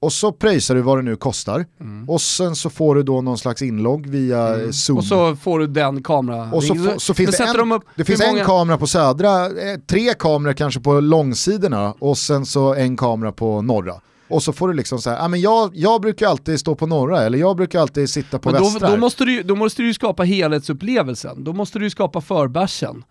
Och 0.00 0.12
så 0.12 0.32
pröjsar 0.32 0.74
du 0.74 0.80
vad 0.80 0.98
det 0.98 1.02
nu 1.02 1.16
kostar. 1.16 1.66
Mm. 1.80 2.10
Och 2.10 2.20
sen 2.20 2.56
så 2.56 2.70
får 2.70 2.94
du 2.94 3.02
då 3.02 3.20
någon 3.20 3.38
slags 3.38 3.62
inlogg 3.62 4.06
via 4.06 4.54
mm. 4.54 4.72
Zoom. 4.72 4.98
Och 4.98 5.04
så 5.04 5.36
får 5.36 5.58
du 5.58 5.66
den 5.66 6.02
kamera. 6.02 6.52
Och 6.52 6.64
så, 6.64 6.74
få, 6.74 7.00
så 7.00 7.14
finns 7.14 7.36
det, 7.36 7.44
en, 7.44 7.56
de 7.56 7.80
det 7.96 8.04
finns 8.04 8.20
många... 8.26 8.40
en 8.40 8.46
kamera 8.46 8.78
på 8.78 8.86
södra, 8.86 9.46
eh, 9.46 9.78
tre 9.86 10.14
kameror 10.14 10.52
kanske 10.52 10.80
på 10.80 11.00
långsidorna 11.00 11.94
och 11.98 12.18
sen 12.18 12.46
så 12.46 12.74
en 12.74 12.96
kamera 12.96 13.32
på 13.32 13.62
norra. 13.62 14.00
Och 14.28 14.42
så 14.42 14.52
får 14.52 14.68
du 14.68 14.74
liksom 14.74 14.98
säga, 14.98 15.18
ah, 15.18 15.28
men 15.28 15.40
jag, 15.40 15.70
jag 15.74 16.00
brukar 16.00 16.28
alltid 16.28 16.60
stå 16.60 16.74
på 16.74 16.86
norra 16.86 17.22
eller 17.22 17.38
jag 17.38 17.56
brukar 17.56 17.80
alltid 17.80 18.10
sitta 18.10 18.38
på 18.38 18.50
Men 18.50 18.62
då, 18.62 18.68
västra. 18.68 18.90
då, 18.90 18.96
måste 18.96 19.24
du, 19.24 19.42
då 19.42 19.56
måste 19.56 19.82
du 19.82 19.88
ju 19.88 19.94
skapa 19.94 20.22
helhetsupplevelsen, 20.22 21.44
då 21.44 21.52
måste 21.52 21.78
du 21.78 21.84
ju 21.84 21.90
skapa 21.90 22.20
förbärsen. 22.20 23.04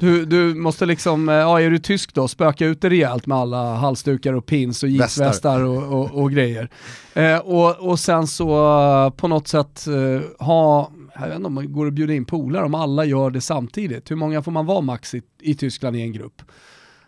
Du, 0.00 0.24
du 0.24 0.54
måste 0.54 0.86
liksom, 0.86 1.28
eh, 1.28 1.34
ja 1.34 1.60
är 1.60 1.70
du 1.70 1.78
tysk 1.78 2.14
då, 2.14 2.28
spöka 2.28 2.66
ut 2.66 2.80
det 2.80 2.90
rejält 2.90 3.26
med 3.26 3.38
alla 3.38 3.74
halsdukar 3.74 4.32
och 4.32 4.46
pins 4.46 4.82
och 4.82 4.88
jeansvästar 4.88 5.60
och, 5.60 6.00
och, 6.00 6.22
och, 6.22 6.30
grejer. 6.32 6.70
Eh, 7.14 7.38
och, 7.38 7.90
och 7.90 7.98
sen 7.98 8.26
så 8.26 8.50
eh, 9.06 9.10
på 9.10 9.28
något 9.28 9.48
sätt 9.48 9.86
eh, 9.86 10.46
ha, 10.46 10.90
jag 11.14 11.26
vet 11.26 11.36
inte 11.36 11.46
om 11.46 11.54
man 11.54 11.72
går 11.72 11.86
att 11.86 11.92
bjuda 11.92 12.12
in 12.12 12.24
polare 12.24 12.64
om 12.64 12.74
alla 12.74 13.04
gör 13.04 13.30
det 13.30 13.40
samtidigt. 13.40 14.10
Hur 14.10 14.16
många 14.16 14.42
får 14.42 14.52
man 14.52 14.66
vara 14.66 14.80
max 14.80 15.14
i, 15.14 15.22
i 15.40 15.54
Tyskland 15.54 15.96
i 15.96 16.00
en 16.00 16.12
grupp? 16.12 16.42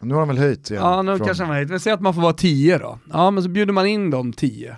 Nu 0.05 0.15
har 0.15 0.21
de 0.21 0.29
väl 0.29 0.39
höjt 0.39 0.71
igen. 0.71 0.83
Ja, 0.83 1.03
nu 1.03 1.17
från... 1.17 1.27
kanske 1.27 1.45
de 1.45 1.49
har 1.49 1.55
höjt. 1.55 1.71
Men 1.71 1.81
säg 1.81 1.93
att 1.93 2.01
man 2.01 2.15
får 2.15 2.23
vara 2.23 2.33
tio 2.33 2.79
då. 2.79 2.99
Ja, 3.13 3.31
men 3.31 3.43
så 3.43 3.49
bjuder 3.49 3.73
man 3.73 3.87
in 3.87 4.11
de 4.11 4.33
tio. 4.33 4.77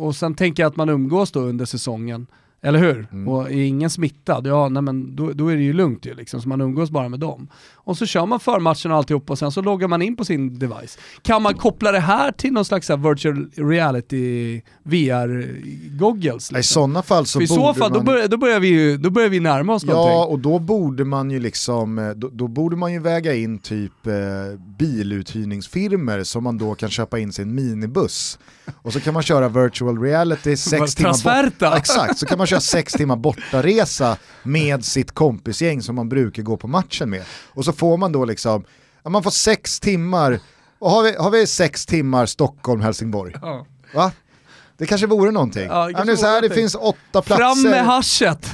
Och 0.00 0.16
sen 0.16 0.34
tänker 0.34 0.62
jag 0.62 0.70
att 0.70 0.76
man 0.76 0.88
umgås 0.88 1.32
då 1.32 1.40
under 1.40 1.64
säsongen. 1.64 2.26
Eller 2.64 2.78
hur? 2.78 3.06
Mm. 3.12 3.28
Och 3.28 3.50
är 3.50 3.64
ingen 3.64 3.90
smittad, 3.90 4.46
ja 4.46 4.68
nej 4.68 4.82
men 4.82 5.16
då, 5.16 5.32
då 5.32 5.48
är 5.48 5.56
det 5.56 5.62
ju 5.62 5.72
lugnt 5.72 6.06
ju 6.06 6.14
liksom, 6.14 6.40
så 6.40 6.48
man 6.48 6.60
umgås 6.60 6.90
bara 6.90 7.08
med 7.08 7.20
dem. 7.20 7.48
Och 7.84 7.98
så 7.98 8.06
kör 8.06 8.26
man 8.26 8.40
förmatchen 8.40 8.90
och 8.90 8.96
alltihop 8.96 9.30
och 9.30 9.38
sen 9.38 9.52
så 9.52 9.62
loggar 9.62 9.88
man 9.88 10.02
in 10.02 10.16
på 10.16 10.24
sin 10.24 10.58
device. 10.58 10.98
Kan 11.22 11.42
man 11.42 11.54
koppla 11.54 11.92
det 11.92 12.00
här 12.00 12.32
till 12.32 12.52
någon 12.52 12.64
slags 12.64 12.90
virtual 12.90 13.50
reality 13.56 14.60
VR-goggles? 14.82 16.34
Liksom? 16.34 16.56
I 16.58 16.62
sådana 16.62 17.02
fall 17.02 17.26
så 17.26 17.38
För 17.38 17.44
i 17.44 17.46
så 17.46 17.74
fall, 17.74 17.90
man... 17.90 17.98
då, 17.98 18.04
börjar, 18.04 18.28
då, 18.28 18.36
börjar 18.36 18.60
vi, 18.60 18.96
då 18.96 19.10
börjar 19.10 19.28
vi 19.28 19.40
närma 19.40 19.74
oss 19.74 19.84
ja, 19.86 19.92
någonting. 19.92 20.16
Ja, 20.16 20.24
och 20.24 20.38
då 20.38 20.58
borde 20.58 21.04
man 21.04 21.30
ju 21.30 21.38
liksom, 21.38 21.98
eh, 21.98 22.10
då, 22.10 22.28
då 22.32 22.48
borde 22.48 22.76
man 22.76 22.92
ju 22.92 22.98
väga 22.98 23.34
in 23.34 23.58
typ 23.58 24.06
eh, 24.06 24.12
biluthyrningsfirmer 24.78 26.24
som 26.24 26.44
man 26.44 26.58
då 26.58 26.74
kan 26.74 26.90
köpa 26.90 27.18
in 27.18 27.32
sin 27.32 27.54
minibuss. 27.54 28.38
Och 28.82 28.92
så 28.92 29.00
kan 29.00 29.14
man 29.14 29.22
köra 29.22 29.48
virtual 29.48 29.98
reality 29.98 30.56
sex 30.56 30.94
timmar 30.94 31.44
bort, 31.60 31.72
Exakt, 31.78 32.18
så 32.18 32.26
kan 32.26 32.38
man 32.38 32.46
köra 32.46 32.60
sex 32.60 32.92
timmar 32.92 33.16
bortaresa 33.16 34.16
med 34.42 34.84
sitt 34.84 35.12
kompisgäng 35.12 35.82
som 35.82 35.94
man 35.94 36.08
brukar 36.08 36.42
gå 36.42 36.56
på 36.56 36.68
matchen 36.68 37.10
med. 37.10 37.22
Och 37.54 37.64
så 37.64 37.72
får 37.74 37.96
man 37.96 38.12
då 38.12 38.24
liksom, 38.24 38.64
man 39.08 39.22
får 39.22 39.30
sex 39.30 39.80
timmar, 39.80 40.40
och 40.78 40.90
har 40.90 41.02
vi, 41.02 41.14
har 41.16 41.30
vi 41.30 41.46
sex 41.46 41.86
timmar 41.86 42.26
Stockholm-Helsingborg? 42.26 43.34
Ja. 43.42 43.66
Va? 43.94 44.12
Det 44.76 44.86
kanske 44.86 45.06
vore 45.06 45.30
någonting. 45.30 45.66
Ja, 45.66 45.88
det, 45.88 46.04
nu 46.04 46.16
så 46.16 46.26
här, 46.26 46.42
det 46.42 46.50
finns 46.50 46.74
åtta 46.74 47.22
platser. 47.22 47.36
Fram 47.36 47.62
med 47.62 47.84
haschet! 47.84 48.50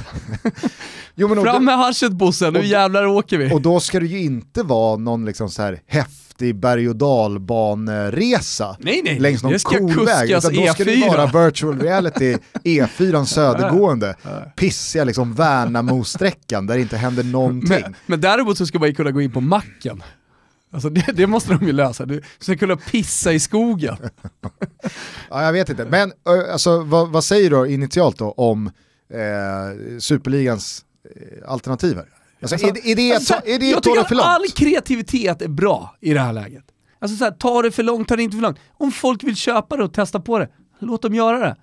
jo, 1.15 1.35
Fram 1.43 1.65
med 1.65 1.77
haschet 1.77 2.11
Bosse, 2.11 2.51
nu 2.51 2.65
jävlar 2.65 3.05
åker 3.05 3.37
vi. 3.37 3.53
Och 3.53 3.61
då 3.61 3.79
ska 3.79 3.99
det 3.99 4.05
ju 4.05 4.23
inte 4.23 4.63
vara 4.63 4.97
någon 4.97 5.25
liksom 5.25 5.49
så 5.49 5.61
här 5.61 5.81
häftig 5.87 6.21
berg 6.53 6.89
och 6.89 6.95
dalbaneresa 6.95 8.77
nej, 8.79 9.01
nej, 9.03 9.19
längs 9.19 9.43
någon 9.43 9.59
cool 9.59 10.05
väg. 10.05 10.31
Utan 10.31 10.55
då 10.55 10.67
ska 10.67 10.83
det 10.83 10.93
e 10.93 11.09
vara 11.09 11.45
virtual 11.45 11.79
reality 11.79 12.37
E4 12.63 13.25
södergående, 13.25 14.15
pissiga 14.55 15.03
liksom 15.03 15.33
Värnamo-sträckan 15.33 16.67
där 16.67 16.75
det 16.75 16.81
inte 16.81 16.97
händer 16.97 17.23
någonting. 17.23 17.81
Men, 17.83 17.95
men 18.05 18.21
däremot 18.21 18.57
så 18.57 18.65
ska 18.65 18.79
man 18.79 18.87
ju 18.87 18.95
kunna 18.95 19.11
gå 19.11 19.21
in 19.21 19.31
på 19.31 19.41
macken. 19.41 20.03
Alltså 20.73 20.89
det, 20.89 21.11
det, 21.13 21.27
måste 21.27 21.53
de 21.53 21.65
ju 21.65 21.71
lösa, 21.71 22.05
du 22.05 22.21
ska 22.39 22.57
kunna 22.57 22.77
pissa 22.77 23.33
i 23.33 23.39
skogen. 23.39 23.97
ja, 25.29 25.43
jag 25.43 25.53
vet 25.53 25.69
inte, 25.69 25.85
men 25.85 26.11
alltså, 26.51 26.83
vad, 26.83 27.09
vad 27.09 27.23
säger 27.23 27.49
du 27.49 27.73
initialt 27.73 28.17
då 28.17 28.31
om 28.31 28.67
eh, 29.13 29.99
Superligans 29.99 30.85
eh, 31.15 31.51
alternativer? 31.51 32.05
Alltså, 32.41 32.55
alltså, 32.55 32.67
är, 32.67 32.91
är 32.91 32.95
det, 32.95 33.13
alltså, 33.13 33.33
är 33.45 33.59
det 33.59 33.69
jag 33.69 33.83
tycker 33.83 33.99
att 33.99 34.11
all 34.11 34.47
kreativitet 34.47 35.41
är 35.41 35.47
bra 35.47 35.95
i 36.01 36.13
det 36.13 36.19
här 36.19 36.33
läget. 36.33 36.63
Alltså 36.99 37.17
så 37.17 37.23
här, 37.23 37.31
ta 37.31 37.61
det 37.61 37.71
för 37.71 37.83
långt, 37.83 38.07
ta 38.07 38.15
det 38.15 38.23
inte 38.23 38.37
för 38.37 38.41
långt. 38.41 38.57
Om 38.77 38.91
folk 38.91 39.23
vill 39.23 39.35
köpa 39.35 39.77
det 39.77 39.83
och 39.83 39.93
testa 39.93 40.19
på 40.19 40.39
det, 40.39 40.49
låt 40.79 41.01
dem 41.01 41.15
göra 41.15 41.39
det. 41.39 41.55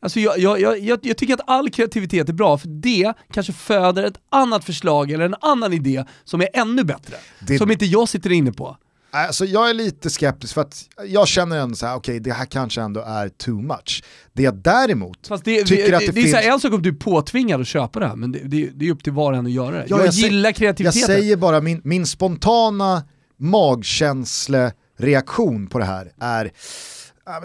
Alltså 0.00 0.20
jag, 0.20 0.38
jag, 0.38 0.60
jag, 0.60 0.98
jag, 1.02 1.16
tycker 1.16 1.34
att 1.34 1.40
all 1.46 1.70
kreativitet 1.70 2.28
är 2.28 2.32
bra, 2.32 2.58
för 2.58 2.68
det 2.68 3.12
kanske 3.32 3.52
föder 3.52 4.04
ett 4.04 4.18
annat 4.28 4.64
förslag 4.64 5.10
eller 5.10 5.24
en 5.24 5.34
annan 5.40 5.72
idé 5.72 6.04
som 6.24 6.40
är 6.40 6.48
ännu 6.54 6.84
bättre. 6.84 7.16
Det... 7.40 7.58
Som 7.58 7.70
inte 7.70 7.84
jag 7.84 8.08
sitter 8.08 8.32
inne 8.32 8.52
på. 8.52 8.76
Alltså 9.14 9.44
jag 9.44 9.70
är 9.70 9.74
lite 9.74 10.10
skeptisk 10.10 10.54
för 10.54 10.60
att 10.60 10.84
jag 11.06 11.28
känner 11.28 11.58
ändå 11.58 11.74
så 11.74 11.86
här, 11.86 11.94
okej 11.94 12.12
okay, 12.12 12.20
det 12.20 12.32
här 12.32 12.44
kanske 12.44 12.80
ändå 12.80 13.00
är 13.00 13.28
too 13.28 13.62
much. 13.62 14.04
Det 14.32 14.42
jag 14.42 14.54
däremot 14.54 15.28
det, 15.44 15.64
tycker 15.64 15.90
det, 15.90 15.96
att 15.96 16.00
det, 16.00 16.06
det 16.06 16.12
finns... 16.12 16.34
är 16.34 16.50
en 16.50 16.60
sak 16.60 16.72
om 16.72 16.82
du 16.82 16.90
är 16.90 16.94
påtvingad 16.94 17.60
att 17.60 17.66
köpa 17.66 18.00
det 18.00 18.06
här, 18.06 18.16
men 18.16 18.32
det, 18.32 18.38
det, 18.38 18.70
det 18.74 18.86
är 18.86 18.92
upp 18.92 19.04
till 19.04 19.12
var 19.12 19.32
och 19.32 19.38
en 19.38 19.46
att 19.46 19.52
göra 19.52 19.76
det. 19.76 19.86
Ja, 19.88 19.98
jag, 19.98 20.06
jag 20.06 20.14
gillar 20.14 20.52
kreativiteten. 20.52 21.00
Jag 21.00 21.06
säger 21.06 21.36
bara, 21.36 21.60
min, 21.60 21.80
min 21.84 22.06
spontana 22.06 23.04
magkänslereaktion 23.36 25.66
på 25.66 25.78
det 25.78 25.84
här 25.84 26.12
är, 26.20 26.52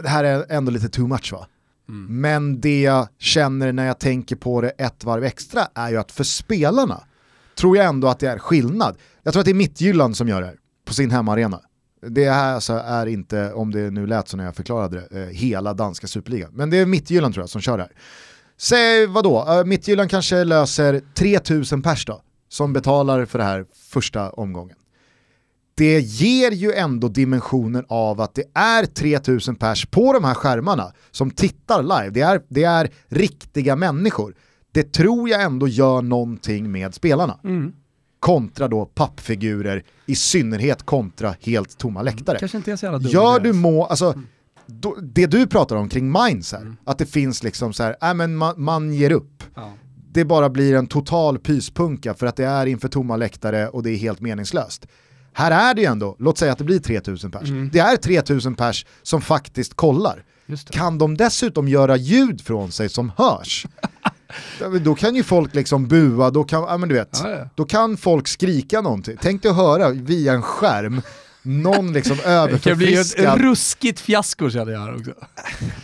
det 0.02 0.10
här 0.10 0.24
är 0.24 0.46
ändå 0.50 0.72
lite 0.72 0.90
too 0.90 1.08
much 1.08 1.34
va? 1.34 1.48
Mm. 1.90 2.22
Men 2.22 2.62
det 2.62 2.82
jag 2.82 3.08
känner 3.20 3.72
när 3.72 3.86
jag 3.86 4.00
tänker 4.00 4.36
på 4.36 4.62
det 4.62 4.70
ett 4.70 5.04
varv 5.04 5.24
extra 5.24 5.68
är 5.76 5.90
ju 5.90 5.98
att 5.98 6.12
för 6.12 6.24
spelarna 6.24 7.04
tror 7.58 7.78
jag 7.78 7.86
ändå 7.86 8.08
att 8.08 8.20
det 8.20 8.30
är 8.30 8.38
skillnad. 8.38 8.98
Jag 9.24 9.34
tror 9.34 9.42
att 9.42 9.46
det 9.46 9.52
är 9.52 9.56
Mittjylland 9.56 10.18
som 10.18 10.28
gör 10.28 10.42
det 10.42 10.48
här 10.48 10.56
på 10.88 10.94
sin 10.94 11.12
hemmaarena. 11.12 11.62
Det 12.08 12.30
här 12.30 12.54
alltså 12.54 12.74
är 12.74 13.06
inte, 13.06 13.54
om 13.54 13.72
det 13.72 13.92
nu 13.92 14.08
lät 14.08 14.28
så 14.28 14.38
när 14.38 14.46
jag 14.46 14.56
förklarade 14.56 15.08
det, 15.12 15.22
eh, 15.22 15.28
hela 15.28 15.74
danska 15.74 16.08
superligan. 16.08 16.52
Men 16.54 16.70
det 16.70 16.78
är 16.78 16.86
Mittjylland 16.86 17.34
tror 17.34 17.44
jag 17.44 17.50
som 17.50 17.62
kör 17.62 17.78
det 17.78 17.84
här. 17.84 17.92
Säg 18.58 19.08
vadå, 19.08 19.46
eh, 19.50 19.66
Mittjylland 19.66 20.10
kanske 20.10 20.44
löser 20.44 21.02
3000 21.14 21.82
pers 21.82 22.06
då, 22.06 22.22
som 22.50 22.74
betalar 22.74 23.26
för 23.26 23.40
det 23.40 23.46
här 23.46 23.66
första 23.92 24.30
omgången 24.30 24.76
det 25.78 26.00
ger 26.00 26.52
ju 26.52 26.74
ändå 26.74 27.08
dimensionen 27.08 27.86
av 27.88 28.22
att 28.22 28.36
det 28.36 28.44
är 28.54 28.86
3000 28.86 29.56
pers 29.56 29.86
på 29.86 30.14
de 30.14 30.24
här 30.24 30.34
skärmarna 30.34 30.94
som 31.12 31.32
tittar 31.32 31.84
live. 31.84 32.10
Det 32.10 32.22
är, 32.22 32.42
det 32.48 32.64
är 32.64 32.90
riktiga 33.08 33.76
människor. 33.76 34.36
Det 34.72 34.94
tror 34.94 35.30
jag 35.30 35.42
ändå 35.42 35.68
gör 35.68 36.02
någonting 36.02 36.72
med 36.72 36.94
spelarna. 36.94 37.40
Mm. 37.44 37.74
Kontra 38.20 38.68
då 38.68 38.86
pappfigurer, 38.86 39.84
i 40.06 40.16
synnerhet 40.16 40.84
kontra 40.84 41.36
helt 41.42 41.78
tomma 41.78 42.02
läktare. 42.02 42.40
Kanske 42.40 42.58
inte 42.58 42.72
är 42.72 42.76
så 42.76 42.86
jävla 42.86 43.00
dum 43.00 43.12
Gör 43.12 43.40
du 43.40 43.54
må, 43.54 43.86
alltså, 43.86 44.06
mm. 44.06 44.28
då, 44.66 44.98
det 45.02 45.26
du 45.26 45.48
pratar 45.48 45.76
om 45.76 45.90
kring 45.90 46.12
minds 46.12 46.52
här, 46.52 46.62
mm. 46.62 46.78
att 46.86 46.98
det 46.98 47.06
finns 47.06 47.44
liksom 47.44 47.74
så 47.74 47.84
här, 47.84 47.96
äh, 48.02 48.14
men 48.14 48.36
man, 48.36 48.54
man 48.58 48.94
ger 48.94 49.12
upp. 49.12 49.44
Ja. 49.56 49.74
Det 50.12 50.26
bara 50.26 50.50
blir 50.50 50.76
en 50.76 50.88
total 50.88 51.40
pyspunka 51.40 52.14
för 52.14 52.26
att 52.26 52.36
det 52.36 52.46
är 52.46 52.66
inför 52.66 52.88
tomma 52.88 53.16
läktare 53.16 53.68
och 53.68 53.84
det 53.84 53.92
är 53.92 53.98
helt 53.98 54.22
meningslöst 54.22 54.88
här 55.38 55.70
är 55.70 55.74
det 55.74 55.82
ju 55.82 55.88
ändå, 55.88 56.16
låt 56.20 56.38
säga 56.38 56.52
att 56.52 56.58
det 56.58 56.64
blir 56.64 56.80
3000 56.80 57.32
pers. 57.32 57.50
Mm. 57.50 57.70
Det 57.74 57.80
är 57.80 57.98
3000 57.98 58.56
pers 58.56 58.86
som 59.04 59.22
faktiskt 59.22 59.74
kollar. 59.74 60.24
Kan 60.70 60.98
de 60.98 61.18
dessutom 61.18 61.68
göra 61.68 61.98
ljud 61.98 62.42
från 62.42 62.72
sig 62.72 62.90
som 62.90 63.12
hörs? 63.18 63.66
då 64.82 64.96
kan 64.96 65.16
ju 65.16 65.24
folk 65.24 65.56
liksom 65.56 65.88
bua, 65.88 66.30
då 66.30 66.44
kan, 66.44 66.62
ja, 66.62 66.78
men 66.78 66.90
du 66.90 66.96
vet, 66.96 67.20
ja, 67.24 67.30
ja. 67.30 67.50
då 67.56 67.66
kan 67.66 67.98
folk 67.98 68.28
skrika 68.28 68.82
någonting. 68.82 69.18
Tänk 69.22 69.42
dig 69.42 69.52
att 69.52 69.58
höra 69.58 69.90
via 69.90 70.34
en 70.34 70.42
skärm 70.42 71.02
någon 71.42 71.94
liksom 71.94 72.18
överförfriskad... 72.26 72.78
Det 73.18 73.24
kan 73.24 73.38
bli 73.38 73.44
ett 73.44 73.52
ruskigt 73.52 74.00
fiasko 74.00 74.50
känner 74.50 74.72
jag 74.72 74.80
här 74.80 74.96
också. 74.96 75.14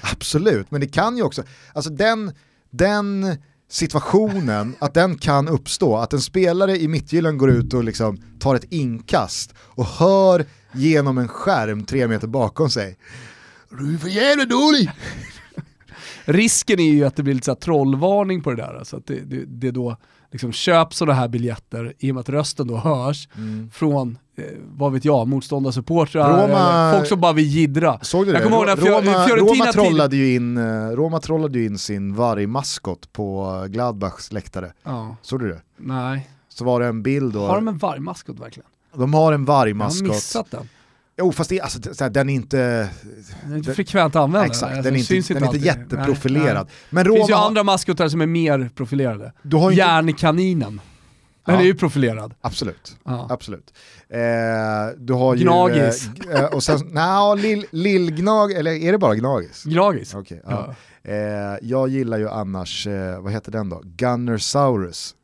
Absolut, 0.02 0.72
men 0.72 0.82
det 0.82 0.88
kan 0.88 1.18
ju 1.18 1.24
också, 1.24 1.44
alltså 1.74 1.92
den, 1.92 2.32
den 2.70 3.38
situationen, 3.70 4.76
att 4.80 4.94
den 4.94 5.18
kan 5.18 5.48
uppstå, 5.48 5.98
att 5.98 6.14
en 6.14 6.22
spelare 6.22 6.78
i 6.78 6.88
mittgyllan 6.88 7.38
går 7.38 7.52
ut 7.52 7.74
och 7.74 7.84
liksom 7.84 8.18
tar 8.40 8.56
ett 8.56 8.66
inkast 8.70 9.54
och 9.58 9.86
hör 9.86 10.46
genom 10.72 11.18
en 11.18 11.28
skärm 11.28 11.86
tre 11.86 12.08
meter 12.08 12.28
bakom 12.28 12.70
sig. 12.70 12.98
Du 13.70 13.94
är 13.94 13.98
för 13.98 14.08
jävla 14.08 14.46
dålig! 14.46 14.92
Risken 16.26 16.80
är 16.80 16.92
ju 16.92 17.06
att 17.06 17.16
det 17.16 17.24
blir 17.24 17.34
lite 17.34 17.46
så 17.46 17.56
trollvarning 17.56 18.42
på 18.42 18.50
det 18.50 18.56
där, 18.56 18.76
alltså 18.80 18.98
att 18.98 19.08
det, 19.08 19.20
det, 19.20 19.46
det 19.46 19.72
då 19.72 19.98
liksom 20.32 20.52
köp 20.52 20.94
sådana 20.94 21.20
här 21.20 21.28
biljetter 21.28 21.94
i 22.00 22.12
och 22.12 22.16
med 22.16 22.22
att 22.22 22.30
rösten 22.30 22.68
då 22.68 22.78
hörs 22.78 23.28
mm. 23.38 23.70
från, 23.74 24.18
eh, 24.38 24.46
vad 24.78 24.92
vet 24.94 25.06
jag, 25.06 25.28
motståndarsupportrar, 25.28 26.48
Roma, 26.48 26.94
folk 26.94 27.08
som 27.08 27.20
bara 27.22 27.34
vill 27.34 27.46
jiddra. 27.48 28.00
Såg 28.02 28.26
du 28.26 28.32
det? 28.32 28.40
Roma, 28.40 28.76
Roma, 29.36 29.72
trollade 29.72 30.16
ju 30.16 30.36
in, 30.36 30.58
eh, 30.58 30.90
Roma 30.90 31.20
trollade 31.20 31.60
ju 31.60 31.66
in 31.66 31.78
sin 31.78 32.16
vargmaskot 32.16 33.14
på 33.14 33.66
Gladbachs 33.70 34.32
läktare. 34.32 34.74
Ja. 34.84 35.16
Såg 35.22 35.40
du 35.40 35.50
det? 35.50 35.62
Nej. 35.78 36.30
Så 36.50 36.66
var 36.66 36.80
det 36.80 36.88
en 36.88 37.04
bild 37.04 37.34
då. 37.34 37.46
Har 37.46 37.56
de 37.56 37.68
en 37.68 37.78
vargmaskot 37.78 38.40
verkligen? 38.40 38.70
De 38.94 39.14
har 39.14 39.34
en 39.34 39.46
vargmaskot. 39.46 40.02
Jag 40.02 40.08
har 40.08 40.16
missat 40.16 40.52
den. 40.52 40.70
Jo 41.24 41.32
fast 41.32 41.50
det, 41.50 41.62
alltså, 41.62 41.94
såhär, 41.94 42.12
den 42.12 42.30
är 42.30 42.34
inte... 42.34 42.90
Den 43.44 43.54
är 43.54 43.58
inte 43.58 43.74
frekvent 43.74 44.16
använd. 44.16 44.46
Exakt, 44.46 44.64
alltså, 44.64 44.84
den 44.84 44.96
är 44.96 45.14
inte, 45.14 45.34
den 45.34 45.44
är 45.44 45.48
inte 45.54 45.66
jätteprofilerad. 45.66 46.56
Nej, 46.56 46.64
nej. 46.66 46.74
Men 46.90 47.06
Roma... 47.06 47.14
Det 47.14 47.20
finns 47.20 47.30
ju 47.30 47.34
andra 47.34 47.64
maskotar 47.64 48.08
som 48.08 48.22
är 48.22 48.26
mer 48.26 48.70
profilerade. 48.76 49.34
Du 49.42 49.58
har 49.58 49.72
Järnkaninen. 49.72 50.82
Den 51.46 51.56
ja. 51.56 51.62
är 51.62 51.66
ju 51.66 51.76
profilerad. 51.76 52.34
Absolut. 52.42 52.98
Ja. 53.04 53.28
Absolut. 53.30 53.74
Eh, 54.10 54.20
du 54.98 55.14
har 55.14 55.36
Gnagis. 55.36 56.10
Ju, 56.26 56.32
eh, 56.32 56.46
och 56.46 56.64
sen, 56.64 56.80
nej, 56.92 57.38
lill, 57.38 57.66
lillgnag, 57.72 58.52
eller 58.52 58.72
är 58.72 58.92
det 58.92 58.98
bara 58.98 59.16
Gnagis? 59.16 59.64
Gnagis. 59.64 60.16
Okay, 60.16 60.40
ja. 60.46 60.76
eh, 61.04 61.16
jag 61.62 61.90
gillar 61.90 62.18
ju 62.18 62.30
annars, 62.30 62.88
eh, 62.88 63.22
vad 63.22 63.34
heter 63.34 63.52
den 63.52 63.70
då? 63.70 63.82
Gunnersaurus. 63.84 65.16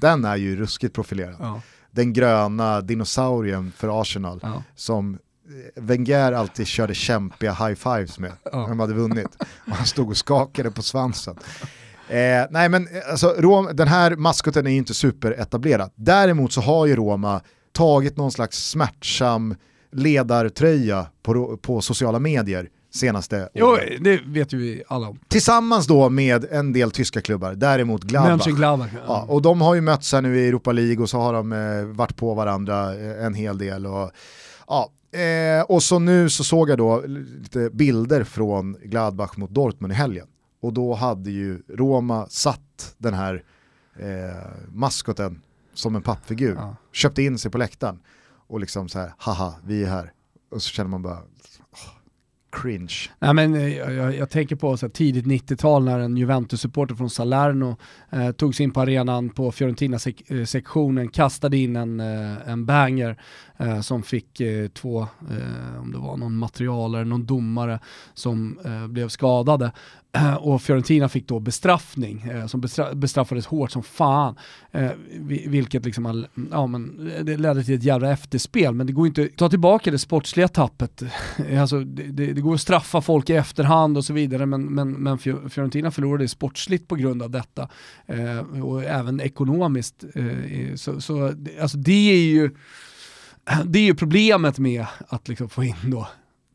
Den 0.00 0.24
är 0.24 0.36
ju 0.36 0.56
ruskigt 0.56 0.94
profilerad 0.94 1.60
den 1.92 2.12
gröna 2.12 2.80
dinosaurien 2.80 3.72
för 3.76 4.00
Arsenal 4.00 4.40
ja. 4.42 4.62
som 4.74 5.18
Wenger 5.76 6.32
alltid 6.32 6.66
körde 6.66 6.94
kämpiga 6.94 7.52
high-fives 7.52 8.20
med 8.20 8.32
Ja. 8.44 8.60
när 8.60 8.68
de 8.68 8.80
hade 8.80 8.94
vunnit. 8.94 9.36
Och 9.66 9.72
han 9.76 9.86
stod 9.86 10.08
och 10.10 10.16
skakade 10.16 10.70
på 10.70 10.82
svansen. 10.82 11.36
Eh, 12.08 12.46
nej 12.50 12.68
men 12.68 12.86
eh, 12.86 13.10
alltså, 13.10 13.34
Rom, 13.38 13.68
den 13.72 13.88
här 13.88 14.16
maskoten 14.16 14.66
är 14.66 14.70
ju 14.70 14.76
inte 14.76 14.94
superetablerad. 14.94 15.90
Däremot 15.94 16.52
så 16.52 16.60
har 16.60 16.86
ju 16.86 16.96
Roma 16.96 17.40
tagit 17.72 18.16
någon 18.16 18.32
slags 18.32 18.70
smärtsam 18.70 19.54
ledartröja 19.92 21.06
på, 21.22 21.56
på 21.56 21.80
sociala 21.80 22.18
medier 22.18 22.68
senaste 22.94 23.48
Jo, 23.54 23.76
det 24.00 24.20
vet 24.26 24.52
ju 24.52 24.58
vi 24.58 24.82
alla 24.88 25.08
om. 25.08 25.18
Tillsammans 25.28 25.86
då 25.86 26.08
med 26.08 26.44
en 26.50 26.72
del 26.72 26.90
tyska 26.90 27.20
klubbar, 27.20 27.54
däremot 27.54 28.02
Gladbach. 28.04 28.30
Mönchengladbach. 28.30 28.90
Ja, 29.06 29.24
och 29.28 29.42
de 29.42 29.60
har 29.60 29.74
ju 29.74 29.80
mötts 29.80 30.12
här 30.12 30.22
nu 30.22 30.38
i 30.40 30.48
Europa 30.48 30.72
League 30.72 31.02
och 31.02 31.10
så 31.10 31.18
har 31.18 31.32
de 31.32 31.52
eh, 31.52 31.84
varit 31.84 32.16
på 32.16 32.34
varandra 32.34 32.94
eh, 32.94 33.24
en 33.24 33.34
hel 33.34 33.58
del. 33.58 33.86
Och, 33.86 34.10
ja, 34.66 34.90
eh, 35.18 35.62
och 35.68 35.82
så 35.82 35.98
nu 35.98 36.30
så 36.30 36.44
såg 36.44 36.70
jag 36.70 36.78
då 36.78 37.02
lite 37.06 37.70
bilder 37.72 38.24
från 38.24 38.76
Gladbach 38.84 39.36
mot 39.36 39.50
Dortmund 39.50 39.92
i 39.92 39.96
helgen. 39.96 40.26
Och 40.62 40.72
då 40.72 40.94
hade 40.94 41.30
ju 41.30 41.62
Roma 41.68 42.26
satt 42.30 42.94
den 42.98 43.14
här 43.14 43.42
eh, 43.98 44.36
maskoten 44.72 45.42
som 45.74 45.96
en 45.96 46.02
pappfigur, 46.02 46.54
Ja. 46.54 46.76
köpte 46.92 47.22
in 47.22 47.38
sig 47.38 47.50
på 47.50 47.58
läktaren 47.58 47.98
och 48.48 48.60
liksom 48.60 48.88
så 48.88 48.98
här, 48.98 49.12
haha, 49.18 49.54
vi 49.66 49.84
är 49.84 49.88
här. 49.88 50.12
Och 50.50 50.62
så 50.62 50.68
känner 50.70 50.90
man 50.90 51.02
bara, 51.02 51.18
cringe. 52.52 52.94
Nej, 53.18 53.34
men, 53.34 53.54
eh, 53.54 53.76
jag, 53.76 53.92
jag, 53.92 54.16
jag 54.16 54.30
tänker 54.30 54.56
på 54.56 54.76
så 54.76 54.86
här, 54.86 54.90
tidigt 54.90 55.26
90-tal 55.26 55.84
när 55.84 55.98
en 55.98 56.16
Juventus-supporter 56.16 56.94
från 56.94 57.10
Salerno 57.10 57.76
eh, 58.10 58.32
tog 58.32 58.54
sig 58.54 58.64
in 58.64 58.70
på 58.70 58.80
arenan 58.80 59.30
på 59.30 59.52
Fiorentina-sektionen, 59.52 61.04
eh, 61.04 61.10
kastade 61.10 61.56
in 61.56 61.76
en, 61.76 62.00
eh, 62.00 62.48
en 62.48 62.66
banger 62.66 63.16
eh, 63.56 63.80
som 63.80 64.02
fick 64.02 64.40
eh, 64.40 64.68
två, 64.68 65.00
eh, 65.02 65.80
om 65.80 65.92
det 65.92 65.98
var 65.98 66.16
någon 66.16 66.36
materialare, 66.36 67.04
någon 67.04 67.26
domare 67.26 67.80
som 68.14 68.58
eh, 68.64 68.86
blev 68.86 69.08
skadade. 69.08 69.72
Eh, 70.14 70.34
och 70.34 70.62
Fiorentina 70.62 71.08
fick 71.08 71.28
då 71.28 71.40
bestraffning, 71.40 72.22
eh, 72.22 72.46
som 72.46 72.60
bestra 72.60 72.94
bestraffades 72.94 73.46
hårt 73.46 73.70
som 73.70 73.82
fan. 73.82 74.36
Eh, 74.72 74.90
vilket 75.46 75.84
liksom, 75.84 76.06
all, 76.06 76.26
ja, 76.50 76.66
men, 76.66 77.10
eh, 77.16 77.24
det 77.24 77.36
ledde 77.36 77.64
till 77.64 77.74
ett 77.74 77.82
jävla 77.82 78.12
efterspel, 78.12 78.74
men 78.74 78.86
det 78.86 78.92
går 78.92 79.06
inte 79.06 79.22
att 79.22 79.36
ta 79.36 79.48
tillbaka 79.48 79.90
det 79.90 79.98
sportsliga 79.98 80.48
tappet. 80.48 81.02
alltså, 81.60 81.80
det, 81.80 82.02
det, 82.02 82.32
det 82.32 82.40
går 82.40 82.54
att 82.54 82.60
straffa 82.60 83.00
folk 83.00 83.30
i 83.30 83.32
efterhand 83.32 83.96
och 83.96 84.04
så 84.04 84.12
vidare, 84.12 84.46
men, 84.46 84.62
men, 84.74 84.92
men 84.92 85.18
Fiorentina 85.18 85.90
förlorade 85.90 86.28
sportsligt 86.28 86.88
på 86.88 86.94
grund 86.96 87.22
av 87.22 87.30
detta. 87.30 87.68
Eh, 88.06 88.62
och 88.62 88.84
även 88.84 89.20
ekonomiskt. 89.20 90.04
Eh, 90.14 90.74
så, 90.74 91.00
så, 91.00 91.28
det- 91.36 91.60
alltså, 91.60 91.78
det 91.78 92.12
är 92.12 92.24
ju 92.24 92.50
det 93.64 93.78
är 93.78 93.84
ju 93.84 93.94
problemet 93.94 94.58
med 94.58 94.86
att 95.08 95.28
liksom 95.28 95.48
få 95.48 95.64
in 95.64 95.76
då 95.82 96.08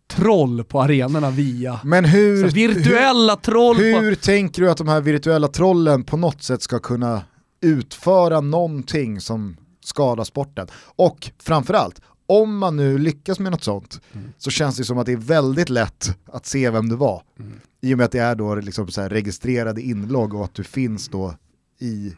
troll 0.07 0.63
på 0.63 0.81
arenorna 0.81 1.29
via 1.29 1.79
Men 1.83 2.05
hur, 2.05 2.47
virtuella 2.49 3.35
troll 3.35 3.77
hur, 3.77 3.93
på... 3.93 3.99
hur 3.99 4.15
tänker 4.15 4.61
du 4.61 4.71
att 4.71 4.77
de 4.77 4.87
här 4.87 5.01
virtuella 5.01 5.47
trollen 5.47 6.03
på 6.03 6.17
något 6.17 6.43
sätt 6.43 6.61
ska 6.61 6.79
kunna 6.79 7.21
utföra 7.61 8.41
någonting 8.41 9.21
som 9.21 9.57
skadar 9.83 10.23
sporten? 10.23 10.67
Och 10.95 11.31
framförallt, 11.39 12.01
om 12.27 12.57
man 12.57 12.75
nu 12.75 12.97
lyckas 12.97 13.39
med 13.39 13.51
något 13.51 13.63
sånt 13.63 14.01
Mm. 14.13 14.33
så 14.37 14.51
känns 14.51 14.77
det 14.77 14.83
som 14.83 14.97
att 14.97 15.05
det 15.05 15.11
är 15.11 15.17
väldigt 15.17 15.69
lätt 15.69 16.17
att 16.25 16.45
se 16.45 16.69
vem 16.69 16.89
det 16.89 16.95
var. 16.95 17.21
Mm. 17.39 17.59
I 17.81 17.93
och 17.93 17.97
med 17.97 18.05
att 18.05 18.11
det 18.11 18.19
är 18.19 18.35
då 18.35 18.55
liksom 18.55 18.87
så 18.87 19.01
här 19.01 19.09
registrerade 19.09 19.81
inlogg 19.81 20.33
och 20.33 20.43
att 20.43 20.53
du 20.53 20.63
finns 20.63 21.07
då 21.07 21.33
i 21.79 22.13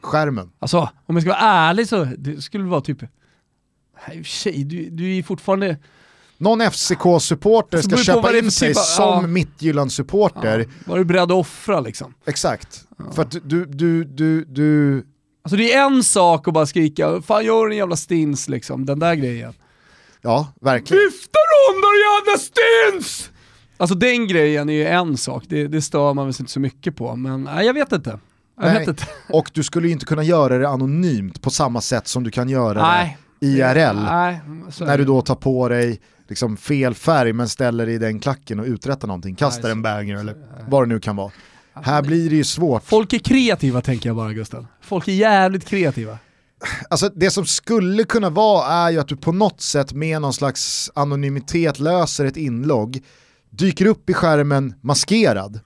skärmen. 0.00 0.50
Alltså, 0.58 0.90
om 1.06 1.16
jag 1.16 1.22
ska 1.22 1.30
vara 1.30 1.40
ärlig 1.40 1.88
så 1.88 2.04
det 2.18 2.42
skulle 2.42 2.64
vara 2.64 2.80
typ... 2.80 3.02
Nej, 4.08 4.18
i 4.18 4.22
och 4.22 4.26
för 4.26 4.32
sig, 4.32 4.64
du, 4.64 4.90
du 4.90 5.16
är 5.16 5.22
fortfarande... 5.22 5.76
Någon 6.38 6.60
FCK-supporter 6.62 7.76
Alltså, 7.76 7.96
ska 7.96 8.04
köpa 8.04 8.38
in 8.38 8.50
sig 8.50 8.68
typ 8.68 8.76
av- 8.76 8.80
som 8.82 9.04
ja. 9.22 9.26
Midtjylland-supporter. 9.26 10.58
Ja, 10.58 10.66
var 10.84 10.98
du 10.98 11.04
beredd 11.04 11.22
att 11.22 11.30
offra 11.30 11.80
liksom? 11.80 12.14
Exakt. 12.26 12.84
För 13.14 13.22
att 13.22 13.30
du, 13.44 13.64
du, 13.66 14.04
du, 14.04 14.44
du, 14.44 15.02
Alltså 15.42 15.56
det 15.56 15.72
är 15.72 15.86
en 15.86 16.02
sak 16.04 16.48
att 16.48 16.54
bara 16.54 16.66
skrika, 16.66 17.22
fan 17.22 17.44
gör 17.44 17.70
en 17.70 17.76
jävla 17.76 17.96
stins 17.96 18.48
liksom, 18.48 18.86
den 18.86 18.98
där 18.98 19.14
grejen. 19.14 19.52
ja 20.22 20.52
verkligen. 20.60 21.02
Lyfta 21.04 21.38
då 21.82 21.88
jävla 21.96 22.38
stins! 22.38 23.30
Alltså 23.76 23.94
den 23.96 24.28
grejen 24.28 24.68
är 24.68 24.72
ju 24.74 24.86
en 24.86 25.16
sak, 25.16 25.44
det, 25.48 25.66
det 25.68 25.82
stör 25.82 26.14
man 26.14 26.26
väl 26.26 26.34
inte 26.40 26.52
så 26.52 26.60
mycket 26.60 26.96
på, 26.96 27.16
men 27.16 27.42
nej, 27.44 27.66
jag 27.66 27.74
vet 27.74 27.92
inte. 27.92 28.18
Jag 28.60 28.64
Nej. 28.66 28.78
vet 28.78 28.88
inte. 28.88 29.04
Och 29.32 29.50
du 29.54 29.62
skulle 29.62 29.86
ju 29.86 29.92
inte 29.92 30.06
kunna 30.06 30.22
göra 30.22 30.58
det 30.58 30.68
anonymt 30.68 31.42
på 31.42 31.50
samma 31.50 31.80
sätt 31.80 32.08
som 32.08 32.24
du 32.24 32.30
kan 32.30 32.48
göra 32.48 32.82
Nej. 32.82 33.18
det 33.40 33.46
IRL. 33.46 33.96
Nej, 34.10 34.40
När 34.80 34.98
du 34.98 35.04
då 35.04 35.22
tar 35.22 35.34
på 35.34 35.68
dig 35.68 36.00
liksom 36.28 36.56
fel 36.56 36.94
färg 36.94 37.32
men 37.32 37.48
ställer 37.48 37.88
i 37.88 37.98
den 37.98 38.20
klacken 38.20 38.60
och 38.60 38.66
uträttar 38.66 39.08
någonting. 39.08 39.34
Kastar 39.34 39.70
en 39.70 39.82
banger 39.82 40.16
eller 40.16 40.36
vad 40.68 40.82
det 40.82 40.86
nu 40.86 41.00
kan 41.00 41.16
vara. 41.16 41.32
Här 41.72 42.02
blir 42.02 42.30
det 42.30 42.36
ju 42.36 42.44
svårt. 42.44 42.84
Folk 42.84 43.12
är 43.12 43.18
kreativa 43.18 43.80
tänker 43.80 44.08
jag 44.08 44.16
bara 44.16 44.32
Gustav. 44.32 44.66
Folk 44.80 45.08
är 45.08 45.12
jävligt 45.12 45.64
kreativa. 45.64 46.18
Alltså 46.90 47.08
det 47.14 47.30
som 47.30 47.46
skulle 47.46 48.04
kunna 48.04 48.30
vara 48.30 48.66
är 48.66 48.90
ju 48.90 49.00
att 49.00 49.08
du 49.08 49.16
på 49.16 49.32
något 49.32 49.60
sätt 49.60 49.92
med 49.92 50.22
någon 50.22 50.32
slags 50.32 50.90
anonymitet 50.94 51.78
löser 51.78 52.24
ett 52.24 52.36
inlogg, 52.36 53.02
dyker 53.50 53.86
upp 53.86 54.10
i 54.10 54.14
skärmen 54.14 54.74
maskerad 54.80 55.60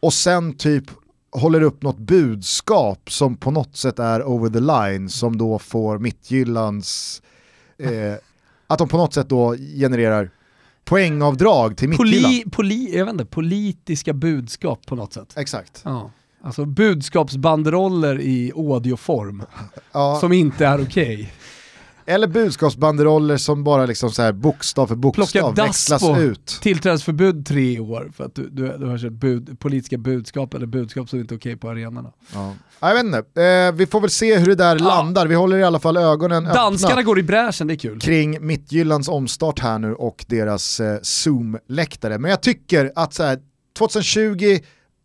och 0.00 0.12
sen 0.12 0.56
typ 0.56 0.84
håller 1.30 1.60
upp 1.60 1.82
något 1.82 1.98
budskap 1.98 3.12
som 3.12 3.36
på 3.36 3.50
något 3.50 3.76
sätt 3.76 3.98
är 3.98 4.22
over 4.22 4.50
the 4.50 4.60
line 4.60 5.08
som 5.08 5.38
då 5.38 5.58
får 5.58 5.98
Mittjyllands, 5.98 7.22
eh, 7.78 8.14
att 8.68 8.78
de 8.78 8.88
på 8.88 8.96
något 8.96 9.14
sätt 9.14 9.28
då 9.28 9.56
genererar 9.56 10.30
poängavdrag 10.84 11.76
till 11.76 11.88
Mittjylland. 11.88 12.24
Poli, 12.24 12.44
poli, 12.50 12.96
jag 12.98 13.04
vet 13.04 13.12
inte, 13.12 13.24
politiska 13.24 14.12
budskap 14.12 14.86
på 14.86 14.96
något 14.96 15.12
sätt. 15.12 15.34
Exakt. 15.36 15.82
Ja. 15.84 16.10
Alltså 16.42 16.64
budskapsbanderoller 16.64 18.20
i 18.20 18.52
audioform 18.56 19.42
Ja, 19.92 20.18
som 20.20 20.32
inte 20.32 20.66
är 20.66 20.82
okej. 20.82 21.32
Eller 22.08 22.26
budskapsbanderoller 22.26 23.36
som 23.36 23.64
bara 23.64 23.86
liksom 23.86 24.10
så 24.10 24.22
här 24.22 24.32
bokstav 24.32 24.86
för 24.86 24.94
bokstav 24.94 25.54
växlas 25.54 26.02
på 26.02 26.18
ut. 26.18 26.58
tillträdesförbud 26.62 27.46
tre 27.46 27.80
år 27.80 28.10
för 28.16 28.24
att 28.24 28.34
du, 28.34 28.48
du, 28.50 28.78
du 28.78 28.86
har 28.86 28.98
kört 28.98 29.12
bud, 29.12 29.60
politiska 29.60 29.98
budskap 29.98 30.54
eller 30.54 30.66
budskap 30.66 31.08
som 31.08 31.18
inte 31.20 31.34
är 31.34 31.38
okej 31.38 31.56
på 31.56 31.70
arenorna. 31.70 32.12
Ja. 32.34 32.54
Jag 32.80 32.94
vet 32.94 33.04
inte, 33.04 33.42
eh, 33.42 33.72
vi 33.72 33.86
får 33.86 34.00
väl 34.00 34.10
se 34.10 34.38
hur 34.38 34.46
det 34.46 34.54
där 34.54 34.78
landar. 34.78 35.26
Vi 35.26 35.34
håller 35.34 35.56
i 35.56 35.64
alla 35.64 35.80
fall 35.80 35.96
ögonen 35.96 36.44
Danskarna 36.44 36.92
öppna 36.92 37.02
går 37.02 37.18
i 37.18 37.22
bräschen, 37.22 37.66
det 37.66 37.74
är 37.74 37.78
kul. 37.78 38.00
kring 38.00 38.46
Mittjyllands 38.46 39.08
omstart 39.08 39.58
här 39.58 39.78
nu 39.78 39.94
och 39.94 40.24
deras 40.28 40.80
eh, 40.80 40.98
Zoom-läktare. 41.02 42.18
Men 42.18 42.30
jag 42.30 42.40
tycker 42.40 42.92
att 42.94 43.14
så 43.14 43.22
här, 43.22 43.38
2020, 43.78 44.58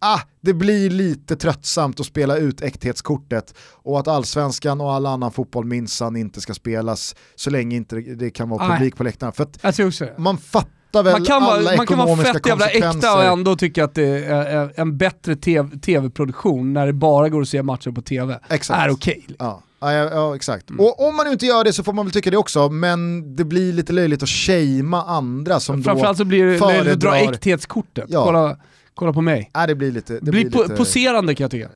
ah, 0.03 0.19
det 0.41 0.53
blir 0.53 0.89
lite 0.89 1.35
tröttsamt 1.35 1.99
att 1.99 2.05
spela 2.05 2.37
ut 2.37 2.61
äkthetskortet 2.61 3.53
och 3.83 3.99
att 3.99 4.07
allsvenskan 4.07 4.81
och 4.81 4.93
all 4.93 5.05
annan 5.05 5.31
fotboll 5.31 5.65
minsann 5.65 6.15
inte 6.15 6.41
ska 6.41 6.53
spelas 6.53 7.15
så 7.35 7.49
länge 7.49 7.75
inte 7.75 7.95
det 7.95 8.29
kan 8.29 8.49
vara 8.49 8.67
Nej. 8.67 8.77
publik 8.77 8.95
på 8.95 9.03
läktarna. 9.03 9.31
För 9.31 9.43
att 9.43 10.17
man 10.17 10.37
fattar 10.37 11.03
väl 11.03 11.11
Man 11.11 11.25
kan, 11.25 11.43
alla 11.43 11.63
vara, 11.63 11.75
man 11.77 11.87
kan 11.87 11.97
vara 11.97 12.17
fett 12.17 12.47
jävla 12.47 12.69
äkta 12.69 13.17
och 13.17 13.23
ändå 13.23 13.55
tycka 13.55 13.83
att 13.83 13.95
det 13.95 14.25
är 14.25 14.79
en 14.79 14.97
bättre 14.97 15.35
TV 15.35 15.77
tv-produktion 15.77 16.73
när 16.73 16.87
det 16.87 16.93
bara 16.93 17.29
går 17.29 17.41
att 17.41 17.49
se 17.49 17.63
matcher 17.63 17.91
på 17.91 18.01
tv. 18.01 18.39
Exakt. 18.49 18.79
Är 18.79 18.89
okej. 18.89 19.25
Ja, 19.39 19.61
ja, 19.79 19.91
ja, 19.91 20.09
ja 20.11 20.35
exakt. 20.35 20.69
Mm. 20.69 20.85
Och 20.85 21.07
om 21.07 21.15
man 21.15 21.27
inte 21.27 21.45
gör 21.45 21.63
det 21.63 21.73
så 21.73 21.83
får 21.83 21.93
man 21.93 22.05
väl 22.05 22.13
tycka 22.13 22.31
det 22.31 22.37
också, 22.37 22.69
men 22.69 23.35
det 23.35 23.43
blir 23.43 23.73
lite 23.73 23.93
löjligt 23.93 24.23
att 24.23 24.29
shamea 24.29 25.01
andra 25.01 25.59
som 25.59 25.83
Framförallt 25.83 26.17
då... 26.17 26.21
så 26.21 26.25
blir 26.25 26.45
det 26.45 26.57
föredrar- 26.57 26.83
föredrar... 26.83 27.11
dra 27.11 27.17
äkthetskortet. 27.17 28.05
Ja. 28.07 28.23
Kolla, 28.25 28.57
kolla 28.95 29.13
på 29.13 29.21
mig. 29.21 29.51
Nej, 29.55 29.67
det 29.67 29.75
blir 29.75 29.91
lite... 29.91 30.13
Det 30.13 30.19
Det 30.19 30.31
blir 30.31 30.49
blir 30.49 30.59
po- 30.59 30.63
lite... 30.63 30.75
poserande 30.75 31.35
kan 31.35 31.43
jag 31.43 31.51
tycka. 31.51 31.69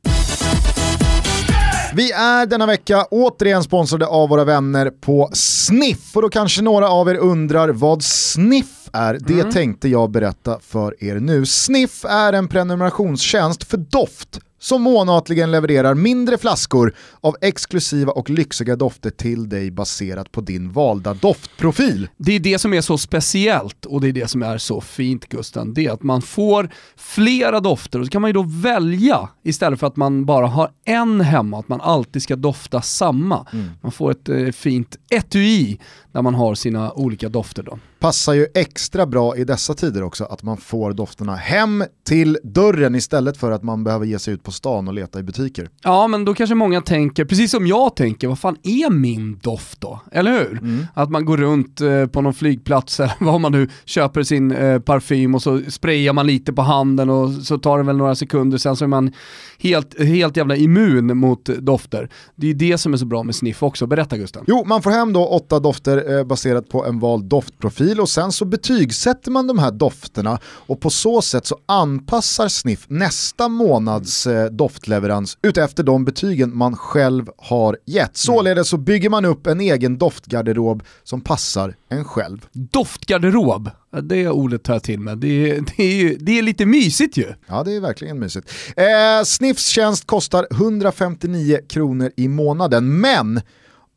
Vi 1.93 2.11
är 2.11 2.45
denna 2.45 2.65
vecka 2.65 3.05
återigen 3.11 3.63
sponsrade 3.63 4.07
av 4.07 4.29
våra 4.29 4.43
vänner 4.43 4.89
på 4.89 5.29
Sniff. 5.33 6.15
Och 6.15 6.21
då 6.21 6.29
kanske 6.29 6.61
några 6.61 6.89
av 6.89 7.09
er 7.09 7.15
undrar 7.15 7.69
vad 7.69 8.03
Sniff 8.03 8.89
är. 8.93 9.17
Det 9.27 9.33
Mm. 9.33 9.51
tänkte 9.51 9.89
jag 9.89 10.11
berätta 10.11 10.59
för 10.61 11.03
er 11.03 11.15
nu. 11.19 11.45
Sniff 11.45 12.05
är 12.05 12.33
en 12.33 12.47
prenumerationstjänst 12.47 13.63
för 13.63 13.77
doft 13.77 14.39
som 14.67 14.81
månatligen 14.81 15.51
levererar 15.51 15.95
mindre 15.95 16.37
flaskor 16.37 16.93
av 17.21 17.35
exklusiva 17.41 18.11
och 18.11 18.29
lyxiga 18.29 18.75
dofter 18.75 19.09
till 19.09 19.49
dig 19.49 19.71
baserat 19.71 20.31
på 20.31 20.41
din 20.41 20.71
valda 20.71 21.13
doftprofil. 21.13 22.07
Det 22.17 22.31
är 22.35 22.39
det 22.39 22.59
som 22.59 22.73
är 22.73 22.81
så 22.81 22.97
speciellt 22.97 23.85
och 23.85 24.01
det 24.01 24.07
är 24.07 24.11
det 24.11 24.27
som 24.27 24.43
är 24.43 24.57
så 24.57 24.81
fint 24.81 25.25
Gusten. 25.29 25.73
Det 25.73 25.85
är 25.85 25.91
att 25.91 26.03
man 26.03 26.21
får 26.21 26.69
flera 26.95 27.59
dofter 27.59 27.99
och 27.99 28.05
så 28.05 28.11
kan 28.11 28.21
man 28.21 28.29
ju 28.29 28.33
då 28.33 28.45
välja 28.47 29.29
istället 29.43 29.79
för 29.79 29.87
att 29.87 29.95
man 29.95 30.25
bara 30.25 30.47
har 30.47 30.69
en 30.85 31.21
hemma, 31.21 31.59
att 31.59 31.67
man 31.67 31.81
alltid 31.81 32.23
ska 32.23 32.35
dofta 32.35 32.81
samma. 32.81 33.47
Man 33.81 33.91
får 33.91 34.11
ett 34.11 34.29
eh, 34.29 34.47
fint 34.47 34.97
etui 35.09 35.79
där 36.11 36.21
man 36.21 36.35
har 36.35 36.55
sina 36.55 36.91
olika 36.91 37.29
dofter 37.29 37.63
då. 37.63 37.79
Passar 37.99 38.33
ju 38.33 38.47
extra 38.53 39.05
bra 39.05 39.37
i 39.37 39.43
dessa 39.43 39.73
tider 39.73 40.03
också 40.03 40.23
att 40.23 40.43
man 40.43 40.57
får 40.57 40.93
dofterna 40.93 41.35
hem 41.35 41.83
till 42.05 42.37
dörren 42.43 42.95
istället 42.95 43.37
för 43.37 43.51
att 43.51 43.63
man 43.63 43.83
behöver 43.83 44.05
ge 44.05 44.19
sig 44.19 44.33
ut 44.33 44.43
på 44.43 44.51
stan 44.51 44.87
och 44.87 44.93
leta 44.93 45.19
i 45.19 45.23
butiker. 45.23 45.69
Ja, 45.83 46.07
men 46.07 46.25
då 46.25 46.33
kanske 46.33 46.55
många 46.55 46.81
tänker, 46.81 47.25
precis 47.25 47.51
som 47.51 47.67
jag 47.67 47.95
tänker, 47.95 48.27
vad 48.27 48.39
fan 48.39 48.57
är 48.63 48.89
min 48.89 49.39
doft 49.43 49.81
då? 49.81 49.99
Eller 50.11 50.31
hur? 50.31 50.51
Mm. 50.51 50.85
Att 50.93 51.09
man 51.09 51.25
går 51.25 51.37
runt 51.37 51.81
eh, 51.81 52.05
på 52.05 52.21
någon 52.21 52.33
flygplats 52.33 52.99
eller 52.99 53.13
vad 53.19 53.41
man 53.41 53.51
nu 53.51 53.69
köper 53.85 54.23
sin 54.23 54.51
eh, 54.51 54.79
parfym 54.79 55.35
och 55.35 55.41
så 55.41 55.61
sprayar 55.69 56.13
man 56.13 56.27
lite 56.27 56.53
på 56.53 56.61
handen 56.61 57.09
och 57.09 57.31
så 57.31 57.57
tar 57.57 57.77
det 57.77 57.83
väl 57.83 57.97
några 57.97 58.15
sekunder, 58.15 58.57
sen 58.57 58.75
så 58.75 58.85
är 58.85 58.89
man 58.89 59.13
helt, 59.59 60.01
helt 60.01 60.37
jävla 60.37 60.55
immun 60.55 61.17
mot 61.17 61.45
dofter. 61.45 62.09
Det 62.35 62.49
är 62.49 62.53
det 62.53 62.77
som 62.77 62.93
är 62.93 62.97
så 62.97 63.05
bra 63.05 63.23
med 63.23 63.35
sniff 63.35 63.63
också. 63.63 63.87
Berätta 63.87 64.17
Gusten. 64.17 64.43
Jo, 64.47 64.63
man 64.65 64.81
får 64.81 64.91
hem 64.91 65.13
då 65.13 65.27
åtta 65.27 65.59
dofter 65.59 66.17
eh, 66.17 66.23
baserat 66.23 66.69
på 66.69 66.85
en 66.85 66.99
vald 66.99 67.25
doftprofil 67.25 67.86
och 67.95 68.09
sen 68.09 68.31
så 68.31 68.45
betygsätter 68.45 69.31
man 69.31 69.47
de 69.47 69.59
här 69.59 69.71
dofterna 69.71 70.39
och 70.45 70.81
på 70.81 70.89
så 70.89 71.21
sätt 71.21 71.45
så 71.45 71.57
anpassar 71.65 72.47
Sniff 72.47 72.85
nästa 72.87 73.47
månads 73.47 74.27
eh, 74.27 74.45
doftleverans 74.45 75.37
utefter 75.41 75.83
de 75.83 76.05
betygen 76.05 76.57
man 76.57 76.75
själv 76.75 77.29
har 77.37 77.77
gett. 77.85 77.97
Mm. 77.97 78.11
Således 78.13 78.69
så 78.69 78.77
bygger 78.77 79.09
man 79.09 79.25
upp 79.25 79.47
en 79.47 79.61
egen 79.61 79.97
doftgarderob 79.97 80.83
som 81.03 81.21
passar 81.21 81.75
en 81.89 82.05
själv. 82.05 82.45
Doftgarderob? 82.53 83.69
Det 84.03 84.29
ordet 84.29 84.63
tar 84.63 84.73
jag 84.73 84.83
till 84.83 84.99
med. 84.99 85.17
Det 85.17 85.51
är, 85.51 85.63
det, 85.77 85.83
är, 85.83 86.15
det 86.19 86.39
är 86.39 86.41
lite 86.41 86.65
mysigt 86.65 87.17
ju. 87.17 87.33
Ja, 87.47 87.63
det 87.63 87.75
är 87.75 87.79
verkligen 87.79 88.19
mysigt. 88.19 88.51
Eh, 88.75 89.23
Sniffs 89.25 89.67
tjänst 89.67 90.07
kostar 90.07 90.47
159 90.51 91.59
kronor 91.69 92.11
i 92.15 92.27
månaden, 92.27 92.99
men 92.99 93.41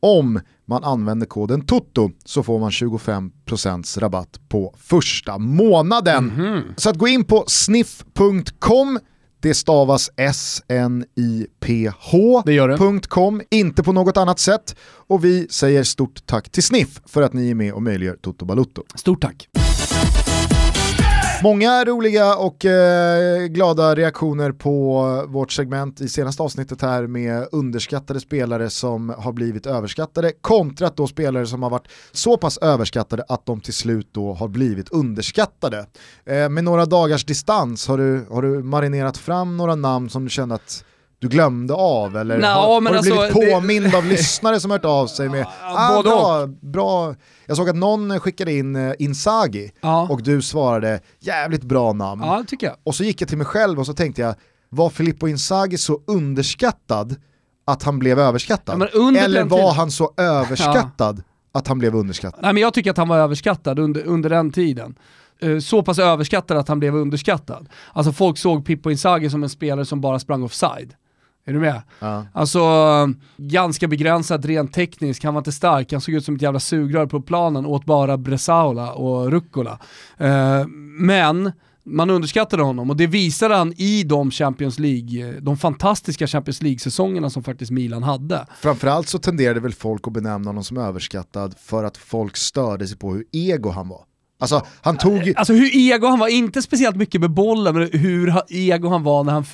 om 0.00 0.40
man 0.64 0.84
använder 0.84 1.26
koden 1.26 1.66
TOTO 1.66 2.10
så 2.24 2.42
får 2.42 2.58
man 2.58 2.70
25% 2.70 4.00
rabatt 4.00 4.40
på 4.48 4.74
första 4.78 5.38
månaden. 5.38 6.30
Mm 6.30 6.40
-hmm. 6.40 6.62
Så 6.76 6.90
att 6.90 6.96
gå 6.96 7.08
in 7.08 7.24
på 7.24 7.44
sniff.com 7.46 8.98
det 9.42 9.54
stavas 9.54 10.10
S-N-I-P-H.com, 10.16 11.02
inte 13.50 13.82
på 13.82 13.92
något 13.92 14.16
annat 14.16 14.38
sätt. 14.38 14.76
Och 15.06 15.24
vi 15.24 15.48
säger 15.50 15.84
stort 15.84 16.26
tack 16.26 16.50
till 16.50 16.62
Sniff 16.62 17.00
för 17.06 17.22
att 17.22 17.32
ni 17.32 17.50
är 17.50 17.54
med 17.54 17.72
och 17.72 17.82
möjliggör 17.82 18.16
Toto 18.16 18.44
Balutto. 18.44 18.82
Stort 18.94 19.22
tack. 19.22 19.48
Många 21.42 21.84
roliga 21.84 22.36
och 22.36 22.64
eh, 22.64 23.46
glada 23.46 23.94
reaktioner 23.94 24.52
på 24.52 25.02
vårt 25.28 25.52
segment 25.52 26.00
i 26.00 26.08
senaste 26.08 26.42
avsnittet 26.42 26.82
här 26.82 27.06
med 27.06 27.48
underskattade 27.52 28.20
spelare 28.20 28.70
som 28.70 29.14
har 29.18 29.32
blivit 29.32 29.66
överskattade 29.66 30.32
kontrat 30.40 30.96
då 30.96 31.06
spelare 31.06 31.46
som 31.46 31.62
har 31.62 31.70
varit 31.70 31.88
så 32.12 32.36
pass 32.36 32.58
överskattade 32.58 33.24
att 33.28 33.46
de 33.46 33.60
till 33.60 33.74
slut 33.74 34.08
då 34.12 34.32
har 34.32 34.48
blivit 34.48 34.88
underskattade. 34.88 35.86
Eh, 36.24 36.48
med 36.48 36.64
några 36.64 36.86
dagars 36.86 37.24
distans 37.24 37.88
har 37.88 37.98
du, 37.98 38.26
har 38.30 38.42
du 38.42 38.62
marinerat 38.62 39.16
fram 39.16 39.56
några 39.56 39.74
namn 39.74 40.10
som 40.10 40.24
du 40.24 40.30
känner 40.30 40.54
att 40.54 40.84
du 41.20 41.28
glömde 41.28 41.74
av 41.74 42.16
eller 42.16 42.38
no, 42.38 42.44
har, 42.44 42.80
har 42.80 42.80
du 42.80 42.96
alltså, 42.96 43.14
blivit 43.14 43.52
påmind 43.52 43.90
det... 43.90 43.98
av 43.98 44.04
lyssnare 44.04 44.60
som 44.60 44.70
hört 44.70 44.84
av 44.84 45.06
sig 45.06 45.28
med 45.28 45.46
ah, 45.62 46.02
bra, 46.02 46.46
bra, 46.46 47.14
jag 47.50 47.56
såg 47.56 47.68
att 47.68 47.76
någon 47.76 48.20
skickade 48.20 48.52
in 48.52 48.76
uh, 48.76 48.94
Inzaghi 48.98 49.72
ja. 49.80 50.06
och 50.10 50.22
du 50.22 50.42
svarade 50.42 51.00
jävligt 51.20 51.62
bra 51.62 51.92
namn. 51.92 52.22
Ja, 52.24 52.44
tycker 52.46 52.66
jag. 52.66 52.76
Och 52.82 52.94
så 52.94 53.04
gick 53.04 53.20
jag 53.20 53.28
till 53.28 53.38
mig 53.38 53.46
själv 53.46 53.78
och 53.78 53.86
så 53.86 53.92
tänkte 53.92 54.22
jag, 54.22 54.34
var 54.68 54.90
Filippo 54.90 55.28
Inzaghi 55.28 55.78
så 55.78 56.00
underskattad 56.06 57.16
att 57.64 57.82
han 57.82 57.98
blev 57.98 58.18
överskattad? 58.18 58.88
Ja, 58.94 59.18
eller 59.18 59.44
var 59.44 59.74
han 59.74 59.90
så 59.90 60.14
överskattad 60.16 61.22
att 61.52 61.68
han 61.68 61.78
blev 61.78 61.96
underskattad? 61.96 62.40
Nej 62.42 62.52
men 62.52 62.62
jag 62.62 62.74
tycker 62.74 62.90
att 62.90 62.96
han 62.96 63.08
var 63.08 63.18
överskattad 63.18 63.78
under, 63.78 64.04
under 64.06 64.30
den 64.30 64.52
tiden 64.52 64.98
eh, 65.40 65.58
så 65.58 65.82
pass 65.82 65.98
överskattad 65.98 66.56
att 66.56 66.68
han 66.68 66.78
blev 66.78 66.94
underskattad. 66.94 67.68
Alltså 67.92 68.12
folk 68.12 68.38
såg 68.38 68.66
Pippo 68.66 68.90
Inzaghi 68.90 69.30
som 69.30 69.42
en 69.42 69.50
spelare 69.50 69.84
som 69.84 70.00
bara 70.00 70.18
sprang 70.18 70.42
offside. 70.42 70.94
Är 71.44 71.52
du 71.52 71.60
med? 71.60 71.82
Ja. 71.98 72.26
Alltså, 72.32 72.60
ganska 73.36 73.88
begränsad 73.88 74.44
rent 74.44 74.72
tekniskt, 74.72 75.24
han 75.24 75.34
var 75.34 75.40
inte 75.40 75.52
stark, 75.52 75.92
han 75.92 76.00
såg 76.00 76.14
ut 76.14 76.24
som 76.24 76.34
ett 76.34 76.42
jävla 76.42 76.60
sugrör 76.60 77.06
på 77.06 77.20
planen, 77.20 77.66
åt 77.66 77.84
bara 77.84 78.16
Bresaola 78.16 78.92
och 78.92 79.30
Rucola. 79.30 79.78
Uh, 80.20 80.66
men 80.98 81.52
man 81.84 82.10
underskattade 82.10 82.62
honom 82.62 82.90
och 82.90 82.96
det 82.96 83.06
visade 83.06 83.54
han 83.54 83.72
i 83.76 84.02
de 84.02 84.30
Champions 84.30 84.78
League, 84.78 85.40
de 85.40 85.56
fantastiska 85.56 86.26
Champions 86.26 86.62
League-säsongerna 86.62 87.30
som 87.30 87.42
faktiskt 87.42 87.70
Milan 87.70 88.02
hade. 88.02 88.46
Framförallt 88.60 89.08
så 89.08 89.18
tenderade 89.18 89.60
väl 89.60 89.72
folk 89.72 90.06
att 90.06 90.12
benämna 90.12 90.48
honom 90.48 90.64
som 90.64 90.76
överskattad 90.76 91.54
för 91.58 91.84
att 91.84 91.96
folk 91.96 92.36
störde 92.36 92.86
sig 92.86 92.98
på 92.98 93.14
hur 93.14 93.24
ego 93.32 93.70
han 93.70 93.88
var. 93.88 94.04
Alltså, 94.40 94.66
han 94.80 94.98
tog... 94.98 95.32
alltså 95.36 95.52
hur 95.52 95.76
ego 95.76 96.06
han 96.06 96.18
var, 96.18 96.28
inte 96.28 96.62
speciellt 96.62 96.96
mycket 96.96 97.20
med 97.20 97.30
bollen, 97.30 97.74
men 97.74 97.90
hur 97.92 98.34
ego 98.48 98.88
han 98.88 99.02
var 99.02 99.24
när 99.24 99.32
han 99.32 99.44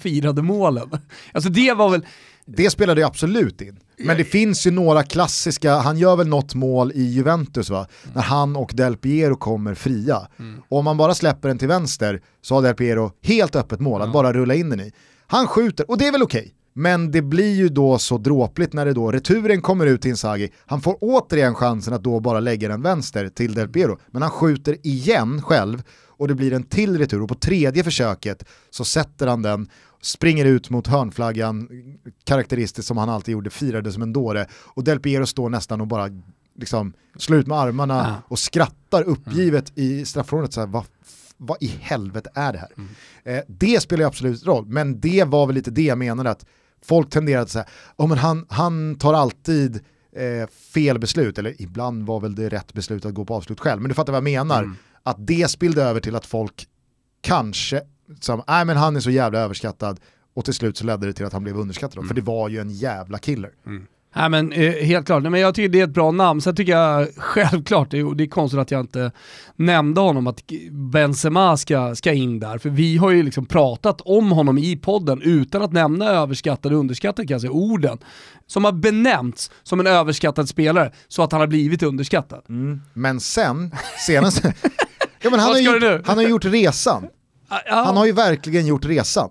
firade 0.00 0.42
målen. 0.42 0.90
Alltså 1.32 1.50
det 1.50 1.72
var 1.72 1.90
väl... 1.90 2.06
Det 2.46 2.70
spelade 2.70 3.00
ju 3.00 3.06
absolut 3.06 3.60
in. 3.60 3.78
Men 3.98 4.16
det 4.16 4.24
finns 4.24 4.66
ju 4.66 4.70
några 4.70 5.02
klassiska, 5.02 5.74
han 5.74 5.98
gör 5.98 6.16
väl 6.16 6.28
något 6.28 6.54
mål 6.54 6.92
i 6.94 7.02
Juventus 7.02 7.70
va? 7.70 7.78
Mm. 7.78 8.14
När 8.14 8.22
han 8.22 8.56
och 8.56 8.70
Del 8.74 8.96
Piero 8.96 9.36
kommer 9.36 9.74
fria. 9.74 10.28
Mm. 10.38 10.62
Och 10.68 10.78
om 10.78 10.84
man 10.84 10.96
bara 10.96 11.14
släpper 11.14 11.48
den 11.48 11.58
till 11.58 11.68
vänster 11.68 12.20
så 12.42 12.54
har 12.54 12.62
Del 12.62 12.74
Piero 12.74 13.12
helt 13.22 13.56
öppet 13.56 13.80
mål, 13.80 14.00
att 14.00 14.06
mm. 14.06 14.12
bara 14.12 14.32
rulla 14.32 14.54
in 14.54 14.70
den 14.70 14.80
i. 14.80 14.92
Han 15.26 15.46
skjuter, 15.46 15.90
och 15.90 15.98
det 15.98 16.06
är 16.06 16.12
väl 16.12 16.22
okej. 16.22 16.40
Okay. 16.40 16.52
Men 16.72 17.10
det 17.10 17.22
blir 17.22 17.54
ju 17.54 17.68
då 17.68 17.98
så 17.98 18.18
dråpligt 18.18 18.72
när 18.72 18.86
det 18.86 18.92
då 18.92 19.12
returen 19.12 19.62
kommer 19.62 19.86
ut 19.86 20.02
till 20.02 20.10
Inzaghi. 20.10 20.52
Han 20.66 20.80
får 20.80 20.96
återigen 21.00 21.54
chansen 21.54 21.94
att 21.94 22.02
då 22.02 22.20
bara 22.20 22.40
lägga 22.40 22.68
den 22.68 22.82
vänster 22.82 23.28
till 23.28 23.54
Del 23.54 23.68
Piero. 23.68 23.98
Men 24.06 24.22
han 24.22 24.30
skjuter 24.30 24.86
igen 24.86 25.42
själv 25.42 25.82
och 26.06 26.28
det 26.28 26.34
blir 26.34 26.52
en 26.52 26.62
till 26.62 26.98
retur 26.98 27.22
och 27.22 27.28
på 27.28 27.34
tredje 27.34 27.84
försöket 27.84 28.44
så 28.70 28.84
sätter 28.84 29.26
han 29.26 29.42
den, 29.42 29.68
springer 30.02 30.44
ut 30.44 30.70
mot 30.70 30.86
hörnflaggan, 30.86 31.68
karaktäristiskt 32.24 32.88
som 32.88 32.96
han 32.96 33.08
alltid 33.08 33.32
gjorde, 33.32 33.50
firade 33.50 33.92
som 33.92 34.02
en 34.02 34.12
dåre 34.12 34.46
och 34.52 34.84
Del 34.84 35.00
Piero 35.00 35.26
står 35.26 35.48
nästan 35.48 35.80
och 35.80 35.86
bara 35.86 36.08
liksom 36.58 36.92
slår 37.16 37.38
ut 37.38 37.46
med 37.46 37.58
armarna 37.58 38.22
och 38.28 38.38
skrattar 38.38 39.02
uppgivet 39.02 39.72
i 39.78 40.04
straffområdet. 40.04 40.56
Vad, 40.56 40.84
vad 41.36 41.56
i 41.60 41.66
helvete 41.66 42.30
är 42.34 42.52
det 42.52 42.58
här? 42.58 42.72
Mm. 42.76 42.88
Eh, 43.24 43.44
det 43.48 43.82
spelar 43.82 44.02
ju 44.02 44.08
absolut 44.08 44.46
roll, 44.46 44.66
men 44.66 45.00
det 45.00 45.24
var 45.24 45.46
väl 45.46 45.54
lite 45.54 45.70
det 45.70 45.82
jag 45.82 45.98
menade 45.98 46.30
att 46.30 46.46
folk 46.84 47.10
tenderar 47.10 47.42
att 47.42 47.50
säga, 47.50 47.66
oh, 47.96 48.08
men 48.08 48.18
han, 48.18 48.46
han 48.48 48.94
tar 48.94 49.14
alltid 49.14 49.80
eh, 50.16 50.48
fel 50.74 50.98
beslut, 50.98 51.38
eller 51.38 51.62
ibland 51.62 52.06
var 52.06 52.20
väl 52.20 52.34
det 52.34 52.48
rätt 52.48 52.72
beslut 52.72 53.04
att 53.04 53.14
gå 53.14 53.24
på 53.24 53.34
avslut 53.34 53.60
själv, 53.60 53.82
men 53.82 53.88
du 53.88 53.94
fattar 53.94 54.12
vad 54.12 54.16
jag 54.16 54.24
menar. 54.24 54.62
Mm. 54.62 54.76
Att 55.02 55.16
det 55.18 55.50
spillde 55.50 55.82
över 55.82 56.00
till 56.00 56.16
att 56.16 56.26
folk 56.26 56.66
kanske, 57.20 57.82
som, 58.20 58.42
nej 58.48 58.64
men 58.64 58.76
han 58.76 58.96
är 58.96 59.00
så 59.00 59.10
jävla 59.10 59.38
överskattad, 59.38 60.00
och 60.34 60.44
till 60.44 60.54
slut 60.54 60.76
så 60.76 60.84
ledde 60.84 61.06
det 61.06 61.12
till 61.12 61.26
att 61.26 61.32
han 61.32 61.42
blev 61.42 61.58
underskattad, 61.58 61.98
mm. 61.98 62.08
för 62.08 62.14
det 62.14 62.20
var 62.20 62.48
ju 62.48 62.58
en 62.58 62.70
jävla 62.70 63.18
killer. 63.18 63.50
Mm. 63.66 63.86
Nej 64.14 64.28
men 64.28 64.52
eh, 64.52 64.72
helt 64.72 65.06
klart, 65.06 65.22
men 65.22 65.40
jag 65.40 65.54
tycker 65.54 65.68
det 65.68 65.80
är 65.80 65.84
ett 65.84 65.90
bra 65.90 66.10
namn. 66.10 66.40
Sen 66.40 66.56
tycker 66.56 66.72
jag 66.72 67.08
självklart, 67.16 67.90
det 67.90 67.98
är, 67.98 68.14
det 68.14 68.24
är 68.24 68.28
konstigt 68.28 68.60
att 68.60 68.70
jag 68.70 68.80
inte 68.80 69.12
nämnde 69.56 70.00
honom, 70.00 70.26
att 70.26 70.42
Benzema 70.70 71.56
ska, 71.56 71.94
ska 71.94 72.12
in 72.12 72.40
där. 72.40 72.58
För 72.58 72.70
vi 72.70 72.96
har 72.96 73.10
ju 73.10 73.22
liksom 73.22 73.46
pratat 73.46 74.00
om 74.00 74.32
honom 74.32 74.58
i 74.58 74.76
podden 74.76 75.22
utan 75.22 75.62
att 75.62 75.72
nämna 75.72 76.08
överskattade 76.08 76.74
och 76.74 76.80
underskattade 76.80 77.28
kanske 77.28 77.48
orden. 77.48 77.98
Som 78.46 78.64
har 78.64 78.72
benämnts 78.72 79.50
som 79.62 79.80
en 79.80 79.86
överskattad 79.86 80.48
spelare 80.48 80.92
så 81.08 81.22
att 81.22 81.32
han 81.32 81.40
har 81.40 81.48
blivit 81.48 81.82
underskattad. 81.82 82.42
Mm. 82.48 82.80
Men 82.92 83.20
sen, 83.20 83.74
senast... 84.06 84.44
ja, 85.20 85.30
men 85.30 85.40
han, 85.40 85.48
har 85.52 85.58
gjort, 85.58 86.06
han 86.06 86.16
har 86.16 86.24
gjort 86.24 86.44
resan. 86.44 87.06
Han 87.66 87.96
har 87.96 88.06
ju 88.06 88.12
verkligen 88.12 88.66
gjort 88.66 88.84
resan. 88.84 89.30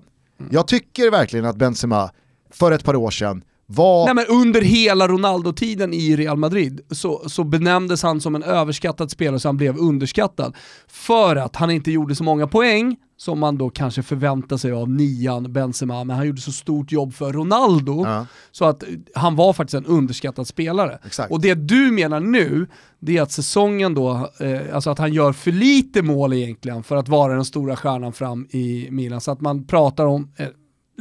Jag 0.49 0.67
tycker 0.67 1.11
verkligen 1.11 1.45
att 1.45 1.55
Benzema 1.55 2.11
för 2.53 2.71
ett 2.71 2.83
par 2.83 2.95
år 2.95 3.11
sedan 3.11 3.43
var... 3.75 4.05
Nej, 4.05 4.13
men 4.13 4.25
under 4.25 4.61
hela 4.61 5.07
Ronaldo-tiden 5.07 5.93
i 5.93 6.15
Real 6.15 6.37
Madrid 6.37 6.81
så, 6.91 7.29
så 7.29 7.43
benämndes 7.43 8.03
han 8.03 8.21
som 8.21 8.35
en 8.35 8.43
överskattad 8.43 9.11
spelare 9.11 9.39
så 9.39 9.47
han 9.47 9.57
blev 9.57 9.77
underskattad. 9.77 10.55
För 10.87 11.35
att 11.35 11.55
han 11.55 11.71
inte 11.71 11.91
gjorde 11.91 12.15
så 12.15 12.23
många 12.23 12.47
poäng, 12.47 12.97
som 13.17 13.39
man 13.39 13.57
då 13.57 13.69
kanske 13.69 14.03
förväntar 14.03 14.57
sig 14.57 14.71
av 14.71 14.89
nian 14.89 15.53
Benzema, 15.53 16.03
men 16.03 16.15
han 16.15 16.27
gjorde 16.27 16.41
så 16.41 16.51
stort 16.51 16.91
jobb 16.91 17.13
för 17.13 17.33
Ronaldo, 17.33 18.05
ja. 18.05 18.25
så 18.51 18.65
att 18.65 18.83
han 19.15 19.35
var 19.35 19.53
faktiskt 19.53 19.73
en 19.73 19.85
underskattad 19.85 20.47
spelare. 20.47 20.99
Exakt. 21.05 21.31
Och 21.31 21.41
det 21.41 21.53
du 21.53 21.91
menar 21.91 22.19
nu, 22.19 22.67
det 22.99 23.17
är 23.17 23.21
att 23.21 23.31
säsongen 23.31 23.93
då, 23.93 24.29
eh, 24.39 24.75
alltså 24.75 24.89
att 24.89 24.99
han 24.99 25.13
gör 25.13 25.33
för 25.33 25.51
lite 25.51 26.01
mål 26.01 26.33
egentligen 26.33 26.83
för 26.83 26.95
att 26.95 27.09
vara 27.09 27.33
den 27.33 27.45
stora 27.45 27.75
stjärnan 27.75 28.13
fram 28.13 28.47
i 28.49 28.87
Milan, 28.91 29.21
så 29.21 29.31
att 29.31 29.41
man 29.41 29.67
pratar 29.67 30.05
om, 30.05 30.33
eh, 30.37 30.47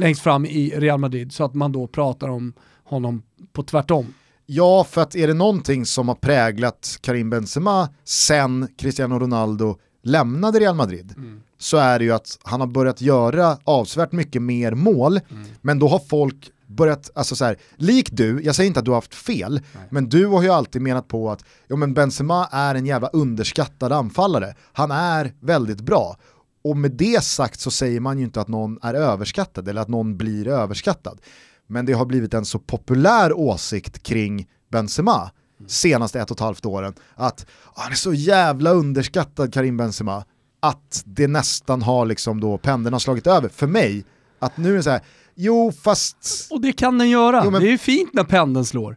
längst 0.01 0.22
fram 0.22 0.46
i 0.46 0.72
Real 0.76 0.98
Madrid 0.98 1.32
så 1.32 1.44
att 1.44 1.55
man 1.55 1.72
då 1.72 1.86
pratar 1.86 2.28
om 2.28 2.53
honom 2.84 3.22
på 3.53 3.62
tvärtom. 3.62 4.14
Ja, 4.46 4.84
för 4.84 5.01
att 5.01 5.14
är 5.14 5.26
det 5.26 5.34
någonting 5.34 5.86
som 5.86 6.09
har 6.09 6.14
präglat 6.14 6.98
Karim 7.01 7.30
Benzema 7.30 7.88
sen 8.05 8.68
Cristiano 8.78 9.18
Ronaldo 9.18 9.76
lämnade 10.03 10.61
Real 10.61 10.74
Madrid 10.74 11.14
mm. 11.16 11.40
så 11.59 11.76
är 11.76 11.98
det 11.98 12.05
ju 12.05 12.12
att 12.12 12.38
han 12.42 12.61
har 12.61 12.66
börjat 12.66 13.01
göra 13.01 13.59
avsevärt 13.64 14.12
mycket 14.12 14.42
mer 14.42 14.74
mål, 14.74 15.20
mm. 15.30 15.46
men 15.61 15.78
då 15.78 15.88
har 15.88 15.98
folk 15.98 16.51
börjat, 16.66 17.11
alltså 17.14 17.36
så 17.36 17.44
här, 17.44 17.57
lik 17.76 18.09
du, 18.12 18.42
jag 18.42 18.55
säger 18.55 18.68
inte 18.68 18.80
att 18.80 18.84
du 18.84 18.90
har 18.90 18.96
haft 18.96 19.14
fel, 19.14 19.61
Nej. 19.74 19.84
men 19.90 20.09
du 20.09 20.26
har 20.26 20.42
ju 20.42 20.48
alltid 20.48 20.82
menat 20.82 21.09
på 21.09 21.30
att 21.30 21.44
ja, 21.66 21.76
men 21.76 21.94
Benzema 21.94 22.48
är 22.53 22.74
en 22.74 22.86
jävla 22.86 23.09
underskattad 23.09 23.92
anfallare. 23.92 24.55
Han 24.72 24.90
är 24.90 25.32
väldigt 25.40 25.80
bra. 25.80 26.16
Och 26.65 26.77
med 26.77 26.91
det 26.93 27.25
sagt 27.25 27.61
så 27.61 27.71
säger 27.71 28.01
man 28.01 28.19
ju 28.19 28.25
inte 28.25 28.41
att 28.41 28.49
någon 28.49 28.79
är 28.83 28.95
överskattad 28.95 29.69
eller 29.69 29.81
att 29.83 29.89
någon 29.89 30.17
blir 30.17 30.49
överskattad. 30.49 31.21
Men 31.67 31.87
det 31.87 31.93
har 31.93 32.05
blivit 32.07 32.35
en 32.35 32.45
så 32.45 32.59
populär 32.59 33.33
åsikt 33.33 34.03
kring 34.03 34.49
Benzema 34.71 35.31
senaste 35.67 36.21
ett 36.21 36.31
och 36.31 36.37
ett 36.37 36.41
halvt 36.41 36.67
åren 36.67 36.95
att 37.15 37.47
ah, 37.75 37.81
han 37.83 37.93
är 37.93 37.97
så 37.97 38.15
jävla 38.15 38.71
underskattad 38.71 39.55
Karim 39.55 39.77
Benzema 39.77 40.25
att 40.61 41.03
det 41.07 41.29
nästan 41.29 41.83
har 41.83 42.07
liksom 42.07 42.41
då 42.41 42.59
pendeln 42.59 42.93
har 42.93 43.01
slagit 43.01 43.27
över 43.27 43.49
för 43.49 43.67
mig 43.67 44.05
att 44.39 44.57
nu 44.57 44.73
är 44.73 44.77
det 44.77 44.83
så 44.83 44.91
här, 44.91 45.01
jo 45.35 45.73
fast 45.83 46.49
Och 46.51 46.61
det 46.61 46.73
kan 46.73 46.99
den 46.99 47.11
göra. 47.11 47.43
Jo, 47.45 47.51
men- 47.51 47.63
Det 47.63 47.69
är 47.69 47.73
ju 47.73 47.79
fint 47.79 48.13
när 48.15 48.25
pendeln 48.25 48.65
slår. 48.65 48.97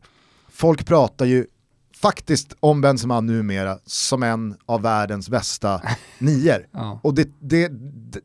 folk 0.51 0.85
pratar 0.85 1.25
ju 1.25 1.45
faktiskt 2.03 2.55
om 2.59 2.81
Benzema 2.81 3.21
numera 3.21 3.77
som 3.85 4.23
en 4.23 4.55
av 4.65 4.81
världens 4.81 5.29
bästa 5.29 5.81
nior. 6.19 6.65
Ja. 6.71 6.99
Och 7.03 7.13
det, 7.13 7.29
det, 7.39 7.71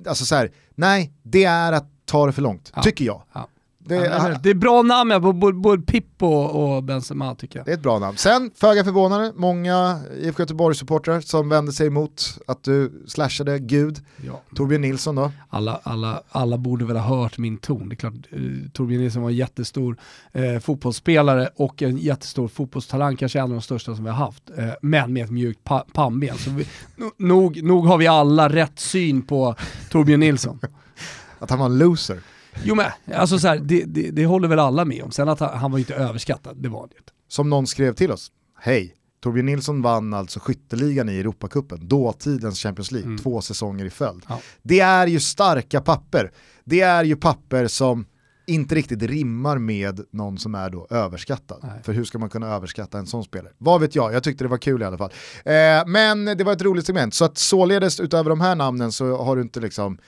alltså 0.09 0.25
så 0.25 0.35
här, 0.35 0.51
nej, 0.75 1.13
det 1.23 1.45
är 1.45 1.73
att 1.73 1.87
ta 2.05 2.27
det 2.27 2.33
för 2.33 2.43
långt, 2.43 2.73
Ja. 2.77 2.83
tycker 2.83 3.05
jag. 3.05 3.23
Ja. 3.33 3.49
Det, 3.89 3.95
Ja, 3.95 4.39
det 4.43 4.51
är 4.51 4.55
bra 4.55 4.83
namn 4.83 5.11
ja, 5.11 5.21
på 5.21 5.33
både, 5.33 5.83
Pippo 5.83 6.27
och 6.27 6.83
Benzema 6.83 7.35
tycker 7.35 7.59
jag. 7.59 7.67
det 7.67 7.73
är 7.73 7.77
ett 7.77 7.83
bra 7.83 7.99
namn. 7.99 8.17
Sen, 8.17 8.51
föga 8.55 8.85
förvånande, 8.85 9.33
många 9.37 10.01
IFK 10.21 10.43
Göteborg-supportrar 10.43 11.21
som 11.21 11.49
vände 11.49 11.73
sig 11.73 11.87
emot 11.87 12.39
att 12.47 12.63
du 12.65 13.05
slashade 13.07 13.59
Gud. 13.59 13.99
Ja. 14.27 14.41
Torbjörn 14.55 14.81
Nilsson 14.81 15.15
då? 15.15 15.33
Alla, 15.49 15.81
alla, 15.83 16.23
alla 16.31 16.59
borde 16.59 16.85
väl 16.85 16.97
ha 16.97 17.23
hört 17.23 17.39
min 17.39 17.59
ton. 17.59 17.89
Det 17.89 17.95
är 17.95 17.97
klart, 17.97 18.13
eh, 18.31 18.41
Torbjörn 18.73 19.01
Nilsson 19.03 19.23
var 19.23 19.31
en 19.31 19.37
jättestor 19.37 19.97
eh, 20.33 20.59
fotbollsspelare 20.59 21.49
och 21.57 21.83
en 21.83 21.97
jättestor 21.99 22.49
fotbollstalang, 22.49 23.17
kanske 23.17 23.39
en 23.39 23.43
av 23.45 23.51
de 23.51 23.61
största 23.63 23.95
som 23.95 24.05
vi 24.05 24.11
har 24.11 24.17
haft. 24.17 24.51
Eh, 24.57 24.69
men 24.83 25.13
med 25.13 25.25
ett 25.25 25.31
mjukt 25.31 25.65
pa 25.65 25.85
pannben. 25.93 26.39
Så 26.39 26.51
vi, 26.51 26.65
no- 26.97 27.13
nog, 27.17 27.63
nog 27.63 27.87
har 27.87 27.99
vi 27.99 28.07
alla 28.07 28.49
rätt 28.49 28.79
syn 28.79 29.23
på 29.23 29.55
Torbjörn 29.91 30.21
Nilsson. 30.21 30.59
Att 31.39 31.51
han 31.51 31.59
var 31.59 31.67
en 31.67 31.79
loser. 31.79 32.19
Jo 32.65 32.75
men, 32.75 32.87
alltså 33.15 33.39
så 33.39 33.49
här, 33.49 33.59
det, 33.59 33.85
det, 33.85 34.11
det 34.11 34.27
håller 34.27 34.49
väl 34.49 34.59
alla 34.59 34.85
med 34.85 35.03
om. 35.03 35.11
Sen 35.11 35.29
att 35.29 35.41
han, 35.41 35.59
han 35.59 35.71
var 35.71 35.79
ju 35.79 35.83
inte 35.83 35.95
överskattad, 35.95 36.57
det 36.63 36.69
var 36.69 36.83
inte. 36.83 37.13
Som 37.29 37.51
någon 37.51 37.67
skrev 37.67 37.95
till 37.95 38.13
oss. 38.13 38.33
Hej, 38.61 38.95
Torbjörn 39.23 39.47
Nilsson 39.47 39.83
vann 39.83 40.15
alltså 40.15 40.41
skytteligan 40.41 41.09
i 41.09 41.19
Europacupen, 41.19 41.89
dåtidens 41.89 42.59
Champions 42.63 42.91
League, 42.93 43.07
Mm. 43.07 43.19
två 43.19 43.41
säsonger 43.41 43.85
i 43.85 43.91
följd. 43.91 44.23
Ja. 44.29 44.41
Det 44.63 44.81
är 44.81 45.07
ju 45.07 45.21
starka 45.21 45.81
papper. 45.81 46.31
Det 46.65 46.81
är 46.81 47.05
ju 47.05 47.17
papper 47.17 47.67
som 47.67 48.07
inte 48.47 48.75
riktigt 48.75 49.03
rimmar 49.03 49.59
med 49.59 50.01
någon 50.13 50.39
som 50.39 50.55
är 50.55 50.71
då 50.71 50.87
överskattad. 50.91 51.59
Nej. 51.63 51.83
För 51.83 51.93
hur 51.93 52.05
ska 52.05 52.19
man 52.19 52.31
kunna 52.31 52.47
överskatta 52.55 52.99
en 52.99 53.07
sån 53.07 53.25
spelare? 53.25 53.53
Vad 53.59 53.81
vet 53.81 53.95
jag, 53.95 54.13
jag 54.15 54.23
tyckte 54.23 54.45
det 54.45 54.49
var 54.49 54.59
kul 54.59 54.83
i 54.83 54.85
alla 54.85 54.99
fall. 54.99 55.11
Eh, 55.45 55.87
men 55.87 56.25
det 56.25 56.45
var 56.45 56.53
ett 56.53 56.63
roligt 56.63 56.87
segment, 56.87 57.15
så 57.15 57.25
att 57.25 57.39
således 57.39 58.01
utöver 58.01 58.31
de 58.31 58.41
här 58.41 58.55
namnen 58.55 58.93
så 58.93 59.17
har 59.17 59.37
du 59.37 59.43
inte 59.43 59.61
liksom 59.61 59.99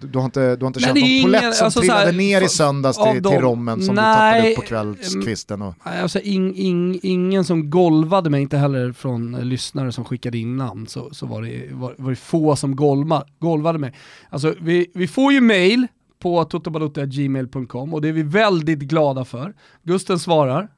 du, 0.00 0.18
har 0.18 0.24
inte, 0.24 0.56
du 0.56 0.64
har 0.64 0.66
inte 0.66 0.80
känt 0.80 1.00
någon 1.00 1.22
polett 1.22 1.54
som 1.54 1.64
alltså 1.64 1.70
så 1.70 1.80
trillade 1.80 2.04
här, 2.04 2.12
ner 2.12 2.42
i 2.42 2.48
söndags 2.48 2.96
till, 2.98 3.22
dem- 3.22 3.32
till 3.32 3.40
rommen 3.40 3.82
som 3.82 3.94
Nej, 3.94 4.04
du 4.04 4.14
tappade 4.14 4.50
upp 4.50 4.56
på 4.56 4.62
kvällskvisten. 4.62 5.62
Och, 5.62 5.74
Nej, 5.86 6.00
Alltså, 6.00 6.20
ing, 6.20 6.56
ing, 6.56 7.00
ingen 7.02 7.44
som 7.44 7.70
golvade 7.70 8.30
mig, 8.30 8.42
inte 8.42 8.56
heller 8.56 8.92
från 8.92 9.32
lyssnare 9.32 9.92
som 9.92 10.04
skickade 10.04 10.38
in 10.38 10.56
namn, 10.56 10.86
så, 10.86 11.08
så 11.14 11.26
var, 11.26 11.42
det, 11.42 11.68
var, 11.72 11.94
var 11.98 12.10
det 12.10 12.16
få 12.16 12.56
som 12.56 12.76
golva, 12.76 13.24
golvade 13.38 13.78
mig. 13.78 13.94
Alltså, 14.30 14.54
vi, 14.60 14.86
vi 14.94 15.08
får 15.08 15.32
ju 15.32 15.40
mail 15.40 15.86
på 16.18 16.44
totobalutta.gmail.com 16.44 17.94
och 17.94 18.02
det 18.02 18.08
är 18.08 18.12
vi 18.12 18.22
väldigt 18.22 18.78
glada 18.78 19.24
för. 19.24 19.54
Gusten 19.82 20.18
svarar. 20.18 20.68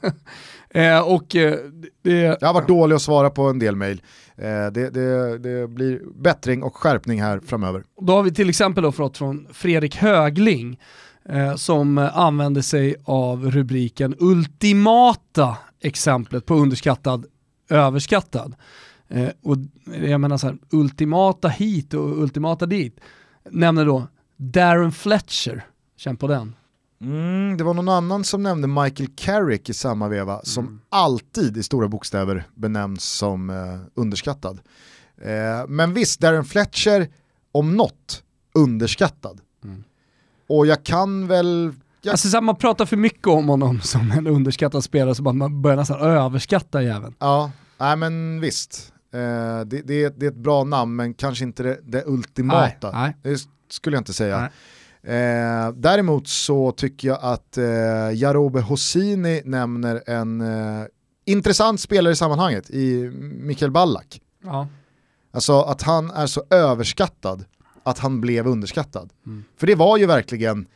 eh, 0.70 1.00
och 1.00 1.36
eh, 1.36 1.54
det, 2.02 2.12
Jag 2.40 2.46
har 2.48 2.54
varit 2.54 2.68
dålig 2.68 2.96
att 2.96 3.02
svara 3.02 3.30
på 3.30 3.42
en 3.42 3.58
del 3.58 3.76
mejl. 3.76 4.02
Eh, 4.38 4.72
det, 4.72 4.90
det, 4.90 5.38
det 5.38 5.68
blir 5.68 6.00
bättring 6.14 6.62
och 6.62 6.76
skärpning 6.76 7.22
här 7.22 7.40
framöver. 7.40 7.84
Då 8.00 8.12
har 8.12 8.22
vi 8.22 8.34
till 8.34 8.48
exempel 8.48 8.82
då 8.82 8.92
fått 8.92 9.18
från 9.18 9.46
Fredrik 9.52 9.96
Högling 9.96 10.80
eh, 11.28 11.54
som 11.54 11.98
använder 11.98 12.62
sig 12.62 12.94
av 13.04 13.50
rubriken 13.50 14.14
ultimata 14.18 15.56
exemplet 15.80 16.46
på 16.46 16.54
underskattad, 16.54 17.26
överskattad. 17.68 18.54
Eh, 19.08 19.28
och 19.42 19.56
jag 20.02 20.20
menar 20.20 20.36
så 20.36 20.46
här, 20.46 20.58
ultimata 20.70 21.48
hit 21.48 21.94
och 21.94 22.22
ultimata 22.22 22.66
dit. 22.66 23.00
Nämner 23.50 23.86
då 23.86 24.06
Darren 24.36 24.92
Fletcher, 24.92 25.64
känn 25.96 26.16
på 26.16 26.26
den. 26.26 26.54
Mm, 27.00 27.56
det 27.56 27.64
var 27.64 27.74
någon 27.74 27.88
annan 27.88 28.24
som 28.24 28.42
nämnde 28.42 28.68
Michael 28.68 29.08
Carrick 29.16 29.68
i 29.70 29.74
samma 29.74 30.08
veva, 30.08 30.40
som 30.42 30.64
Mm. 30.66 30.80
alltid 30.88 31.56
i 31.56 31.62
stora 31.62 31.88
bokstäver 31.88 32.44
benämns 32.54 33.04
som 33.04 33.50
eh, 33.50 33.80
underskattad. 33.94 34.60
Eh, 35.22 35.66
men 35.68 35.94
visst, 35.94 36.20
Darren 36.20 36.44
Fletcher, 36.44 37.08
om 37.52 37.76
något, 37.76 38.22
underskattad. 38.54 39.40
Mm. 39.64 39.84
Och 40.48 40.66
jag 40.66 40.84
kan 40.84 41.26
väl... 41.26 41.72
Jag, 42.02 42.12
Alltså 42.12 42.28
så 42.28 42.40
man 42.40 42.56
pratar 42.56 42.86
för 42.86 42.96
mycket 42.96 43.26
om 43.26 43.48
honom 43.48 43.80
som 43.82 44.10
en 44.12 44.26
underskattad 44.26 44.84
spelare 44.84 45.14
så 45.14 45.22
man 45.22 45.62
börjar 45.62 45.76
nästan 45.76 46.00
överskatta 46.00 46.82
jäveln. 46.82 47.14
ja, 47.18 47.50
nej 47.78 47.96
men 47.96 48.40
visst. 48.40 48.92
Eh, 49.12 49.18
det, 49.66 49.82
det, 49.82 50.08
det 50.20 50.26
är 50.26 50.30
ett 50.30 50.36
bra 50.36 50.64
namn, 50.64 50.96
men 50.96 51.14
kanske 51.14 51.44
inte 51.44 51.62
det, 51.62 51.78
det 51.82 52.04
ultimata. 52.06 52.90
Nej, 52.92 53.14
nej. 53.22 53.34
Det 53.34 53.40
skulle 53.70 53.96
jag 53.96 54.00
inte 54.00 54.12
säga. 54.12 54.40
Nej. 54.40 54.48
Eh, 55.02 55.72
däremot 55.74 56.28
så 56.28 56.72
tycker 56.72 57.08
jag 57.08 57.18
att 57.22 57.58
eh, 57.58 57.64
Jarobe 58.14 58.60
Hosini 58.60 59.42
nämner 59.44 60.02
en 60.06 60.40
eh, 60.40 60.86
intressant 61.24 61.80
spelare 61.80 62.12
i 62.12 62.16
sammanhanget, 62.16 62.70
i 62.70 63.10
Mikael 63.20 63.70
Ballack. 63.70 64.20
Ja. 64.44 64.68
Alltså 65.32 65.60
att 65.60 65.82
han 65.82 66.10
är 66.10 66.26
så 66.26 66.42
överskattad 66.50 67.44
att 67.82 67.98
han 67.98 68.20
blev 68.20 68.46
underskattad. 68.46 69.10
Mm. 69.26 69.44
För 69.56 69.66
det 69.66 69.74
var 69.74 69.96
ju 69.96 70.06
verkligen, 70.06 70.66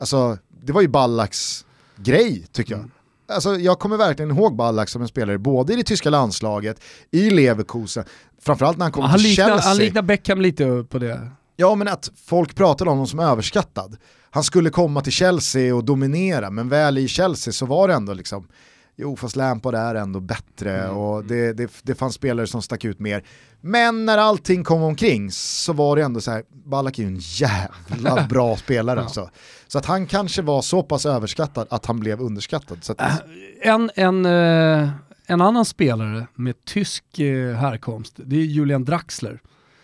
alltså 0.00 0.38
det 0.62 0.72
var 0.72 0.80
ju 0.82 0.88
Ballacks 0.88 1.66
grej 1.96 2.46
tycker 2.52 2.72
jag. 2.72 2.80
Mm. 2.80 2.90
Alltså, 3.30 3.56
jag 3.56 3.78
kommer 3.78 3.96
verkligen 3.96 4.30
ihåg 4.30 4.56
Ballack 4.56 4.88
som 4.88 5.02
en 5.02 5.08
spelare, 5.08 5.38
både 5.38 5.72
i 5.72 5.76
det 5.76 5.82
tyska 5.82 6.10
landslaget, 6.10 6.80
i 7.10 7.30
Leverkusen, 7.30 8.04
framförallt 8.40 8.78
när 8.78 8.84
han 8.84 8.92
kom 8.92 9.04
Han, 9.04 9.18
till 9.18 9.28
liknar, 9.28 9.48
Chelsea. 9.48 9.68
han 9.68 9.76
liknar 9.76 10.02
Beckham 10.02 10.40
lite 10.40 10.84
på 10.88 10.98
det. 10.98 11.30
Ja 11.60 11.74
men 11.74 11.88
att 11.88 12.10
folk 12.26 12.54
pratade 12.54 12.90
om 12.90 12.96
honom 12.96 13.06
som 13.06 13.20
överskattad. 13.20 13.96
Han 14.30 14.44
skulle 14.44 14.70
komma 14.70 15.00
till 15.00 15.12
Chelsea 15.12 15.74
och 15.74 15.84
dominera, 15.84 16.50
men 16.50 16.68
väl 16.68 16.98
i 16.98 17.08
Chelsea 17.08 17.52
så 17.52 17.66
var 17.66 17.88
det 17.88 17.94
ändå 17.94 18.12
liksom, 18.12 18.48
jo 18.96 19.16
fast 19.16 19.36
Lampard 19.36 19.74
är 19.74 19.94
ändå 19.94 20.20
bättre 20.20 20.78
Mm. 20.84 20.96
och 20.96 21.24
det, 21.24 21.52
det, 21.52 21.70
det 21.82 21.94
fanns 21.94 22.14
spelare 22.14 22.46
som 22.46 22.62
stack 22.62 22.84
ut 22.84 22.98
mer. 22.98 23.24
Men 23.60 24.06
när 24.06 24.18
allting 24.18 24.64
kom 24.64 24.82
omkring 24.82 25.30
så 25.30 25.72
var 25.72 25.96
det 25.96 26.02
ändå 26.02 26.20
så 26.20 26.30
här, 26.30 26.42
Ballack 26.66 26.98
är 26.98 27.02
ju 27.02 27.08
en 27.08 27.18
jävla 27.20 28.26
bra 28.30 28.56
spelare 28.56 28.98
Ja. 29.00 29.04
alltså. 29.04 29.30
Så 29.68 29.78
att 29.78 29.86
han 29.86 30.06
kanske 30.06 30.42
var 30.42 30.62
så 30.62 30.82
pass 30.82 31.06
överskattad 31.06 31.66
att 31.70 31.86
han 31.86 32.00
blev 32.00 32.20
underskattad. 32.20 32.78
Att, 32.88 33.00
Äh, 33.00 33.16
En, 33.60 33.90
en, 33.94 34.26
eh, 34.26 34.88
en 35.26 35.40
annan 35.40 35.64
spelare 35.64 36.26
med 36.34 36.64
tysk 36.64 37.18
eh, 37.18 37.54
härkomst, 37.56 38.14
det 38.16 38.36
är 38.36 38.40
Julian 38.44 38.84
Draxler. 38.84 39.40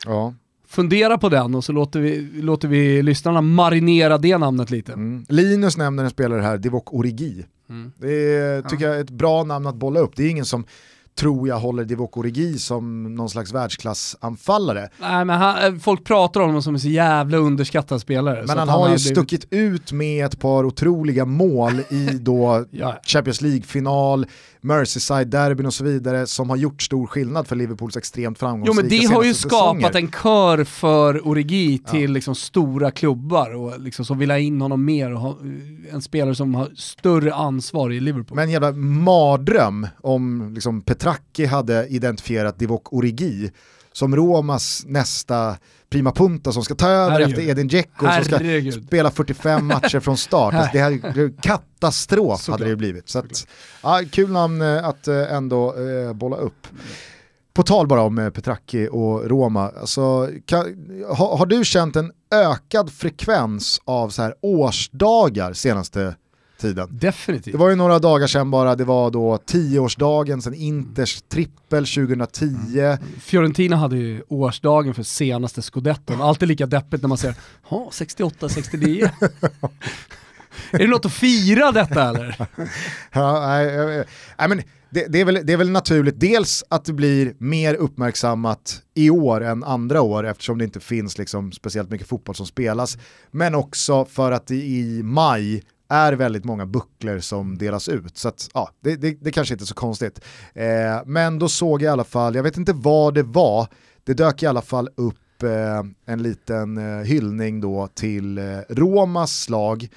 ja. 0.07 0.35
Fundera 0.75 1.19
på 1.19 1.29
den 1.29 1.55
och 1.55 1.65
så 1.65 1.73
låter 1.73 2.01
vi, 2.01 2.31
låter 2.43 2.69
vi 2.69 3.03
lyssnarna 3.03 3.41
marinera 3.41 4.19
det 4.19 4.39
namnet 4.39 4.71
lite. 4.71 4.93
mm. 4.93 5.25
Linus 5.29 5.77
nämner 5.77 6.05
en 6.05 6.11
spelare 6.11 6.41
här, 6.41 6.59
Divock 6.59 6.95
Origi. 6.95 7.45
Mm. 7.71 7.93
Det 7.99 8.37
är, 8.37 8.63
tycker 8.63 8.87
jag 8.87 8.97
är 8.97 9.01
ett 9.01 9.11
bra 9.11 9.45
namn 9.45 9.67
att 9.67 9.75
bolla 9.75 10.01
upp. 10.01 10.17
Det 10.17 10.23
är 10.23 10.31
ingen 10.31 10.45
som 10.45 10.65
tror 11.19 11.49
jag 11.49 11.59
håller 11.59 11.85
Divock 11.85 12.17
Origi 12.17 12.59
som 12.59 13.15
någon 13.15 13.31
slags 13.31 13.53
världsklassanfallare. 13.53 14.89
Nej, 15.01 15.25
men 15.25 15.39
han, 15.41 15.75
eh, 15.75 15.79
folk 15.81 16.05
pratar 16.05 16.41
om 16.41 16.47
honom 16.47 16.63
som 16.63 16.75
en 16.75 16.81
så 16.81 16.89
jävla 16.89 17.37
underskattad 17.37 18.01
spelare. 18.01 18.45
Men 18.47 18.59
han 18.59 18.69
att 18.69 18.75
har 18.75 18.89
ju 18.89 18.95
blivit- 18.95 19.13
stuckit 19.17 19.47
ut 19.51 19.93
med 19.93 20.27
ett 20.27 20.41
par 20.41 20.65
otroliga 20.65 21.25
mål 21.25 21.81
i 21.91 22.07
då 22.07 22.65
Ja, 22.71 23.01
Champions 23.07 23.41
League-final, 23.41 24.27
Merseyside-derbyn 24.61 25.67
och 25.67 25.75
så 25.75 25.85
vidare 25.85 26.27
som 26.27 26.51
har 26.51 26.57
gjort 26.57 26.83
stor 26.83 27.07
skillnad 27.07 27.47
för 27.47 27.57
Liverpools 27.57 27.97
extremt 27.97 28.37
Jo 28.41 28.47
framgångsrika 28.47 28.81
men 28.83 28.89
det 28.89 29.15
har 29.15 29.25
ju 29.25 29.35
skapat 29.35 29.83
säsonger. 29.83 29.97
en 30.07 30.13
kör 30.23 30.65
för 30.65 31.29
Origi 31.29 31.79
till 31.79 32.13
liksom 32.13 32.35
stora 32.35 32.91
klubbar 32.91 33.55
och 33.55 33.81
liksom 33.81 34.05
som 34.05 34.19
vill 34.19 34.31
ha 34.31 34.39
in 34.39 34.61
honom 34.61 34.85
mer 34.85 35.13
och 35.15 35.21
ha 35.21 35.31
eh, 35.31 35.95
en 35.95 36.03
spelare 36.03 36.35
som 36.35 36.55
har 36.55 36.69
större 36.77 37.35
ansvar 37.35 37.91
i 37.93 38.01
Liverpool. 38.01 38.37
Men 38.37 38.45
en 38.45 38.51
jävla 38.51 38.73
mardröm 38.73 39.87
om 40.03 40.53
liksom 40.55 40.81
Petracchi 41.05 41.47
hade 41.47 41.87
identifierat 41.87 42.59
Divock 42.59 42.93
Origi 42.93 43.51
som 43.93 44.17
Romas 44.17 44.83
nästa 44.87 45.57
prima 45.91 46.13
punta 46.13 46.53
som 46.53 46.65
ska 46.65 46.75
ta 46.75 46.89
över 46.89 47.11
Herregud. 47.11 47.39
efter 47.39 47.51
Edin 47.51 47.69
Dzeko 47.69 48.13
som 48.13 48.25
ska 48.25 48.37
Herregud. 48.37 48.85
spela 48.87 49.11
45 49.11 49.67
matcher 49.67 50.01
från 50.01 50.17
start. 50.17 50.55
Alltså, 50.55 50.71
det 50.73 50.79
hade 51.13 51.31
katastrof 51.43 52.41
Såklart. 52.41 52.61
hade 52.61 52.71
det 52.71 52.77
blivit. 52.77 53.09
Så 53.09 53.19
att, 53.19 53.47
ja, 53.83 54.01
kul 54.11 54.31
namn 54.31 54.63
eh, 54.63 54.85
att 54.89 55.09
eh, 55.09 55.33
ändå 55.33 55.75
eh, 55.77 56.13
bolla 56.13 56.37
upp. 56.37 56.67
På 57.55 57.63
tal 57.63 57.87
bara 57.87 58.03
om 58.03 58.19
eh, 58.19 58.31
Petracchi 58.31 58.89
och 58.93 59.25
Roma, 59.31 59.73
alltså, 59.81 60.29
kan, 60.47 60.65
ha, 61.09 61.37
har 61.37 61.47
du 61.47 61.65
känt 61.65 61.97
en 61.97 62.13
ökad 62.35 62.93
frekvens 62.93 63.81
av 63.85 64.09
så 64.11 64.23
här 64.23 64.35
årsdagar 64.41 65.53
senaste 65.53 66.17
tiden. 66.59 66.89
Definitivt. 66.91 67.53
Det 67.53 67.59
var 67.59 67.71
ju 67.71 67.77
några 67.77 67.99
dagar 67.99 68.27
sedan 68.27 68.51
bara, 68.51 68.77
det 68.77 68.85
var 68.85 69.11
då 69.11 69.39
tioårsdagen 69.39 70.43
sedan 70.43 70.55
Inters 70.55 71.23
trippel 71.23 71.87
2010. 71.87 72.47
Fiorentina 73.21 73.77
hade 73.77 73.97
ju 73.97 74.23
årsdagen 74.29 74.95
för 74.95 75.03
senaste 75.03 75.63
scudetton. 75.63 76.23
Alltid 76.23 76.49
lika 76.49 76.67
deppigt 76.67 77.03
när 77.03 77.09
man 77.09 77.19
säger, 77.19 77.37
ja 77.71 77.89
68, 77.93 78.49
69. 78.49 79.11
är 80.71 80.79
det 80.79 80.87
något 80.87 81.07
att 81.07 81.13
fira 81.13 81.73
detta 81.73 82.09
eller? 82.09 82.37
ja, 83.13 83.47
nej, 83.47 84.05
nej, 84.39 84.49
men 84.49 84.63
det, 84.95 85.07
det, 85.09 85.21
är 85.21 85.25
väl, 85.25 85.41
det 85.45 85.53
är 85.53 85.57
väl 85.57 85.71
naturligt, 85.71 86.21
dels 86.21 86.65
att 86.69 86.85
det 86.85 86.93
blir 86.93 87.35
mer 87.39 87.75
uppmärksammat 87.75 88.83
i 88.95 89.11
år 89.11 89.45
än 89.45 89.65
andra 89.65 90.03
år 90.03 90.27
eftersom 90.27 90.59
det 90.59 90.65
inte 90.65 90.81
finns 90.81 91.19
liksom 91.19 91.53
speciellt 91.53 91.91
mycket 91.91 92.09
fotboll 92.09 92.35
som 92.35 92.47
spelas, 92.47 92.99
men 93.31 93.55
också 93.55 94.05
för 94.05 94.33
att 94.33 94.47
det 94.47 94.55
i 94.55 95.03
maj 95.03 95.63
är 95.89 96.13
väldigt 96.13 96.45
många 96.45 96.67
bucklor 96.67 97.19
som 97.19 97.59
delas 97.59 97.89
ut. 97.89 98.19
Så 98.19 98.29
att, 98.29 98.49
ja, 98.55 98.71
det, 98.81 98.97
det, 98.97 99.19
det 99.21 99.33
kanske 99.33 99.55
inte 99.55 99.65
är 99.65 99.67
så 99.67 99.75
konstigt. 99.75 100.21
Eh, 100.55 100.65
men 101.07 101.39
då 101.39 101.49
såg 101.49 101.83
jag 101.83 101.91
i 101.91 101.93
alla 101.93 102.05
fall, 102.05 102.35
jag 102.35 102.43
vet 102.43 102.57
inte 102.57 102.73
vad 102.73 103.15
det 103.15 103.23
var, 103.23 103.67
det 104.05 104.15
dök 104.15 104.43
i 104.43 104.47
alla 104.47 104.63
fall 104.63 104.89
upp 104.95 105.43
eh, 105.43 105.83
en 106.07 106.23
liten 106.23 106.79
eh, 106.79 107.05
hyllning 107.05 107.61
då 107.61 107.89
till 107.95 108.39
eh, 108.39 108.45
Romas 108.69 109.41
slag 109.41 109.89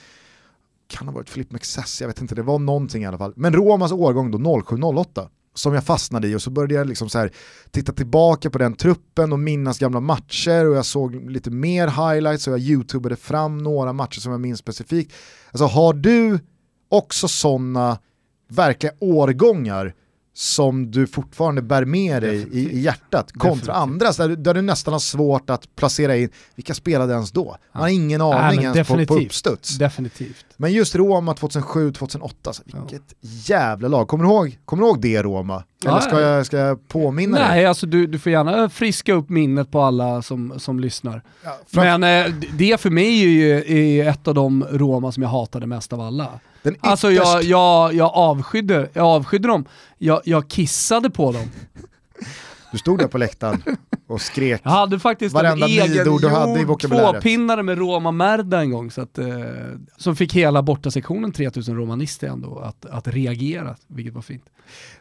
kan 0.88 1.08
ha 1.08 1.16
varit 1.16 1.30
Filip 1.30 1.52
McSess, 1.52 2.02
jag 2.02 2.08
vet 2.08 2.22
inte, 2.22 2.36
det 2.36 2.42
var 2.42 2.60
någonting 2.60 3.04
i 3.04 3.06
alla 3.06 3.18
fall. 3.18 3.34
Men 3.36 3.54
Romas 3.54 3.92
årgång 3.92 4.32
då 4.32 4.38
07-08 4.38 5.28
som 5.58 5.74
jag 5.74 5.84
fastnade 5.84 6.28
i 6.28 6.36
och 6.36 6.41
så 6.41 6.49
började 6.49 6.74
jag 6.74 6.88
liksom 6.88 7.10
så 7.10 7.20
här, 7.20 7.32
titta 7.72 7.93
tillbaka 7.93 8.49
på 8.49 8.58
den 8.58 8.76
truppen 8.76 9.34
och 9.34 9.39
minnas 9.39 9.80
gamla 9.80 9.99
matcher 9.99 10.66
och 10.66 10.76
jag 10.76 10.86
såg 10.86 11.32
lite 11.32 11.49
mer 11.49 11.88
highlights 11.88 12.47
och 12.47 12.53
jag 12.53 12.60
youtubade 12.60 13.16
fram 13.16 13.58
några 13.58 13.93
matcher 13.93 14.20
som 14.20 14.32
jag 14.32 14.41
minns 14.41 14.60
specifikt. 14.60 15.14
Alltså 15.51 15.66
har 15.66 15.93
du 15.93 16.39
också 16.89 17.28
sådana 17.28 17.97
verkliga 18.47 18.93
årgångar 18.99 19.93
som 20.40 20.92
du 20.92 21.08
fortfarande 21.08 21.62
bär 21.62 21.86
med 21.86 22.24
dig 22.24 22.48
i, 22.52 22.60
i, 22.60 22.80
hjärtat 22.80 23.32
kontra 23.32 23.50
Definitivt. 23.50 23.70
andra 23.70 24.12
där, 24.12 24.36
där 24.36 24.54
du 24.54 24.62
nästan 24.62 24.94
har 24.94 25.00
svårt 25.00 25.50
att 25.50 25.76
placera 25.76 26.18
in, 26.18 26.30
vilka 26.56 26.74
spelade 26.74 27.14
ens 27.14 27.32
då? 27.32 27.58
Man 27.72 27.82
har 27.82 27.90
ingen 27.90 28.22
aning 28.22 28.62
ja, 28.62 28.74
ens 28.74 28.88
på, 28.88 29.06
på 29.06 29.16
uppstuds. 29.16 29.78
Definitivt. 29.78 30.46
Men 30.58 30.74
just 30.74 30.96
Roma 30.96 31.34
2007-2008, 31.34 32.32
alltså, 32.44 32.64
vilket 32.66 33.02
ja. 33.20 33.30
jävla 33.30 33.88
lag. 33.88 34.08
Kommer 34.08 34.24
du 34.24 34.30
ihåg, 34.30 34.58
kommer 34.66 34.84
du 34.84 34.90
ihåg 34.90 35.02
det 35.02 35.24
Roma? 35.24 35.64
Eller 35.86 36.00
ska 36.00 36.22
jag, 36.22 36.46
ska 36.46 36.58
jag 36.58 36.88
påminna 36.88 37.38
Nej, 37.38 37.58
dig? 37.58 37.66
alltså 37.66 37.86
du, 37.86 38.08
du 38.08 38.20
får 38.20 38.32
gärna 38.32 38.70
friska 38.70 39.14
upp 39.14 39.30
minnet 39.30 39.72
på 39.72 39.82
alla 39.82 40.22
som, 40.22 40.54
som 40.58 40.80
lyssnar. 40.80 41.22
Men 41.72 42.04
eh, 42.04 42.34
det 42.58 42.82
för 42.82 42.90
mig 42.90 43.24
är 43.24 43.28
ju 43.28 44.00
är 44.00 44.10
ett 44.10 44.28
av 44.28 44.34
de 44.34 44.66
Roma 44.72 45.12
som 45.12 45.24
jag 45.24 45.30
hatade 45.30 45.68
mest 45.68 45.94
av 45.94 46.02
alla. 46.02 46.40
Alltså 46.80 47.12
jag, 47.12 47.43
jag, 47.43 47.93
jag, 47.93 48.12
avskydde, 48.14 48.89
jag 48.93 49.05
avskydde 49.05 49.47
dem, 49.47 49.66
jag, 49.97 50.22
jag 50.26 50.47
kissade 50.47 51.10
på 51.10 51.32
dem. 51.32 51.51
Du 52.72 52.78
stod 52.78 52.99
där 52.99 53.08
på 53.08 53.18
läktaren 53.18 53.64
och 54.08 54.22
skrek 54.22 54.62
Jag 54.64 54.72
hade 54.72 54.99
faktiskt 54.99 55.36
varenda 55.36 55.66
en 55.66 55.72
egen 55.72 56.18
du 56.18 56.30
hade 56.30 56.60
i 56.60 56.64
vokabuläret. 56.64 57.12
tvåpinnare 57.12 57.64
med 57.64 57.78
Roma 57.78 58.12
Merda 58.12 58.62
en 58.62 58.72
gång, 58.72 58.91
så 58.91 59.01
att, 59.01 59.18
eh, 59.18 59.28
som 59.97 60.16
fick 60.16 60.34
hela 60.34 60.62
bortasektionen 60.62 61.32
3000 61.32 61.76
romanister 61.76 62.28
ändå 62.28 62.60
att, 62.60 62.86
att 62.86 63.08
reagera, 63.08 63.76
vilket 63.88 64.14
var 64.14 64.22
fint. 64.22 64.43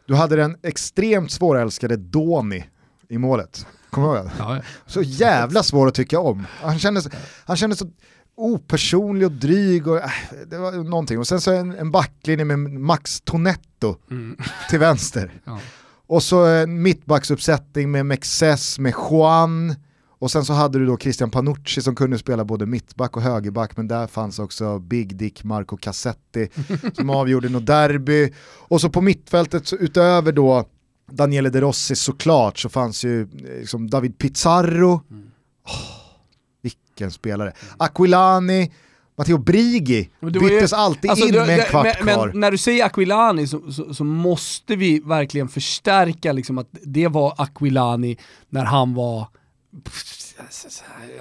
Du 0.07 0.15
hade 0.15 0.37
den 0.37 0.57
extremt 0.63 1.31
svårälskade 1.31 1.97
Doni 1.97 2.65
i 3.09 3.19
målet. 3.19 3.67
Kommer 3.91 4.09
du 4.09 4.19
ihåg 4.19 4.31
ja, 4.39 4.57
ja. 4.57 4.63
Så 4.87 5.03
jävla 5.03 5.63
svår 5.63 5.89
att 5.89 5.95
tycka 5.95 6.21
om. 6.21 6.47
Han 6.63 6.79
kändes, 6.79 7.09
han 7.45 7.57
kändes 7.57 7.79
så 7.79 7.87
opersonlig 8.37 9.27
och 9.27 9.33
dryg 9.33 9.87
och 9.87 9.97
äh, 9.97 10.11
det 10.47 10.59
var 10.59 10.73
någonting. 10.73 11.19
Och 11.19 11.27
sen 11.27 11.41
så 11.41 11.53
en, 11.53 11.73
en 11.73 11.91
backlinje 11.91 12.45
med 12.45 12.59
Max 12.59 13.21
Tonetto 13.21 13.97
mm. 14.11 14.37
till 14.71 14.79
vänster. 14.79 15.41
Ja. 15.45 15.61
Och 16.07 16.23
så 16.23 16.45
en 16.45 16.83
mittbacksuppsättning 16.83 17.91
med 17.91 18.07
Mexes, 18.07 18.79
med 18.79 18.95
Juan, 19.11 19.75
och 20.19 20.31
sen 20.31 20.45
så 20.45 20.53
hade 20.53 20.79
du 20.79 20.87
då 20.87 20.99
Christian 20.99 21.31
Panucci 21.31 21.83
som 21.83 21.95
kunde 21.95 22.19
spela 22.19 22.45
både 22.45 22.67
mittback 22.67 23.17
och 23.17 23.23
högerback, 23.23 23.77
men 23.77 23.89
där 23.89 24.07
fanns 24.07 24.39
också 24.39 24.79
Big 24.79 25.17
Dick 25.17 25.45
Marco 25.45 25.77
Cassetti 25.77 26.49
som 26.95 27.11
avgjorde 27.11 27.49
något 27.49 27.67
derby. 27.67 28.33
Och 28.59 28.81
så 28.81 28.91
på 28.91 29.01
mittfältet, 29.01 29.67
så 29.67 29.77
utöver 29.77 30.33
då 30.33 30.65
Daniele 31.11 31.51
De 31.51 31.61
Rossi 31.61 31.97
såklart, 31.97 32.59
så 32.59 32.69
fanns 32.69 33.05
ju 33.05 33.23
eh, 33.23 33.29
liksom 33.59 33.91
David 33.91 34.19
Pizarro. 34.19 35.01
Mm. 35.11 35.31
Oh, 35.65 36.06
vilken 36.97 37.11
spelare. 37.11 37.53
Aquilani, 37.77 38.73
Matteo 39.19 39.39
Brigi 39.39 40.11
byttes 40.21 40.73
ju, 40.73 40.77
alltid 40.77 41.11
alltså, 41.11 41.27
in 41.27 41.35
med 41.35 41.59
en 41.59 41.65
kvart 41.65 41.97
men, 42.03 42.15
kvar. 42.15 42.27
Men 42.27 42.41
när 42.41 42.51
du 42.51 42.59
säger 42.59 42.85
Aquilani 42.85 43.47
så, 43.47 43.73
så, 43.73 43.95
så, 43.95 44.05
måste 44.05 44.77
vi 44.77 45.01
verkligen 45.01 45.49
förstärka 45.49 46.33
liksom 46.33 46.59
att 46.59 46.69
det 46.73 47.09
var 47.09 47.35
Aquilani 47.39 48.17
när 48.49 48.65
han 48.65 48.95
var, 48.95 49.29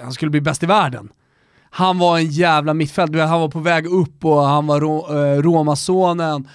han 0.02 0.12
skulle 0.12 0.30
bli 0.30 0.40
bäst 0.40 0.62
i 0.62 0.66
världen. 0.66 1.08
Han 1.70 1.98
var 1.98 2.18
en 2.18 2.26
jävla 2.26 2.74
mittfält, 2.74 3.16
han 3.16 3.40
var 3.40 3.48
på 3.48 3.60
väg 3.60 3.86
upp 3.86 4.24
och 4.24 4.42
han 4.42 4.66
var 4.66 4.80
ro, 4.80 5.06
Romasonen 5.42 6.48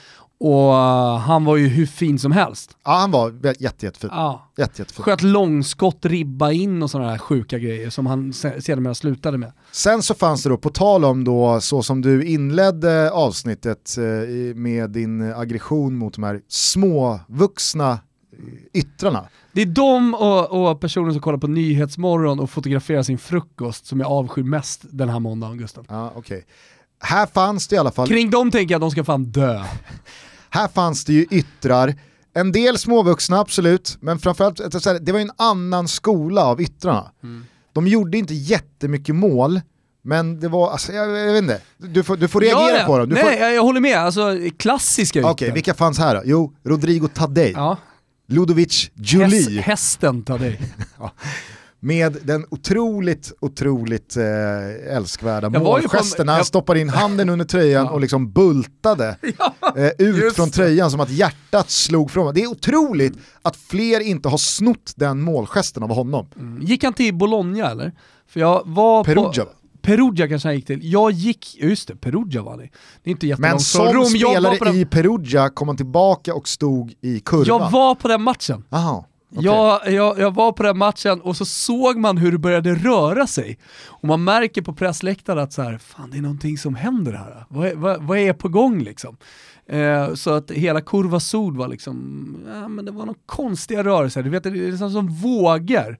och 0.43 0.71
uh, 0.71 1.17
han 1.17 1.45
var 1.45 1.57
ju 1.57 1.67
hur 1.67 1.85
fin 1.85 2.19
som 2.19 2.31
helst. 2.31 2.77
Ja 2.83 2.91
han 2.91 3.11
var 3.11 3.33
jätte, 3.59 3.85
jättefin. 3.85 4.09
Ja. 4.13 4.51
Jätte, 4.57 4.81
jättefin. 4.81 5.03
Sköt 5.03 5.21
långskott, 5.21 6.05
ribba 6.05 6.51
in 6.51 6.83
och 6.83 6.91
sådana 6.91 7.11
här 7.11 7.17
sjuka 7.17 7.59
grejer 7.59 7.89
som 7.89 8.05
han 8.05 8.33
sedermera 8.33 8.93
slutade 8.93 9.37
med. 9.37 9.51
Sen 9.71 10.03
så 10.03 10.13
fanns 10.13 10.43
det 10.43 10.49
då, 10.49 10.57
på 10.57 10.69
tal 10.69 11.05
om 11.05 11.23
då 11.23 11.61
så 11.61 11.83
som 11.83 12.01
du 12.01 12.25
inledde 12.25 13.11
avsnittet 13.11 13.97
eh, 13.97 14.55
med 14.55 14.89
din 14.89 15.33
aggression 15.33 15.97
mot 15.97 16.13
de 16.13 16.23
här 16.23 16.41
småvuxna 16.47 17.99
yttrarna. 18.73 19.25
Det 19.51 19.61
är 19.61 19.65
de 19.65 20.13
och, 20.13 20.69
och 20.69 20.81
personer 20.81 21.11
som 21.11 21.21
kollar 21.21 21.37
på 21.37 21.47
Nyhetsmorgon 21.47 22.39
och 22.39 22.49
fotograferar 22.49 23.03
sin 23.03 23.17
frukost 23.17 23.85
som 23.85 23.99
jag 23.99 24.11
avskyr 24.11 24.43
mest 24.43 24.81
den 24.83 25.09
här 25.09 25.19
måndagen 25.19 25.57
Gusten. 25.57 25.85
Ja, 25.89 26.13
okay. 26.15 26.41
Här 26.99 27.25
fanns 27.25 27.67
det 27.67 27.75
i 27.75 27.79
alla 27.79 27.91
fall... 27.91 28.07
Kring 28.07 28.29
dem 28.29 28.51
tänker 28.51 28.73
jag 28.73 28.79
att 28.79 28.81
de 28.81 28.91
ska 28.91 29.03
fan 29.03 29.23
dö. 29.23 29.63
Här 30.53 30.67
fanns 30.67 31.05
det 31.05 31.13
ju 31.13 31.25
yttrar, 31.29 31.95
en 32.33 32.51
del 32.51 32.77
småvuxna 32.77 33.39
absolut, 33.39 33.97
men 33.99 34.19
framförallt, 34.19 34.57
det 35.01 35.11
var 35.11 35.19
en 35.19 35.31
annan 35.37 35.87
skola 35.87 36.45
av 36.45 36.61
yttrarna. 36.61 37.11
Mm. 37.23 37.45
De 37.73 37.87
gjorde 37.87 38.17
inte 38.17 38.33
jättemycket 38.33 39.15
mål, 39.15 39.61
men 40.01 40.39
det 40.39 40.47
var, 40.47 40.71
alltså, 40.71 40.93
jag, 40.93 41.09
jag 41.09 41.33
vet 41.33 41.41
inte, 41.41 41.61
du 41.77 42.03
får, 42.03 42.17
du 42.17 42.27
får 42.27 42.41
reagera 42.41 42.77
ja, 42.77 42.85
på 42.85 42.97
dem. 42.97 43.09
Du 43.09 43.15
Nej, 43.15 43.23
får... 43.23 43.47
jag 43.47 43.63
håller 43.63 43.79
med, 43.79 43.97
alltså 43.97 44.37
klassiska 44.57 45.19
Okej, 45.19 45.31
okay, 45.31 45.51
vilka 45.51 45.73
fanns 45.73 45.99
här 45.99 46.15
då? 46.15 46.21
Jo, 46.25 46.53
Rodrigo 46.63 47.07
Tadej, 47.07 47.51
ja. 47.55 47.77
Ludovic 48.27 48.91
Juli. 48.95 49.55
Häst, 49.55 49.67
hästen 49.67 50.23
Tadej. 50.23 50.61
ja 50.99 51.11
med 51.83 52.17
den 52.23 52.45
otroligt, 52.49 53.33
otroligt 53.39 54.17
eh, 54.17 54.95
älskvärda 54.95 55.49
målgesten 55.49 56.25
när 56.25 56.33
han 56.33 56.39
jag... 56.39 56.45
stoppade 56.45 56.79
in 56.79 56.89
handen 56.89 57.29
under 57.29 57.45
tröjan 57.45 57.85
ja. 57.85 57.91
och 57.91 58.01
liksom 58.01 58.31
bultade 58.31 59.15
eh, 59.75 59.91
ut 59.97 60.35
från 60.35 60.49
tröjan 60.49 60.91
som 60.91 60.99
att 60.99 61.09
hjärtat 61.09 61.69
slog 61.69 62.11
från 62.11 62.33
Det 62.33 62.43
är 62.43 62.47
otroligt 62.47 63.13
att 63.41 63.55
fler 63.55 63.99
inte 63.99 64.29
har 64.29 64.37
snott 64.37 64.93
den 64.95 65.21
målgesten 65.21 65.83
av 65.83 65.93
honom. 65.93 66.27
Mm. 66.39 66.61
Gick 66.61 66.83
han 66.83 66.93
till 66.93 67.13
Bologna 67.13 67.71
eller? 67.71 67.91
För 68.27 68.39
jag 68.39 68.61
var 68.65 69.03
Perugia. 69.03 69.45
På... 69.45 69.51
Perugia 69.81 70.27
kanske 70.27 70.47
han 70.47 70.55
gick 70.55 70.65
till. 70.65 70.91
Jag 70.91 71.11
gick, 71.11 71.57
just 71.59 71.87
det, 71.87 71.95
Perugia 71.95 72.41
var 72.41 72.57
det. 72.57 72.69
Det 73.03 73.09
är 73.09 73.11
inte 73.11 73.27
jättelångt 73.27 73.51
Men 73.51 73.59
som 73.59 73.87
Rom. 73.87 74.05
spelare 74.05 74.69
i 74.69 74.85
Perugia 74.85 75.49
kom 75.49 75.67
han 75.67 75.77
tillbaka 75.77 76.33
och 76.33 76.47
stod 76.47 76.93
i 77.01 77.19
kurvan. 77.19 77.45
Jag 77.47 77.71
var 77.71 77.95
på 77.95 78.07
den 78.07 78.21
matchen. 78.21 78.63
Aha. 78.69 79.05
Okay. 79.31 79.45
Jag, 79.45 79.91
jag, 79.91 80.19
jag, 80.19 80.35
var 80.35 80.51
på 80.51 80.63
den 80.63 80.77
matchen 80.77 81.21
och 81.21 81.37
så 81.37 81.45
såg 81.45 81.97
man 81.97 82.17
hur 82.17 82.31
det 82.31 82.37
började 82.37 82.75
röra 82.75 83.27
sig. 83.27 83.57
Och 83.85 84.07
man 84.07 84.23
märker 84.23 84.61
på 84.61 84.73
pressläktaren 84.73 85.39
att 85.39 85.53
så 85.53 85.61
här, 85.61 85.77
fan 85.77 86.11
det 86.11 86.17
är 86.17 86.21
någonting 86.21 86.57
som 86.57 86.75
händer 86.75 87.13
här. 87.13 87.45
Vad 87.49 87.67
är, 87.67 87.75
vad, 87.75 88.03
vad 88.03 88.17
är 88.17 88.33
på 88.33 88.49
gång 88.49 88.83
liksom? 88.83 89.17
Eh, 89.65 90.13
så 90.13 90.33
att 90.33 90.51
hela 90.51 90.81
Kurva 90.81 91.19
sol 91.19 91.57
var 91.57 91.67
liksom, 91.67 92.37
ja, 92.47 92.67
men 92.67 92.85
det 92.85 92.91
var 92.91 93.05
några 93.05 93.19
konstiga 93.25 93.83
rörelser, 93.83 94.23
du 94.23 94.29
vet 94.29 94.43
det 94.43 94.49
är 94.49 94.71
liksom 94.71 94.91
som 94.91 95.07
vågor. 95.07 95.97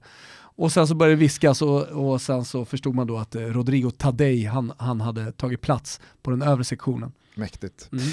Och 0.54 0.72
sen 0.72 0.86
så 0.86 0.94
började 0.94 1.16
det 1.16 1.20
viskas 1.20 1.62
och, 1.62 1.82
och 1.82 2.20
sen 2.20 2.44
så 2.44 2.64
förstod 2.64 2.94
man 2.94 3.06
då 3.06 3.18
att 3.18 3.34
eh, 3.34 3.40
Rodrigo 3.40 3.90
Tadej, 3.90 4.44
han, 4.44 4.72
han 4.78 5.00
hade 5.00 5.32
tagit 5.32 5.60
plats 5.60 6.00
på 6.22 6.30
den 6.30 6.42
övre 6.42 6.64
sektionen. 6.64 7.12
Mäktigt. 7.34 7.88
Mm. 7.92 8.04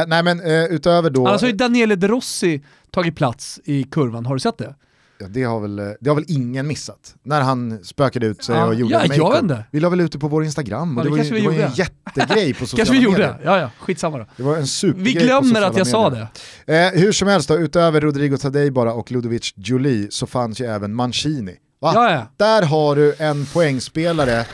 Eh, 0.00 0.06
nej 0.08 0.22
men 0.22 0.40
eh, 0.40 0.64
utöver 0.64 1.10
då... 1.10 1.38
Ju 1.42 1.52
Daniele 1.52 1.96
De 1.96 2.08
Rossi 2.08 2.64
tagit 2.90 3.16
plats 3.16 3.60
i 3.64 3.82
kurvan, 3.82 4.26
har 4.26 4.34
du 4.34 4.40
sett 4.40 4.58
det? 4.58 4.74
Ja, 5.20 5.26
det, 5.28 5.42
har 5.42 5.60
väl, 5.60 5.76
det 6.00 6.10
har 6.10 6.14
väl 6.14 6.24
ingen 6.28 6.66
missat. 6.66 7.14
När 7.22 7.40
han 7.40 7.84
spökade 7.84 8.26
ut 8.26 8.44
sig 8.44 8.56
ja, 8.56 8.66
och 8.66 8.74
gjorde 8.74 8.94
ja, 8.94 9.14
jag 9.14 9.42
vet 9.48 9.64
Vi 9.70 9.80
la 9.80 9.88
väl 9.88 10.00
ut 10.00 10.12
det 10.12 10.18
på 10.18 10.28
vår 10.28 10.44
Instagram 10.44 10.98
och 10.98 11.06
ja, 11.06 11.10
det, 11.10 11.16
det, 11.16 11.30
var, 11.30 11.38
ju, 11.38 11.40
det 11.40 11.46
var 11.46 11.54
ju 11.54 11.62
en 11.62 11.72
jättegrej 11.72 12.54
på 12.54 12.66
sociala 12.66 12.76
kanske 12.76 12.94
vi 12.94 13.10
medier. 13.10 13.28
gjorde, 13.28 13.38
ja 13.44 13.60
ja, 13.60 13.70
skitsamma 13.78 14.18
då. 14.18 14.26
Det 14.36 14.42
var 14.42 14.56
en 14.56 14.66
supergrej 14.66 15.04
Vi 15.04 15.12
glömmer 15.12 15.62
att 15.62 15.76
jag 15.76 15.86
medier. 15.86 16.28
sa 16.28 16.28
det. 16.66 16.86
Eh, 16.94 17.00
hur 17.00 17.12
som 17.12 17.28
helst 17.28 17.48
då, 17.48 17.56
utöver 17.58 18.00
Rodrigo 18.00 18.36
Tadej 18.36 18.70
bara 18.70 18.92
och 18.92 19.12
Ludovic 19.12 19.52
Juli 19.56 20.08
så 20.10 20.26
fanns 20.26 20.60
ju 20.60 20.64
även 20.66 20.94
Mancini. 20.94 21.56
Ja, 21.80 22.10
ja. 22.12 22.26
Där 22.36 22.62
har 22.62 22.96
du 22.96 23.14
en 23.18 23.46
poängspelare 23.46 24.46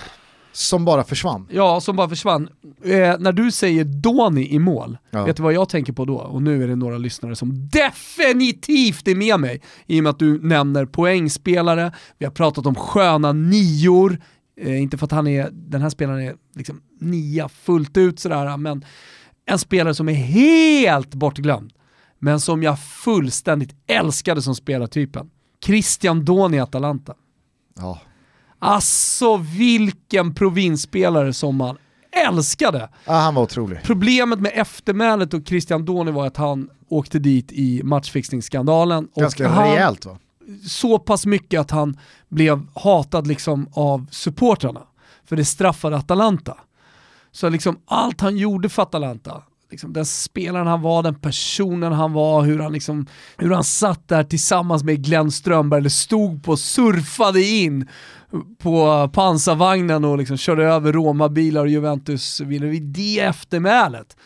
som 0.55 0.85
bara 0.85 1.05
försvann. 1.05 1.47
Ja, 1.51 1.81
som 1.81 1.97
bara 1.97 2.09
försvann. 2.09 2.49
Eh, 2.85 3.15
när 3.19 3.33
du 3.33 3.51
säger 3.51 3.85
Doni 3.85 4.49
i 4.55 4.59
mål, 4.59 4.99
Ja. 5.11 5.25
vet 5.25 5.37
du 5.37 5.43
vad 5.43 5.53
jag 5.53 5.69
tänker 5.69 5.93
på 5.93 6.05
då? 6.05 6.17
Och 6.17 6.43
nu 6.43 6.63
är 6.65 6.69
det 6.69 6.77
några 6.77 6.99
lyssnare 6.99 7.37
som 7.37 7.69
definitivt 7.69 9.09
är 9.09 9.15
med 9.15 9.41
mig, 9.41 9.63
i 9.87 10.01
och 10.01 10.03
med 10.05 10.11
att 10.11 10.19
du 10.19 10.43
nämner 10.43 10.87
poängspelare, 10.87 11.93
vi 12.19 12.25
har 12.27 12.33
pratat 12.33 12.67
om 12.67 12.75
sköna 12.75 13.33
nior, 13.33 14.19
eh, 14.61 14.83
inte 14.83 14.99
för 14.99 15.05
att 15.05 15.13
han 15.13 15.27
är, 15.27 15.49
den 15.53 15.83
här 15.83 15.91
spelaren 15.91 16.21
är 16.21 16.35
liksom 16.57 16.81
nia 17.01 17.49
fullt 17.49 17.97
ut 17.97 18.21
sådär, 18.21 18.57
men 18.57 18.85
en 19.47 19.59
spelare 19.59 19.95
som 19.95 20.09
är 20.09 20.15
helt 20.15 21.15
bortglömd, 21.15 21.73
men 22.19 22.41
som 22.41 22.63
jag 22.63 22.79
fullständigt 22.81 23.75
älskade 23.87 24.43
som 24.43 24.55
spelartypen. 24.55 25.31
Christian 25.65 26.25
Doni 26.25 26.57
i 26.57 26.61
Atalanta. 26.61 27.15
Ja. 27.77 28.01
Alltså 28.65 29.37
vilken 29.37 30.35
provinsspelare 30.35 31.33
som 31.33 31.57
man 31.57 31.77
älskade. 32.27 32.89
Ja, 33.05 33.13
han 33.13 33.35
var 33.35 33.43
otrolig. 33.43 33.83
Problemet 33.83 34.41
med 34.41 34.53
eftermälet 34.55 35.35
och 35.35 35.49
Christian 35.49 35.85
Doni 35.85 36.13
var 36.13 36.27
att 36.27 36.37
han 36.37 36.71
åkte 36.89 37.19
dit 37.19 37.53
i 37.53 37.83
matchfixningsskandalen. 37.83 39.09
Ganska 39.17 39.49
han, 39.49 39.69
rejält 39.69 40.07
va? 40.07 40.19
Så 40.69 40.99
pass 40.99 41.27
mycket 41.27 41.61
att 41.61 41.71
han 41.71 41.99
blev 42.29 42.67
hatad 42.75 43.27
liksom 43.27 43.69
av 43.73 44.07
supportrarna. 44.11 44.83
För 45.25 45.37
det 45.37 45.45
straffade 45.45 45.97
Atalanta. 45.97 46.57
Så 47.33 47.49
liksom 47.49 47.79
allt 47.87 48.21
han 48.21 48.37
gjorde 48.37 48.69
för 48.69 48.83
Atalanta, 48.83 49.43
liksom 49.75 49.93
den 49.93 50.07
spelaren 50.07 50.67
han 50.67 50.83
var, 50.83 51.03
den 51.03 51.15
personen 51.15 51.93
han 51.93 52.13
var, 52.13 52.43
hur 52.43 52.59
han, 52.59 52.73
liksom, 52.73 53.07
hur 53.37 53.51
han 53.51 53.65
satt 53.65 54.09
där 54.09 54.25
tillsammans 54.25 54.85
med 54.85 55.05
Glenn 55.05 55.31
Strömberg, 55.31 55.79
eller 55.79 55.89
stod 55.89 56.45
på, 56.45 56.57
surfade 56.57 57.43
in 57.43 57.89
på 58.59 59.09
pansarvagnen 59.13 60.05
och 60.05 60.19
liksom 60.19 60.37
körde 60.37 60.65
över 60.65 60.93
Roma-bilar 60.93 61.61
och 61.61 61.69
Juventus 61.69 62.41
vid 62.41 62.83
det 62.83 63.21
eftermälet. 63.21 64.17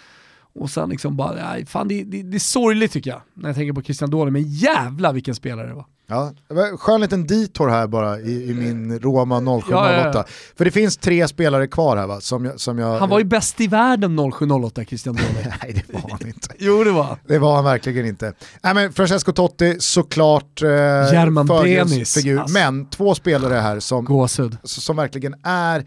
Och 0.55 0.70
sen 0.70 0.88
liksom 0.88 1.16
bara, 1.16 1.34
nej, 1.34 1.66
fan 1.66 1.88
det, 1.88 2.05
det, 2.05 2.22
det 2.22 2.36
är 2.36 2.38
sorgligt 2.38 2.92
tycker 2.92 3.11
jag, 3.11 3.22
när 3.34 3.49
jag 3.49 3.57
tänker 3.57 3.72
på 3.72 3.82
Christian 3.82 4.11
Doni, 4.11 4.30
men 4.30 4.42
jävla 4.42 5.12
vilken 5.12 5.34
spelare 5.34 5.68
det 5.68 5.74
var. 5.74 5.86
Ja, 6.11 6.33
skön 6.79 7.01
liten 7.01 7.27
detour 7.27 7.69
här 7.69 7.87
bara 7.87 8.21
i, 8.21 8.51
i 8.51 8.55
min 8.55 8.99
Roma 8.99 9.41
0708. 9.41 9.67
Ja, 9.71 9.93
ja, 9.93 10.11
ja. 10.15 10.25
För 10.59 10.65
det 10.65 10.71
finns 10.71 10.97
tre 10.97 11.29
spelare 11.29 11.67
kvar 11.67 11.97
här 11.97 12.07
va? 12.07 12.21
Som 12.21 12.45
jag, 12.45 12.61
som 12.61 12.79
jag, 12.79 12.99
Han 12.99 13.09
var 13.09 13.19
ju 13.19 13.25
bäst 13.25 13.61
i 13.61 13.67
världen 13.67 14.33
0708 14.33 14.85
Christian 14.85 15.15
Doni. 15.17 15.29
Nej 15.63 15.85
det 15.87 15.95
var 15.95 16.11
han 16.11 16.27
inte. 16.27 16.49
jo 16.59 16.85
det 16.85 16.91
var. 16.91 17.19
Det 17.27 17.39
var 17.39 17.55
han 17.55 17.65
verkligen 17.65 18.07
inte. 18.07 18.33
Nej, 18.63 18.75
men 18.75 18.93
Francesco 18.93 19.33
Totti 19.33 19.77
såklart 19.81 20.63
eh, 20.63 20.69
förgrundsfigur. 20.69 22.39
Alltså. 22.39 22.53
Men 22.55 22.91
två 22.91 23.15
spelare 23.15 23.55
här 23.55 23.81
som, 23.81 24.29
som 24.65 24.97
verkligen 24.97 25.35
är 25.45 25.87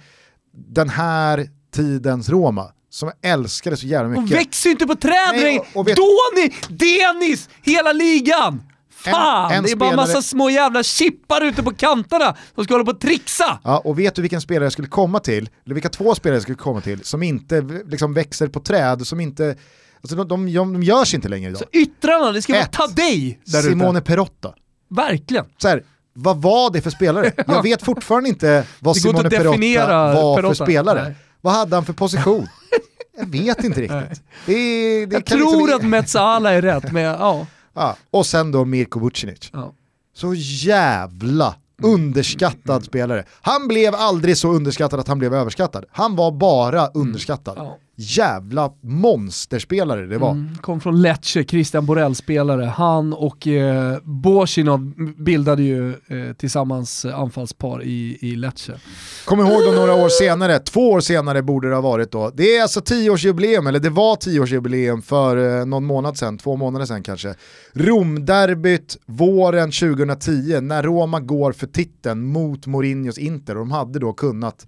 den 0.73 0.89
här 0.89 1.47
tidens 1.75 2.29
Roma. 2.29 2.71
Som 2.89 3.11
jag 3.21 3.31
älskade 3.31 3.77
så 3.77 3.85
jävla 3.87 4.21
mycket. 4.21 4.37
växer 4.37 4.69
ju 4.69 4.71
inte 4.71 4.85
på 4.87 4.95
träd 4.95 5.13
Nej, 5.33 5.59
och- 5.59 5.79
och 5.79 5.87
vet- 5.87 5.97
Doni! 5.97 6.53
Denis! 6.69 7.49
Hela 7.61 7.93
ligan! 7.93 8.63
Fan! 9.03 9.51
En- 9.51 9.57
en 9.57 9.63
det 9.63 9.71
är 9.71 9.75
bara 9.75 9.89
spelare- 9.89 10.07
massa 10.07 10.21
små 10.21 10.49
jävla 10.49 10.83
chippar 10.83 11.41
ute 11.45 11.63
på 11.63 11.71
kanterna 11.73 12.35
som 12.55 12.63
ska 12.63 12.73
hålla 12.73 12.85
på 12.85 12.91
och 12.91 12.99
trixa! 12.99 13.59
Ja, 13.63 13.77
och 13.77 13.99
vet 13.99 14.15
du 14.15 14.21
vilken 14.21 14.41
spelare 14.41 14.65
jag 14.65 14.71
skulle 14.73 14.87
komma 14.87 15.19
till, 15.19 15.49
eller 15.65 15.73
vilka 15.75 15.89
två 15.89 16.15
spelare 16.15 16.35
jag 16.35 16.43
skulle 16.43 16.57
komma 16.57 16.81
till, 16.81 17.03
som 17.03 17.23
inte 17.23 17.61
liksom 17.87 18.13
växer 18.13 18.47
på 18.47 18.59
träd, 18.59 19.07
som 19.07 19.19
inte, 19.19 19.55
alltså 20.01 20.15
de, 20.15 20.27
de, 20.27 20.53
de, 20.73 20.83
görs 20.83 21.13
inte 21.13 21.29
längre 21.29 21.49
idag. 21.49 21.59
Så 21.59 21.65
yttrarna, 21.79 22.31
det 22.31 22.41
ska 22.41 22.53
vara 22.53 22.63
Ett. 22.63 22.71
Tadej 22.71 23.39
där 23.45 23.61
Simone 23.61 23.99
ute. 23.99 24.07
Perotta. 24.07 24.53
Verkligen. 24.89 25.45
Så 25.57 25.67
här, 25.67 25.83
vad 26.13 26.41
var 26.41 26.71
det 26.71 26.81
för 26.81 26.89
spelare? 26.89 27.31
Jag 27.47 27.63
vet 27.63 27.83
fortfarande 27.83 28.29
inte 28.29 28.65
vad 28.79 28.97
inte 28.97 29.09
Simone 29.09 29.29
Perotta 29.29 30.13
var 30.13 30.35
Perotta. 30.35 30.55
för 30.55 30.65
spelare. 30.65 31.03
Nej. 31.03 31.15
Vad 31.41 31.53
hade 31.53 31.75
han 31.75 31.85
för 31.85 31.93
position? 31.93 32.47
Jag 33.17 33.25
vet 33.29 33.63
inte 33.63 33.81
riktigt. 33.81 34.21
Det, 34.45 35.05
det 35.05 35.13
Jag 35.15 35.25
kan 35.25 35.37
tror 35.37 35.57
liksom- 35.67 35.75
att 35.75 35.83
Metsala 35.89 36.53
är 36.53 36.61
rätt, 36.61 36.91
men 36.91 37.03
ja. 37.03 37.47
Ja. 37.73 37.95
Och 38.11 38.25
sen 38.25 38.51
då 38.51 38.65
Mirko 38.65 38.99
Vucinic. 38.99 39.49
ja. 39.53 39.73
Så 40.13 40.33
jävla 40.35 41.55
underskattad 41.83 42.83
spelare. 42.83 43.25
Han 43.41 43.67
blev 43.67 43.95
aldrig 43.95 44.37
så 44.37 44.49
underskattad 44.51 44.99
att 44.99 45.07
han 45.07 45.19
blev 45.19 45.33
överskattad. 45.33 45.85
Han 45.91 46.15
var 46.15 46.31
bara 46.31 46.87
underskattad. 46.87 47.57
Ja. 47.57 47.77
Jävla 48.01 48.71
monsterspelare 48.81 50.05
det 50.05 50.17
var. 50.17 50.31
Mm, 50.31 50.57
kom 50.57 50.81
från 50.81 51.01
Lecce, 51.01 51.43
Christian 51.43 51.85
Borell-spelare. 51.85 52.65
Han 52.65 53.13
och 53.13 53.47
eh, 53.47 53.97
Borsinov 54.03 54.93
bildade 55.17 55.63
ju 55.63 55.89
eh, 55.89 56.33
tillsammans 56.37 57.05
eh, 57.05 57.19
anfallspar 57.19 57.83
i, 57.83 58.17
i 58.21 58.35
Lecce. 58.35 58.79
Kom 59.25 59.39
ihåg 59.39 59.61
då 59.65 59.71
några 59.71 59.93
år 59.93 60.09
senare, 60.09 60.59
två 60.59 60.91
år 60.91 60.99
senare 60.99 61.41
borde 61.41 61.69
det 61.69 61.75
ha 61.75 61.81
varit 61.81 62.11
då. 62.11 62.31
Det 62.33 62.57
är 62.57 62.61
alltså 62.61 62.81
tioårsjubileum, 62.81 63.67
eller 63.67 63.79
det 63.79 63.89
var 63.89 64.15
tioårsjubileum 64.15 65.01
för 65.01 65.59
eh, 65.59 65.65
någon 65.65 65.85
månad 65.85 66.17
sedan, 66.17 66.37
två 66.37 66.55
månader 66.55 66.85
sedan 66.85 67.03
kanske. 67.03 67.35
Romderbyt 67.73 68.97
våren 69.05 69.71
2010 69.71 70.61
när 70.61 70.83
Roma 70.83 71.19
går 71.19 71.51
för 71.51 71.67
titeln 71.67 72.23
mot 72.23 72.67
Mourinhos 72.67 73.17
Inter 73.17 73.55
och 73.55 73.59
de 73.59 73.71
hade 73.71 73.99
då 73.99 74.13
kunnat 74.13 74.65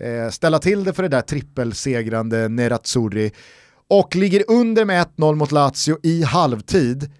eh, 0.00 0.30
ställa 0.30 0.58
till 0.58 0.84
det 0.84 0.92
för 0.92 1.02
det 1.02 1.08
där 1.08 1.20
trippelsegrande 1.20 2.48
Nerazzurri 2.48 3.32
och 3.88 4.16
ligger 4.16 4.44
under 4.48 4.84
med 4.84 5.06
1-0 5.16 5.34
mot 5.34 5.52
Lazio 5.52 5.98
i 6.02 6.22
halvtid. 6.22 7.10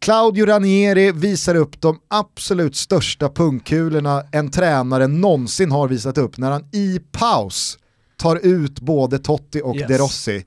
Claudio 0.00 0.46
Ranieri 0.46 1.12
visar 1.12 1.54
upp 1.54 1.80
de 1.80 1.98
absolut 2.08 2.76
största 2.76 3.28
pungkulorna 3.28 4.22
en 4.32 4.50
tränare 4.50 5.06
någonsin 5.06 5.70
har 5.70 5.88
visat 5.88 6.18
upp 6.18 6.38
när 6.38 6.50
han 6.50 6.64
i 6.72 7.00
paus 7.12 7.78
tar 8.16 8.36
ut 8.36 8.80
både 8.80 9.18
Totti 9.18 9.60
och 9.64 9.76
Yes. 9.76 9.88
De 9.88 9.98
Rossi. 9.98 10.44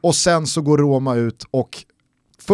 Och 0.00 0.14
sen 0.14 0.46
så 0.46 0.62
går 0.62 0.78
Roma 0.78 1.14
ut 1.14 1.44
och 1.50 1.84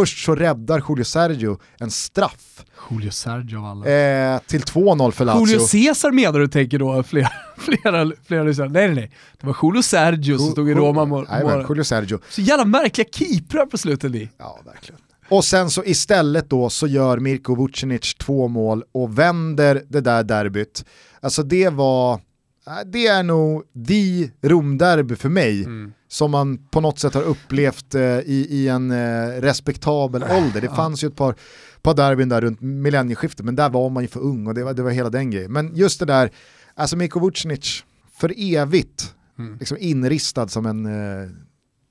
först 0.01 0.25
så 0.25 0.35
räddar 0.35 0.83
Julio 0.89 1.05
Sergio 1.05 1.59
en 1.81 1.91
straff 1.91 2.65
Julio 2.91 3.11
Sergio 3.11 3.59
av 3.59 3.65
alla. 3.65 3.91
eh, 3.91 4.41
till 4.47 4.61
2-0 4.61 5.11
för 5.11 5.25
Lazio. 5.25 5.47
Julio 5.47 5.67
Cesar 5.67 6.13
menar 6.13 6.39
du 6.39 6.49
tänker 6.49 6.79
då, 6.79 7.03
flera, 7.07 7.29
flera, 7.57 8.13
flera 8.25 8.43
lyssnare. 8.43 8.69
Nej 8.69 8.87
nej 8.87 8.95
nej, 8.95 9.11
det 9.41 9.47
var 9.47 9.57
Julio 9.63 9.83
Sergio 9.83 10.39
som 10.39 10.51
stod 10.51 10.71
i 10.71 10.75
Roma 10.75 11.05
mål. 11.05 11.27
Jajamän, 11.31 11.67
Julio 11.69 11.85
Sergio. 11.85 12.19
Så 12.31 12.41
jävla 12.41 12.65
märkliga 12.65 13.09
keeprar 13.13 13.67
på 13.67 13.79
slutet 13.79 14.13
ni. 14.13 14.29
Ja, 14.39 14.61
verkligen. 14.65 15.01
Och 15.29 15.45
sen 15.45 15.71
så 15.71 15.85
istället 15.85 16.51
då 16.51 16.71
så 16.71 16.87
gör 16.87 17.19
Mirko 17.19 17.55
Vucinic 17.55 18.15
två 18.15 18.49
mål 18.49 18.83
och 18.93 19.19
vänder 19.19 19.83
det 19.89 20.01
där 20.01 20.23
derbyt. 20.23 20.85
Alltså 21.21 21.43
det 21.43 21.69
var, 21.69 22.21
det 22.87 23.07
är 23.07 23.23
nog 23.23 23.63
the 23.89 24.31
Romderby 24.49 25.17
för 25.17 25.29
mig. 25.29 25.67
Som 26.09 26.31
man 26.31 26.59
på 26.71 26.81
något 26.81 26.99
sätt 26.99 27.15
har 27.15 27.23
upplevt 27.23 27.95
eh, 27.95 28.03
i, 28.03 28.47
i 28.51 28.69
en 28.69 28.91
eh, 28.91 29.41
respektabel 29.41 30.23
ålder. 30.23 30.61
Det 30.61 30.69
fanns 30.69 31.05
ju 31.05 31.09
ett 31.09 31.17
par, 31.17 31.35
par 31.83 31.95
derbyn 31.95 32.29
där 32.29 32.41
runt 32.41 32.61
millennieskiftet 32.61 33.45
men 33.45 33.57
där 33.57 33.71
var 33.71 33.91
man 33.91 34.03
ju 34.03 34.09
för 34.09 34.21
ung 34.21 34.47
och 34.47 34.55
det 34.55 34.65
var, 34.65 34.75
det 34.75 34.83
var 34.83 34.91
hela 34.91 35.11
den 35.11 35.31
grejen. 35.31 35.53
Men 35.53 35.77
just 35.77 36.01
det 36.01 36.07
där, 36.07 36.31
alltså 36.75 36.97
Mirko 36.97 37.21
Vucinic 37.21 37.85
för 38.13 38.35
evigt 38.37 39.15
liksom 39.59 39.77
inristad 39.81 40.49
som 40.49 40.67
en 40.67 40.87
eh, 40.87 41.29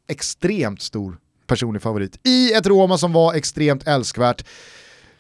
extremt 0.07 0.81
stor 0.81 1.17
personlig 1.47 1.81
favorit. 1.81 2.19
I 2.23 2.53
ett 2.53 2.67
Roma 2.67 2.97
som 2.97 3.13
var 3.13 3.33
extremt 3.33 3.87
älskvärt. 3.87 4.45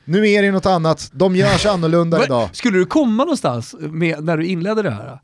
Nu 0.05 0.29
är 0.29 0.41
det 0.41 0.51
något 0.51 0.65
annat, 0.65 1.09
de 1.13 1.35
görs 1.35 1.65
annorlunda 1.65 2.23
idag. 2.25 2.49
Skulle 2.55 2.77
du 2.77 2.85
komma 2.85 3.23
någonstans 3.23 3.75
med, 3.79 4.23
när 4.23 4.37
du 4.37 4.45
inledde 4.45 4.81
det 4.81 4.91
här? 4.91 5.19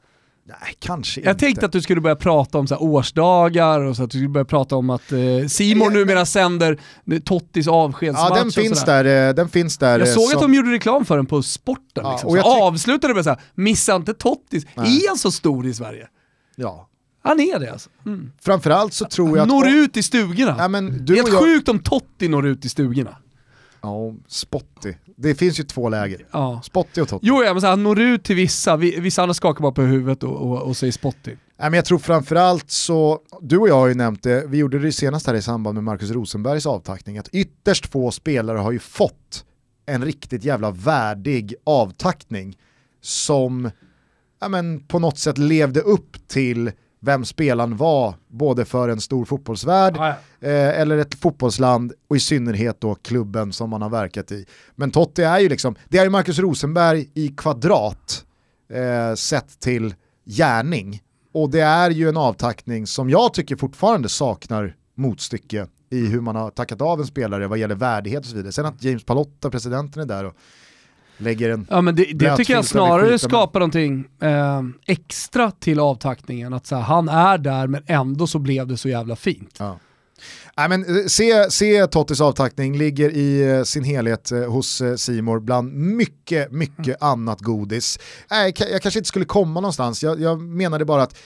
Nej, 0.62 0.76
kanske 0.80 1.22
Jag 1.22 1.32
inte. 1.32 1.45
tänkte 1.45 1.66
att 1.66 1.72
du 1.72 1.82
skulle 1.82 2.02
börja 2.02 2.16
prata 2.16 2.58
om 2.58 2.68
så 2.68 2.76
här 2.76 2.84
årsdagar 2.84 3.80
och 3.82 3.95
så 3.95 4.04
att 4.04 4.12
du 4.12 4.18
skulle 4.18 4.30
börja 4.30 4.45
prata 4.45 4.76
om 4.76 4.89
att 4.89 5.12
eh, 5.12 5.47
Simon 5.49 5.84
Jag- 5.84 5.93
numera 5.93 6.26
sänder 6.26 6.80
eh, 7.12 7.20
Tottis 7.20 7.68
avskedsmatch 7.68 8.30
Ja, 8.30 8.43
den 8.43 8.52
finns 8.52 8.84
där, 8.84 9.28
eh, 9.30 9.34
den 9.34 9.49
finns 9.49 9.78
där. 9.78 9.99
Jag 9.99 10.08
eh, 10.08 10.14
såg 10.14 10.24
att 10.24 10.30
som- 10.32 10.41
de 10.41 10.54
gjorde 10.54 10.72
reklam 10.72 11.06
för 11.06 11.18
den 11.18 11.26
på 11.26 11.43
sporten. 11.43 12.04
Ja, 12.04 12.12
liksom. 12.12 12.30
och 12.30 12.38
jag 12.38 12.45
så 12.45 12.64
avslutade 12.64 13.14
med 13.14 13.24
såhär, 13.24 13.39
missa 13.56 13.95
inte 13.95 14.14
Tottis. 14.14 14.66
Nej. 14.76 14.97
Är 15.04 15.08
han 15.08 15.18
så 15.18 15.32
stor 15.32 15.66
i 15.68 15.74
Sverige? 15.74 16.08
Ja. 16.56 16.88
Han 17.24 17.39
är 17.39 17.60
det 17.60 17.72
alltså. 17.72 17.90
Mm. 18.06 18.32
Framförallt 18.41 18.94
så 18.94 19.06
tror 19.06 19.30
jag 19.38 19.40
att... 19.44 19.48
Når 19.48 19.68
ut 19.68 19.98
i 19.98 20.03
stugorna. 20.03 20.56
Ja, 20.57 20.68
men 20.68 20.86
det 20.91 20.98
du 21.03 21.14
är 21.18 21.22
och 21.22 21.28
helt 21.30 21.34
jag... 21.34 21.44
sjukt 21.44 21.69
om 21.69 21.80
Totti 21.80 22.28
når 22.28 22.48
ut 22.48 22.65
i 22.65 22.69
stugorna. 22.69 23.18
Ja, 23.82 24.14
Spotty. 24.28 24.94
Det 25.18 25.36
finns 25.36 25.60
ju 25.60 25.64
två 25.64 25.90
läger. 25.90 26.28
Ja. 26.32 26.62
Spotty 26.64 27.02
och 27.02 27.08
Totti. 27.10 27.26
Jo, 27.28 27.44
ja, 27.44 27.53
men 27.53 27.62
så 27.62 27.68
här, 27.68 27.72
han 27.72 27.84
når 27.84 27.99
ut 28.02 28.24
till 28.24 28.36
vissa, 28.36 28.78
Vi- 28.78 28.99
vissa 28.99 29.22
andra 29.22 29.34
skakar 29.34 29.62
bara 29.62 29.72
på 29.72 29.82
huvudet 29.82 30.24
och, 30.24 30.36
och, 30.52 30.62
och 30.62 30.78
säger 30.78 30.94
spotty. 30.94 31.32
Nej, 31.32 31.70
men 31.70 31.74
jag 31.74 31.86
tror 31.86 31.99
framförallt 31.99 32.72
så, 32.72 33.20
du 33.41 33.58
och 33.58 33.70
jag 33.70 33.76
har 33.76 33.88
ju 33.88 33.94
nämnt 33.94 34.24
det, 34.24 34.44
vi 34.48 34.58
gjorde 34.58 34.80
det 34.80 34.91
senast 34.91 35.28
här 35.28 35.34
i 35.34 35.41
samband 35.41 35.74
med 35.76 35.84
Marcus 35.84 36.12
Rosenbergs 36.12 36.66
avtackning, 36.66 37.18
att 37.18 37.28
ytterst 37.28 37.91
få 37.91 38.12
spelare 38.12 38.58
har 38.58 38.72
ju 38.72 38.80
fått 38.80 39.45
en 39.86 40.06
riktigt 40.06 40.44
jävla 40.44 40.72
värdig 40.72 41.53
avtackning 41.64 42.58
som 43.02 43.72
ja, 44.41 44.49
men, 44.49 44.80
på 44.88 44.99
något 44.99 45.18
sätt 45.18 45.38
levde 45.38 45.80
upp 45.82 46.28
till 46.28 46.72
vem 47.02 47.26
spelaren 47.26 47.78
var, 47.78 48.14
både 48.28 48.65
för 48.65 48.90
en 48.90 49.02
stor 49.02 49.26
fotbollsvärld 49.26 49.98
eh, 49.98 50.80
eller 50.80 50.98
ett 50.98 51.15
fotbollsland 51.15 51.94
och 52.07 52.15
i 52.15 52.19
synnerhet 52.19 52.82
då 52.82 52.95
klubben 52.95 53.53
som 53.53 53.69
man 53.69 53.82
har 53.82 53.90
verkat 53.90 54.32
i. 54.32 54.45
Men 54.76 54.91
Totti 54.91 55.23
är 55.23 55.40
ju 55.40 55.49
liksom, 55.49 55.76
det 55.90 55.98
är 55.98 56.03
ju 56.03 56.10
Marcus 56.10 56.40
Rosenberg 56.40 57.10
i 57.14 57.28
kvadrat 57.28 58.26
eh, 58.73 59.15
sett 59.15 59.60
till 59.60 59.95
gärning 60.26 61.02
och 61.34 61.49
det 61.49 61.61
är 61.61 61.90
ju 61.90 62.10
en 62.10 62.18
avtackning 62.18 62.88
som 62.88 63.10
jag 63.10 63.34
tycker 63.34 63.56
fortfarande 63.56 64.10
saknar 64.10 64.76
motstycke 64.95 65.68
i 65.90 66.06
hur 66.06 66.22
man 66.22 66.36
har 66.36 66.49
tackat 66.49 66.82
av 66.82 66.99
en 66.99 67.07
spelare 67.07 67.48
vad 67.48 67.57
gäller 67.57 67.76
värdighet 67.76 68.19
och 68.19 68.26
så 68.26 68.36
vidare. 68.36 68.52
Sen 68.52 68.65
att 68.65 68.84
James 68.84 69.03
Palotta, 69.03 69.49
presidenten, 69.49 70.02
är 70.02 70.06
där 70.06 70.26
och 70.26 70.36
lägger 71.22 71.49
en 71.49 71.68
Ja 71.69 71.81
men 71.81 71.95
det, 71.95 72.03
det 72.14 72.38
tycker 72.38 72.53
jag 72.53 72.65
snarare 72.65 73.19
skapar 73.19 73.60
någonting 73.60 74.06
eh, 74.22 74.61
extra 74.85 75.52
till 75.52 75.80
avtackningen. 75.80 76.53
Att 76.53 76.68
så 76.68 76.76
här, 76.76 76.81
han 76.84 77.10
är 77.10 77.38
där 77.38 77.68
men 77.68 77.84
ändå 77.85 78.27
så 78.27 78.39
blev 78.39 78.68
det 78.68 78.77
så 78.77 78.89
jävla 78.89 79.15
fint. 79.15 79.56
Ja. 79.60 79.80
Nej, 80.57 80.69
men, 80.69 80.98
eh, 80.99 81.06
se, 81.07 81.52
se 81.52 81.88
Tottis 81.88 82.22
avtackning, 82.22 82.77
ligger 82.77 83.10
i 83.10 83.52
eh, 83.52 83.64
sin 83.64 83.84
helhet 83.84 84.31
eh, 84.31 84.52
hos 84.52 84.81
Simor 84.98 85.39
bland 85.39 85.73
mycket, 85.73 86.52
mycket 86.52 87.03
annat 87.03 87.41
godis. 87.41 87.99
Nej, 88.31 88.53
jag 88.57 88.81
kanske 88.81 88.99
inte 88.99 89.07
skulle 89.07 89.26
komma 89.26 89.60
någonstans, 89.60 90.03
jag, 90.03 90.22
jag 90.22 90.41
menade 90.41 90.85
bara 90.85 91.03
att 91.03 91.18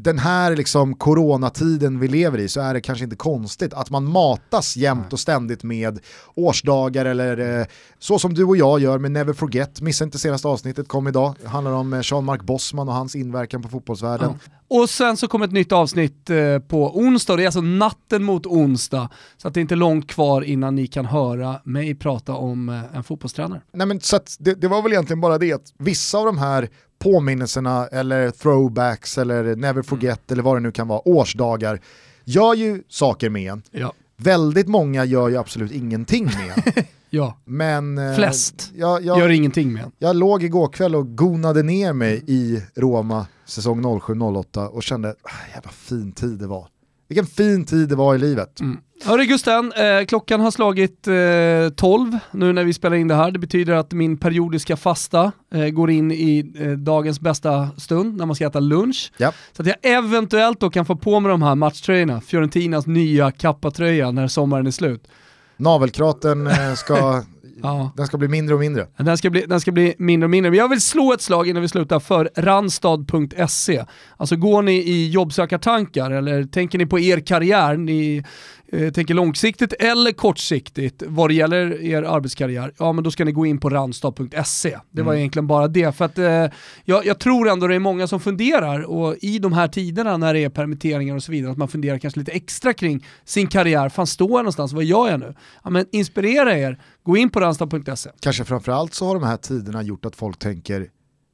den 0.00 0.18
här 0.18 0.56
liksom 0.56 0.94
coronatiden 0.94 2.00
vi 2.00 2.08
lever 2.08 2.38
i 2.38 2.48
så 2.48 2.60
är 2.60 2.74
det 2.74 2.80
kanske 2.80 3.04
inte 3.04 3.16
konstigt 3.16 3.74
att 3.74 3.90
man 3.90 4.04
matas 4.04 4.76
jämt 4.76 5.12
och 5.12 5.20
ständigt 5.20 5.62
med 5.62 5.98
årsdagar 6.34 7.04
eller 7.04 7.60
eh, 7.60 7.66
så 7.98 8.18
som 8.18 8.34
du 8.34 8.44
och 8.44 8.56
jag 8.56 8.80
gör 8.80 8.98
med 8.98 9.10
Never 9.10 9.32
Forget. 9.32 9.80
Missa 9.80 10.04
inte 10.04 10.18
senaste 10.18 10.48
avsnittet, 10.48 10.88
kom 10.88 11.08
idag. 11.08 11.34
Det 11.42 11.48
handlar 11.48 11.72
om 11.72 11.92
eh, 11.92 12.00
Jean-Marc 12.02 12.42
Bossman 12.42 12.88
och 12.88 12.94
hans 12.94 13.16
inverkan 13.16 13.62
på 13.62 13.68
fotbollsvärlden. 13.68 14.38
Och 14.70 14.90
sen 14.90 15.16
så 15.16 15.28
kommer 15.28 15.46
ett 15.46 15.52
nytt 15.52 15.72
avsnitt 15.72 16.30
eh, 16.30 16.58
på 16.58 16.98
onsdag, 16.98 17.36
det 17.36 17.42
är 17.42 17.46
alltså 17.46 17.60
natten 17.60 18.24
mot 18.24 18.46
onsdag. 18.46 19.08
Så 19.36 19.48
att 19.48 19.54
det 19.54 19.60
är 19.60 19.62
inte 19.62 19.74
långt 19.74 20.10
kvar 20.10 20.42
innan 20.42 20.74
ni 20.74 20.86
kan 20.86 21.04
höra 21.04 21.60
mig 21.64 21.94
prata 21.94 22.34
om 22.34 22.68
eh, 22.68 22.96
en 22.96 23.04
fotbollstränare. 23.04 23.60
Nej, 23.72 23.86
men, 23.86 24.00
så 24.00 24.20
det, 24.38 24.54
det 24.54 24.68
var 24.68 24.82
väl 24.82 24.92
egentligen 24.92 25.20
bara 25.20 25.38
det 25.38 25.52
att 25.52 25.72
vissa 25.78 26.18
av 26.18 26.26
de 26.26 26.38
här 26.38 26.68
påminnelserna 26.98 27.86
eller 27.86 28.30
throwbacks 28.30 29.18
eller 29.18 29.56
never 29.56 29.82
forget 29.82 30.32
eller 30.32 30.42
vad 30.42 30.56
det 30.56 30.60
nu 30.60 30.72
kan 30.72 30.88
vara, 30.88 31.08
årsdagar, 31.08 31.80
gör 32.24 32.54
ju 32.54 32.82
saker 32.88 33.30
med 33.30 33.52
en. 33.52 33.62
Ja. 33.70 33.92
Väldigt 34.16 34.68
många 34.68 35.04
gör 35.04 35.28
ju 35.28 35.36
absolut 35.36 35.72
ingenting 35.72 36.24
med 36.24 36.74
en. 36.76 36.84
Ja, 37.10 37.38
Men 37.44 37.98
eh, 37.98 38.14
Flest 38.14 38.72
jag, 38.74 39.04
jag, 39.04 39.18
gör 39.18 39.28
ingenting 39.28 39.72
med 39.72 39.84
en. 39.84 39.92
jag 39.98 40.16
låg 40.16 40.42
igår 40.42 40.68
kväll 40.68 40.94
och 40.94 41.16
gonade 41.16 41.62
ner 41.62 41.92
mig 41.92 42.24
i 42.26 42.62
Roma 42.74 43.26
säsong 43.44 43.84
07-08 43.84 44.66
och 44.66 44.82
kände, 44.82 45.08
ah, 45.22 45.54
jävla 45.54 45.70
fin 45.70 46.12
tid 46.12 46.38
det 46.38 46.46
var. 46.46 46.68
Vilken 47.08 47.26
fin 47.26 47.64
tid 47.64 47.88
det 47.88 47.96
var 47.96 48.14
i 48.14 48.18
livet. 48.18 48.60
Mm. 48.60 48.78
Hörru 49.04 49.24
Gusten, 49.24 49.72
eh, 49.72 50.04
klockan 50.04 50.40
har 50.40 50.50
slagit 50.50 51.08
eh, 51.08 51.74
12 51.76 52.18
nu 52.30 52.52
när 52.52 52.64
vi 52.64 52.72
spelar 52.72 52.96
in 52.96 53.08
det 53.08 53.14
här. 53.14 53.30
Det 53.30 53.38
betyder 53.38 53.72
att 53.72 53.92
min 53.92 54.16
periodiska 54.16 54.76
fasta 54.76 55.32
eh, 55.54 55.68
går 55.68 55.90
in 55.90 56.12
i 56.12 56.52
eh, 56.58 56.70
dagens 56.70 57.20
bästa 57.20 57.68
stund 57.76 58.16
när 58.16 58.26
man 58.26 58.36
ska 58.36 58.46
äta 58.46 58.60
lunch. 58.60 59.12
Ja. 59.16 59.32
Så 59.52 59.62
att 59.62 59.68
jag 59.68 59.76
eventuellt 59.82 60.60
då 60.60 60.70
kan 60.70 60.86
få 60.86 60.96
på 60.96 61.20
mig 61.20 61.30
de 61.30 61.42
här 61.42 61.54
matchtröjorna, 61.54 62.20
Fiorentinas 62.20 62.86
nya 62.86 63.30
kappatröja 63.30 64.10
när 64.10 64.28
sommaren 64.28 64.66
är 64.66 64.70
slut. 64.70 65.08
Navelkraten 65.56 66.46
eh, 66.46 66.74
ska, 66.74 67.22
Ja. 67.62 67.92
den 67.96 68.06
ska 68.06 68.18
bli 68.18 68.28
mindre 68.28 68.54
och 68.54 68.60
mindre. 68.60 68.86
Den 68.96 69.18
ska, 69.18 69.30
bli, 69.30 69.44
den 69.46 69.60
ska 69.60 69.72
bli 69.72 69.94
mindre 69.98 70.26
och 70.26 70.30
mindre. 70.30 70.50
Men 70.50 70.58
jag 70.58 70.68
vill 70.68 70.80
slå 70.80 71.12
ett 71.12 71.22
slag 71.22 71.48
innan 71.48 71.62
vi 71.62 71.68
slutar 71.68 72.00
för 72.00 72.30
randstad.se. 72.36 73.84
Alltså 74.16 74.36
går 74.36 74.62
ni 74.62 74.72
i 74.72 75.10
jobbsökartankar 75.10 76.10
eller 76.10 76.44
tänker 76.44 76.78
ni 76.78 76.86
på 76.86 76.98
er 76.98 77.20
karriär, 77.20 77.76
ni 77.76 78.24
eh, 78.72 78.92
tänker 78.92 79.14
långsiktigt 79.14 79.72
eller 79.72 80.12
kortsiktigt 80.12 81.02
vad 81.06 81.30
det 81.30 81.34
gäller 81.34 81.82
er 81.82 82.02
arbetskarriär, 82.02 82.72
ja 82.78 82.92
men 82.92 83.04
då 83.04 83.10
ska 83.10 83.24
ni 83.24 83.32
gå 83.32 83.46
in 83.46 83.60
på 83.60 83.70
randstad.se. 83.70 84.78
Det 84.90 85.02
var 85.02 85.14
egentligen 85.14 85.46
bara 85.46 85.68
det. 85.68 85.96
För 85.96 86.04
att 86.04 86.18
eh, 86.18 86.46
jag, 86.84 87.06
jag 87.06 87.18
tror 87.18 87.48
ändå 87.48 87.66
det 87.66 87.74
är 87.74 87.78
många 87.78 88.06
som 88.06 88.20
funderar 88.20 88.82
och 88.82 89.16
i 89.20 89.38
de 89.38 89.52
här 89.52 89.68
tiderna 89.68 90.16
när 90.16 90.34
det 90.34 90.44
är 90.44 90.48
permitteringar 90.48 91.14
och 91.14 91.22
så 91.22 91.32
vidare, 91.32 91.52
att 91.52 91.58
man 91.58 91.68
funderar 91.68 91.98
kanske 91.98 92.20
lite 92.20 92.32
extra 92.32 92.72
kring 92.72 93.06
sin 93.24 93.46
karriär. 93.46 93.88
Fan 93.88 94.06
står 94.06 94.30
jag 94.30 94.38
någonstans? 94.38 94.72
Vad 94.72 94.84
gör 94.84 95.10
jag 95.10 95.20
nu? 95.20 95.34
Ja, 95.64 95.70
men 95.70 95.86
inspirera 95.92 96.58
er, 96.58 96.78
gå 97.08 97.16
in 97.16 97.30
på 97.30 97.40
randstad.se. 97.40 98.10
Kanske 98.20 98.44
framförallt 98.44 98.94
så 98.94 99.06
har 99.06 99.14
de 99.14 99.22
här 99.22 99.36
tiderna 99.36 99.82
gjort 99.82 100.04
att 100.04 100.16
folk 100.16 100.38
tänker, 100.38 100.86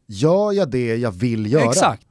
gör 0.06 0.52
jag 0.52 0.70
det 0.70 0.96
jag 0.96 1.10
vill 1.10 1.52
göra? 1.52 1.64
Exakt. 1.64 2.06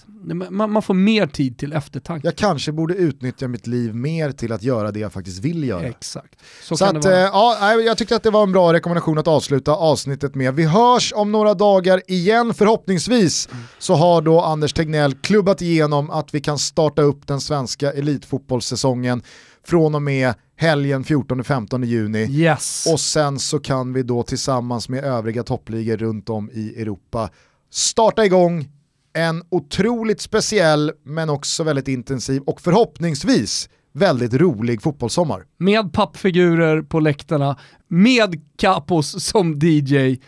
Man, 0.49 0.71
man 0.71 0.81
får 0.81 0.93
mer 0.93 1.27
tid 1.27 1.57
till 1.57 1.73
eftertanke. 1.73 2.27
Jag 2.27 2.35
kanske 2.35 2.71
borde 2.71 2.93
utnyttja 2.93 3.47
mitt 3.47 3.67
liv 3.67 3.95
mer 3.95 4.31
till 4.31 4.51
att 4.51 4.63
göra 4.63 4.91
det 4.91 4.99
jag 4.99 5.13
faktiskt 5.13 5.39
vill 5.39 5.63
göra. 5.63 5.83
Exakt. 5.83 6.39
Så, 6.61 6.77
Så 6.77 6.85
att, 6.85 7.05
eh, 7.05 7.11
ja, 7.11 7.73
jag 7.73 7.97
tyckte 7.97 8.15
att 8.15 8.23
det 8.23 8.29
var 8.29 8.43
en 8.43 8.51
bra 8.51 8.73
rekommendation 8.73 9.17
att 9.17 9.27
avsluta 9.27 9.71
avsnittet 9.71 10.35
med. 10.35 10.53
Vi 10.55 10.63
hörs 10.63 11.13
om 11.15 11.31
några 11.31 11.53
dagar 11.53 12.01
igen 12.07 12.53
förhoppningsvis. 12.53 13.49
Så 13.79 13.95
har 13.95 14.21
då 14.21 14.41
Anders 14.41 14.73
Tegnell 14.73 15.13
klubbat 15.13 15.61
igenom 15.61 16.09
att 16.09 16.33
vi 16.33 16.41
kan 16.41 16.59
starta 16.59 17.01
upp 17.01 17.27
den 17.27 17.41
svenska 17.41 17.91
elitfotbollssäsongen 17.93 19.23
från 19.65 19.95
och 19.95 20.01
med 20.01 20.33
helgen 20.55 21.03
14-15 21.03 21.85
juni. 21.85 22.19
Yes. 22.19 22.87
Och 22.91 22.99
sen 22.99 23.39
så 23.39 23.59
kan 23.59 23.93
vi 23.93 24.03
då 24.03 24.23
tillsammans 24.23 24.89
med 24.89 25.03
övriga 25.03 25.43
toppligor 25.43 25.97
runt 25.97 26.29
om 26.29 26.49
i 26.53 26.81
Europa 26.81 27.29
starta 27.71 28.25
igång 28.25 28.69
en 29.13 29.43
otroligt 29.49 30.21
speciell 30.21 30.91
men 31.03 31.29
också 31.29 31.63
väldigt 31.63 31.87
intensiv 31.87 32.41
och 32.41 32.61
förhoppningsvis 32.61 33.69
väldigt 33.93 34.33
rolig 34.33 34.81
fotbollssommar. 34.81 35.45
Med 35.57 35.93
pappfigurer 35.93 36.81
på 36.81 36.99
läktarna, 36.99 37.57
med 37.87 38.41
Capos 38.57 39.23
som 39.23 39.59
DJ. 39.59 40.19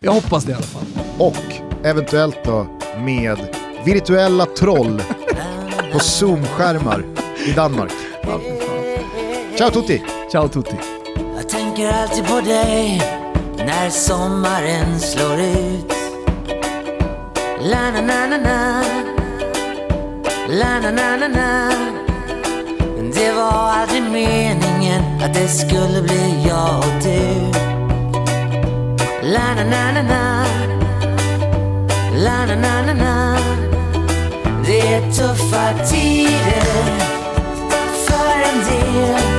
Jag 0.00 0.12
hoppas 0.12 0.44
det 0.44 0.52
i 0.52 0.54
alla 0.54 0.64
fall. 0.64 0.86
Och 1.18 1.84
eventuellt 1.84 2.44
då 2.44 2.66
med 2.98 3.38
virtuella 3.84 4.46
troll 4.46 5.02
på 5.92 5.98
Zoom-skärmar 5.98 7.04
i 7.46 7.52
Danmark. 7.52 7.92
Ciao 9.56 9.70
tutti! 9.70 10.02
Ciao 10.30 10.48
tutti. 10.48 10.76
Jag 11.36 11.48
tänker 11.48 11.92
alltid 11.92 12.26
på 12.26 12.40
dig 12.40 13.02
när 13.56 13.90
sommaren 13.90 15.00
slår 15.00 15.40
ut. 15.40 15.92
La 17.60 17.90
na 17.90 18.00
na 18.00 18.26
na 18.26 18.36
na 18.36 18.84
La 20.48 20.80
na 20.80 20.90
na 20.90 21.16
na 21.16 21.28
na 21.28 21.70
Det 23.14 23.32
var 23.32 23.70
aldrig 23.70 24.02
meningen 24.02 25.22
att 25.22 25.34
det 25.34 25.48
skulle 25.48 26.02
bli 26.02 26.44
jag 26.48 26.78
och 26.78 27.02
du. 27.02 27.52
La 29.22 29.54
na 29.54 29.64
na 29.64 29.92
na 29.92 30.02
na 30.02 30.44
La 32.14 32.46
na 32.46 32.54
na 32.54 32.82
na 32.86 32.94
na 32.94 33.38
Det 34.66 34.80
är 34.80 35.12
tuffa 35.12 35.86
tider 35.90 36.84
för 38.06 38.34
en 38.52 38.58
del 38.64 39.33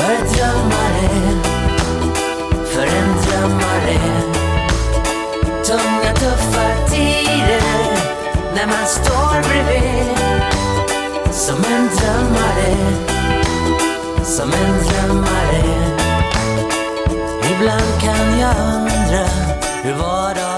för 0.00 0.10
en 0.10 0.32
drömmare, 0.32 1.08
för 2.64 2.86
en 2.86 3.12
drömmare. 3.22 3.98
Tunga 5.64 6.14
tuffa 6.14 6.88
tider 6.90 7.62
när 8.54 8.66
man 8.66 8.86
står 8.86 9.48
bredvid. 9.48 10.18
Som 11.30 11.56
en 11.56 11.88
drömmare, 11.96 12.76
som 14.24 14.52
en 14.52 14.84
drömmare. 14.84 15.62
Ibland 17.52 18.00
kan 18.00 18.38
jag 18.40 18.56
undra 18.56 19.26
hur 19.82 19.92
vardagen 19.92 20.49